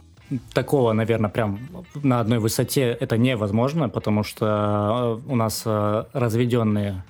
такого, 0.52 0.92
наверное, 0.92 1.30
прям 1.30 1.58
на 1.94 2.20
одной 2.20 2.38
высоте 2.38 2.96
это 3.00 3.16
невозможно, 3.16 3.88
потому 3.88 4.22
что 4.22 5.20
э, 5.26 5.30
у 5.32 5.36
нас 5.36 5.62
э, 5.64 6.04
разведенные 6.12 7.04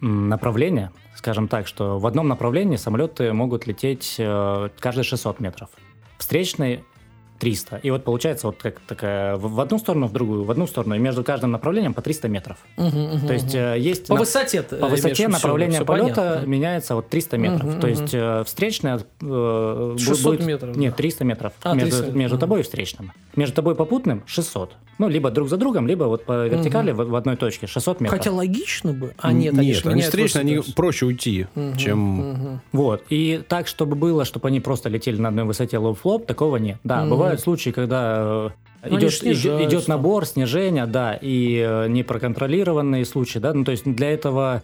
направления, 0.00 0.92
скажем 1.16 1.48
так, 1.48 1.66
что 1.66 1.98
в 1.98 2.06
одном 2.06 2.28
направлении 2.28 2.76
самолеты 2.76 3.32
могут 3.32 3.66
лететь 3.66 4.16
э, 4.18 4.68
каждые 4.78 5.04
600 5.04 5.40
метров. 5.40 5.68
Встречный 6.18 6.84
300. 7.38 7.76
И 7.82 7.90
вот 7.90 8.04
получается 8.04 8.46
вот 8.48 8.56
как 8.60 8.80
такая 8.80 9.36
в 9.36 9.60
одну 9.60 9.78
сторону, 9.78 10.06
в 10.06 10.12
другую, 10.12 10.44
в 10.44 10.50
одну 10.50 10.66
сторону, 10.66 10.94
и 10.94 10.98
между 10.98 11.24
каждым 11.24 11.50
направлением 11.52 11.94
по 11.94 12.02
300 12.02 12.28
метров. 12.28 12.58
То 12.76 13.32
есть 13.32 13.54
э, 13.54 13.76
есть... 13.78 14.06
По 14.06 14.14
на- 14.14 14.20
высоте 14.20 14.62
по 14.62 14.88
высоте 14.88 15.28
направление 15.28 15.84
полета 15.84 16.42
меняется 16.46 16.94
вот 16.94 17.08
300 17.08 17.38
метров. 17.38 17.64
Мгм, 17.64 17.80
То 17.80 17.86
есть 17.88 18.10
э, 18.12 18.42
встречная 18.44 18.98
э, 18.98 19.24
бу- 19.24 19.98
600 19.98 20.24
будет... 20.24 20.46
метров, 20.46 20.76
Нет, 20.76 20.92
да. 20.92 20.96
300 20.96 21.24
метров. 21.24 21.52
А, 21.62 21.74
между 21.74 21.96
300, 22.02 22.12
между 22.16 22.36
мгм. 22.36 22.40
тобой 22.40 22.60
и 22.60 22.62
встречным. 22.62 23.12
Между 23.36 23.54
тобой 23.54 23.74
попутным 23.74 24.22
600. 24.26 24.76
Ну, 24.98 25.08
либо 25.08 25.30
друг 25.30 25.48
за 25.48 25.56
другом, 25.56 25.86
либо 25.86 26.04
вот 26.04 26.24
по 26.24 26.46
вертикали 26.48 26.90
в, 26.90 26.96
в 26.96 27.14
одной 27.14 27.36
точке 27.36 27.66
600 27.66 28.00
метров. 28.00 28.18
Хотя 28.18 28.32
логично 28.32 28.92
бы. 28.92 29.14
А 29.18 29.32
нет, 29.32 29.56
они, 29.56 29.72
ж 29.72 29.82
они 29.84 29.94
меняют 29.94 30.12
встречные, 30.12 30.40
они 30.40 30.60
проще 30.74 31.06
уйти, 31.06 31.46
чем... 31.76 31.98
Мгм. 31.98 32.60
Вот. 32.72 33.04
И 33.08 33.40
так, 33.48 33.68
чтобы 33.68 33.94
было, 33.94 34.24
чтобы 34.24 34.48
они 34.48 34.60
просто 34.60 34.88
летели 34.88 35.20
на 35.20 35.28
одной 35.28 35.44
высоте 35.44 35.78
лоб 35.78 35.96
в 35.96 36.02
лоб, 36.02 36.26
такого 36.26 36.56
нет. 36.56 36.78
Да, 36.82 37.02
Мгм. 37.02 37.10
Бывают 37.28 37.40
случаи, 37.40 37.70
когда 37.70 38.52
они 38.82 38.96
идет, 38.98 39.22
идет, 39.24 39.60
идет 39.68 39.88
набор, 39.88 40.24
снижение, 40.26 40.86
да, 40.86 41.14
и 41.20 41.56
э, 41.66 41.88
непроконтролированные 41.88 43.04
случаи, 43.04 43.38
да, 43.38 43.52
ну, 43.52 43.64
то 43.64 43.72
есть 43.72 43.84
для 43.84 44.10
этого 44.12 44.62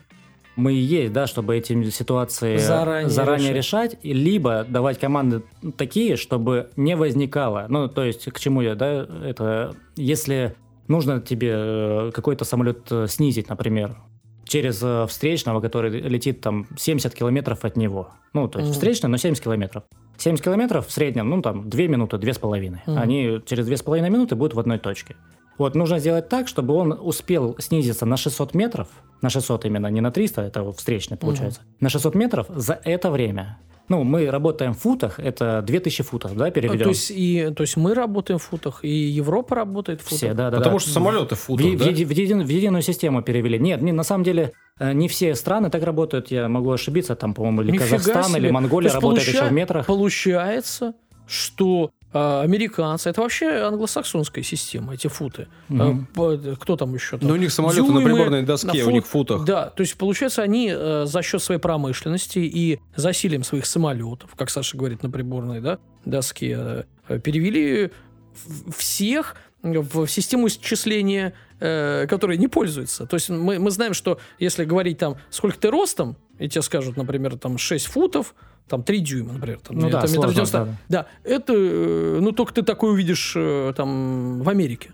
мы 0.57 0.73
и 0.75 0.79
есть, 0.79 1.13
да, 1.13 1.27
чтобы 1.27 1.57
эти 1.57 1.91
ситуации 1.91 2.57
Заранее 2.57 3.53
решать. 3.53 3.97
и 4.03 4.13
либо 4.13 4.65
давать 4.69 5.01
команды 5.01 5.43
такие, 5.77 6.17
чтобы 6.17 6.71
не 6.77 6.95
возникало. 6.95 7.67
Ну, 7.69 7.89
то 7.89 8.05
есть, 8.05 8.25
к 8.31 8.39
чему 8.39 8.61
я, 8.61 8.77
да, 8.77 9.05
это, 9.25 9.75
если 9.97 10.55
нужно 10.87 11.21
тебе 11.21 11.53
э, 11.57 12.11
какой-то 12.15 12.45
самолет 12.45 12.87
э, 12.93 13.07
снизить, 13.09 13.49
например, 13.49 13.97
через 14.47 14.85
встречного, 15.11 15.61
который 15.61 15.91
летит 16.03 16.41
там 16.41 16.67
70 16.77 17.13
километров 17.15 17.65
от 17.65 17.77
него. 17.77 18.11
Ну, 18.33 18.47
то 18.47 18.59
есть 18.59 18.69
Мгм. 18.71 18.75
встречный, 18.75 19.09
но 19.09 19.17
70 19.17 19.43
километров. 19.43 19.85
70 20.17 20.45
километров 20.45 20.87
в 20.87 20.93
среднем, 20.93 21.29
ну, 21.31 21.43
там, 21.43 21.69
2 21.69 21.83
минуты, 21.89 22.17
2,5. 22.17 22.81
Мгм. 22.87 22.99
Они 22.99 23.41
через 23.47 23.67
2,5 23.67 24.11
минуты 24.11 24.35
будут 24.37 24.55
в 24.55 24.61
одной 24.61 24.79
точке. 24.79 25.17
Вот, 25.59 25.75
нужно 25.75 25.99
сделать 25.99 26.29
так, 26.29 26.49
чтобы 26.49 26.75
он 26.75 26.93
успел 26.93 27.57
снизиться 27.59 28.07
на 28.07 28.17
600 28.17 28.55
метров, 28.55 28.89
на 29.23 29.31
600 29.31 29.65
именно, 29.67 29.87
не 29.87 30.01
на 30.01 30.11
300, 30.11 30.43
это 30.43 30.73
встречный 30.73 31.17
получается, 31.17 31.61
на 31.81 31.89
600 31.89 32.15
метров 32.15 32.47
за 32.49 32.81
это 32.85 33.11
время. 33.11 33.59
Ну, 33.89 34.03
мы 34.03 34.31
работаем 34.31 34.73
в 34.73 34.79
футах, 34.79 35.21
это 35.21 35.63
2000 35.67 36.03
футов, 36.05 36.35
да, 36.37 36.47
А, 36.47 36.51
переведем? 36.51 36.85
То 36.85 36.89
есть, 36.89 37.11
и, 37.11 37.51
то 37.55 37.63
есть 37.63 37.77
мы 37.77 37.95
работаем 37.95 38.39
в 38.39 38.43
футах, 38.43 38.81
и 38.83 38.89
Европа 38.89 39.55
работает 39.57 40.01
в 40.01 40.05
футах. 40.05 40.17
Все, 40.19 40.33
да, 40.35 40.51
да, 40.51 40.57
Потому 40.59 40.77
да. 40.77 40.81
что 40.81 40.91
самолеты 40.91 41.35
в 41.35 41.39
В, 41.39 41.43
футах, 41.43 41.67
в 41.67 41.79
да? 41.79 41.85
еди- 41.91 42.05
в 42.07 42.11
един- 42.11 42.43
в 42.43 42.49
единую 42.49 42.83
систему 42.83 43.23
перевели. 43.23 43.59
Нет, 43.59 43.83
не, 43.83 43.93
на 43.93 44.03
самом 44.03 44.25
деле 44.25 44.53
э, 44.79 44.93
не 44.95 45.07
все 45.09 45.35
страны 45.35 45.69
так 45.71 45.83
работают. 45.83 46.31
Я 46.31 46.49
могу 46.49 46.71
ошибиться, 46.73 47.15
там, 47.15 47.35
по-моему, 47.35 47.61
или 47.63 47.73
Нифига 47.73 47.99
Казахстан, 47.99 48.25
себе. 48.25 48.39
или 48.41 48.51
Монголия 48.51 48.91
работает 48.91 49.29
получа- 49.29 49.31
еще 49.33 49.45
в 49.49 49.53
метрах. 49.53 49.87
Получается, 49.87 50.95
что 51.27 51.91
а, 51.91 52.04
американцы, 52.15 53.11
это 53.11 53.21
вообще 53.21 53.47
англосаксонская 53.49 54.45
система, 54.45 54.95
эти 54.95 55.09
футы. 55.09 55.49
А, 55.69 55.97
по- 56.15 56.37
кто 56.61 56.77
там 56.77 56.95
еще? 56.95 57.19
Там? 57.19 57.29
Но 57.29 57.35
у 57.35 57.37
них 57.37 57.53
самолеты 57.53 57.83
на 57.83 58.01
Дюймы, 58.01 58.05
приборной 58.05 58.43
доске, 58.43 58.83
на 58.85 58.89
у 58.89 58.91
них 58.91 59.05
фут. 59.07 59.31
в 59.31 59.33
футах. 59.35 59.45
Да, 59.45 59.71
то 59.71 59.81
есть 59.81 59.97
получается, 59.97 60.43
они 60.43 60.73
э, 60.73 61.05
за 61.07 61.23
счет 61.23 61.43
своей 61.43 61.61
промышленности 61.61 62.39
и 62.39 62.81
засилием 62.95 63.43
своих 63.43 63.67
самолетов, 63.67 64.31
как 64.37 64.51
Саша 64.51 64.77
говорит 64.77 65.03
на 65.03 65.11
приборной 65.11 65.61
да, 65.61 65.79
доске, 66.05 66.85
э, 67.09 67.19
перевели 67.19 67.91
всех 68.77 69.37
в 69.63 70.07
систему 70.07 70.49
исчисления, 70.49 71.33
э, 71.59 72.07
которой 72.09 72.37
не 72.37 72.49
пользуются. 72.49 73.07
То 73.07 73.15
есть 73.15 73.31
мы, 73.31 73.59
мы 73.59 73.71
знаем, 73.71 73.95
что 73.95 74.19
если 74.39 74.65
говорить 74.65 74.99
там, 74.99 75.17
сколько 75.31 75.59
ты 75.59 75.71
ростом, 75.71 76.17
и 76.39 76.49
тебе 76.49 76.63
скажут, 76.63 76.97
например, 76.97 77.39
там 77.39 77.59
6 77.59 77.87
футов, 77.87 78.35
там 78.69 78.83
3 78.83 79.01
дюйма, 79.01 79.33
например. 79.35 79.61
Там, 79.61 79.77
Ну 79.79 79.91
да, 79.91 79.99
это 79.99 80.09
метр 80.09 80.15
сложно, 80.15 80.33
90. 80.33 80.65
да. 80.65 80.77
Да, 80.89 81.07
это, 81.25 81.53
э, 81.55 82.19
ну, 82.21 82.33
только 82.33 82.55
ты 82.55 82.63
такое 82.63 82.93
увидишь 82.93 83.35
э, 83.37 83.73
там 83.77 84.41
в 84.43 84.49
Америке. 84.49 84.93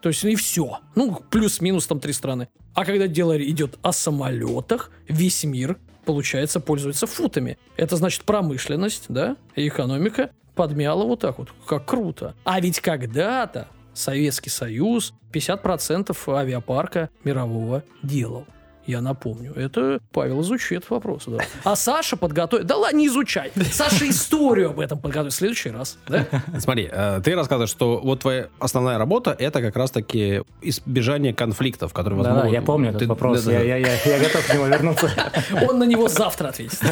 То 0.00 0.08
есть 0.08 0.24
и 0.24 0.34
все. 0.34 0.78
Ну, 0.96 1.20
плюс-минус 1.30 1.86
там 1.86 2.00
три 2.00 2.12
страны. 2.12 2.48
А 2.74 2.84
когда 2.84 3.06
дело 3.06 3.40
идет 3.40 3.78
о 3.82 3.92
самолетах, 3.92 4.90
весь 5.08 5.44
мир, 5.44 5.78
получается, 6.04 6.58
пользуется 6.58 7.06
футами. 7.06 7.58
Это 7.76 7.96
значит 7.96 8.24
промышленность, 8.24 9.04
да, 9.08 9.36
и 9.54 9.68
экономика 9.68 10.30
подмяла 10.56 11.04
вот 11.04 11.20
так 11.20 11.38
вот. 11.38 11.50
Как 11.66 11.86
круто. 11.86 12.34
А 12.44 12.60
ведь 12.60 12.80
когда-то 12.80 13.68
Советский 13.94 14.50
Союз 14.50 15.14
50% 15.32 16.16
авиапарка 16.34 17.10
мирового 17.24 17.84
делал. 18.02 18.46
Я 18.86 19.00
напомню. 19.00 19.52
Это 19.54 20.00
Павел 20.12 20.40
изучит 20.42 20.90
вопрос, 20.90 21.24
да. 21.26 21.38
А 21.64 21.76
Саша 21.76 22.16
подготовит... 22.16 22.66
Да 22.66 22.76
ладно, 22.76 22.96
не 22.96 23.06
изучай. 23.06 23.52
Саша 23.70 24.08
историю 24.08 24.70
об 24.70 24.80
этом 24.80 24.98
подготовит 24.98 25.32
в 25.32 25.36
следующий 25.36 25.70
раз, 25.70 25.98
да? 26.08 26.26
Смотри, 26.58 26.88
э, 26.90 27.20
ты 27.24 27.34
рассказываешь, 27.36 27.70
что 27.70 28.00
вот 28.02 28.20
твоя 28.20 28.48
основная 28.58 28.98
работа 28.98 29.36
это 29.38 29.60
как 29.60 29.76
раз-таки 29.76 30.42
избежание 30.62 31.32
конфликтов, 31.32 31.92
которые 31.92 32.18
возможно. 32.18 32.42
да, 32.42 32.48
я 32.48 32.60
помню 32.62 32.88
этот 32.88 33.02
Ты- 33.02 33.06
вопрос. 33.06 33.46
Я, 33.46 33.62
я, 33.62 33.76
я, 33.76 33.94
я 34.04 34.18
готов 34.18 34.46
к 34.46 34.52
нему 34.54 34.66
вернуться. 34.66 35.10
Он 35.68 35.78
на 35.78 35.84
него 35.84 36.08
завтра 36.08 36.48
ответит. 36.48 36.80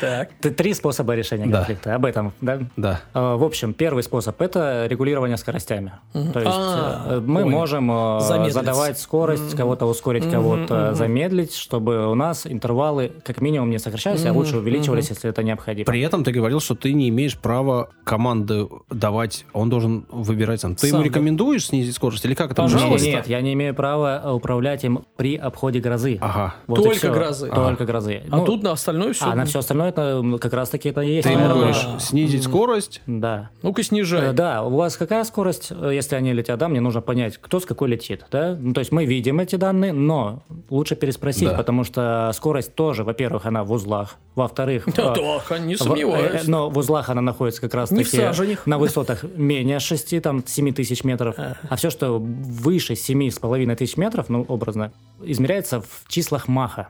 Так. 0.00 0.30
Три 0.40 0.74
способа 0.74 1.14
решения 1.14 1.50
конфликта. 1.50 1.94
Об 1.94 2.04
этом, 2.04 2.32
да? 2.40 2.58
Да. 2.76 3.00
А, 3.14 3.36
В 3.36 3.44
общем, 3.44 3.72
первый 3.72 4.02
способ– 4.02 4.40
это 4.42 4.86
регулирование 4.88 5.36
скоростями. 5.36 5.92
То 6.12 6.40
есть 6.40 6.52
А, 6.52 7.06
э, 7.18 7.20
мы 7.24 7.44
можем 7.44 7.90
э, 7.90 8.50
задавать 8.50 8.98
скорость, 8.98 9.56
кого-то 9.56 9.86
ускорить, 9.86 10.28
кого-то 10.28 10.71
замедлить, 10.94 11.54
чтобы 11.54 12.06
у 12.10 12.14
нас 12.14 12.46
интервалы 12.46 13.12
как 13.24 13.40
минимум 13.40 13.70
не 13.70 13.78
сокращались, 13.78 14.24
а 14.26 14.32
лучше 14.32 14.58
увеличивались, 14.58 15.10
если 15.10 15.30
это 15.30 15.42
необходимо. 15.42 15.84
При 15.86 16.00
этом 16.00 16.24
ты 16.24 16.32
говорил, 16.32 16.60
что 16.60 16.74
ты 16.74 16.92
не 16.92 17.08
имеешь 17.08 17.36
права 17.38 17.88
команды 18.04 18.68
давать, 18.90 19.46
он 19.52 19.68
должен 19.70 20.06
выбирать 20.10 20.60
сам. 20.60 20.74
Ты 20.74 20.88
Сам, 20.88 20.88
ему 20.88 20.98
да. 20.98 21.04
рекомендуешь 21.08 21.66
снизить 21.66 21.94
скорость 21.94 22.24
или 22.24 22.34
как 22.34 22.52
это 22.52 22.62
Пожалуйста. 22.62 23.06
Нет, 23.06 23.26
я 23.28 23.40
не 23.40 23.52
имею 23.54 23.74
права 23.74 24.32
управлять 24.32 24.84
им 24.84 25.04
при 25.16 25.36
обходе 25.36 25.80
грозы. 25.80 26.18
Ага. 26.20 26.54
Вот 26.66 26.82
Только 26.82 27.10
грозы. 27.10 27.48
Только 27.48 27.84
грозы. 27.84 28.22
А 28.30 28.36
Ну, 28.38 28.44
тут 28.44 28.62
на 28.62 28.72
остальное 28.72 29.12
все. 29.12 29.26
а 29.26 29.34
на 29.34 29.44
все 29.44 29.60
остальное 29.60 29.88
это 29.90 30.22
как 30.40 30.52
раз 30.52 30.68
таки 30.70 30.88
это 30.88 31.00
и 31.00 31.14
есть. 31.16 31.26
Ты 31.28 31.34
ему 31.34 31.48
говоришь, 31.48 31.86
снизить 31.98 32.44
скорость, 32.44 33.02
Да. 33.06 33.50
Ну-ка 33.62 33.82
снижай. 33.82 34.30
Э, 34.30 34.32
Да, 34.32 34.62
у 34.62 34.76
вас 34.76 34.96
какая 34.96 35.24
скорость, 35.24 35.68
э, 35.70 35.90
если 35.94 36.16
они 36.16 36.32
летят, 36.32 36.58
да, 36.58 36.68
мне 36.68 36.80
нужно 36.80 37.00
понять, 37.00 37.38
кто 37.38 37.60
с 37.60 37.66
какой 37.66 37.88
летит, 37.88 38.24
да? 38.30 38.56
Ну, 38.58 38.72
то 38.72 38.80
есть 38.80 38.92
мы 38.92 39.04
видим 39.04 39.40
эти 39.40 39.56
данные, 39.56 39.92
но 39.92 40.42
лучше 40.70 40.96
переспросить, 40.96 41.48
Да. 41.48 41.54
потому 41.54 41.84
что 41.84 42.30
скорость 42.34 42.74
тоже, 42.74 43.04
во-первых, 43.04 43.46
она 43.46 43.64
в 43.64 43.72
узлах, 43.72 44.16
во-вторых... 44.34 44.84
Да, 44.96 45.14
э, 45.16 45.40
да, 45.48 45.58
не 45.58 45.76
сомневаюсь. 45.76 46.42
э, 46.44 46.50
Но 46.50 46.70
в 46.70 46.78
узлах 46.78 47.08
она 47.10 47.20
находится 47.20 47.60
как 47.60 47.74
раз 47.74 47.90
Не 47.90 48.04
таки 48.04 48.20
на 48.66 48.78
высотах 48.78 49.24
менее 49.36 49.78
6, 49.80 50.20
там, 50.22 50.44
7 50.46 50.72
тысяч 50.72 51.04
метров. 51.04 51.36
А 51.38 51.76
все, 51.76 51.90
что 51.90 52.18
выше 52.18 52.94
7,5 52.94 53.76
тысяч 53.76 53.96
метров, 53.96 54.28
ну, 54.28 54.44
образно, 54.48 54.92
измеряется 55.22 55.80
в 55.80 56.08
числах 56.08 56.48
Маха. 56.48 56.88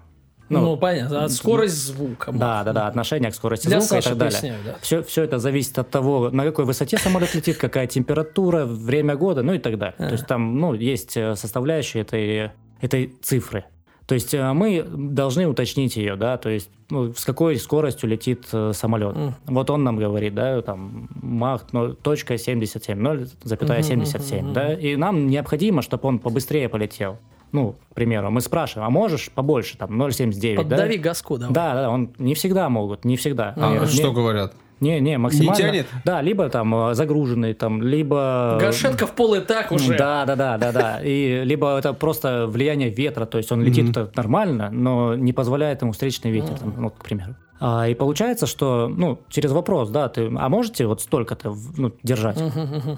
Ну, 0.49 0.77
понятно. 0.77 1.25
А 1.25 1.29
скорость 1.31 1.77
звука. 1.87 2.31
Да, 2.31 2.62
да, 2.62 2.75
да, 2.75 2.87
отношение 2.87 3.31
к 3.31 3.35
скорости 3.35 3.68
Для 3.68 3.81
звука 3.81 4.03
Саши 4.03 4.09
и 4.09 4.11
так 4.11 4.18
далее. 4.18 4.33
поясняю, 4.39 4.59
да. 4.66 4.77
Все, 4.83 5.03
все 5.03 5.23
это 5.23 5.39
зависит 5.39 5.79
от 5.79 5.89
того, 5.89 6.29
на 6.31 6.45
какой 6.45 6.66
высоте 6.66 6.99
самолет 6.99 7.35
летит, 7.35 7.57
какая 7.57 7.87
температура, 7.87 8.66
время 8.66 9.16
года, 9.16 9.43
ну 9.43 9.55
и 9.55 9.59
так 9.59 9.79
далее. 9.79 9.97
То 9.97 10.12
есть 10.12 10.27
там, 10.27 10.59
ну, 10.59 10.75
есть 10.75 11.16
э, 11.16 11.37
составляющие 11.37 12.03
этой, 12.03 12.51
этой 12.83 13.14
цифры. 13.22 13.64
То 14.07 14.14
есть 14.14 14.35
э, 14.35 14.53
мы 14.53 14.83
должны 14.83 15.47
уточнить 15.47 15.97
ее, 15.97 16.16
да, 16.16 16.37
то 16.37 16.51
есть 16.51 16.68
ну, 16.91 17.14
с 17.14 17.24
какой 17.24 17.57
скоростью 17.57 18.11
летит 18.11 18.45
э, 18.53 18.72
самолет. 18.74 19.16
Вот 19.47 19.70
он 19.70 19.85
нам 19.85 19.97
говорит, 19.97 20.35
да, 20.35 20.61
там, 20.61 21.09
мах 21.22 21.64
ну, 21.72 21.95
точка 21.95 22.37
77, 22.37 22.99
0,77, 22.99 24.53
да, 24.53 24.74
и 24.74 24.97
нам 24.97 25.28
необходимо, 25.28 25.80
чтобы 25.80 26.09
он 26.09 26.18
побыстрее 26.18 26.68
полетел. 26.68 27.16
Ну, 27.53 27.76
к 27.91 27.95
примеру, 27.95 28.30
мы 28.30 28.41
спрашиваем, 28.41 28.89
а 28.89 28.91
можешь 28.91 29.30
побольше, 29.30 29.76
там, 29.76 30.01
0,79, 30.01 30.57
да? 30.57 30.62
Поддави 30.62 30.97
газку, 30.99 31.39
давай. 31.39 31.55
Да, 31.55 31.74
да, 31.74 31.91
он 31.91 32.11
не 32.18 32.35
всегда 32.35 32.68
могут, 32.68 33.05
не 33.05 33.16
всегда. 33.16 33.55
А, 33.57 33.78
Не- 33.78 33.87
что 33.87 34.09
не, 34.09 34.14
говорят? 34.14 34.55
Не, 34.83 35.01
не, 35.01 35.16
максимально. 35.16 35.55
тянет? 35.57 35.87
Да, 36.05 36.20
либо 36.20 36.49
там 36.49 36.74
э, 36.74 36.95
загруженный, 36.95 37.55
там, 37.55 37.80
либо... 37.80 38.59
Гашетка 38.61 39.07
в 39.07 39.12
пол 39.12 39.35
и 39.35 39.41
так 39.41 39.70
уже. 39.72 39.97
Да, 39.97 40.24
да, 40.26 40.37
да, 40.37 40.59
да, 40.59 40.72
да. 40.72 41.01
И 41.03 41.45
либо 41.45 41.78
это 41.78 41.93
просто 41.93 42.47
влияние 42.47 42.91
ветра, 42.91 43.24
то 43.24 43.39
есть 43.39 43.53
он 43.53 43.62
летит 43.62 43.97
нормально, 44.16 44.70
но 44.70 45.14
не 45.14 45.33
позволяет 45.33 45.83
ему 45.83 45.93
встречный 45.93 46.30
ветер, 46.30 46.59
там, 46.59 46.74
ну, 46.76 46.91
к 46.91 47.05
примеру. 47.05 47.37
А, 47.65 47.87
и 47.87 47.95
получается, 47.95 48.47
что, 48.47 48.89
ну, 48.89 49.21
через 49.29 49.53
вопрос, 49.53 49.89
да, 49.89 50.09
ты, 50.09 50.27
а 50.37 50.49
можете 50.49 50.85
вот 50.85 51.01
столько-то 51.01 51.55
ну, 51.77 51.93
держать? 52.03 52.43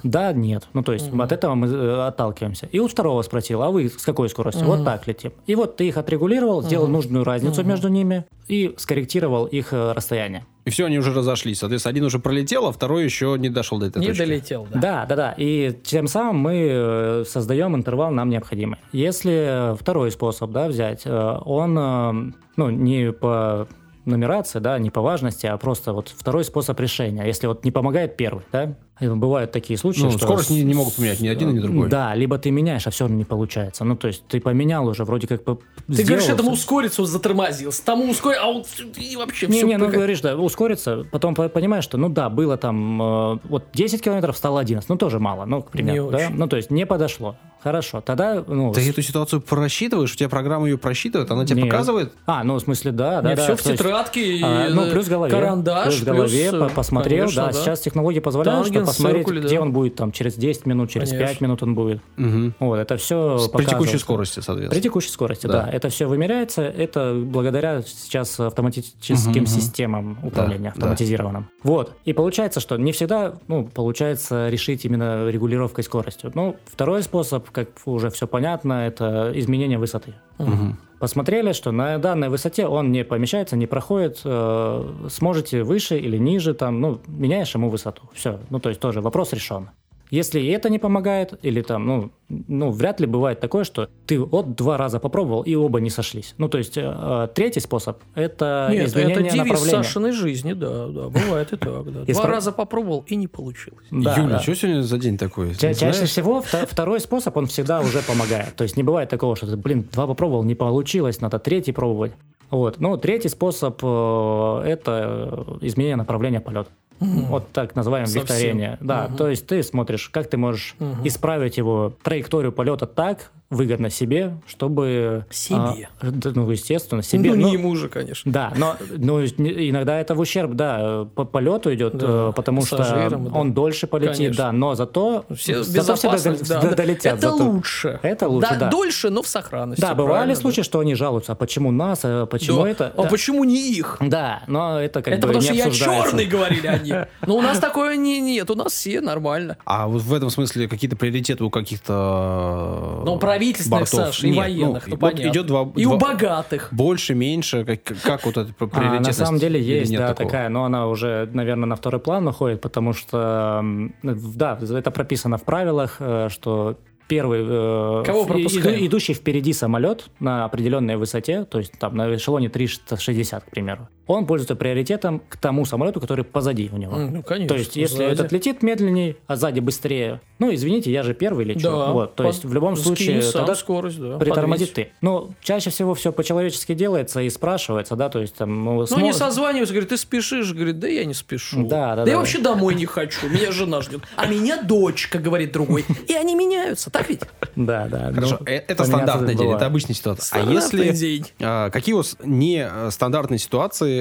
Да, 0.03 0.33
нет. 0.33 0.69
Ну, 0.73 0.83
то 0.83 0.95
есть 0.95 1.13
от 1.13 1.33
этого 1.33 1.55
мы 1.55 1.67
э, 1.67 2.07
отталкиваемся. 2.07 2.67
И 2.73 2.79
у 2.79 2.89
второго 2.89 3.21
спросил, 3.21 3.63
а 3.63 3.71
вы 3.71 3.91
с 3.91 4.03
какой 4.03 4.31
скоростью? 4.31 4.65
Вот 4.65 4.83
так 4.83 5.07
летим. 5.07 5.33
И 5.47 5.55
вот 5.55 5.77
ты 5.77 5.89
их 5.89 5.99
отрегулировал, 5.99 6.63
сделал 6.63 6.87
нужную 6.87 7.25
разницу 7.25 7.63
между 7.63 7.89
ними 7.89 8.25
и 8.49 8.75
скорректировал 8.79 9.45
их 9.45 9.75
э, 9.75 9.93
расстояние. 9.93 10.47
И 10.65 10.71
все, 10.71 10.87
они 10.87 10.99
уже 10.99 11.13
разошлись. 11.13 11.59
Соответственно, 11.59 11.91
один 11.91 12.05
уже 12.05 12.19
пролетел, 12.19 12.67
а 12.67 12.73
второй 12.73 13.05
еще 13.05 13.37
не 13.39 13.51
дошел 13.51 13.79
до 13.79 13.87
этой 13.87 13.99
Не 13.99 14.09
точки. 14.09 14.19
долетел, 14.21 14.67
да. 14.73 14.81
Да, 14.81 15.07
да, 15.07 15.17
да. 15.17 15.35
И 15.37 15.79
тем 15.83 16.07
самым 16.07 16.39
мы 16.39 16.69
э, 16.71 17.25
создаем 17.29 17.77
интервал 17.77 18.13
нам 18.13 18.31
необходимый. 18.31 18.79
Если 18.93 19.77
второй 19.79 20.11
способ 20.11 20.53
да, 20.53 20.69
взять, 20.69 21.07
он 21.07 22.35
ну, 22.57 22.71
не 22.71 23.13
по 23.13 23.69
нумерации, 24.05 24.59
да, 24.59 24.79
не 24.79 24.91
по 24.91 25.01
важности, 25.01 25.47
а 25.47 25.57
просто 25.57 25.93
вот 25.93 26.09
второй 26.09 26.45
способ 26.45 26.79
решения. 26.81 27.25
Если 27.25 27.47
вот 27.47 27.65
не 27.65 27.71
помогает 27.71 28.17
первый, 28.17 28.45
да, 28.53 28.75
Бывают 29.01 29.51
такие 29.51 29.77
случаи, 29.77 30.03
Ну, 30.03 30.11
что... 30.11 30.21
скорость 30.21 30.51
не, 30.51 30.63
не 30.63 30.73
могут 30.73 30.95
поменять 30.95 31.19
ни 31.21 31.27
один, 31.27 31.53
ни 31.53 31.59
другой. 31.59 31.89
Да, 31.89 32.15
либо 32.15 32.39
ты 32.39 32.51
меняешь, 32.53 32.87
а 32.87 32.91
все 32.91 33.05
равно 33.05 33.17
не 33.17 33.25
получается. 33.25 33.85
Ну, 33.85 33.97
то 33.97 34.07
есть 34.07 34.25
ты 34.29 34.41
поменял 34.41 34.87
уже, 34.87 35.05
вроде 35.05 35.27
как 35.27 35.43
по- 35.43 35.57
Ты 35.57 35.95
сделал 35.95 36.09
говоришь, 36.11 36.29
этому 36.29 36.53
ускориться, 36.53 37.03
он 37.03 37.09
затормозился, 37.09 37.85
тому 37.85 38.09
ускориться, 38.11 38.45
а 38.45 38.49
он 38.49 38.65
и 38.97 39.17
вообще 39.17 39.49
Не, 39.49 39.59
все 39.59 39.67
не, 39.67 39.77
ну 39.79 39.89
говоришь, 39.89 40.21
да, 40.21 40.37
ускориться, 40.37 41.05
потом 41.11 41.35
по- 41.35 41.49
понимаешь, 41.49 41.83
что, 41.85 41.99
ну 41.99 42.09
да, 42.09 42.29
было 42.29 42.57
там, 42.57 43.03
э, 43.03 43.39
вот 43.49 43.65
10 43.75 44.01
километров 44.01 44.37
стало 44.37 44.61
11, 44.61 44.89
ну 44.89 44.97
тоже 44.97 45.19
мало, 45.19 45.45
ну, 45.45 45.63
к 45.63 45.71
примеру, 45.73 46.05
Не 46.07 46.11
да? 46.13 46.17
очень. 46.27 46.37
Ну, 46.37 46.47
то 46.47 46.57
есть 46.57 46.71
не 46.71 46.87
подошло. 46.87 47.35
Хорошо, 47.65 48.03
тогда, 48.03 48.45
ну... 48.47 48.73
Ты 48.75 48.83
с- 48.83 48.89
эту 48.91 49.01
ситуацию 49.01 49.41
просчитываешь, 49.41 50.13
у 50.13 50.17
тебя 50.17 50.29
программа 50.29 50.67
ее 50.69 50.77
просчитывает, 50.77 51.31
она 51.31 51.47
тебе 51.47 51.63
Нет. 51.63 51.71
показывает? 51.71 52.13
А, 52.27 52.45
ну, 52.45 52.57
в 52.57 52.61
смысле, 52.61 52.93
да, 52.93 53.23
да, 53.23 53.31
Не, 53.31 53.37
да. 53.37 53.43
все 53.43 53.57
в 53.57 53.63
то 53.63 53.71
есть, 53.71 53.83
тетрадке, 53.83 54.37
и, 54.37 54.43
а, 54.43 54.69
ну, 54.71 54.91
плюс 54.91 55.09
голове. 55.09 55.33
карандаш, 55.33 55.85
плюс 55.87 56.01
в 56.01 56.05
голове, 56.05 56.51
плюс, 56.51 56.71
э, 56.71 56.75
посмотрел, 56.75 57.21
конечно, 57.25 57.47
да, 57.47 57.53
сейчас 57.53 57.81
технологии 57.81 58.21
позволяют, 58.21 58.67
что 58.67 58.84
Тангенс, 58.85 58.97
посмотреть, 58.97 59.23
циркули, 59.27 59.41
да. 59.41 59.47
где 59.49 59.61
он 59.61 59.73
будет 59.73 59.95
там 59.97 60.13
через 60.13 60.35
10 60.35 60.67
минут, 60.67 60.91
через 60.91 61.11
Конечно. 61.11 61.29
5 61.29 61.41
минут 61.41 61.63
он 61.63 61.75
будет. 61.75 62.01
Мгм. 62.17 62.55
Вот, 62.61 62.77
это 62.79 62.97
все 62.97 63.39
С- 63.39 63.49
При 63.49 63.65
текущей 63.65 63.99
скорости, 63.99 64.41
соответственно. 64.41 64.71
При 64.71 64.81
текущей 64.81 65.11
скорости, 65.11 65.47
Да. 65.47 65.65
да. 65.65 65.71
Это 65.71 65.89
все 65.89 66.07
вымеряется. 66.07 66.63
Это 66.63 67.15
благодаря 67.25 67.83
сейчас 67.83 68.39
автоматическим 68.41 69.31
мгм. 69.43 69.47
системам 69.47 70.19
управления 70.23 70.71
Да, 70.75 70.81
да. 70.81 70.87
автоматизированным. 70.87 71.49
Вот. 71.63 71.95
И 72.05 72.13
получается, 72.13 72.61
что 72.61 72.77
не 72.77 72.93
всегда 72.93 73.35
ну, 73.49 73.65
получается 73.73 74.49
решить 74.49 74.85
именно 74.85 75.29
регулировкой 75.29 75.85
скоростью. 75.85 76.31
Ну, 76.35 76.57
второй 76.67 77.03
способ, 77.03 77.51
как 77.51 77.69
уже 77.87 78.11
все 78.11 78.27
понятно, 78.27 78.87
это 78.87 79.33
изменение 79.35 79.79
высоты. 79.79 80.15
Мгм. 80.39 80.79
Посмотрели, 81.05 81.53
что 81.53 81.71
на 81.71 81.99
данной 81.99 82.31
высоте 82.31 82.67
он 82.67 82.91
не 82.91 83.05
помещается, 83.05 83.59
не 83.59 83.67
проходит, 83.67 84.23
э, 84.25 85.07
сможете 85.11 85.63
выше 85.63 85.99
или 85.99 86.17
ниже, 86.17 86.55
там, 86.55 86.81
ну, 86.81 86.99
меняешь 87.07 87.55
ему 87.55 87.69
высоту. 87.69 88.05
Все. 88.15 88.41
Ну, 88.49 88.59
то 88.59 88.71
есть 88.71 88.81
тоже 88.81 89.03
вопрос 89.03 89.35
решен. 89.35 89.69
Если 90.15 90.39
и 90.39 90.47
это 90.47 90.71
не 90.71 90.79
помогает, 90.79 91.35
или 91.43 91.61
там, 91.61 91.87
ну, 91.87 92.11
ну, 92.29 92.71
вряд 92.71 93.01
ли 93.01 93.07
бывает 93.07 93.41
такое, 93.41 93.65
что 93.65 93.89
ты 94.07 94.21
вот 94.21 94.55
два 94.55 94.79
раза 94.79 95.01
попробовал, 95.01 95.43
и 95.43 95.57
оба 95.57 95.81
не 95.81 95.91
сошлись. 95.91 96.35
Ну, 96.39 96.49
то 96.49 96.59
есть, 96.59 96.75
э, 96.77 97.29
третий 97.35 97.59
способ– 97.59 97.99
это 98.15 98.69
Нет, 98.71 98.87
изменение 98.87 99.15
это 99.15 99.23
девиз 99.25 99.37
направления. 99.39 99.83
Сашиной 99.83 100.13
жизни, 100.13 100.53
да, 100.53 100.87
да, 100.87 101.09
бывает 101.09 101.53
и 101.53 101.57
так, 101.57 101.93
да. 101.93 102.05
Два 102.13 102.27
раза 102.27 102.53
попробовал 102.53 103.05
и 103.09 103.17
не 103.17 103.27
получилось. 103.27 103.87
Да, 103.91 104.15
Юля, 104.17 104.29
да. 104.29 104.39
что 104.39 104.55
сегодня 104.55 104.83
за 104.83 104.99
день 104.99 105.19
такой? 105.19 105.53
Ча- 105.55 105.75
чаще 105.75 105.93
знаешь? 105.93 106.11
всего 106.11 106.41
вто- 106.43 106.67
второй 106.67 107.01
способ, 107.01 107.37
он 107.37 107.47
всегда 107.47 107.81
уже 107.81 108.01
помогает. 108.03 108.55
То 108.55 108.63
есть 108.63 108.77
не 108.77 108.85
бывает 108.85 109.09
такого, 109.09 109.35
что 109.35 109.49
ты, 109.49 109.57
блин, 109.57 109.89
два 109.93 110.07
попробовал, 110.07 110.45
не 110.45 110.55
получилось, 110.55 111.21
надо 111.21 111.41
третий 111.41 111.73
пробовать. 111.73 112.13
Вот. 112.51 112.79
Ну, 112.79 112.97
третий 112.97 113.29
способ 113.29 113.81
э, 113.83 114.63
это 114.65 115.59
изменение 115.61 115.97
направления 115.97 116.41
полета. 116.41 116.71
Вот 117.01 117.53
так 117.53 117.75
называем 117.77 118.07
Совсем. 118.07 118.23
векторение. 118.23 118.79
Да, 118.81 119.09
Мгм. 119.09 119.17
то 119.17 119.29
есть 119.29 119.47
ты 119.47 119.63
смотришь, 119.63 120.09
как 120.09 120.29
ты 120.31 120.37
можешь 120.37 120.75
Мгм. 120.79 121.07
исправить 121.07 121.57
его 121.59 121.93
траекторию 122.03 122.53
полета 122.53 122.87
так, 122.87 123.31
выгодно 123.55 123.91
себе, 123.91 124.37
чтобы... 124.47 125.27
Себе. 125.31 125.89
а, 126.01 126.11
да, 126.11 126.31
ну, 126.35 126.51
естественно, 126.51 127.03
себе. 127.03 127.31
ну, 127.31 127.37
Ну, 127.37 127.47
не 127.49 127.53
ему 127.55 127.75
же, 127.77 127.89
конечно. 127.89 128.31
да, 128.31 128.53
но 128.57 128.77
ну, 128.97 129.25
иногда 129.25 130.01
это 130.01 130.15
в 130.15 130.21
ущерб, 130.21 130.53
да, 130.53 131.07
по 131.15 131.25
полету 131.25 131.73
идет, 131.75 131.97
Да, 131.97 132.07
э, 132.29 132.33
потому 132.35 132.65
что 132.65 132.77
пассажирам, 132.79 133.27
да. 133.31 133.39
он 133.39 133.53
дольше 133.55 133.87
полетит, 133.87 134.17
Конечно. 134.17 134.45
да, 134.45 134.53
но 134.53 134.75
зато, 134.75 135.25
Все 135.35 135.63
зато 135.63 135.97
все 135.97 136.11
да, 136.11 136.61
да. 136.61 136.75
долетят. 136.75 137.19
Это 137.19 137.31
зато. 137.31 137.45
лучше. 137.45 138.01
Это 138.03 138.29
лучше, 138.29 138.57
да. 138.59 138.69
Дольше, 138.71 139.11
но 139.11 139.23
в 139.23 139.27
сохранности. 139.29 139.81
Да, 139.81 139.95
бывали 139.95 140.35
случаи, 140.35 140.63
что 140.63 140.81
они 140.81 140.95
жалуются, 140.95 141.33
а 141.33 141.35
почему 141.35 141.71
нас, 141.71 142.01
а 142.05 142.27
почему 142.27 142.63
Да. 142.65 142.69
это? 142.71 142.93
А 142.97 143.03
Да. 143.03 143.09
почему 143.09 143.45
не 143.45 143.73
их? 143.73 143.99
Да, 144.01 144.43
но 144.47 144.81
это 144.81 145.03
как 145.03 145.15
это 145.15 145.27
бы 145.27 145.35
потому 145.35 145.53
не 145.53 145.61
что 145.61 145.69
я 145.69 145.75
черный, 145.75 146.27
говорили 146.27 146.67
они. 146.67 146.93
Но 147.27 147.37
у 147.37 147.43
нас 147.43 147.59
такое 147.59 147.97
не, 147.97 148.21
нет, 148.21 148.51
у 148.51 148.55
нас 148.55 148.73
все 148.73 149.01
нормально. 149.01 149.57
А 149.65 149.87
вот 149.87 150.03
в 150.03 150.13
этом 150.15 150.31
смысле 150.31 150.69
какие-то 150.69 150.97
приоритеты 150.97 151.45
у 151.45 151.51
каких-то 151.51 153.03
Ну, 153.05 153.19
правительственных, 153.53 153.81
бортов? 153.81 154.01
Саш, 154.15 154.25
и 154.25 154.29
Нет, 154.29 154.37
военных, 154.37 154.87
ну, 154.87 154.91
вот 154.93 155.01
понятно. 155.01 155.29
идет 155.31 155.47
два, 155.47 155.73
И 155.77 155.85
два- 155.85 155.95
у 155.95 155.99
богатых. 155.99 156.69
больше, 156.73 157.15
меньше, 157.15 157.65
как, 157.65 157.83
как 158.03 158.25
вот 158.27 158.37
это 158.37 158.53
А, 158.59 158.67
приоритетность? 158.67 159.19
на 159.21 159.27
самом 159.27 159.39
деле 159.39 159.61
есть, 159.63 159.93
да, 159.97 160.09
такого? 160.09 160.31
такая, 160.31 160.49
но 160.49 160.65
она 160.65 160.87
уже, 160.89 161.29
наверное, 161.33 161.67
на 161.67 161.77
второй 161.77 162.01
план 162.01 162.27
уходит, 162.29 162.61
потому 162.61 162.93
что, 162.93 163.63
да, 164.03 164.59
это 164.61 164.91
прописано 164.91 165.39
в 165.39 165.43
правилах, 165.45 165.97
э, 166.01 166.29
что 166.31 166.77
первый 167.07 167.41
э, 167.43 168.03
Кого 168.07 168.25
иду- 168.25 168.87
идущий 168.87 169.13
впереди 169.13 169.53
самолет 169.53 170.07
на 170.21 170.47
определенной 170.47 170.97
высоте, 170.97 171.45
то 171.45 171.59
есть 171.59 171.73
там 171.79 171.97
на 171.97 172.15
эшелоне 172.15 172.49
360, 172.49 173.45
к 173.45 173.51
примеру, 173.51 173.89
он 174.07 174.27
пользуется 174.27 174.55
приоритетом 174.57 175.23
к 175.29 175.37
тому 175.37 175.65
самолету, 175.65 176.01
который 176.01 176.25
позади 176.25 176.71
у 176.73 176.77
него. 176.77 176.97
Ну, 176.97 177.23
конечно. 177.23 177.49
То 177.49 177.59
есть, 177.59 177.77
если 177.77 177.97
сзади. 177.99 178.13
этот 178.13 178.33
летит 178.33 178.63
медленнее, 178.63 179.17
а 179.27 179.37
сзади 179.37 179.61
быстрее, 179.61 180.21
ну, 180.39 180.53
извините, 180.53 180.93
я 180.93 181.03
же 181.03 181.15
первый 181.15 181.45
лечу. 181.45 181.61
Да, 181.63 181.93
вот, 181.93 182.15
то 182.17 182.25
под- 182.25 182.33
есть, 182.33 182.45
в 182.45 182.53
любом 182.53 182.77
скинь 182.77 182.85
случае, 182.87 183.23
сам 183.23 183.41
тогда 183.43 183.55
скорость, 183.55 184.01
да, 184.01 184.19
притормозит 184.19 184.71
подвинь. 184.71 184.87
ты. 184.89 184.93
Ну, 185.01 185.31
чаще 185.41 185.71
всего 185.71 185.95
все 185.95 186.13
по-человечески 186.13 186.75
делается 186.75 187.21
и 187.21 187.31
спрашивается, 187.31 187.97
да, 187.97 188.09
то 188.09 188.21
есть 188.21 188.35
там... 188.35 188.65
Ну, 188.65 188.75
Ну, 188.75 188.83
смо- 188.85 188.99
они 188.99 189.13
созваниваются, 189.13 189.73
говорят, 189.75 189.91
ты 189.91 189.97
спешишь? 189.97 190.53
Говорит, 190.53 190.79
да 190.79 190.89
я 190.89 191.05
не 191.05 191.15
спешу. 191.15 191.67
Да, 191.67 191.97
да, 191.97 192.05
Да 192.05 192.11
я 192.11 192.17
да. 192.17 192.19
вообще 192.19 192.39
домой 192.39 192.75
не 192.75 192.87
хочу, 192.87 193.29
меня 193.29 193.53
жена 193.53 193.81
ждет. 193.81 194.03
А 194.17 194.27
меня 194.27 194.63
дочка, 194.63 195.19
говорит 195.19 195.53
другой. 195.53 195.85
И 196.09 196.13
они 196.15 196.35
меняются, 196.35 196.91
так 196.91 197.09
ведь? 197.09 197.21
Да, 197.57 197.87
да. 197.91 198.13
Хорошо, 198.13 198.39
ну, 198.41 198.47
э, 198.47 198.57
это 198.69 198.85
стандартный 198.85 199.35
день, 199.35 199.51
это 199.53 199.67
обычная 199.67 199.95
ситуация. 199.95 200.43
А 200.43 200.51
если 200.51 201.23
а, 201.41 201.71
какие 201.71 201.95
у 201.95 201.99
вас 201.99 202.17
нестандартные 202.23 203.39
ситуации 203.39 203.94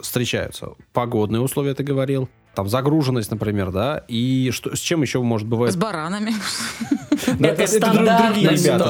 встречаются? 0.00 0.74
Погодные 0.92 1.40
условия, 1.40 1.74
ты 1.74 1.82
говорил, 1.82 2.28
там 2.54 2.68
загруженность, 2.68 3.30
например, 3.30 3.70
да, 3.70 4.04
и 4.08 4.50
что, 4.52 4.74
с 4.74 4.80
чем 4.80 5.02
еще 5.02 5.20
может 5.22 5.46
бывать? 5.46 5.72
С 5.72 5.76
баранами. 5.76 6.32
Это 7.40 7.92
другие 7.92 8.50
ребята. 8.50 8.84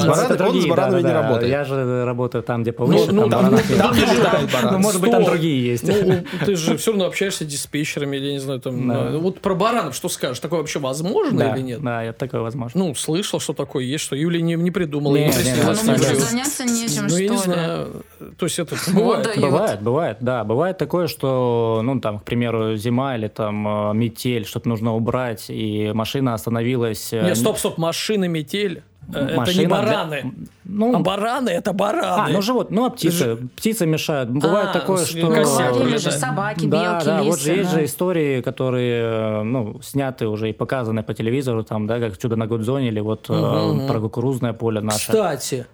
он 0.49 0.61
с 0.61 0.65
баранами 0.65 1.01
не 1.01 1.11
работает. 1.11 1.51
Я 1.51 1.63
же 1.63 2.05
работаю 2.05 2.43
там, 2.43 2.61
где 2.63 2.71
повыше, 2.71 3.11
Ну, 3.11 3.29
там 3.29 3.45
ну, 3.45 3.51
баранов 3.51 3.69
ну, 3.69 3.75
нет. 3.75 3.83
там 3.83 3.95
не 3.95 4.01
летает 4.01 4.51
баран. 4.51 4.73
Ну, 4.73 4.79
может 4.79 5.01
быть, 5.01 5.11
там 5.11 5.23
другие 5.23 5.63
есть. 5.71 5.83
Ну, 5.87 6.23
ты 6.45 6.55
же 6.55 6.77
все 6.77 6.91
равно 6.91 7.05
общаешься 7.05 7.43
с 7.43 7.47
диспетчерами, 7.47 8.17
или, 8.17 8.27
я 8.27 8.33
не 8.33 8.39
знаю, 8.39 8.59
там... 8.59 8.87
Ну, 8.87 9.19
Вот 9.19 9.41
про 9.41 9.55
баранов 9.55 9.95
что 9.95 10.09
скажешь? 10.09 10.39
Такое 10.39 10.59
вообще 10.59 10.79
возможно 10.79 11.53
или 11.55 11.61
нет? 11.61 11.81
да, 11.81 12.03
это 12.03 12.17
такое 12.19 12.41
возможно. 12.41 12.79
Ну, 12.85 12.95
слышал, 12.95 13.39
что 13.39 13.53
такое 13.53 13.83
есть, 13.83 14.03
что 14.03 14.15
Юлия 14.15 14.41
не, 14.41 14.71
придумала. 14.71 15.15
Не, 15.15 15.27
Ну, 15.65 15.73
заняться 15.73 16.63
нечем, 16.65 17.03
Ну, 17.03 17.09
что 17.09 17.17
я 17.19 17.29
не 17.29 17.35
ли. 17.35 17.37
знаю. 17.37 18.03
То 18.37 18.45
есть 18.45 18.59
это 18.59 18.75
бывает. 18.93 19.39
Бывает, 19.39 19.81
бывает, 19.81 20.17
да. 20.21 20.43
Бывает 20.43 20.77
такое, 20.77 21.07
что, 21.07 21.81
ну, 21.83 21.99
там, 21.99 22.19
к 22.19 22.23
примеру, 22.23 22.75
зима 22.75 23.15
или 23.15 23.27
там 23.27 23.58
э, 23.67 23.93
метель, 23.93 24.45
что-то 24.45 24.69
нужно 24.69 24.95
убрать, 24.95 25.45
и 25.49 25.91
машина 25.93 26.33
остановилась. 26.33 27.13
э, 27.13 27.21
Нет, 27.25 27.37
стоп, 27.37 27.57
стоп, 27.57 27.77
машины, 27.77 28.27
метель. 28.27 28.83
э, 29.13 29.19
Это 29.19 29.31
не 29.31 29.37
машина 29.37 29.69
бараны. 29.69 30.33
Ну, 30.63 30.95
А 30.95 30.99
бараны 30.99 31.49
это 31.49 31.73
бараны. 31.73 32.29
а, 32.29 32.29
ну 32.29 32.41
живот, 32.43 32.69
ну 32.69 32.85
а 32.85 32.89
птицы, 32.91 33.37
птицы 33.55 33.85
мешают. 33.87 34.29
Бывает 34.29 34.69
А, 34.69 34.73
такое, 34.73 35.03
что... 35.03 35.27
Говорили 35.27 35.97
же, 35.97 36.11
собаки, 36.11 36.65
да, 36.67 36.93
белки, 36.93 37.05
да, 37.05 37.23
вот 37.23 37.39
же 37.39 37.49
лисы, 37.49 37.59
есть 37.61 37.71
да. 37.71 37.79
же 37.79 37.85
истории, 37.85 38.41
которые, 38.41 39.01
э, 39.03 39.43
ну, 39.43 39.79
сняты 39.81 40.27
уже 40.27 40.49
и 40.49 40.53
показаны 40.53 41.01
по 41.01 41.13
телевизору, 41.13 41.63
там, 41.63 41.87
да, 41.87 41.99
как 41.99 42.17
«Чудо 42.19 42.35
на 42.35 42.45
Гудзоне» 42.45 42.89
или 42.89 42.99
вот 42.99 43.25
э, 43.29 43.33
Мгм. 43.33 43.87
про 43.87 43.99
кукурузное 43.99 44.53
поле 44.53 44.81
наше. 44.81 45.07
Кстати, 45.11 45.65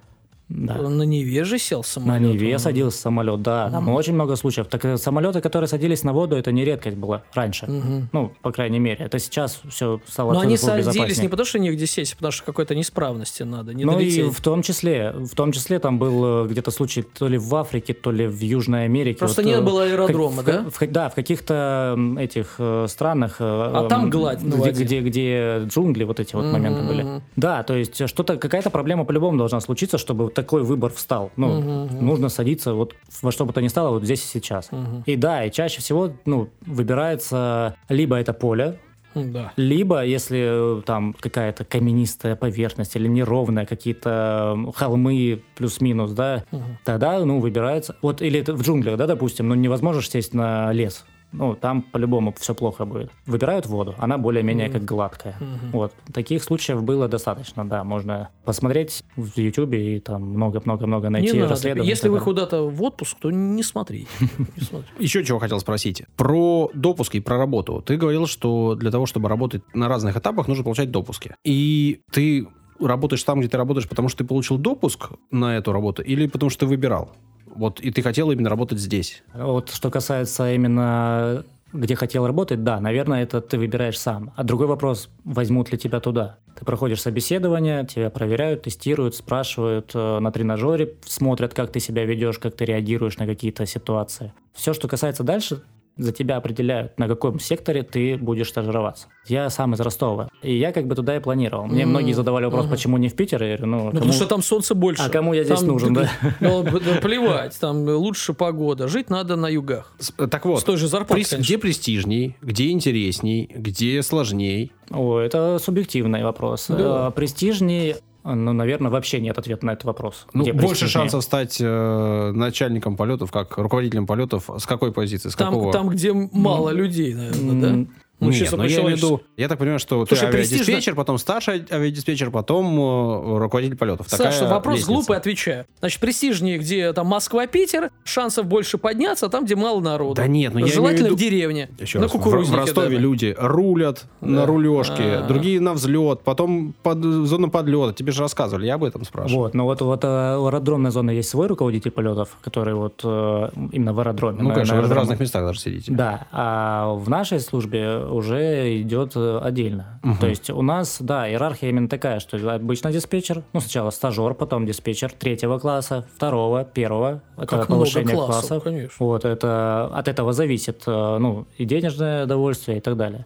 Да. 0.48 0.76
на 0.76 1.02
Неве 1.04 1.44
же 1.44 1.58
сел 1.58 1.80
На 1.80 1.84
самолет. 1.84 2.22
Неве 2.34 2.60
садился 2.60 3.00
самолет, 3.00 3.42
да. 3.42 3.70
Там 3.72 3.90
очень 3.90 4.14
много 4.14 4.36
случаев. 4.36 4.68
Так 4.68 4.86
э, 4.86 4.98
самолеты, 4.98 5.42
которые 5.42 5.68
садились 5.68 6.04
на 6.04 6.14
воду, 6.14 6.36
это 6.36 6.52
не 6.52 6.64
редкость 6.64 6.98
была 6.98 7.24
раньше. 7.34 7.66
Мгм. 7.66 8.10
Ну, 8.14 8.32
по 8.44 8.52
крайней 8.52 8.78
мере. 8.80 9.04
Это 9.06 9.18
сейчас 9.18 9.62
все 9.70 10.00
стало 10.08 10.34
Но 10.34 10.42
они 10.42 10.56
садились 10.58 11.18
не 11.18 11.30
потому, 11.30 11.46
что 11.48 11.58
негде 11.58 11.88
сесть, 11.88 12.14
а 12.14 12.16
потому 12.18 12.32
что 12.32 12.44
какой-то 12.46 12.76
неисправности 12.76 13.42
надо, 13.44 13.74
не 13.74 13.86
Ну 13.86 13.94
и 13.94 14.06
долететь. 14.06 14.34
в 14.38 14.42
том 14.42 14.62
числе, 14.62 15.12
в 15.14 15.34
том 15.36 15.52
числе 15.52 15.80
там 15.80 15.98
был 15.98 16.46
э, 16.46 16.48
где-то 16.48 16.70
случай 16.70 17.02
то 17.02 17.28
ли 17.28 17.40
в 17.40 17.56
Африке, 17.56 17.94
то 17.94 18.12
ли 18.12 18.28
в 18.28 18.40
Южной 18.40 18.86
Америке. 18.86 19.18
Просто 19.18 19.42
Вот, 19.42 19.48
не 19.48 19.54
э, 19.56 19.62
было 19.62 19.80
в 19.80 19.84
аэродрома, 19.84 20.44
как- 20.44 20.64
да? 20.64 20.70
в- 20.70 20.80
в- 20.80 20.92
да, 20.92 21.10
в 21.10 21.16
каких-то 21.16 21.98
этих 22.20 22.56
э, 22.60 22.86
странах. 22.88 23.38
А 23.40 23.88
там 23.90 24.10
гладь 24.12 24.44
на 24.44 24.50
где, 24.50 24.58
воде. 24.58 24.84
где, 24.84 25.00
где 25.02 25.58
джунгли 25.66 26.04
вот 26.04 26.20
эти 26.20 26.36
вот 26.36 26.44
Мгм, 26.46 26.54
моменты 26.54 26.84
были. 26.84 27.22
Да, 27.36 27.64
то 27.64 27.76
есть 27.76 28.00
э, 28.00 28.06
что-то 28.08 28.38
какая-то 28.38 28.70
проблема 28.70 29.06
по-любому 29.06 29.38
должна 29.40 29.60
случиться, 29.60 29.98
чтобы 29.98 30.30
такой 30.36 30.64
выбор 30.64 30.91
встал. 30.91 31.32
Ну, 31.36 31.60
Мгм, 31.60 31.84
мгм. 31.86 32.06
нужно 32.06 32.30
садиться 32.30 32.74
вот 32.74 32.94
во 33.22 33.32
что 33.32 33.45
бы 33.45 33.53
то 33.53 33.62
ни 33.62 33.68
стало 33.70 33.90
вот 33.90 34.03
здесь 34.03 34.24
и 34.24 34.28
сейчас. 34.28 34.72
Мгм. 34.72 35.03
И 35.07 35.16
да, 35.16 35.44
и 35.45 35.52
чаще 35.52 35.82
всего 35.82 36.12
ну 36.26 36.49
выбирается 36.66 37.76
либо 37.90 38.16
это 38.18 38.34
поле, 38.34 38.80
Да. 39.16 39.53
либо, 39.56 40.03
если 40.06 40.80
э, 40.80 40.82
там 40.86 41.14
какая-то 41.18 41.64
каменистая 41.64 42.36
поверхность 42.36 42.95
или 42.98 43.07
неровная, 43.07 43.66
какие-то 43.66 44.57
холмы 44.76 45.41
плюс-минус, 45.56 46.12
да, 46.12 46.44
Мгм. 46.52 46.78
тогда, 46.84 47.24
ну, 47.24 47.40
выбирается... 47.40 47.95
Вот, 48.02 48.22
или 48.22 48.40
это 48.41 48.53
в 48.53 48.62
джунглях, 48.62 48.98
да, 48.98 49.07
допустим, 49.07 49.48
ну, 49.48 49.56
невозможно 49.56 50.02
сесть 50.02 50.34
на 50.34 50.72
лес. 50.74 51.06
Ну, 51.36 51.56
там 51.56 51.82
по-любому 51.82 52.34
все 52.38 52.56
плохо 52.56 52.86
будет. 52.86 53.12
Выбирают 53.26 53.66
воду, 53.66 53.95
она 53.98 54.18
более-менее 54.18 54.70
как 54.70 54.86
гладкая. 54.86 55.36
Мгм. 55.40 55.72
Вот. 55.72 55.94
Таких 56.14 56.44
случаев 56.44 56.84
было 56.84 57.07
достаточно, 57.07 57.68
да. 57.68 57.84
Можно 57.84 58.30
посмотреть 58.44 59.03
в 59.16 59.38
Ютубе 59.38 59.98
и 59.98 59.99
там 59.99 60.24
много-много-много 60.24 61.10
найти 61.10 61.34
Не 61.34 61.44
расследований. 61.44 61.90
Если 61.90 62.10
вы 62.10 62.20
куда-то 62.20 62.64
в 62.64 62.82
отпуск, 62.84 63.18
то 63.20 63.32
не 63.32 63.64
смотрите. 63.64 64.07
Не 64.56 64.64
смотрите. 64.64 64.94
Еще 64.99 65.24
чего 65.24 65.40
хотел 65.40 65.60
спросить. 65.60 66.03
Про 66.16 66.70
допуски 66.74 67.18
и 67.18 67.20
про 67.22 67.38
работу. 67.38 67.82
Ты 67.86 67.98
говорил, 67.98 68.28
что 68.28 68.76
для 68.76 68.91
того, 68.91 69.06
чтобы 69.06 69.30
работать 69.30 69.64
на 69.74 69.88
разных 69.88 70.18
этапах, 70.18 70.48
нужно 70.48 70.64
получать 70.64 70.91
допуски. 70.91 71.36
И 71.44 72.02
ты 72.12 72.48
работаешь 72.80 73.24
там, 73.24 73.40
где 73.40 73.49
ты 73.49 73.57
работаешь, 73.57 73.88
потому 73.88 74.10
что 74.10 74.20
ты 74.20 74.26
получил 74.26 74.57
допуск 74.57 75.12
на 75.32 75.57
эту 75.57 75.72
работу, 75.72 76.02
или 76.02 76.28
потому 76.28 76.49
что 76.49 76.62
ты 76.62 76.66
выбирал? 76.66 77.12
Вот, 77.56 77.80
и 77.80 77.91
ты 77.91 78.02
хотел 78.02 78.32
именно 78.32 78.49
работать 78.49 78.80
здесь. 78.80 79.23
Вот 79.34 79.69
что 79.69 79.90
касается 79.90 80.53
именно 80.53 81.44
где 81.76 81.95
хотел 81.95 82.26
работать, 82.26 82.64
да, 82.64 82.80
наверное, 82.80 83.23
это 83.23 83.41
ты 83.41 83.57
выбираешь 83.57 83.99
сам. 83.99 84.32
А 84.36 84.44
другой 84.44 84.68
вопрос, 84.68 85.10
возьмут 85.23 85.72
ли 85.72 85.77
тебя 85.77 85.99
туда. 85.99 86.38
Ты 86.57 86.65
проходишь 86.65 87.02
собеседование, 87.02 87.86
тебя 87.86 88.10
проверяют, 88.10 88.64
тестируют, 88.64 89.15
спрашивают 89.15 89.91
э, 89.94 90.19
на 90.19 90.32
тренажере, 90.32 90.94
смотрят, 91.06 91.53
как 91.53 91.72
ты 91.72 91.80
себя 91.80 92.06
ведешь, 92.06 92.40
как 92.40 92.56
ты 92.56 92.65
реагируешь 92.65 93.18
на 93.18 93.26
какие-то 93.26 93.65
ситуации. 93.65 94.32
Все, 94.53 94.73
что 94.73 94.88
касается 94.88 95.23
дальше, 95.23 95.64
за 95.98 96.12
тебя 96.12 96.38
определяют, 96.38 97.00
на 97.00 97.08
каком 97.08 97.40
секторе 97.40 97.84
ты 97.84 98.18
будешь 98.18 98.50
стажироваться. 98.50 99.08
Я 99.28 99.50
сам 99.50 99.74
из 99.74 99.80
Ростова, 99.80 100.30
и 100.44 100.56
я 100.58 100.72
как 100.74 100.88
бы 100.88 100.96
туда 100.96 101.16
и 101.16 101.20
планировал. 101.20 101.68
Мне 101.68 101.84
М, 101.84 101.90
многие 101.90 102.12
задавали 102.14 102.46
вопрос, 102.46 102.66
ага. 102.66 102.76
почему 102.76 102.98
не 102.98 103.08
в 103.10 103.16
Питер, 103.16 103.42
я 103.44 103.56
говорю, 103.58 103.66
ну, 103.68 103.78
Ну, 103.78 103.84
кому- 103.86 103.92
потому 103.94 104.12
что 104.14 104.26
там 104.26 104.42
солнце 104.42 104.76
больше. 104.76 105.04
А 105.04 105.10
кому 105.10 105.34
я 105.34 105.44
здесь 105.44 105.60
Там, 105.60 105.68
нужен, 105.70 105.94
да? 105.94 106.10
Ну, 106.42 106.64
плевать, 107.02 107.58
там 107.60 107.88
лучше 107.88 108.34
погода. 108.34 108.88
Жить 108.88 109.10
надо 109.10 109.36
на 109.36 109.48
югах. 109.48 109.94
С- 110.00 110.14
э, 110.18 110.28
Так 110.28 110.46
вот, 110.46 110.60
С 110.60 110.64
той 110.64 110.78
же 110.78 110.88
зарплатой, 110.88 111.24
прес- 111.24 111.40
где 111.40 111.58
престижней, 111.58 112.36
где 112.42 112.70
интересней, 112.72 113.50
где 113.56 114.02
сложней? 114.04 114.72
О, 114.92 115.18
это 115.20 115.60
субъективный 115.60 116.24
вопрос. 116.24 116.66
Да. 116.70 117.08
Э, 117.08 117.12
Престижней, 117.16 117.96
ну, 118.34 118.54
наверное, 118.54 118.90
вообще 118.90 119.22
нет 119.22 119.38
ответа 119.38 119.66
на 119.68 119.72
этот 119.72 119.84
вопрос. 119.86 120.26
Ну, 120.34 120.44
Где 120.44 120.54
больше 120.54 120.88
шансов 120.88 121.24
стать 121.24 121.58
э, 121.62 122.32
начальником 122.34 122.98
полетов, 122.98 123.32
как 123.32 123.58
руководителем 123.58 124.08
полетов. 124.08 124.50
С 124.58 124.66
какой 124.66 124.92
позиции? 124.92 125.30
С 125.30 125.36
Там, 125.36 125.54
какого? 125.54 125.72
там, 125.72 125.90
где 125.90 126.12
мало 126.12 126.72
людей, 126.72 127.14
наверное, 127.14 127.62
да? 127.86 127.92
Ну, 128.22 128.30
Нет, 128.30 128.50
но 128.54 128.64
я 128.64 128.80
имею 128.80 128.96
в 128.96 128.98
виду, 128.98 129.22
я 129.36 129.50
так 129.50 129.58
понимаю, 129.60 129.78
что 129.80 130.06
Слушай, 130.06 130.28
ты 130.32 130.38
престижно- 130.38 130.62
авиадиспетчер, 130.64 130.96
потом 130.96 131.18
старший 131.18 131.66
авиадиспетчер, 131.70 132.32
потом 132.32 132.80
э, 132.80 133.38
руководитель 133.40 133.76
полетов. 133.76 134.08
Такая 134.10 134.32
Саша, 134.32 134.48
вопрос 134.48 134.76
лестница. 134.78 134.94
глупый, 134.94 135.18
отвечаю. 135.18 135.66
Значит, 135.80 136.00
престижнее, 136.00 136.58
где 136.58 136.94
там 136.94 137.08
Москва-Питер, 137.08 137.92
шансов 138.06 138.46
больше 138.46 138.78
подняться, 138.78 139.26
а 139.26 139.30
там, 139.30 139.44
где 139.44 139.56
мало 139.58 139.82
народу. 139.82 140.16
Да 140.16 140.28
нет, 140.28 140.54
ну 140.54 140.60
я 140.62 140.68
Желательно 140.68 141.08
имею 141.08 141.16
в 141.16 141.18
в 141.18 141.22
виду- 141.22 141.30
деревне. 141.30 141.70
Еще 141.78 141.98
на 142.00 142.04
раз, 142.04 142.12
в- 142.12 142.18
кукурузнике. 142.18 142.56
в 142.58 142.60
Ростове 142.62 142.88
даже. 142.90 143.00
люди 143.02 143.36
рулят 143.38 144.06
на 144.22 144.42
Да. 144.42 144.46
рулежке, 144.46 145.04
А. 145.18 145.28
другие 145.28 145.60
на 145.60 145.74
взлет, 145.74 146.22
потом 146.22 146.74
под 146.84 147.04
зону 147.04 147.50
подлета. 147.52 147.94
Тебе 147.94 148.14
же 148.14 148.22
рассказывали, 148.22 148.66
я 148.66 148.76
об 148.76 148.86
этом 148.86 149.04
спрашиваю. 149.04 149.44
Вот, 149.44 149.54
но 149.54 149.66
вот, 149.66 149.82
вот 149.82 150.04
э, 150.06 150.38
у 150.38 150.46
аэродромной 150.48 150.92
зоны 150.92 151.12
есть 151.12 151.28
свой 151.30 151.48
руководитель 151.48 151.92
полетов, 151.92 152.38
который 152.42 152.76
вот 152.76 153.02
э, 153.04 153.50
именно 153.74 153.92
в 153.94 154.00
аэродроме. 154.00 154.42
Ну, 154.42 154.50
на- 154.50 154.54
конечно, 154.56 154.76
на 154.76 154.82
вы 154.84 154.88
в 154.88 154.92
разных 154.94 155.20
местах 155.20 155.46
даже 155.46 155.60
сидите. 155.60 155.92
Да, 155.92 156.28
а 156.32 156.94
в 156.94 157.10
нашей 157.10 157.40
службе 157.42 158.05
уже 158.10 158.82
идет 158.82 159.14
э, 159.15 159.40
отдельно. 159.41 159.99
Мгм. 160.03 160.18
То 160.18 160.27
есть 160.27 160.49
у 160.49 160.61
нас, 160.61 160.98
да, 160.99 161.30
иерархия 161.30 161.69
именно 161.69 161.90
такая, 161.90 162.19
что 162.19 162.38
обычно 162.53 162.91
диспетчер, 162.91 163.44
ну, 163.53 163.60
сначала 163.60 163.90
стажер, 163.90 164.34
потом 164.34 164.65
диспетчер 164.65 165.11
третьего 165.11 165.60
класса, 165.60 166.06
второго, 166.15 166.64
первого. 166.64 167.22
Это 167.38 167.48
Как 167.48 167.69
много 167.69 167.86
повышение 167.86 168.15
классов, 168.15 168.48
классов. 168.48 168.64
конечно. 168.64 168.95
Вот, 168.99 169.26
это 169.26 169.86
от 169.94 170.07
этого 170.07 170.34
зависит, 170.34 170.84
э, 170.88 171.18
ну, 171.19 171.48
и 171.57 171.65
денежное 171.65 172.26
удовольствие 172.26 172.77
и 172.77 172.82
так 172.82 172.98
далее. 172.98 173.26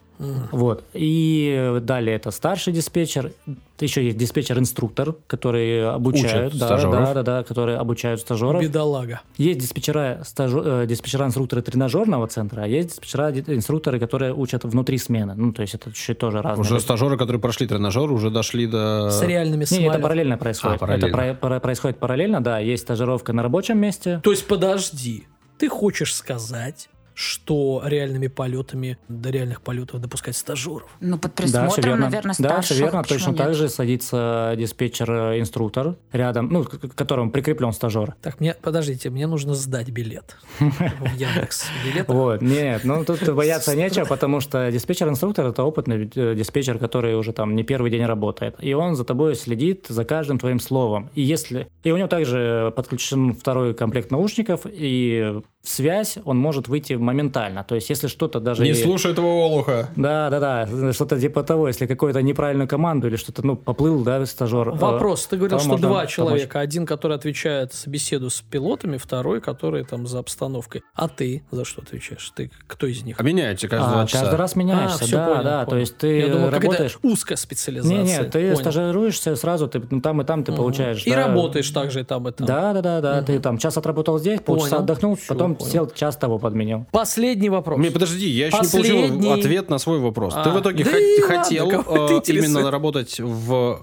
Вот. 0.52 0.84
И 0.92 1.78
далее 1.82 2.16
это 2.16 2.30
старший 2.30 2.72
диспетчер. 2.72 3.32
Еще 3.78 4.04
есть 4.04 4.18
диспетчер-инструктор, 4.18 5.14
который 5.26 5.88
обучают. 5.90 6.48
Учат 6.54 6.60
да, 6.60 6.66
стажеров. 6.66 6.92
да, 6.92 7.14
да, 7.14 7.22
да, 7.22 7.42
которые 7.44 7.78
обучают 7.78 8.20
стажеров. 8.20 8.60
Бедолага. 8.62 9.22
Есть 9.38 9.60
диспетчера, 9.60 10.20
стажё- 10.24 10.82
э, 10.82 10.86
диспетчера-инструкторы 10.86 11.62
тренажерного 11.62 12.26
центра, 12.26 12.62
а 12.62 12.66
есть 12.66 12.90
диспетчера-инструкторы, 12.90 13.98
которые 13.98 14.34
учат 14.34 14.64
внутри 14.64 14.98
смены. 14.98 15.32
Ну, 15.34 15.52
то 15.54 15.62
есть 15.62 15.74
это 15.74 15.90
чуть 15.92 16.18
тоже 16.18 16.42
разные. 16.42 16.60
Уже 16.60 16.74
люди. 16.74 16.82
стажеры, 16.82 17.16
которые 17.16 17.40
прошли 17.40 17.66
тренажер, 17.66 18.12
уже 18.12 18.30
дошли 18.30 18.66
до... 18.66 19.08
С 19.10 19.22
реальными 19.22 19.60
Не, 19.60 19.64
это 19.64 19.74
самолетами. 19.74 20.02
параллельно 20.02 20.36
происходит. 20.36 20.76
А, 20.76 20.78
параллельно. 20.78 21.06
Это 21.06 21.16
про- 21.16 21.34
про- 21.48 21.60
происходит 21.60 21.98
параллельно, 21.98 22.42
да. 22.42 22.58
Есть 22.58 22.82
стажировка 22.82 23.32
на 23.32 23.42
рабочем 23.42 23.78
месте. 23.78 24.20
То 24.22 24.30
есть, 24.30 24.46
подожди, 24.46 25.26
ты 25.56 25.70
хочешь 25.70 26.14
сказать, 26.14 26.90
что 27.20 27.82
реальными 27.84 28.28
полетами 28.28 28.96
до 29.08 29.28
реальных 29.28 29.60
полетов 29.60 30.00
допускать 30.00 30.34
стажеров? 30.36 30.88
Ну, 31.00 31.18
под 31.18 31.34
Да, 31.34 31.42
все 31.42 31.52
присмотром, 31.52 31.84
верно. 31.84 32.04
наверное, 32.06 32.34
да, 32.38 32.48
старших. 32.48 32.64
все 32.76 32.84
верно. 32.84 33.02
почему 33.02 33.18
Точно 33.18 33.30
нет? 33.30 33.38
так 33.38 33.54
же 33.54 33.68
садится 33.68 34.54
диспетчер-инструктор 34.56 35.96
рядом, 36.12 36.48
ну, 36.50 36.64
к 36.64 36.94
которому 36.94 37.30
прикреплен 37.30 37.72
стажер. 37.72 38.14
Так, 38.22 38.40
мне, 38.40 38.54
подождите, 38.54 39.10
мне 39.10 39.26
нужно 39.26 39.54
сдать 39.54 39.90
билет 39.90 40.36
в 40.58 40.64
Яндекс. 41.18 41.66
Билет. 41.84 42.08
Вот, 42.08 42.40
нет, 42.40 42.84
ну 42.84 43.04
тут 43.04 43.28
бояться 43.34 43.76
нечего, 43.76 44.06
потому 44.06 44.40
что 44.40 44.70
диспетчер-инструктор 44.70 45.46
это 45.46 45.62
опытный 45.62 46.10
э, 46.14 46.34
диспетчер, 46.34 46.78
который 46.78 47.16
уже 47.16 47.34
там 47.34 47.54
не 47.54 47.64
первый 47.64 47.90
день 47.90 48.06
работает. 48.06 48.56
И 48.60 48.72
он 48.72 48.96
за 48.96 49.04
тобой 49.04 49.34
следит 49.36 49.86
за 49.90 50.06
каждым 50.06 50.38
твоим 50.38 50.58
словом. 50.58 51.10
И 51.14 51.20
если... 51.20 51.68
И 51.84 51.92
у 51.92 51.98
него 51.98 52.08
также 52.08 52.72
подключен 52.74 53.34
второй 53.34 53.74
комплект 53.74 54.10
наушников, 54.10 54.62
и 54.64 55.42
в 55.62 55.68
связь 55.68 56.16
он 56.24 56.38
может 56.38 56.68
выйти 56.68 56.94
моментально. 57.10 57.64
То 57.64 57.74
есть 57.74 57.90
если 57.90 58.08
что-то 58.08 58.40
даже... 58.40 58.62
Не 58.62 58.70
и- 58.70 58.74
слушай 58.74 59.12
этого 59.12 59.26
олуха. 59.26 59.88
Да, 59.96 60.30
да, 60.30 60.40
да, 60.40 60.92
что-то 60.92 61.20
типа 61.20 61.42
того, 61.42 61.68
если 61.68 61.86
какую-то 61.86 62.22
неправильную 62.22 62.68
команду 62.68 63.06
или 63.08 63.16
что-то, 63.16 63.44
ну, 63.46 63.56
поплыл, 63.56 64.02
да, 64.02 64.24
стажер. 64.26 64.68
э, 64.68 64.72
Вопрос. 64.72 65.26
Ты 65.26 65.36
говорил, 65.36 65.58
что 65.58 65.68
можно 65.68 65.86
два 65.88 65.96
помочь. 65.98 66.10
человека. 66.10 66.60
Один, 66.60 66.86
который 66.86 67.16
отвечает 67.16 67.72
за 67.74 67.90
беседу 67.90 68.30
с 68.30 68.40
пилотами, 68.40 68.96
второй, 68.96 69.40
который 69.40 69.84
там 69.84 70.06
за 70.06 70.18
обстановкой. 70.20 70.82
А 70.94 71.08
ты 71.08 71.42
за 71.50 71.64
что 71.64 71.82
отвечаешь? 71.82 72.30
Ты 72.34 72.50
кто 72.66 72.86
из 72.86 73.02
них? 73.02 73.16
А, 73.20 73.22
два 73.22 74.06
часа. 74.06 74.20
каждый 74.24 74.36
раз 74.36 74.56
меняешься, 74.56 75.04
А, 75.04 75.06
всё 75.06 75.16
да, 75.16 75.26
понял, 75.26 75.44
да, 75.44 75.60
то 75.64 75.70
понял. 75.70 75.80
есть 75.80 75.96
ты 75.98 76.18
Я 76.20 76.28
думал, 76.28 76.50
работаешь... 76.50 76.98
узкая 77.02 77.36
специализация. 77.36 77.98
Не, 77.98 78.04
не, 78.04 78.24
ты 78.24 78.40
Понял. 78.50 78.56
стажируешься 78.56 79.36
сразу, 79.36 79.68
ты 79.68 79.82
ну, 79.90 80.00
там 80.00 80.20
и 80.20 80.24
там 80.24 80.44
ты 80.44 80.52
Мгм. 80.52 80.58
получаешь. 80.60 81.02
И 81.06 81.10
да. 81.10 81.26
работаешь 81.26 81.70
также 81.70 82.00
и 82.00 82.04
там, 82.04 82.28
и 82.28 82.32
там. 82.32 82.46
Да, 82.46 82.72
да, 82.72 82.80
да, 82.82 83.00
да. 83.00 83.16
Мгм. 83.16 83.24
Ты 83.26 83.40
там 83.40 83.58
час 83.58 83.76
отработал 83.76 84.18
здесь, 84.18 84.40
полчаса 84.40 84.70
Понял. 84.70 84.82
отдохнул, 84.82 85.14
Всё, 85.16 85.34
потом 85.34 85.54
понял. 85.54 85.70
сел 85.70 85.90
час 85.90 86.16
того 86.16 86.38
подменил. 86.38 86.86
Последний 87.00 87.48
вопрос. 87.48 87.78
Не, 87.80 87.90
подожди, 87.90 88.28
я 88.28 88.46
еще 88.48 88.56
не 88.56 88.62
Последний. 88.62 89.08
получил 89.08 89.32
ответ 89.32 89.70
на 89.70 89.78
свой 89.78 89.98
вопрос. 90.00 90.34
Ты 90.34 90.40
А, 90.40 90.50
в 90.50 90.60
итоге 90.60 90.84
да 90.84 90.90
ладно, 90.90 91.26
хотел 91.26 91.70
это 91.70 92.30
э, 92.30 92.32
именно 92.36 92.70
работать 92.70 93.18
в 93.20 93.80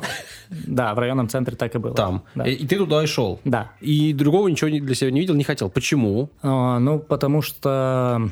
Да, 0.50 0.94
в 0.94 1.00
районном 1.00 1.28
центре 1.28 1.56
так 1.56 1.74
и 1.74 1.80
было. 1.80 1.96
там. 1.96 2.24
Да. 2.36 2.46
И, 2.46 2.54
и 2.54 2.68
ты 2.68 2.78
туда 2.78 3.04
и 3.04 3.08
шел. 3.08 3.40
Да. 3.44 3.72
И 3.82 4.14
другого 4.14 4.48
ничего 4.50 4.70
не- 4.70 4.82
для 4.82 4.94
себя 4.94 5.10
не 5.12 5.20
видел, 5.22 5.34
не 5.34 5.44
хотел. 5.44 5.70
Почему? 5.72 6.30
А, 6.44 6.78
ну, 6.78 7.00
потому 7.00 7.42
что 7.42 8.30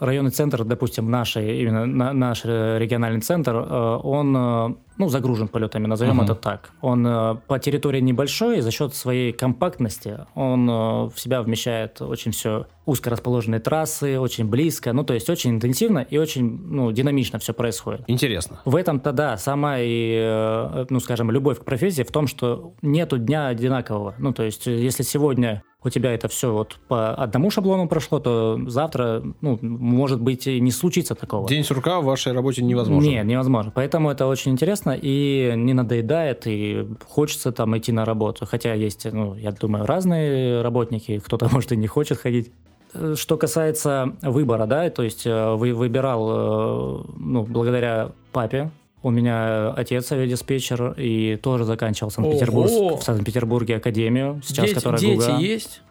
районный 0.00 0.30
центр, 0.30 0.64
допустим, 0.64 1.10
наш, 1.10 1.36
именно 1.36 1.84
на- 1.86 2.12
наш 2.14 2.44
региональный 2.46 3.20
центр, 3.20 3.54
э, 3.56 3.98
он 4.02 4.34
э, 4.36 4.74
ну, 4.96 5.08
загружен 5.10 5.48
полетами, 5.48 5.86
назовем 5.86 6.14
Мгм. 6.16 6.24
это 6.24 6.34
так. 6.34 6.70
Он 6.80 7.06
э, 7.06 7.34
по 7.46 7.58
территории 7.58 8.00
небольшой, 8.00 8.58
и 8.58 8.60
за 8.62 8.70
счет 8.70 8.94
своей 8.94 9.32
компактности 9.32 10.20
он 10.34 10.66
в 10.66 11.12
себя 11.16 11.42
вмещает 11.42 12.00
очень 12.00 12.32
все 12.32 12.66
узко 12.86 13.10
расположенные 13.10 13.60
трассы, 13.60 14.18
очень 14.18 14.46
близко, 14.46 14.92
ну, 14.92 15.04
то 15.04 15.14
есть 15.14 15.28
очень 15.30 15.50
интенсивно 15.50 16.00
и 16.00 16.18
очень 16.18 16.44
ну, 16.44 16.92
динамично 16.92 17.38
все 17.38 17.52
происходит. 17.52 18.04
Интересно. 18.06 18.60
В 18.64 18.76
этом-то, 18.76 19.12
да, 19.12 19.36
сама 19.36 19.78
и, 19.78 20.16
э, 20.16 20.86
ну, 20.88 21.00
скажем, 21.00 21.30
любовь 21.30 21.60
к 21.60 21.64
профессии 21.64 22.02
в 22.02 22.10
том, 22.10 22.26
что 22.26 22.74
нету 22.82 23.18
дня 23.18 23.48
одинакового. 23.48 24.14
Ну, 24.18 24.32
то 24.32 24.42
есть, 24.42 24.66
э, 24.66 24.76
если 24.76 25.02
сегодня 25.02 25.62
у 25.84 25.90
тебя 25.90 26.12
это 26.12 26.28
все 26.28 26.52
вот 26.52 26.78
по 26.88 27.14
одному 27.14 27.50
шаблону 27.50 27.86
прошло, 27.88 28.18
то 28.18 28.58
завтра, 28.66 29.22
ну, 29.42 29.58
может 29.60 30.20
быть, 30.20 30.46
и 30.46 30.58
не 30.60 30.70
случится 30.70 31.14
такого. 31.14 31.46
День 31.46 31.62
сурка 31.62 32.00
в 32.00 32.04
вашей 32.04 32.32
работе 32.32 32.62
невозможно. 32.62 33.06
Нет, 33.06 33.26
невозможно. 33.26 33.70
Поэтому 33.74 34.10
это 34.10 34.26
очень 34.26 34.52
интересно 34.52 34.98
и 35.00 35.52
не 35.54 35.74
надоедает, 35.74 36.46
и 36.46 36.86
хочется 37.06 37.52
там 37.52 37.76
идти 37.76 37.92
на 37.92 38.04
работу. 38.04 38.46
Хотя 38.46 38.72
есть, 38.72 39.06
ну, 39.12 39.34
я 39.34 39.52
думаю, 39.52 39.84
разные 39.84 40.62
работники, 40.62 41.18
кто-то, 41.18 41.48
может, 41.52 41.72
и 41.72 41.76
не 41.76 41.86
хочет 41.86 42.18
ходить. 42.18 42.50
Э, 42.94 43.14
Что 43.16 43.36
касается 43.36 44.12
выбора, 44.22 44.66
да, 44.66 44.88
то 44.90 45.02
есть 45.02 45.26
э, 45.26 45.54
вы 45.54 45.74
выбирал, 45.74 46.28
э, 46.30 47.04
ну, 47.18 47.42
благодаря 47.42 48.12
папе, 48.32 48.70
у 49.02 49.10
меня 49.10 49.70
отец 49.70 50.10
авиадиспетчер 50.12 50.94
и 50.96 51.36
тоже 51.36 51.64
заканчивал 51.64 52.10
Санкт-Петербург, 52.10 52.70
в 53.00 53.02
Санкт-Петербурге 53.02 53.76
академию, 53.76 54.40
сейчас 54.44 54.66
дети, 54.66 54.74
которая 54.74 55.00
дети 55.00 55.26
ГУГА. 55.26 55.38
есть? 55.40 55.82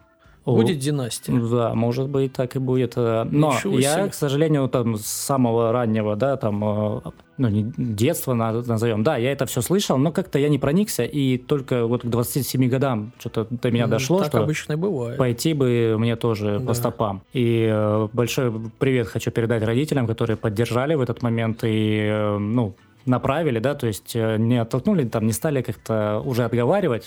Будет 0.44 0.78
династия. 0.78 1.32
Да, 1.32 1.74
может 1.74 2.08
быть, 2.08 2.32
так 2.34 2.54
и 2.56 2.58
будет. 2.58 2.94
Э, 2.96 3.24
Но 3.30 3.52
Ничего 3.54 3.78
я, 3.78 3.94
себе. 3.94 4.08
к 4.10 4.14
сожалению, 4.14 4.68
там 4.68 4.96
с 4.96 5.06
самого 5.06 5.72
раннего, 5.72 6.16
да, 6.16 6.36
там, 6.36 6.62
э, 6.62 7.00
ну, 7.38 7.48
не 7.48 7.72
детства 7.78 8.34
на- 8.34 8.52
назовем, 8.52 9.02
да, 9.02 9.16
я 9.16 9.32
это 9.32 9.46
все 9.46 9.62
слышал, 9.62 9.96
но 9.96 10.12
как-то 10.12 10.38
я 10.38 10.48
не 10.50 10.58
проникся, 10.58 11.02
и 11.04 11.38
только 11.38 11.86
вот 11.86 12.02
к 12.02 12.06
27 12.06 12.68
годам 12.68 13.12
что-то 13.18 13.46
до 13.50 13.70
меня 13.70 13.86
дошло, 13.86 14.18
Так 14.18 14.28
что 14.28 14.42
обычно 14.42 14.76
бывает. 14.76 15.18
пойти 15.18 15.54
бы 15.54 15.96
мне 15.98 16.16
тоже 16.16 16.58
Да. 16.60 16.66
по 16.66 16.74
стопам. 16.74 17.22
И 17.32 17.66
э, 17.72 18.08
большой 18.12 18.52
привет 18.78 19.08
хочу 19.08 19.30
передать 19.30 19.62
родителям, 19.62 20.06
которые 20.06 20.36
поддержали 20.36 20.94
в 20.94 21.00
этот 21.00 21.22
момент 21.22 21.60
и, 21.64 22.36
ну, 22.38 22.74
направили, 23.06 23.58
да, 23.60 23.74
то 23.74 23.86
есть 23.86 24.14
не 24.14 24.58
оттолкнули, 24.60 25.04
там, 25.04 25.26
не 25.26 25.32
стали 25.32 25.62
как-то 25.62 26.22
уже 26.24 26.44
отговаривать, 26.44 27.06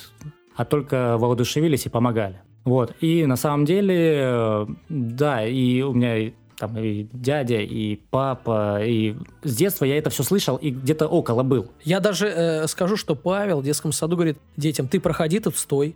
а 0.55 0.65
только 0.65 1.18
воодушевились 1.19 1.85
и 1.85 1.89
помогали. 1.89 2.41
Вот. 2.68 2.94
И 2.99 3.26
на 3.26 3.38
самом 3.38 3.64
деле, 3.64 4.19
э, 4.19 4.65
да, 4.89 5.45
и 5.45 5.81
у 5.84 5.94
меня 5.94 6.34
там 6.57 6.77
и 6.77 7.07
дядя, 7.14 7.61
и 7.61 7.95
папа, 8.10 8.84
и 8.84 9.15
с 9.41 9.56
детства 9.56 9.85
я 9.85 9.98
это 9.98 10.10
все 10.10 10.23
слышал 10.23 10.57
и 10.57 10.72
где-то 10.72 11.07
около 11.07 11.44
был. 11.44 11.72
Я 11.85 12.02
даже 12.02 12.27
э, 12.27 12.68
скажу, 12.68 12.98
что 12.98 13.15
Павел 13.15 13.61
в 13.61 13.64
детском 13.64 13.94
саду 13.94 14.18
говорит 14.18 14.38
детям, 14.57 14.89
ты 14.89 14.99
проходи 14.99 15.39
тут 15.39 15.56
стой. 15.56 15.95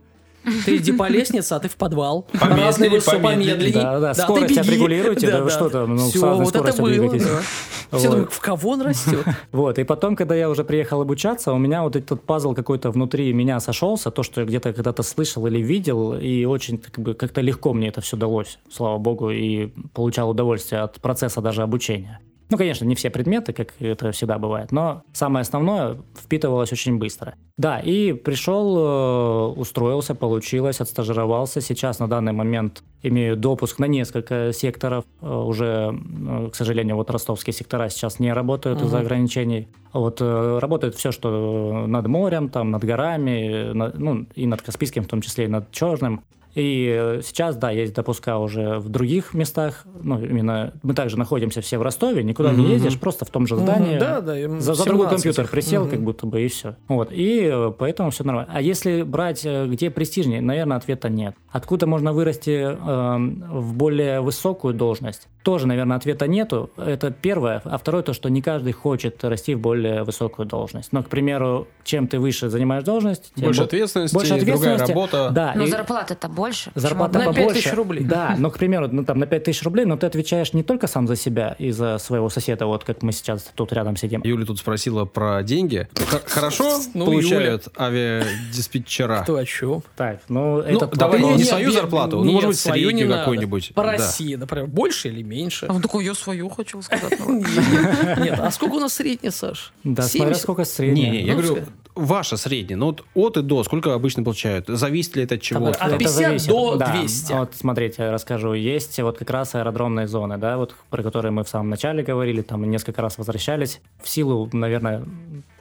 Ты 0.64 0.76
иди 0.76 0.92
по 0.92 1.08
лестнице, 1.08 1.52
а 1.52 1.60
ты 1.60 1.68
в 1.68 1.76
подвал. 1.76 2.22
Помедленнее, 2.32 2.66
Разные 2.66 2.90
высоты, 2.90 3.18
помедленнее. 3.18 3.54
помедленнее. 3.54 3.82
Да-да, 3.82 4.14
ты 4.14 4.22
скорость 4.22 4.58
отрегулируйте, 4.58 5.30
да 5.30 5.42
вы 5.42 5.50
что 5.50 5.68
там, 5.68 5.96
ну, 5.96 6.04
разной 6.06 6.44
вот 6.44 6.56
это 6.56 6.72
скоростью 6.72 7.08
было, 7.08 7.18
да. 7.18 7.42
Вот. 7.90 7.98
Все 8.00 8.10
думают, 8.10 8.32
в 8.32 8.40
кого 8.40 8.70
он 8.70 8.82
растет? 8.82 9.24
Вот, 9.52 9.78
и 9.78 9.84
потом, 9.84 10.16
когда 10.16 10.34
я 10.34 10.48
уже 10.48 10.64
приехал 10.64 11.02
обучаться, 11.02 11.52
у 11.52 11.58
меня 11.58 11.82
вот 11.82 11.94
этот 11.94 12.22
пазл 12.22 12.54
какой-то 12.54 12.90
внутри 12.90 13.32
меня 13.32 13.60
сошелся, 13.60 14.10
то, 14.10 14.22
что 14.22 14.40
я 14.40 14.46
где-то 14.46 14.72
когда-то 14.72 15.02
слышал 15.02 15.46
или 15.46 15.58
видел, 15.58 16.14
и 16.14 16.44
очень 16.44 16.78
как 16.78 16.98
бы, 16.98 17.14
как-то 17.14 17.40
легко 17.40 17.72
мне 17.72 17.88
это 17.88 18.00
все 18.00 18.16
далось, 18.16 18.58
слава 18.70 18.98
богу, 18.98 19.30
и 19.30 19.68
получал 19.92 20.30
удовольствие 20.30 20.80
от 20.80 21.00
процесса 21.00 21.40
даже 21.40 21.62
обучения. 21.62 22.20
Ну, 22.52 22.58
конечно, 22.58 22.84
не 22.84 22.94
все 22.94 23.08
предметы, 23.08 23.54
как 23.54 23.72
это 23.80 24.12
всегда 24.12 24.36
бывает, 24.38 24.72
но 24.72 25.04
самое 25.14 25.40
основное 25.40 25.96
впитывалось 26.14 26.70
очень 26.70 26.98
быстро. 26.98 27.34
Да, 27.56 27.78
и 27.80 28.12
пришел, 28.12 28.76
э, 28.76 29.58
устроился, 29.58 30.14
получилось, 30.14 30.78
отстажировался. 30.82 31.62
Сейчас 31.62 31.98
на 31.98 32.08
данный 32.08 32.32
момент 32.34 32.82
имею 33.02 33.38
допуск 33.38 33.78
на 33.78 33.86
несколько 33.86 34.52
секторов. 34.52 35.04
Э, 35.22 35.34
Уже, 35.34 35.98
э, 35.98 36.50
к 36.52 36.54
сожалению, 36.54 36.96
вот 36.96 37.10
ростовские 37.10 37.54
сектора 37.54 37.88
сейчас 37.88 38.20
не 38.20 38.30
работают 38.34 38.82
из-за 38.82 38.98
Мгм. 38.98 39.06
ограничений. 39.06 39.68
Вот 39.94 40.20
работает 40.20 40.94
все, 40.94 41.10
что 41.10 41.86
над 41.86 42.06
морем, 42.06 42.50
там, 42.50 42.70
над 42.70 42.84
горами, 42.84 43.70
э, 43.70 43.72
на- 43.72 43.92
ну, 43.94 44.26
и 44.34 44.46
над 44.46 44.60
Каспийским, 44.60 45.04
в 45.04 45.08
том 45.08 45.22
числе 45.22 45.46
и 45.46 45.48
над 45.48 45.70
Черным. 45.70 46.20
И 46.54 46.86
э, 46.94 47.20
сейчас, 47.24 47.56
да, 47.56 47.70
есть 47.70 47.94
допуска 47.94 48.38
уже 48.38 48.78
в 48.78 48.88
других 48.88 49.32
местах. 49.34 49.84
Ну, 50.02 50.22
именно 50.22 50.72
мы 50.82 50.92
также 50.94 51.18
находимся 51.18 51.60
все 51.62 51.78
в 51.78 51.82
Ростове, 51.82 52.22
никуда 52.22 52.52
не 52.52 52.62
Мгм. 52.62 52.72
ездишь, 52.72 52.98
просто 52.98 53.24
в 53.24 53.30
том 53.30 53.46
же 53.46 53.56
здании. 53.56 53.90
Мгм, 53.96 53.98
Да, 53.98 54.20
да. 54.20 54.34
За, 54.60 54.74
за 54.74 54.84
другой 54.84 55.06
17. 55.06 55.10
компьютер 55.10 55.48
присел, 55.48 55.82
Мгм. 55.82 55.90
как 55.90 56.00
будто 56.02 56.26
бы, 56.26 56.42
и 56.42 56.48
все. 56.48 56.76
Вот. 56.88 57.10
И 57.10 57.48
э, 57.50 57.72
поэтому 57.78 58.10
все 58.10 58.24
нормально. 58.24 58.50
А 58.52 58.60
если 58.60 59.02
брать, 59.02 59.42
э, 59.46 59.66
где 59.66 59.90
престижнее, 59.90 60.40
наверное, 60.42 60.76
ответа 60.76 61.08
нет. 61.08 61.34
Откуда 61.50 61.86
можно 61.86 62.12
вырасти 62.12 62.50
эм, 62.50 63.44
в 63.50 63.74
более 63.74 64.20
высокую 64.20 64.74
должность? 64.74 65.28
Тоже, 65.42 65.66
наверное, 65.66 65.96
ответа 65.96 66.26
нету. 66.28 66.70
Это 66.76 67.10
первое. 67.10 67.60
А 67.64 67.76
второе, 67.76 68.02
то, 68.02 68.12
что 68.12 68.28
не 68.28 68.42
каждый 68.42 68.72
хочет 68.72 69.24
расти 69.24 69.54
в 69.54 69.60
более 69.60 70.04
высокую 70.04 70.46
должность. 70.46 70.92
Но, 70.92 71.02
к 71.02 71.08
примеру, 71.08 71.66
чем 71.84 72.06
ты 72.06 72.18
выше 72.20 72.48
занимаешь 72.48 72.84
должность, 72.84 73.32
тем 73.34 73.46
Больше 73.46 73.60
бо- 73.62 73.66
ответственности, 73.66 74.14
больше 74.14 74.28
другая 74.36 74.54
ответственности. 74.54 74.90
работа. 74.92 75.30
Да, 75.32 75.52
Но 75.56 75.64
и- 75.64 75.70
зарплата-то 75.70 76.28
больше. 76.28 76.41
Зарплата 76.74 77.18
На 77.18 77.26
Почему 77.26 77.32
бы- 77.32 77.52
5000 77.54 77.64
побольше. 77.64 77.76
рублей. 77.76 78.04
Да, 78.04 78.34
но, 78.38 78.50
к 78.50 78.58
примеру, 78.58 78.88
ну, 78.90 79.04
там, 79.04 79.18
на 79.18 79.26
5000 79.26 79.62
рублей, 79.64 79.84
но 79.84 79.96
ты 79.96 80.06
отвечаешь 80.06 80.52
не 80.52 80.62
только 80.62 80.86
сам 80.86 81.06
за 81.06 81.16
себя 81.16 81.54
и 81.58 81.70
за 81.70 81.98
своего 81.98 82.28
соседа, 82.30 82.66
вот 82.66 82.84
как 82.84 83.02
мы 83.02 83.12
сейчас 83.12 83.50
тут 83.54 83.72
рядом 83.72 83.96
сидим. 83.96 84.20
Юля 84.24 84.44
тут 84.46 84.58
спросила 84.58 85.04
про 85.04 85.42
деньги. 85.42 85.88
Хорошо 86.26 86.80
Ну, 86.94 87.04
получают 87.06 87.68
авиадиспетчера? 87.78 89.22
Кто 89.22 89.36
о 89.36 89.44
чем? 89.44 89.82
Так, 89.96 90.20
ну, 90.28 90.56
Ну, 90.56 90.60
этот 90.60 90.94
давай 90.96 91.20
вопрос- 91.20 91.38
не 91.38 91.44
свою 91.44 91.70
зарплату, 91.72 92.22
ну, 92.24 92.32
может 92.32 92.48
быть, 92.50 92.58
среднюю 92.58 93.08
какую-нибудь. 93.10 93.72
По. 93.74 93.82
России, 93.82 94.34
например, 94.36 94.66
больше 94.68 95.08
или 95.08 95.22
меньше? 95.22 95.66
А 95.68 95.72
Он 95.74 95.82
такой, 95.82 96.04
я 96.04 96.14
свою 96.14 96.48
хочу 96.48 96.80
сказать. 96.82 97.18
Ну, 97.18 97.38
Нет, 98.18 98.38
а 98.38 98.50
сколько 98.50 98.74
у 98.74 98.80
нас 98.80 98.94
средняя, 98.94 99.30
Саш? 99.30 99.72
Да, 99.84 100.02
смотря 100.02 100.34
70? 100.34 100.42
сколько 100.42 100.64
средняя. 100.64 101.10
Не, 101.10 101.20
я 101.22 101.34
Ну, 101.34 101.42
говорю, 101.42 101.64
ваша 101.94 102.36
средняя. 102.36 102.78
Ну, 102.78 102.86
вот 102.86 103.00
от 103.14 103.36
и 103.36 103.42
до, 103.42 103.64
сколько 103.64 103.94
обычно 103.94 104.22
получают? 104.22 104.66
Зависит 104.68 105.16
ли 105.16 105.24
это 105.24 105.34
от 105.36 105.42
чего? 105.42 105.68
От 105.68 105.76
Это 105.76 105.98
50 105.98 106.14
зависит. 106.14 106.48
до 106.48 106.76
Да. 106.76 106.92
200. 106.92 107.32
Вот 107.32 107.54
смотрите, 107.54 108.10
расскажу. 108.10 108.54
Есть 108.54 108.98
вот 109.00 109.18
как 109.18 109.30
раз 109.30 109.54
аэродромные 109.54 110.08
зоны, 110.08 110.38
да, 110.38 110.56
вот 110.56 110.74
про 110.90 111.02
которые 111.02 111.32
мы 111.32 111.44
в 111.44 111.48
самом 111.48 111.70
начале 111.70 112.02
говорили, 112.02 112.42
там 112.42 112.68
несколько 112.70 113.02
раз 113.02 113.18
возвращались. 113.18 113.80
В 114.02 114.08
силу, 114.08 114.48
наверное, 114.52 115.04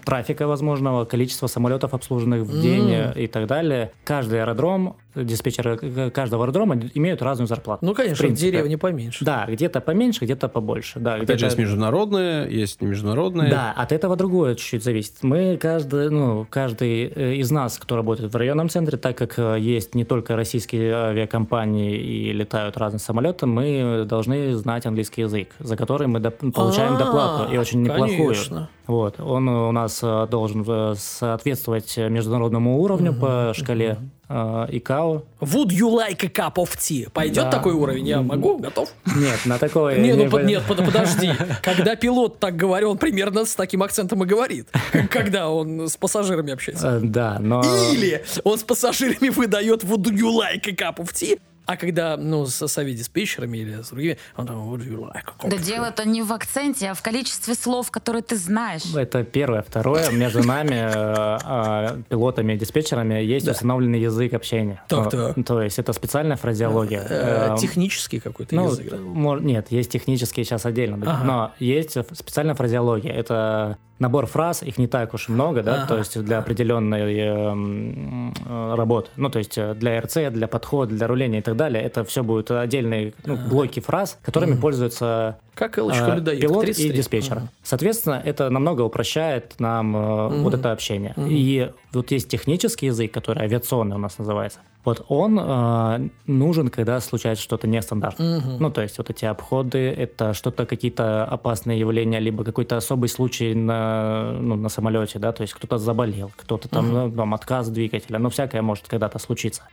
трафика 0.06 0.48
возможного, 0.48 1.06
количества 1.06 1.48
самолетов, 1.48 1.94
обслуженных 1.94 2.42
в 2.44 2.62
день 2.62 2.92
э, 2.92 3.14
и 3.24 3.28
так 3.28 3.48
далее. 3.48 3.92
Каждый 4.04 4.42
аэродром, 4.42 4.96
диспетчеры 5.16 5.78
э, 5.82 6.10
каждого 6.12 6.44
аэродрома 6.44 6.80
имеют 6.94 7.22
разную 7.22 7.48
зарплату. 7.48 7.86
Ну, 7.86 7.94
В 7.94 7.96
конечно, 7.98 8.16
в 8.16 8.20
принципе. 8.20 8.52
деревне 8.52 8.78
поменьше. 8.78 9.26
Да, 9.26 9.46
где-то 9.48 9.82
поменьше, 9.82 10.24
где-то 10.26 10.48
побольше. 10.48 11.00
Да, 11.00 11.16
Опять 11.16 11.28
же, 11.28 11.34
где-то- 11.36 11.46
есть 11.46 11.58
международные, 11.58 12.52
есть 12.52 12.82
не 12.82 12.88
международные. 12.88 13.50
Да, 13.50 13.74
от 13.76 13.92
этого 13.92 14.16
другое 14.16 14.56
чуть-чуть 14.56 14.84
зависит. 14.84 15.16
Мы 15.22 15.58
каждый, 15.58 16.10
ну, 16.10 16.46
каждый 16.50 17.12
э, 17.14 17.36
из 17.36 17.52
нас, 17.52 17.78
кто 17.78 17.96
работает 17.96 18.34
в 18.34 18.36
районном 18.38 18.70
центре, 18.70 18.98
так 18.98 19.18
как 19.18 19.38
есть 19.60 19.96
не 19.96 20.06
только 20.06 20.36
российские 20.36 20.94
авиакомпании 20.96 21.96
и 21.98 22.32
летают 22.34 22.78
разные 22.78 23.00
самолеты, 23.00 23.46
мы 23.46 24.06
должны 24.08 24.56
знать 24.56 24.86
английский 24.86 25.22
язык, 25.22 25.50
за 25.60 25.76
который 25.76 26.08
мы 26.08 26.20
доп- 26.20 26.52
получаем 26.52 26.96
А, 26.96 27.00
доплату 27.00 27.54
и 27.54 27.58
очень 27.58 27.82
неплохую. 27.84 28.18
Конечно. 28.18 28.70
Вот, 28.88 29.20
он 29.20 29.48
у 29.48 29.72
нас 29.72 29.91
э, 30.02 30.28
должен 30.30 30.64
э, 30.68 30.96
соответствовать 30.98 31.96
международному 31.98 32.80
уровню 32.80 33.14
по 33.14 33.54
шкале 33.56 33.98
э, 34.30 34.66
ИКАО. 34.72 35.24
Would 35.42 35.70
you 35.70 35.90
like 35.90 36.24
a 36.24 36.30
cup 36.30 36.56
of 36.56 36.70
tea? 36.78 37.10
Пойдет 37.12 37.46
Да. 37.46 37.52
такой 37.52 37.74
уровень? 37.74 38.08
Я 38.08 38.22
могу? 38.22 38.58
Готов? 38.58 38.90
Нет, 39.16 39.40
на 39.46 39.58
такое 39.58 39.98
Не, 40.00 40.14
ну 40.14 40.40
нет, 40.40 40.64
под- 40.68 40.86
подожди. 40.86 41.32
Когда 41.62 41.96
пилот 41.96 42.40
так 42.40 42.56
говорит, 42.56 42.88
он 42.88 42.98
примерно 42.98 43.46
с 43.46 43.56
таким 43.56 43.84
акцентом 43.84 44.24
и 44.24 44.26
говорит, 44.26 44.68
когда 45.10 45.50
он 45.50 45.88
с 45.90 45.98
пассажирами 45.98 46.54
общается. 46.54 46.98
Э, 46.98 47.00
Да, 47.02 47.38
но... 47.40 47.62
Или 47.94 48.24
он 48.44 48.58
с 48.58 48.64
пассажирами 48.64 49.30
выдает 49.30 49.84
would 49.84 50.04
you 50.12 50.30
like 50.32 50.68
a 50.68 50.72
cup 50.76 50.98
of 50.98 51.12
tea, 51.14 51.40
а 51.72 51.78
когда, 51.78 52.18
ну, 52.18 52.46
с, 52.46 52.68
с 52.68 52.78
авиадиспетчерами 52.78 53.58
или 53.60 53.82
с 53.82 53.90
другими, 53.90 54.18
он 54.36 54.46
там 54.48 54.58
Да 54.70 54.76
of 54.78 55.60
tea?» 55.60 55.64
дело-то 55.66 56.08
не 56.08 56.22
в 56.22 56.32
акценте, 56.34 56.90
а 56.90 56.94
в 56.94 57.02
количестве 57.02 57.56
слов, 57.56 57.92
которые 57.92 58.22
ты 58.24 58.36
знаешь. 58.36 58.84
Это 58.96 59.24
первое. 59.24 59.62
Второе, 59.62 60.12
между 60.12 60.44
нами, 60.44 60.76
э, 60.76 61.98
э, 61.98 62.02
пилотами 62.10 62.54
и 62.54 62.58
диспетчерами, 62.58 63.16
есть 63.24 63.46
Да. 63.46 63.52
установленный 63.54 64.00
язык 64.02 64.34
общения. 64.34 64.84
Так, 64.88 65.14
Э. 65.14 65.34
То 65.44 65.62
есть 65.62 65.80
это 65.80 65.94
специальная 65.94 66.38
фразеология. 66.38 67.06
Э, 67.10 67.56
Технический 67.60 68.20
какой-то 68.20 68.56
ну, 68.56 68.70
язык, 68.70 68.94
нет, 69.42 69.68
есть 69.72 69.92
технические 69.92 70.46
сейчас 70.46 70.66
отдельно, 70.66 70.98
Ага. 71.06 71.24
но 71.24 71.52
есть 71.60 71.92
специальная 72.16 72.56
фразеология. 72.56 73.12
Это 73.12 73.78
набор 74.02 74.26
фраз, 74.26 74.64
их 74.64 74.78
не 74.78 74.88
так 74.88 75.14
уж 75.14 75.30
много, 75.30 75.64
да, 75.64 75.76
Ага. 75.76 75.88
то 75.88 75.98
есть 75.98 76.22
для 76.22 76.40
определенной 76.40 77.18
эм, 77.20 78.34
э, 78.46 78.76
работы. 78.76 79.10
Ну, 79.16 79.30
то 79.30 79.40
есть 79.40 79.58
э, 79.58 79.74
для 79.76 80.02
РЦ, 80.02 80.32
для 80.32 80.48
подхода, 80.48 80.94
для 80.94 81.08
руления 81.08 81.40
и 81.40 81.42
так 81.42 81.56
далее. 81.56 81.84
Это 81.84 82.04
все 82.04 82.24
будут 82.24 82.52
отдельные 82.52 83.14
ну, 83.26 83.38
блоки 83.38 83.80
фраз, 83.80 84.18
которыми 84.24 84.56
пользуются 84.56 85.38
Как 85.54 85.78
Элочка 85.78 86.14
а, 86.14 86.16
людоед. 86.16 86.42
пилот 86.42 86.62
33. 86.62 86.90
и 86.90 86.94
диспетчер. 86.94 87.36
Мгм. 87.38 87.50
Соответственно, 87.62 88.22
это 88.24 88.50
намного 88.50 88.82
упрощает 88.82 89.60
нам 89.60 89.96
э, 89.96 90.30
Мгм. 90.30 90.44
вот 90.44 90.54
это 90.54 90.72
общение. 90.72 91.14
Мгм. 91.16 91.28
И 91.30 91.72
вот 91.94 92.12
есть 92.12 92.30
технический 92.30 92.86
язык, 92.88 93.12
который 93.14 93.44
авиационный 93.44 93.96
у 93.98 94.00
нас 94.00 94.18
называется. 94.18 94.60
Вот 94.86 95.06
он 95.10 95.38
э, 95.40 96.10
нужен, 96.26 96.70
когда 96.70 97.00
случается 97.02 97.44
что-то 97.44 97.68
нестандартное. 97.68 98.40
Мгм. 98.40 98.58
Ну, 98.60 98.72
то 98.72 98.82
есть 98.82 98.98
вот 98.98 99.10
эти 99.12 99.26
обходы, 99.26 99.78
это 99.78 100.34
что-то, 100.34 100.66
какие-то 100.66 101.26
опасные 101.26 101.78
явления, 101.80 102.20
либо 102.20 102.44
какой-то 102.44 102.78
особый 102.78 103.10
случай 103.10 103.54
на, 103.54 104.32
ну, 104.32 104.56
на 104.56 104.70
самолете, 104.70 105.20
да, 105.20 105.34
то 105.34 105.42
есть 105.42 105.54
кто-то 105.54 105.78
заболел, 105.78 106.32
кто-то 106.36 106.68
там, 106.70 106.86
Мгм. 106.88 106.94
ну, 106.94 107.12
там 107.12 107.34
отказ 107.36 107.70
двигателя, 107.70 108.18
ну, 108.20 108.30
всякое 108.30 108.62
может 108.64 108.88
когда-то 108.88 109.20
случиться. 109.20 109.64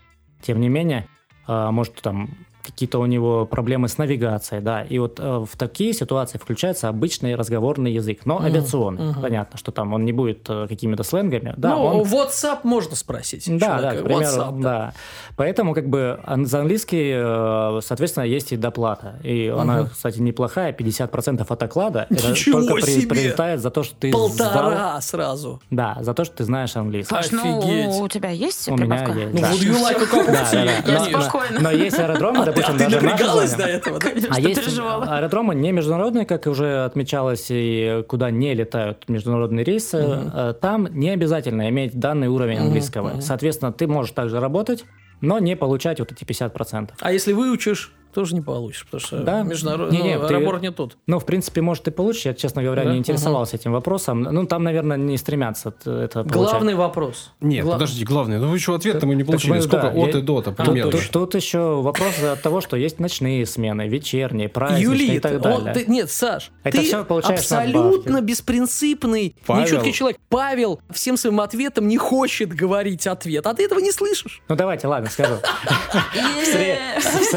Тем 0.43 0.61
не 0.61 0.69
менее, 0.69 1.07
а, 1.47 1.71
может 1.71 1.95
там 2.03 2.31
какие-то 2.71 2.99
у 2.99 3.07
него 3.07 3.47
проблемы 3.47 3.89
с 3.89 3.99
навигацией, 3.99 4.61
да, 4.61 4.83
и 4.83 4.99
вот 4.99 5.19
э, 5.21 5.45
в 5.51 5.57
такие 5.57 5.93
ситуации 5.93 6.39
включается 6.39 6.89
обычный 6.89 7.35
разговорный 7.35 7.93
язык, 7.93 8.21
но 8.25 8.41
авиационный. 8.43 9.15
Понятно, 9.21 9.59
что 9.59 9.73
там 9.73 9.93
он 9.95 10.05
не 10.05 10.13
будет 10.13 10.47
э, 10.49 10.67
какими-то 10.69 11.03
сленгами. 11.03 11.55
Да, 11.57 11.71
ну, 11.77 11.83
он- 11.85 12.03
WhatsApp 12.03 12.61
можно 12.65 12.97
спросить. 12.97 13.45
да, 13.47 13.53
да, 13.59 13.79
человека. 13.79 14.03
к 14.03 14.05
примеру, 14.05 14.37
WhatsApp, 14.43 14.61
да. 14.61 14.93
Поэтому 15.37 15.75
как 15.75 15.89
бы 15.89 16.21
за 16.45 16.61
английский, 16.61 17.13
э, 17.15 17.81
соответственно, 17.83 18.25
есть 18.25 18.53
и 18.53 18.57
доплата. 18.57 19.19
И 19.23 19.49
она, 19.49 19.85
кстати, 19.87 20.19
неплохая, 20.21 20.73
50% 20.73 21.45
от 21.49 21.63
оклада. 21.63 22.07
Это 22.11 22.31
Ничего 22.31 22.63
только 22.63 22.85
при- 22.87 22.93
себе! 23.01 23.09
прилетает 23.09 23.61
за 23.61 23.71
то, 23.71 23.83
что 23.83 23.95
ты 23.97 24.11
знал- 24.11 24.29
Полтора 24.29 25.01
сразу. 25.01 25.61
Да, 25.71 25.99
за 26.01 26.15
то, 26.15 26.25
что 26.25 26.37
ты 26.37 26.45
знаешь 26.45 26.77
английский. 26.77 27.15
Ну, 27.33 27.59
Офигеть. 27.59 28.01
у 28.01 28.09
тебя 28.09 28.31
есть 28.31 28.69
У 28.69 28.77
меня 28.77 28.97
прибавка? 29.05 29.19
есть, 29.19 29.35
Ну, 29.35 29.41
да. 29.41 29.51
would 29.53 29.59
you 29.59 29.83
like 29.83 30.03
a 30.03 30.07
cup 30.07 30.27
of 30.29 30.33
Да, 30.33 30.33
да, 30.33 30.53
tea? 30.53 30.87
да. 30.87 30.93
Я 31.09 31.21
спокойно. 31.23 31.61
Но 31.61 31.71
есть 31.71 31.99
аэродромы, 31.99 32.45
допустим, 32.61 32.75
А 32.75 32.79
ты 32.79 32.85
даже 32.85 32.97
наши 32.97 33.07
напрягалась 33.07 33.55
до 33.55 33.65
этого, 33.65 33.99
да? 33.99 34.09
Конечно, 34.09 34.29
А 34.35 34.41
есть 34.41 34.61
переживала. 34.65 35.05
аэродромы 35.17 35.55
не 35.55 35.73
международные, 35.73 36.27
как 36.27 36.47
уже 36.47 36.85
отмечалось, 36.85 37.47
и 37.51 38.05
куда 38.09 38.31
не 38.31 38.55
летают 38.55 39.09
международные 39.09 39.65
рейсы. 39.65 39.99
Э, 39.99 40.55
Там 40.61 40.89
не 40.93 41.11
обязательно 41.11 41.69
иметь 41.69 41.99
данный 41.99 42.29
уровень 42.29 42.59
английского. 42.59 43.21
Соответственно, 43.21 43.73
ты 43.73 43.87
можешь 43.87 44.13
также 44.13 44.41
работать, 44.41 44.85
но 45.21 45.39
не 45.39 45.57
получать 45.57 45.99
вот 45.99 46.13
эти 46.13 46.25
50%. 46.25 46.91
А 47.01 47.13
если 47.13 47.33
выучишь, 47.33 47.93
тоже 48.13 48.35
не 48.35 48.41
получишь, 48.41 48.85
потому 48.85 49.01
что 49.01 49.19
Да. 49.23 49.43
международный 49.43 49.97
Не-не, 49.99 50.19
ну, 50.19 50.27
ты- 50.29 50.35
аэропорт 50.35 50.63
не 50.63 50.71
тот. 50.71 50.97
Ну, 51.07 51.19
в 51.19 51.27
принципе, 51.27 51.61
может 51.63 51.87
и 51.89 51.91
получишь. 51.91 52.27
Я, 52.27 52.35
честно 52.35 52.63
говоря, 52.63 52.85
Да? 52.85 52.93
не 52.93 52.99
интересовался 52.99 53.57
этим 53.57 53.73
вопросом. 53.73 54.23
Ну, 54.23 54.47
там, 54.47 54.63
наверное, 54.65 54.97
не 54.97 55.17
стремятся 55.19 55.71
это 55.85 56.25
получать. 56.25 56.33
Главный 56.33 56.75
вопрос. 56.75 57.33
Нет, 57.41 57.65
Гла- 57.65 57.75
подождите, 57.75 58.05
главное, 58.05 58.39
ну 58.39 58.49
вы 58.49 58.57
еще 58.57 58.75
ответ-то 58.75 59.07
мы 59.07 59.15
не 59.15 59.25
получили. 59.25 59.53
мы, 59.53 59.63
Сколько 59.63 59.91
да, 59.95 60.03
от 60.03 60.15
я- 60.15 60.19
и 60.21 60.23
до-то 60.23 60.55
А, 60.57 60.65
примерно? 60.65 60.93
Тут, 60.93 61.11
тут 61.11 61.35
еще 61.35 61.81
вопрос 61.81 62.23
от 62.23 62.43
того, 62.43 62.61
что 62.61 62.77
есть 62.77 62.99
ночные 63.01 63.45
смены, 63.47 63.89
вечерние, 63.89 64.49
праздничные 64.49 64.97
и 64.97 65.07
Юлит, 65.07 65.23
так 65.23 65.33
он- 65.35 65.41
далее. 65.65 65.75
ты- 65.75 65.91
нет, 65.91 66.11
Саш, 66.11 66.51
Это 66.65 66.79
ты 66.83 67.05
получаешь 67.05 67.41
абсолютно 67.41 68.13
надбавки. 68.13 68.25
беспринципный, 68.25 69.37
Павел. 69.47 69.63
нечеткий 69.65 69.93
человек. 69.93 70.19
Павел 70.29 70.81
всем 70.91 71.17
своим 71.17 71.41
ответом 71.41 71.89
не 71.89 71.97
хочет 71.99 72.51
говорить 72.55 73.07
ответ, 73.07 73.47
а 73.47 73.55
ты 73.55 73.65
этого 73.65 73.81
не 73.81 73.93
слышишь. 73.93 74.43
Ну, 74.49 74.57
давайте, 74.57 74.87
ладно, 74.87 75.09
скажу. 75.11 75.35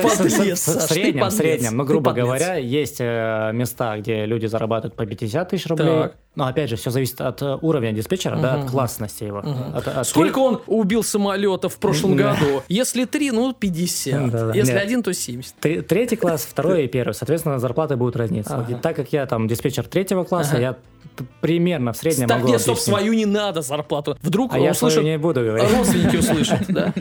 Подлец, 0.02 0.61
в- 0.68 0.82
среднем, 0.82 1.26
в 1.28 1.32
среднем, 1.32 1.78
ну, 1.78 1.84
грубо 1.86 2.14
говоря, 2.14 2.56
есть 2.56 2.98
э, 3.00 3.52
места, 3.54 3.98
где 3.98 4.26
люди 4.26 4.46
зарабатывают 4.46 4.96
по 4.96 5.06
50 5.06 5.50
тысяч 5.50 5.68
рублей. 5.68 5.88
Так. 5.88 6.16
Но, 6.34 6.46
опять 6.48 6.70
же, 6.70 6.78
все 6.78 6.92
зависит 6.92 7.20
от 7.20 7.42
э, 7.42 7.58
уровня 7.62 7.92
диспетчера, 7.92 8.38
да, 8.38 8.54
от 8.56 8.70
классности 8.72 9.26
его. 9.26 9.40
От- 9.76 9.88
от- 9.88 10.08
Сколько 10.08 10.40
он 10.40 10.62
убил 10.68 11.04
самолетов 11.04 11.74
в 11.76 11.78
прошлом 11.78 12.16
Да. 12.16 12.34
году? 12.34 12.64
Если 12.70 13.04
три, 13.06 13.32
ну 13.32 13.54
50. 13.54 14.32
Да-да. 14.32 14.54
Если 14.54 14.74
Нет. 14.74 14.82
один, 14.84 15.04
то 15.04 15.14
70. 15.14 15.56
Тре- 15.60 15.82
Третий 15.82 16.16
класс, 16.16 16.46
второй 16.50 16.86
и 16.86 16.88
первый. 16.88 17.14
Соответственно, 17.14 17.60
зарплаты 17.60 17.98
будут 17.98 18.16
разниться. 18.16 18.66
И 18.70 18.74
так 18.76 18.96
как 18.96 19.12
я 19.12 19.26
там 19.26 19.48
диспетчер 19.48 19.86
третьего 19.88 20.24
класса, 20.24 20.58
я 20.58 20.74
т- 20.74 21.26
примерно 21.42 21.92
в 21.92 21.98
среднем 21.98 22.28
Так 22.30 22.38
могу 22.40 22.52
нет, 22.54 22.62
стоп, 22.62 22.78
свою 22.80 23.12
не 23.12 23.26
надо 23.26 23.62
зарплату. 23.62 24.18
Вдруг 24.22 24.54
А 24.54 24.60
я 24.60 24.72
услышат, 24.72 25.00
свою 25.00 25.10
не 25.10 25.18
буду 25.18 25.42
говорить. 25.42 25.70
родственники 25.70 26.16
услышат, 26.16 26.60
да? 26.70 26.94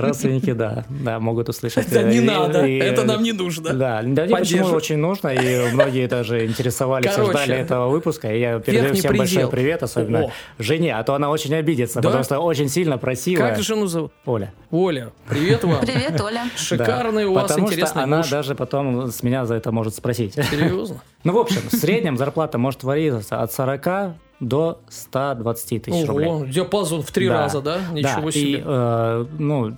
Родственники, 0.00 0.52
да, 0.52 0.84
да, 0.88 1.20
могут 1.20 1.48
услышать. 1.50 1.86
Это 1.88 2.02
не 2.04 2.18
И- 2.18 2.20
надо, 2.20 2.66
это 2.92 3.04
нам 3.04 3.22
не 3.22 3.32
нужно. 3.32 3.72
Да, 3.72 4.02
да, 4.04 4.26
почему 4.26 4.66
очень 4.68 4.96
нужно, 4.98 5.28
и 5.28 5.72
многие 5.72 6.06
даже 6.08 6.46
интересовались 6.46 7.06
и 7.12 7.14
Короче, 7.14 7.30
ждали 7.32 7.54
этого 7.56 7.88
выпуска. 7.88 8.32
И 8.34 8.40
я 8.40 8.58
передаю 8.60 8.94
всем 8.94 9.16
большой 9.16 9.34
предел. 9.36 9.50
привет, 9.50 9.82
особенно 9.82 10.24
О. 10.26 10.30
жене, 10.58 10.96
а 10.96 11.02
то 11.02 11.14
она 11.14 11.30
очень 11.30 11.54
обидится, 11.54 12.00
Да? 12.00 12.08
потому 12.08 12.24
что 12.24 12.38
очень 12.40 12.68
сильно 12.68 12.98
просила. 12.98 13.40
Как 13.48 13.60
жену 13.62 13.86
зовут? 13.86 14.12
Оля. 14.26 14.52
Оля, 14.70 15.10
привет 15.28 15.64
вам. 15.64 15.80
Привет, 15.80 16.20
Оля. 16.20 16.44
Шикарный 16.56 17.24
Да. 17.24 17.30
у 17.30 17.34
вас 17.34 17.42
Потому 17.44 17.66
что 17.66 17.74
интересный 17.74 18.02
она 18.04 18.16
муж. 18.18 18.30
даже 18.30 18.54
потом 18.54 19.10
с 19.10 19.22
меня 19.22 19.44
за 19.46 19.54
это 19.54 19.72
может 19.72 19.94
спросить. 19.94 20.34
Серьезно? 20.34 21.00
Ну, 21.24 21.34
в 21.34 21.38
общем, 21.38 21.60
в 21.68 21.72
среднем 21.76 22.16
зарплата 22.16 22.58
может 22.58 22.82
варьироваться 22.82 23.40
от 23.42 23.52
40 23.52 24.14
до 24.40 24.80
120 24.88 25.82
тысяч 25.84 26.08
рублей. 26.08 26.28
Ого, 26.28 26.44
диапазон 26.46 27.02
в 27.02 27.10
три 27.12 27.28
Да. 27.28 27.42
раза, 27.42 27.60
да? 27.60 27.78
Ничего 27.92 28.24
да. 28.24 28.30
себе. 28.32 28.50
И, 28.50 28.62
э, 28.64 29.26
ну, 29.38 29.76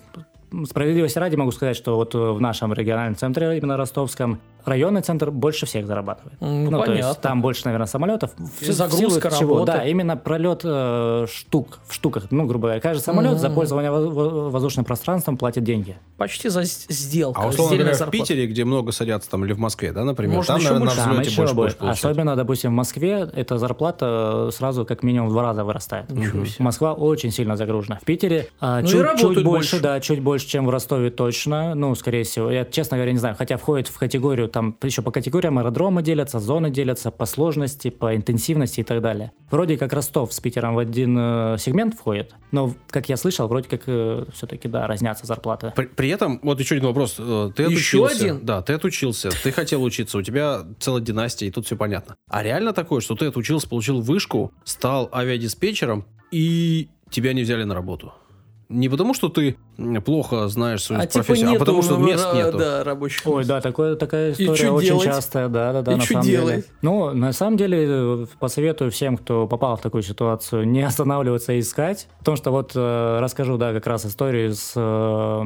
справедливости 0.64 1.18
ради 1.18 1.36
могу 1.36 1.51
сказать, 1.51 1.76
что 1.76 1.97
вот 1.97 2.14
э, 2.14 2.18
в 2.18 2.40
нашем 2.40 2.72
региональном 2.72 3.16
центре, 3.16 3.56
именно 3.59 3.76
ростовском, 3.76 4.40
районный 4.65 5.03
центр 5.03 5.31
больше 5.31 5.66
всех 5.66 5.86
зарабатывает. 5.86 6.36
Ну, 6.41 6.70
то 6.70 6.78
понятно. 6.78 7.07
есть 7.09 7.20
там 7.20 7.43
больше, 7.43 7.62
наверное, 7.65 7.86
самолетов. 7.86 8.32
В- 8.36 8.62
И 8.62 8.70
в 8.70 8.73
загрузка, 8.73 9.31
силу 9.31 9.41
чего? 9.41 9.55
работа. 9.55 9.73
Да, 9.73 9.85
именно 9.86 10.16
пролет 10.16 10.61
э, 10.65 11.27
штук, 11.31 11.78
в 11.86 11.95
штуках. 11.95 12.24
Ну, 12.31 12.47
грубо 12.47 12.69
говоря, 12.69 12.81
каждый 12.81 13.03
самолет 13.03 13.39
за 13.39 13.51
пользование 13.51 13.91
во- 13.91 14.09
во- 14.11 14.51
воздушным 14.51 14.85
пространством 14.85 15.36
платит 15.36 15.65
деньги. 15.65 15.97
Почти 16.16 16.49
за 16.49 16.65
с- 16.65 16.86
сделка. 16.89 17.41
А 17.43 17.49
условно 17.49 17.77
говоря, 17.77 17.95
в. 17.95 18.11
Питере, 18.11 18.47
где 18.47 18.65
много 18.65 18.93
садятся, 18.93 19.31
там, 19.31 19.45
или 19.45 19.53
в 19.53 19.59
Москве, 19.59 19.93
да, 19.93 20.05
например, 20.05 20.36
Может, 20.36 20.49
там, 20.49 20.59
еще 20.59 20.69
наверное, 20.70 20.86
больше? 20.95 21.01
на 21.07 21.12
взлете 21.12 21.31
еще 21.31 21.41
больше 21.41 21.55
больше. 21.55 21.77
Особенно, 21.81 22.36
допустим, 22.36 22.70
в 22.70 22.74
Москве 22.74 23.28
эта 23.35 23.59
зарплата 23.59 24.51
сразу 24.53 24.85
как 24.85 25.03
минимум 25.03 25.28
в 25.28 25.32
два 25.32 25.43
раза 25.43 25.65
вырастает. 25.65 26.07
Москва 26.59 26.93
очень 26.95 27.31
сильно 27.31 27.57
загружена. 27.57 27.99
В 28.01 28.05
Питере 28.05 28.49
а, 28.61 28.81
Ну 28.81 28.86
чуть, 28.86 29.01
чуть 29.19 29.23
больше, 29.23 29.43
больше. 29.45 29.81
да, 29.81 30.01
чуть 30.01 30.20
больше, 30.20 30.47
чем 30.47 30.66
в 30.66 30.70
Ростове 30.70 31.11
точно. 31.11 31.74
Ну, 31.74 31.95
скорее 31.95 32.24
всего. 32.24 32.51
Я, 32.51 32.65
честно 32.65 32.97
говоря, 32.97 33.12
не 33.12 33.19
знаю. 33.19 33.35
Хотя 33.36 33.57
входит 33.57 33.89
в 33.89 33.99
категорию, 33.99 34.49
там 34.55 34.78
еще 34.82 35.02
по 35.02 35.10
категориям 35.10 35.59
аэродромы 35.59 36.01
делятся, 36.01 36.39
зоны 36.39 36.70
делятся 36.70 37.10
по 37.10 37.26
сложности, 37.26 37.90
по 37.90 38.14
интенсивности 38.14 38.81
и 38.81 38.85
так 38.85 39.02
далее. 39.02 39.32
Вроде 39.51 39.76
как 39.76 39.93
Ростов 39.93 40.32
с 40.32 40.39
Питером 40.39 40.76
в 40.76 40.78
один 40.78 41.16
э, 41.18 41.56
сегмент 41.59 41.94
входит, 41.94 42.36
но, 42.52 42.72
как 42.89 43.09
я 43.09 43.16
слышал, 43.16 43.48
вроде 43.48 43.68
как 43.68 43.82
все-таки, 44.32 44.68
да, 44.68 44.86
разнятся 44.86 45.26
зарплаты. 45.26 45.72
При, 45.74 45.86
при 45.86 46.09
этом, 46.09 46.39
вот 46.44 46.60
еще 46.60 46.76
один 46.76 46.86
вопрос. 46.86 47.16
Э, 47.18 47.51
Ты 47.55 47.64
Еще 47.64 48.05
отучился. 48.05 48.24
один? 48.24 48.47
Да, 48.47 48.62
ты 48.62 48.74
отучился, 48.74 49.31
ты 49.43 49.51
хотел 49.51 49.82
учиться, 49.82 50.18
у 50.18 50.22
тебя 50.22 50.62
целая 50.78 51.02
династия, 51.02 51.48
и 51.48 51.51
тут 51.51 51.66
все 51.66 51.76
понятно. 51.76 52.14
А 52.31 52.44
реально 52.44 52.72
такое, 52.72 53.01
что 53.01 53.16
ты 53.16 53.26
отучился, 53.26 53.68
получил 53.68 54.01
вышку, 54.01 54.52
стал 54.62 55.10
авиадиспетчером, 55.12 56.05
и 56.31 56.89
тебя 57.10 57.32
не 57.32 57.43
взяли 57.43 57.64
на 57.64 57.74
работу? 57.74 58.12
Не 58.70 58.89
потому, 58.89 59.12
что 59.15 59.28
ты 59.28 59.57
плохо 60.05 60.49
знаешь 60.49 60.82
свою 60.82 61.03
А 61.03 61.07
типа 61.07 61.24
профессию, 61.24 61.51
нету, 61.51 61.62
а 61.62 61.66
потому, 61.66 61.82
что 61.82 61.99
ну, 61.99 62.07
мест 62.07 62.24
ра- 62.24 62.35
нету. 62.35 62.59
Да, 62.59 62.82
рабочих 62.85 63.23
Ой, 63.27 63.45
да, 63.45 63.61
такое, 63.61 63.95
такая 63.97 64.32
история 64.32 64.70
очень 64.70 64.86
делать? 64.89 65.05
частая, 65.05 65.49
да, 65.49 65.73
да, 65.73 65.82
да, 65.82 65.93
И 65.93 65.97
на 65.97 66.01
чё 66.03 66.15
самом 66.15 66.27
делать? 66.27 66.55
деле. 66.57 66.65
Ну, 66.82 67.12
на 67.12 67.32
самом 67.32 67.57
деле, 67.59 67.86
э, 67.86 68.27
посоветую 68.41 68.91
всем, 68.91 69.16
кто 69.19 69.47
попал 69.47 69.77
в 69.77 69.81
такую 69.82 70.03
ситуацию, 70.03 70.66
не 70.66 70.82
останавливаться 70.82 71.53
и 71.53 71.61
искать, 71.61 72.09
потому 72.20 72.36
что 72.36 72.51
вот 72.53 72.73
э, 72.74 73.19
расскажу, 73.20 73.59
да, 73.59 73.73
как 73.74 73.86
раз 73.86 74.07
историю 74.07 74.55
с 74.55 74.73
э, 74.74 75.43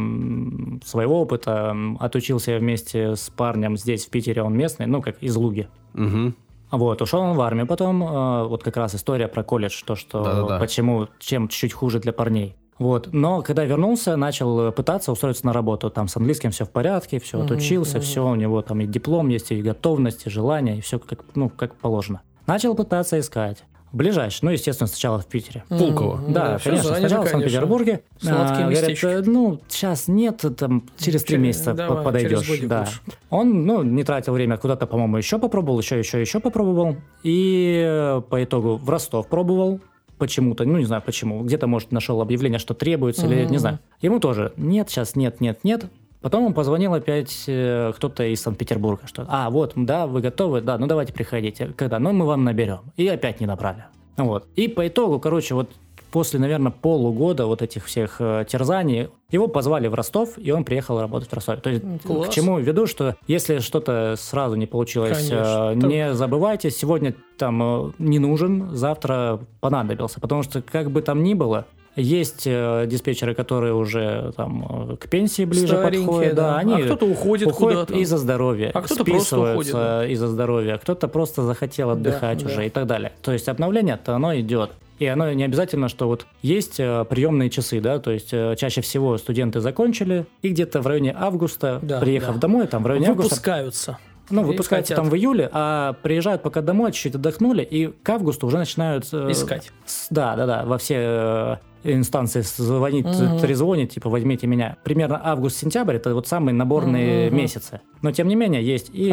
своего 0.84 1.20
опыта. 1.20 1.74
Отучился 2.00 2.52
я 2.52 2.58
вместе 2.58 3.16
с 3.16 3.30
парнем 3.30 3.76
здесь, 3.76 4.06
в 4.06 4.10
Питере, 4.10 4.42
он 4.42 4.56
местный, 4.56 4.86
ну, 4.86 5.02
как 5.02 5.22
из 5.22 5.34
Луги. 5.36 5.68
Мгм. 5.94 6.34
Вот, 6.70 7.00
ушел 7.00 7.20
он 7.22 7.34
в 7.36 7.40
армию 7.40 7.66
потом, 7.66 8.02
э, 8.02 8.44
вот 8.46 8.62
как 8.62 8.76
раз 8.76 8.94
история 8.94 9.26
про 9.26 9.42
колледж, 9.42 9.82
то, 9.84 9.96
что 9.96 10.22
Да-да-да. 10.22 10.58
почему, 10.58 11.08
чем 11.18 11.48
чуть-чуть 11.48 11.72
хуже 11.72 11.98
для 11.98 12.12
парней. 12.12 12.54
Вот, 12.78 13.08
но 13.12 13.42
когда 13.42 13.64
вернулся, 13.64 14.16
начал 14.16 14.70
пытаться 14.72 15.10
устроиться 15.12 15.44
на 15.46 15.52
работу, 15.52 15.90
там 15.90 16.06
с 16.08 16.16
английским 16.16 16.50
все 16.50 16.64
в 16.64 16.70
порядке, 16.70 17.18
все 17.18 17.40
отучился, 17.42 18.00
все, 18.00 18.24
у 18.26 18.34
него 18.36 18.62
там 18.62 18.80
и 18.80 18.86
диплом 18.86 19.28
есть, 19.28 19.50
и 19.50 19.60
готовность, 19.60 20.26
и 20.26 20.30
желание, 20.30 20.78
и 20.78 20.80
все 20.80 20.98
как, 20.98 21.24
ну, 21.34 21.48
как 21.48 21.74
положено. 21.74 22.20
Начал 22.46 22.74
пытаться 22.74 23.18
искать. 23.18 23.64
Ближайший, 23.90 24.40
ну, 24.44 24.50
естественно, 24.50 24.86
сначала 24.86 25.18
в 25.18 25.24
Питере. 25.26 25.64
Пулково. 25.70 26.16
М, 26.18 26.32
Да, 26.34 26.58
всё 26.58 26.70
конечно, 26.70 26.90
сначала 26.94 27.08
в 27.08 27.10
конечно. 27.10 27.30
Санкт-Петербурге. 27.40 28.02
Сладкие 28.20 28.44
А, 28.44 28.68
говорят, 28.68 28.70
местечки. 28.82 29.06
э, 29.06 29.22
ну, 29.24 29.60
сейчас 29.66 30.08
нет, 30.08 30.44
там, 30.58 30.82
через 30.98 31.24
три 31.24 31.38
месяца 31.38 31.72
давай, 31.72 31.96
по- 31.98 32.04
подойдешь. 32.04 32.46
через 32.46 32.68
да. 32.68 32.80
лучше. 32.80 33.00
Он, 33.30 33.64
ну, 33.64 33.82
не 33.82 34.04
тратил 34.04 34.34
время, 34.34 34.58
куда-то, 34.58 34.86
по-моему, 34.86 35.16
еще 35.16 35.38
попробовал, 35.38 35.80
еще, 35.80 35.98
еще, 35.98 36.20
еще 36.20 36.38
попробовал. 36.38 36.96
И 37.22 37.82
э, 37.82 38.20
по 38.28 38.44
итогу 38.44 38.76
в 38.76 38.88
Ростов 38.90 39.26
пробовал 39.26 39.80
почему-то, 40.18 40.64
ну, 40.64 40.78
не 40.78 40.84
знаю 40.84 41.02
почему. 41.04 41.42
Где-то, 41.42 41.66
может, 41.66 41.92
нашел 41.92 42.20
объявление, 42.20 42.58
что 42.58 42.74
требуется, 42.74 43.26
или 43.26 43.44
не 43.46 43.58
знаю. 43.58 43.78
Ему 44.00 44.20
тоже 44.20 44.52
нет, 44.56 44.90
сейчас 44.90 45.16
нет, 45.16 45.40
нет, 45.40 45.60
нет. 45.64 45.86
Потом 46.20 46.44
он 46.44 46.52
позвонил 46.52 46.94
опять 46.94 47.44
э, 47.46 47.92
кто-то 47.94 48.24
из 48.24 48.40
Санкт-Петербурга, 48.42 49.02
что 49.06 49.24
«А, 49.28 49.50
вот, 49.50 49.74
да, 49.76 50.08
вы 50.08 50.20
готовы? 50.20 50.60
Да, 50.60 50.76
ну 50.76 50.88
давайте 50.88 51.12
приходите». 51.12 51.68
Когда? 51.76 52.00
Ну, 52.00 52.12
мы 52.12 52.26
вам 52.26 52.42
наберем. 52.42 52.80
И 52.96 53.06
опять 53.06 53.40
не 53.40 53.46
набрали. 53.46 53.84
Вот. 54.16 54.48
И 54.56 54.66
по 54.66 54.88
итогу, 54.88 55.20
короче, 55.20 55.54
вот 55.54 55.70
после, 56.10 56.40
наверное, 56.40 56.72
полугода 56.72 57.46
вот 57.46 57.62
этих 57.62 57.86
всех 57.86 58.16
э, 58.20 58.44
терзаний, 58.48 59.08
его 59.30 59.48
позвали 59.48 59.88
в 59.88 59.94
Ростов, 59.94 60.38
и 60.38 60.50
он 60.50 60.64
приехал 60.64 61.00
работать 61.00 61.28
в 61.28 61.32
Ростове. 61.32 61.60
То 61.60 61.70
есть 61.70 61.84
класс. 62.04 62.28
к 62.28 62.30
чему 62.30 62.58
веду, 62.58 62.86
что 62.86 63.16
если 63.26 63.58
что-то 63.58 64.14
сразу 64.18 64.56
не 64.56 64.66
получилось, 64.66 65.28
Конечно. 65.28 65.72
э, 65.72 65.74
не 65.74 66.14
забывайте, 66.14 66.70
сегодня 66.70 67.14
там 67.36 67.62
э, 67.62 67.92
не 67.98 68.18
нужен, 68.18 68.74
завтра 68.74 69.40
понадобился. 69.60 70.20
Потому 70.20 70.42
что 70.42 70.62
как 70.62 70.90
бы 70.90 71.02
там 71.02 71.22
ни 71.22 71.34
было, 71.34 71.66
есть 71.98 72.44
э, 72.46 72.84
диспетчеры, 72.86 73.34
которые 73.34 73.74
уже 73.74 74.32
там 74.36 74.92
э, 74.92 74.96
к 74.96 75.08
пенсии 75.08 75.44
ближе 75.44 75.76
подходят, 75.76 76.34
да, 76.34 76.52
да. 76.52 76.58
они 76.58 76.74
А 76.74 76.84
кто-то 76.84 77.06
уходит 77.06 77.52
куда-то. 77.52 77.94
из-за 77.94 78.18
здоровья, 78.18 78.70
А 78.72 78.82
кто-то 78.82 79.04
просто 79.04 79.36
списываются 79.36 80.06
из-за 80.06 80.28
здоровья, 80.28 80.78
кто-то 80.78 81.08
просто 81.08 81.42
захотел 81.42 81.90
отдыхать 81.90 82.38
да. 82.38 82.46
уже 82.46 82.66
и 82.66 82.70
так 82.70 82.86
далее. 82.86 83.12
То 83.22 83.32
есть 83.32 83.48
обновление-то 83.48 84.14
оно 84.14 84.38
идет. 84.38 84.70
И 84.98 85.06
оно 85.06 85.32
не 85.32 85.44
обязательно, 85.44 85.88
что 85.88 86.08
вот 86.08 86.26
есть 86.42 86.80
э, 86.80 87.04
приемные 87.08 87.50
часы, 87.50 87.80
да, 87.80 87.98
то 88.00 88.10
есть 88.10 88.30
э, 88.32 88.56
чаще 88.58 88.80
всего 88.80 89.16
студенты 89.18 89.60
закончили, 89.60 90.26
и 90.42 90.48
где-то 90.48 90.80
в 90.80 90.86
районе 90.86 91.14
августа, 91.16 91.78
Да, 91.82 92.00
приехав 92.00 92.34
да. 92.36 92.40
домой, 92.40 92.66
там 92.66 92.82
в 92.82 92.86
районе 92.86 93.08
августа, 93.08 93.34
Выпускаются. 93.34 93.98
ну, 94.30 94.42
И 94.42 94.44
выпускаются 94.44 94.94
хотят. 94.94 95.04
там 95.04 95.10
в 95.10 95.16
июле, 95.16 95.48
а 95.52 95.94
приезжают 96.02 96.42
пока 96.42 96.62
домой, 96.62 96.90
чуть-чуть 96.92 97.14
отдохнули, 97.14 97.62
и 97.62 97.86
к 97.86 98.08
августу 98.10 98.46
уже 98.48 98.58
начинают... 98.58 99.06
э, 99.12 99.30
Искать. 99.30 99.70
с- 99.86 100.08
Да, 100.10 100.34
да, 100.36 100.46
да, 100.46 100.64
во 100.64 100.78
все 100.78 100.94
э, 100.98 101.56
инстанции 101.84 102.40
звонить, 102.42 103.06
Мгм. 103.06 103.38
трезвонить, 103.38 103.94
типа, 103.94 104.08
возьмите 104.10 104.46
меня. 104.46 104.76
Примерно 104.84 105.20
август-сентябрь 105.22 105.96
это 105.96 106.14
вот 106.14 106.26
самые 106.28 106.54
наборные 106.54 107.28
Мгм. 107.28 107.36
месяцы. 107.36 107.80
Но, 108.02 108.12
тем 108.12 108.28
не 108.28 108.36
менее, 108.36 108.62
есть 108.64 108.90
и 108.92 109.08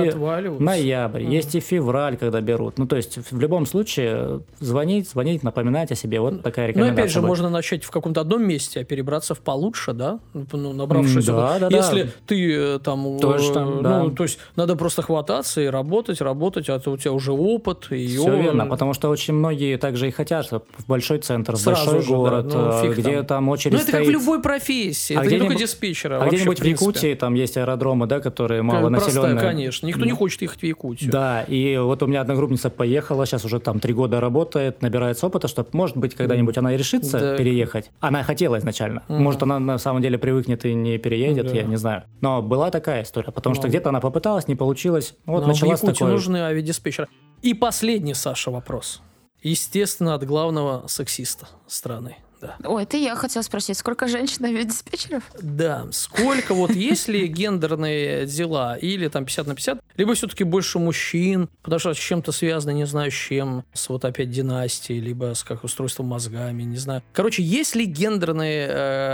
ноябрь, 0.59 1.23
Мгм. 1.23 1.31
есть 1.31 1.55
и 1.55 1.59
февраль, 1.59 2.17
когда 2.17 2.41
берут. 2.41 2.77
Ну, 2.77 2.85
то 2.85 2.95
есть, 2.95 3.17
в 3.31 3.39
любом 3.39 3.65
случае, 3.65 4.41
звонить, 4.59 5.09
звонить, 5.09 5.43
напоминать 5.43 5.91
о 5.91 5.95
себе. 5.95 6.19
Вот 6.19 6.43
такая 6.43 6.67
Ну, 6.67 6.69
рекомендация. 6.69 6.93
опять 7.03 7.11
же, 7.11 7.19
будет. 7.21 7.27
можно 7.29 7.49
начать 7.49 7.83
в 7.83 7.91
каком-то 7.91 8.21
одном 8.21 8.47
месте, 8.47 8.81
а 8.81 8.83
перебраться 8.83 9.33
в 9.33 9.39
получше, 9.39 9.93
да? 9.93 10.19
Ну, 10.33 10.73
набравшись. 10.73 11.27
М, 11.29 11.35
да, 11.35 11.59
да, 11.59 11.69
да. 11.69 11.77
Если 11.77 12.09
ты 12.27 12.53
э, 12.75 12.79
там... 12.79 13.17
э, 13.17 13.19
Точно, 13.19 13.81
да. 13.81 14.03
Ну, 14.03 14.11
то 14.11 14.23
есть, 14.23 14.37
надо 14.55 14.75
просто 14.75 15.01
хвататься 15.01 15.61
и 15.61 15.65
работать, 15.67 16.21
работать, 16.21 16.69
а 16.69 16.79
то 16.79 16.91
у 16.91 16.97
тебя 16.97 17.11
уже 17.13 17.31
опыт. 17.31 17.87
И 17.91 18.05
Все 18.07 18.23
ё- 18.31 18.41
верно, 18.41 18.65
потому 18.67 18.93
что 18.93 19.09
очень 19.09 19.33
многие 19.33 19.77
также 19.77 20.07
и 20.09 20.11
хотят 20.11 20.51
в 20.51 20.61
большой 20.87 21.19
центр, 21.19 21.53
в 21.53 21.57
Сразу 21.57 21.85
большой 21.91 22.01
же, 22.03 22.09
да. 22.11 22.15
город, 22.15 22.54
Ну, 22.55 22.69
э, 22.69 22.81
фиг 22.81 22.97
где 22.97 23.17
там. 23.17 23.25
там, 23.25 23.49
очередь 23.49 23.73
Ну, 23.73 23.79
это 23.79 23.91
как 23.91 24.01
в 24.01 24.03
стоит. 24.05 24.13
любой 24.13 24.41
профессии. 24.41 25.13
А 25.15 25.19
это 25.21 25.29
не 25.31 25.37
только 25.39 25.53
где-нибудь- 25.55 25.59
диспетчера. 25.71 26.21
А 26.23 26.27
где-нибудь 26.27 26.57
в 26.57 26.61
принципе. 26.61 26.85
Якутии 26.85 27.13
там 27.15 27.33
есть 27.35 27.57
аэродромы, 27.57 28.07
да, 28.07 28.19
которые 28.19 28.61
Простая, 28.63 28.81
малонаселенные. 28.81 29.39
конечно. 29.39 29.87
Никто 29.87 30.05
не 30.05 30.11
хочет 30.11 30.41
ехать 30.41 30.59
в 30.61 30.63
Якутию. 30.63 31.11
Да, 31.11 31.43
и 31.43 31.77
вот 31.77 32.01
у 32.03 32.07
меня 32.07 32.21
одногруппница 32.21 32.69
поехала, 32.69 33.25
сейчас 33.25 33.45
уже 33.45 33.59
там 33.59 33.79
три 33.79 33.93
года 33.93 34.19
работает, 34.19 34.81
набирается 34.81 35.27
опыта, 35.27 35.47
что, 35.47 35.65
может 35.71 35.97
быть, 35.97 36.15
когда-нибудь 36.15 36.57
она 36.57 36.73
и 36.73 36.77
решится 36.77 37.19
Да. 37.19 37.37
переехать. 37.37 37.91
Она 37.99 38.23
хотела 38.23 38.57
изначально. 38.59 39.03
Мгм. 39.07 39.23
Может, 39.23 39.43
она 39.43 39.59
на 39.59 39.77
самом 39.77 40.01
деле 40.01 40.17
привыкнет 40.17 40.65
и 40.65 40.73
не 40.73 40.97
переедет, 40.97 41.47
Да. 41.47 41.53
я 41.53 41.63
не 41.63 41.75
знаю. 41.75 42.03
Но 42.21 42.41
была 42.41 42.71
такая 42.71 43.03
история, 43.03 43.31
потому 43.31 43.55
что 43.55 43.63
Ну. 43.63 43.69
где-то 43.69 43.89
она 43.89 43.99
попыталась, 43.99 44.47
не 44.47 44.55
получилось. 44.55 45.15
Вот 45.25 45.41
Но 45.41 45.47
началась 45.47 45.81
в 45.81 45.85
такое. 45.85 46.11
нужны 46.11 46.37
авиадиспетчеры. 46.37 47.07
И 47.41 47.53
последний, 47.53 48.13
Саша, 48.13 48.51
вопрос. 48.51 49.01
Естественно, 49.43 50.15
от 50.15 50.23
главного 50.25 50.87
сексиста 50.87 51.47
страны. 51.67 52.15
Да. 52.41 52.55
Ой, 52.63 52.83
это 52.83 52.97
я 52.97 53.15
хотела 53.15 53.43
спросить, 53.43 53.77
сколько 53.77 54.07
женщин 54.07 54.45
авиадиспетчеров? 54.45 55.23
Да, 55.41 55.85
сколько 55.91 56.53
вот 56.53 56.71
есть 56.71 57.07
ли 57.07 57.27
гендерные 57.27 58.25
дела, 58.25 58.75
или 58.75 59.07
там 59.07 59.25
50 59.25 59.47
на 59.47 59.55
50, 59.55 59.79
либо 59.97 60.13
все-таки 60.13 60.43
больше 60.43 60.79
мужчин, 60.79 61.49
потому 61.61 61.79
что 61.79 61.93
с 61.93 61.97
чем-то 61.97 62.31
связано, 62.31 62.71
не 62.71 62.85
знаю, 62.85 63.11
с 63.11 63.15
чем, 63.15 63.63
с 63.73 63.89
вот 63.89 64.05
опять 64.05 64.29
династией, 64.29 64.99
либо 64.99 65.33
с 65.33 65.43
как 65.43 65.63
устройством 65.63 66.07
мозгами, 66.07 66.63
не 66.63 66.77
знаю. 66.77 67.03
Короче, 67.13 67.43
есть 67.43 67.75
ли 67.75 67.85
гендерное 67.85 68.67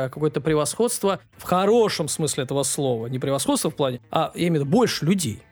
э, 0.06 0.10
какое-то 0.10 0.42
превосходство 0.42 1.20
в 1.38 1.44
хорошем 1.44 2.08
смысле 2.08 2.44
этого 2.44 2.64
слова, 2.64 3.08
не 3.08 3.20
превосходство 3.20 3.70
в 3.70 3.76
плане, 3.76 4.02
а 4.12 4.32
я 4.36 4.48
имею 4.48 4.64
в 4.64 4.66
виду 4.66 4.72
больше 4.78 5.06
людей? 5.06 5.44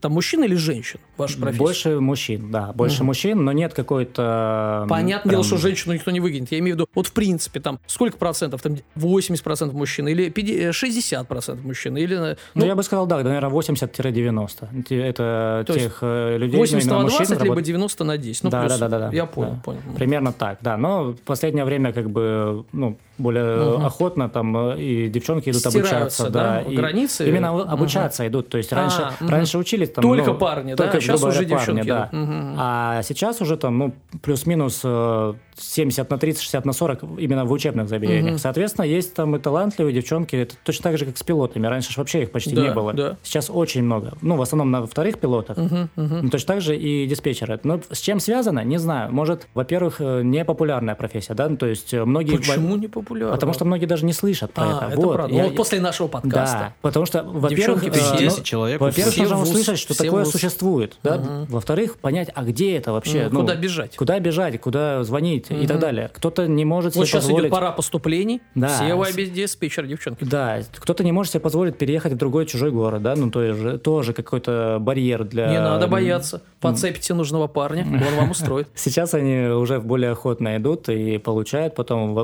Там 0.00 0.12
мужчин 0.12 0.44
или 0.44 0.54
женщин, 0.54 1.00
ваша 1.16 1.38
профессия? 1.38 1.58
Больше 1.58 2.00
мужчин, 2.00 2.50
да, 2.50 2.72
больше 2.74 2.98
Мгм. 2.98 3.06
мужчин, 3.06 3.44
но 3.44 3.52
нет 3.52 3.72
какой-то... 3.74 4.80
м, 4.82 4.88
Понятное 4.88 5.30
дело, 5.32 5.42
прям- 5.42 5.44
что 5.44 5.56
женщину 5.56 5.94
никто 5.94 6.10
не 6.10 6.20
выгонит. 6.20 6.52
Я 6.52 6.58
имею 6.58 6.74
в 6.76 6.78
виду, 6.78 6.88
вот 6.94 7.06
в 7.06 7.12
принципе, 7.12 7.60
там, 7.60 7.80
сколько 7.86 8.18
процентов? 8.18 8.60
Там 8.62 8.76
80% 8.94 9.72
мужчин 9.72 10.06
или 10.08 10.28
50, 10.28 10.74
60% 10.74 11.64
мужчин? 11.64 11.96
Или, 11.96 12.32
э, 12.32 12.36
Ну, 12.54 12.66
я 12.66 12.74
бы 12.76 12.82
сказал, 12.82 13.06
да, 13.06 13.22
наверное, 13.22 13.48
80-90. 13.50 14.68
Те- 14.88 14.98
Это 15.00 15.64
То 15.66 15.72
тех 15.74 15.98
э, 16.02 16.36
людей, 16.38 16.56
80 16.58 16.84
именно 16.86 16.98
на 16.98 17.02
мужчин, 17.04 17.18
20, 17.26 17.42
либо 17.42 17.54
работ- 17.54 17.64
90 17.64 18.04
на 18.04 18.18
10. 18.18 18.44
Ну, 18.44 18.50
Да, 18.50 18.60
плюс. 18.60 18.72
да, 18.78 18.88
да, 18.88 18.98
да, 18.98 19.08
да. 19.10 19.16
Я 19.16 19.26
понял, 19.26 19.52
Да. 19.52 19.60
понял. 19.64 19.80
Примерно 19.96 20.32
так, 20.32 20.58
да. 20.60 20.76
Но 20.76 21.12
в 21.12 21.20
последнее 21.20 21.64
время 21.64 21.92
как 21.92 22.10
бы, 22.10 22.64
ну, 22.72 22.98
более 23.18 23.56
Мгм. 23.76 23.86
охотно 23.86 24.28
там 24.28 24.56
э, 24.72 24.80
и 24.80 25.08
девчонки 25.08 25.50
идут 25.50 25.60
Стираются, 25.60 26.24
обучаться. 26.24 26.30
да, 26.30 26.60
и 26.62 26.74
границы? 26.76 27.28
Именно 27.28 27.62
обучаться 27.62 28.26
идут. 28.26 28.48
То 28.48 28.58
есть 28.58 28.72
раньше, 28.72 29.02
А, 29.02 29.12
мгм. 29.24 29.30
раньше 29.32 29.58
учились 29.58 29.90
там... 29.90 30.02
Только 30.02 30.32
ну, 30.32 30.38
парни, 30.38 30.74
да? 30.74 30.76
только, 30.84 30.98
А 30.98 31.00
сейчас 31.00 31.22
уже 31.22 31.40
парни, 31.40 31.48
девчонки 31.48 31.86
да. 31.88 32.08
идут. 32.12 32.20
Мгм. 32.20 32.54
А 32.58 33.02
сейчас 33.02 33.40
уже 33.40 33.56
там, 33.56 33.78
ну, 33.78 33.94
плюс-минус 34.22 34.80
э, 34.84 35.34
70 35.58 36.10
на 36.10 36.18
30, 36.18 36.42
60 36.42 36.64
на 36.66 36.72
40 36.72 37.02
именно 37.18 37.44
в 37.44 37.52
учебных 37.52 37.88
заведениях. 37.88 38.26
Мгм. 38.32 38.38
Соответственно, 38.38 38.84
есть 38.84 39.14
там 39.14 39.34
и 39.36 39.38
талантливые 39.38 39.94
девчонки. 39.94 40.36
Это 40.36 40.54
точно 40.64 40.82
так 40.90 40.98
же, 40.98 41.06
как 41.06 41.16
с 41.16 41.22
пилотами. 41.22 41.66
Раньше 41.66 41.92
ж 41.92 41.96
вообще 41.96 42.22
их 42.22 42.30
почти 42.32 42.54
Да, 42.54 42.62
не 42.62 42.70
было. 42.72 42.92
да. 42.92 43.16
Сейчас 43.22 43.50
очень 43.52 43.82
много. 43.82 44.12
Ну, 44.20 44.36
в 44.36 44.42
основном 44.42 44.70
на 44.70 44.86
вторых 44.86 45.18
пилотах. 45.18 45.56
Мгм, 45.56 45.88
мгм. 45.96 46.18
Ну, 46.24 46.28
точно 46.30 46.54
так 46.54 46.60
же 46.60 46.76
и 46.76 47.06
диспетчеры. 47.06 47.58
Но 47.62 47.80
с 47.90 48.00
чем 48.00 48.20
связано, 48.20 48.62
не 48.64 48.78
знаю. 48.78 49.10
Может, 49.12 49.46
во-первых, 49.54 49.96
э, 50.00 50.22
непопулярная 50.22 50.94
профессия, 50.94 51.34
да? 51.34 51.48
Ну, 51.48 51.56
то 51.56 51.66
есть 51.66 51.94
э, 51.94 52.04
многие... 52.04 52.36
Почему 52.36 52.76
не 52.76 52.88
популярно? 53.06 53.34
Потому 53.34 53.52
что 53.52 53.64
многие 53.64 53.86
даже 53.86 54.04
не 54.04 54.12
слышат 54.12 54.52
про 54.52 54.64
А, 54.64 54.76
это. 54.76 54.86
это 54.92 54.96
Вот. 55.00 55.14
правда. 55.14 55.34
Я- 55.34 55.42
Ну, 55.42 55.48
вот 55.48 55.56
после 55.56 55.80
нашего 55.80 56.08
Да, 56.08 56.12
подкаста. 56.20 56.74
потому 56.82 57.06
что, 57.06 57.22
во-первых, 57.22 57.84
э, 57.84 57.90
10 57.90 58.38
ну, 58.38 58.44
человек. 58.44 58.80
во-первых, 58.80 59.16
нужно 59.16 59.36
ВУЗ, 59.36 59.48
услышать, 59.50 59.78
что 59.78 59.96
такое 59.96 60.24
ВУЗ. 60.24 60.32
существует. 60.32 60.98
Да? 61.02 61.16
Мгм. 61.18 61.46
Во-вторых, 61.46 61.96
понять, 61.98 62.28
а 62.34 62.42
где 62.42 62.76
это 62.76 62.92
вообще? 62.92 63.28
Ну, 63.30 63.40
куда 63.40 63.54
бежать? 63.54 63.96
Куда 63.96 64.18
бежать, 64.18 64.60
куда 64.60 65.04
звонить 65.04 65.46
и 65.50 65.54
Мгм. 65.54 65.66
так 65.66 65.78
далее. 65.78 66.10
Кто-то 66.14 66.46
не 66.48 66.64
может 66.64 66.94
Вот 66.96 67.06
себе 67.06 67.06
сейчас 67.06 67.24
позволить... 67.24 67.44
идет 67.46 67.52
пора 67.52 67.72
поступлений. 67.72 68.40
Да. 68.54 68.68
Все 68.68 68.94
вы 68.94 69.12
диспетчер, 69.12 69.86
девчонки. 69.86 70.24
Да, 70.24 70.58
кто-то 70.74 71.04
не 71.04 71.12
может 71.12 71.32
себе 71.32 71.40
позволить 71.40 71.78
переехать 71.78 72.12
в 72.12 72.16
другой 72.16 72.46
чужой 72.46 72.70
город, 72.70 73.02
да, 73.02 73.14
ну 73.16 73.30
тоже, 73.30 73.78
тоже 73.78 74.12
какой-то 74.12 74.78
барьер 74.80 75.24
для... 75.24 75.48
Не 75.48 75.60
надо 75.60 75.86
бояться. 75.86 76.42
Подцепите 76.60 77.14
нужного 77.14 77.46
парня, 77.46 77.86
он 77.86 78.16
вам 78.16 78.30
устроит. 78.30 78.68
Сейчас 78.74 79.14
они 79.14 79.48
уже 79.48 79.80
более 79.80 80.10
охотно 80.12 80.56
идут 80.56 80.88
и 80.88 81.18
получают 81.18 81.74
потом 81.74 82.14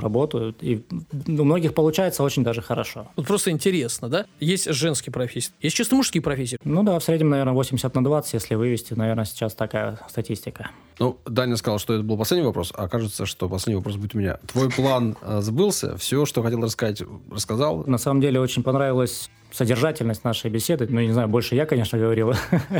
работу. 0.00 0.54
И 0.60 0.82
у 1.26 1.44
многих 1.44 1.74
получается 1.74 2.22
очень 2.22 2.44
даже 2.44 2.62
хорошо. 2.62 3.08
Вот 3.16 3.26
просто 3.26 3.50
интересно, 3.50 4.08
да? 4.08 4.26
Есть 4.40 4.72
женские 4.72 5.12
профессии, 5.12 5.52
есть 5.60 5.76
чисто 5.76 5.94
мужские 5.94 6.22
профессии. 6.22 6.58
Ну 6.64 6.82
да, 6.82 6.98
в 6.98 7.04
среднем, 7.04 7.30
наверное, 7.30 7.54
80 7.54 7.94
на 7.94 8.04
20, 8.04 8.34
если 8.34 8.54
вывести, 8.54 8.94
наверное, 8.94 9.24
сейчас 9.24 9.54
такая 9.54 9.98
статистика. 10.08 10.70
Ну, 10.98 11.18
Даня 11.26 11.56
сказал, 11.56 11.78
что 11.78 11.94
это 11.94 12.02
был 12.02 12.16
последний 12.16 12.46
вопрос, 12.46 12.72
а 12.74 12.88
кажется, 12.88 13.24
что 13.26 13.48
последний 13.48 13.76
вопрос 13.76 13.96
будет 13.96 14.14
у 14.14 14.18
меня. 14.18 14.38
Твой 14.46 14.70
план 14.70 15.16
э, 15.22 15.40
сбылся, 15.40 15.96
все, 15.96 16.26
что 16.26 16.42
хотел 16.42 16.60
рассказать, 16.60 17.02
рассказал. 17.30 17.84
На 17.86 17.98
самом 17.98 18.20
деле 18.20 18.40
очень 18.40 18.62
понравилась 18.62 19.30
содержательность 19.50 20.24
нашей 20.24 20.50
беседы. 20.50 20.86
Ну, 20.88 21.00
не 21.00 21.12
знаю, 21.12 21.28
больше 21.28 21.54
я, 21.54 21.66
конечно, 21.66 21.98
говорил. 21.98 22.32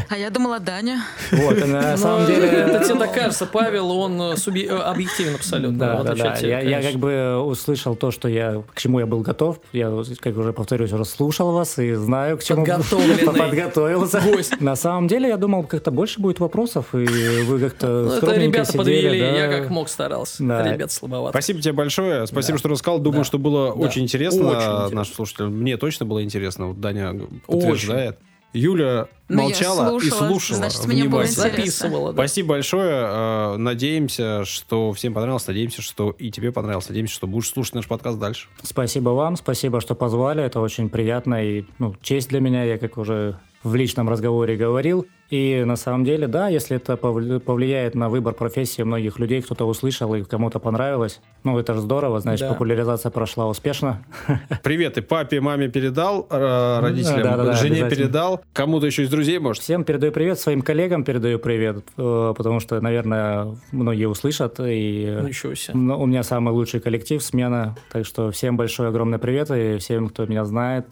А 0.09 0.17
я 0.17 0.31
думала, 0.31 0.61
Даня. 0.61 1.03
Вот, 1.33 1.59
и 1.59 1.65
на 1.65 1.93
Но 1.93 1.97
самом 1.97 2.27
деле... 2.27 2.47
это 2.49 2.85
тебе 2.85 2.99
так 2.99 3.15
кажется, 3.15 3.47
Павел, 3.47 3.91
он 3.91 4.21
э, 4.21 4.35
э, 4.35 4.77
объективен 4.77 5.35
абсолютно. 5.35 5.79
Да, 5.79 6.03
да, 6.03 6.15
да. 6.15 6.37
Я, 6.39 6.83
как 6.83 6.95
бы 7.01 7.39
услышал 7.43 7.97
то, 7.97 8.11
что 8.11 8.29
я, 8.29 8.63
к 8.75 8.81
чему 8.81 9.01
я 9.01 9.07
был 9.07 9.21
готов. 9.21 9.61
Я, 9.73 9.91
как 10.21 10.37
уже 10.37 10.53
повторюсь, 10.53 10.93
уже 10.93 11.05
слушал 11.05 11.53
вас 11.53 11.79
и 11.79 11.95
знаю, 11.95 12.39
к 12.39 12.45
чему 12.45 12.67
подготовился. 13.27 14.21
Гость. 14.21 14.61
На 14.61 14.77
самом 14.77 15.09
деле, 15.09 15.29
я 15.29 15.37
думал, 15.37 15.65
как-то 15.65 15.91
больше 15.91 16.21
будет 16.21 16.41
вопросов, 16.41 16.95
и 16.95 17.07
вы 17.45 17.61
как-то 17.61 17.87
Ну, 17.87 18.07
это 18.09 18.17
скромненько 18.17 18.59
ребята 18.59 18.73
сидели, 18.73 18.79
подвели, 18.79 19.21
да. 19.21 19.27
я 19.27 19.49
как 19.49 19.71
мог 19.71 19.89
старался. 19.89 20.43
Да. 20.43 20.73
Ребята 20.73 20.93
слабовато. 20.93 21.33
Спасибо 21.33 21.61
тебе 21.61 21.73
большое. 21.73 22.27
Спасибо, 22.27 22.59
что 22.59 22.69
рассказал. 22.69 22.99
Думаю, 22.99 23.21
Да. 23.21 23.25
что 23.25 23.39
было 23.39 23.69
Да. 23.69 23.73
очень 23.75 24.03
интересно 24.03 24.49
Очень 24.49 24.59
интересно. 24.61 24.91
нашим 24.97 25.15
слушателям. 25.15 25.53
Мне 25.55 25.77
точно 25.77 26.07
было 26.07 26.23
интересно. 26.23 26.58
Вот 26.67 26.81
Даня 26.81 27.15
подтверждает. 27.47 28.19
Юля 28.55 29.09
Ну, 29.29 29.43
молчала 29.43 29.99
и 29.99 30.01
слушала, 30.09 30.29
слушала. 30.29 30.57
значит, 30.57 30.87
мне 30.87 31.05
было 31.05 31.21
интересно. 31.27 31.43
Записывала, 31.51 32.13
да. 32.13 32.23
Спасибо 32.23 32.49
большое. 32.49 32.91
Э, 33.07 33.57
Надеемся, 33.59 34.45
что 34.47 34.93
всем 34.95 35.13
понравилось. 35.13 35.47
Надеемся, 35.47 35.83
что 35.83 36.11
и 36.19 36.31
тебе 36.31 36.51
понравилось. 36.51 36.89
Надеемся, 36.89 37.15
что 37.15 37.27
будешь 37.27 37.51
слушать 37.51 37.75
наш 37.75 37.87
подкаст 37.87 38.19
дальше. 38.19 38.49
Спасибо 38.63 39.11
вам, 39.11 39.37
спасибо, 39.37 39.83
что 39.83 39.95
позвали. 39.95 40.43
Это 40.43 40.61
очень 40.61 40.89
приятно 40.89 41.45
и 41.45 41.65
ну, 41.79 41.95
честь 42.01 42.31
для 42.31 42.41
меня, 42.41 42.65
я 42.65 42.79
как 42.79 42.97
уже 42.97 43.39
в 43.63 43.75
личном 43.75 44.09
разговоре 44.09 44.57
говорил. 44.57 45.07
И 45.31 45.63
на 45.67 45.77
самом 45.77 46.05
деле, 46.05 46.27
да, 46.27 46.49
если 46.49 46.77
это 46.77 46.95
повли- 46.95 47.39
повлияет 47.39 47.95
на 47.95 48.09
выбор 48.09 48.33
профессии 48.33 48.81
многих 48.83 49.19
людей, 49.19 49.43
кто-то 49.43 49.67
услышал 49.67 50.15
и 50.15 50.23
кому-то 50.25 50.59
понравилось, 50.59 51.21
ну 51.45 51.59
это 51.59 51.75
же 51.75 51.81
здорово, 51.81 52.19
значит, 52.21 52.49
Да. 52.49 52.55
популяризация 52.55 53.11
прошла 53.11 53.47
успешно. 53.47 54.03
Привет 54.63 54.97
и 54.97 55.03
папе, 55.03 55.41
маме 55.41 55.69
передал, 55.69 56.27
э, 56.31 56.81
родителям, 56.81 57.23
Да-да-да, 57.25 57.53
жене 57.53 57.77
обязательно. 57.83 57.91
передал, 57.91 58.41
кому-то 58.55 58.87
еще 58.87 59.03
из 59.03 59.11
друзей, 59.11 59.39
может. 59.39 59.63
Всем 59.63 59.85
передаю 59.85 60.13
привет, 60.13 60.39
своим 60.39 60.63
коллегам 60.63 61.05
передаю 61.05 61.39
привет, 61.39 61.85
э, 61.99 62.35
потому 62.35 62.61
что, 62.61 62.81
наверное, 62.81 63.55
многие 63.71 64.07
услышат. 64.07 64.59
И 64.61 65.19
Ничего 65.23 65.55
себе. 65.55 65.77
Ну, 65.77 66.01
у 66.01 66.07
меня 66.07 66.23
самый 66.23 66.55
лучший 66.55 66.81
коллектив, 66.81 67.23
смена. 67.23 67.77
Так 67.93 68.07
что 68.07 68.31
всем 68.31 68.57
большой 68.57 68.89
огромный 68.89 69.19
привет 69.19 69.51
и 69.51 69.77
всем, 69.77 70.09
кто 70.09 70.25
меня 70.25 70.47
знает. 70.47 70.87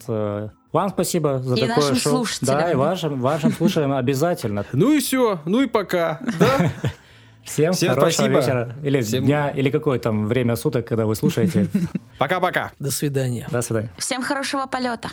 Вам 0.73 0.89
спасибо 0.89 1.39
за 1.39 1.55
И 1.55 1.59
такое 1.61 1.75
нашим 1.77 1.95
шоу. 1.95 2.13
слушателям. 2.25 2.57
Да, 2.59 2.71
и 2.71 2.75
вашим, 2.75 3.21
вашим 3.21 3.51
слушателям 3.53 3.93
обязательно. 3.93 4.65
Ну 4.73 4.93
и 4.93 4.99
все, 4.99 5.39
ну 5.45 5.61
и 5.61 5.67
пока. 5.67 6.19
Да? 6.39 6.71
Всем, 7.43 7.71
Всем 7.73 7.93
хорошего 7.95 8.25
спасибо. 8.25 8.39
вечера. 8.39 8.75
Или 8.83 9.01
Всем- 9.01 9.25
дня, 9.25 9.49
или 9.49 9.69
какое 9.69 9.99
там 9.99 10.25
время 10.27 10.55
суток, 10.57 10.85
когда 10.85 11.05
вы 11.05 11.15
слушаете. 11.15 11.67
Пока-пока. 12.19 12.71
До 12.79 12.91
свидания. 12.91 13.47
До 13.49 13.61
свидания. 13.61 13.89
Всем 13.97 14.21
хорошего 14.21 14.65
полета. 14.65 15.09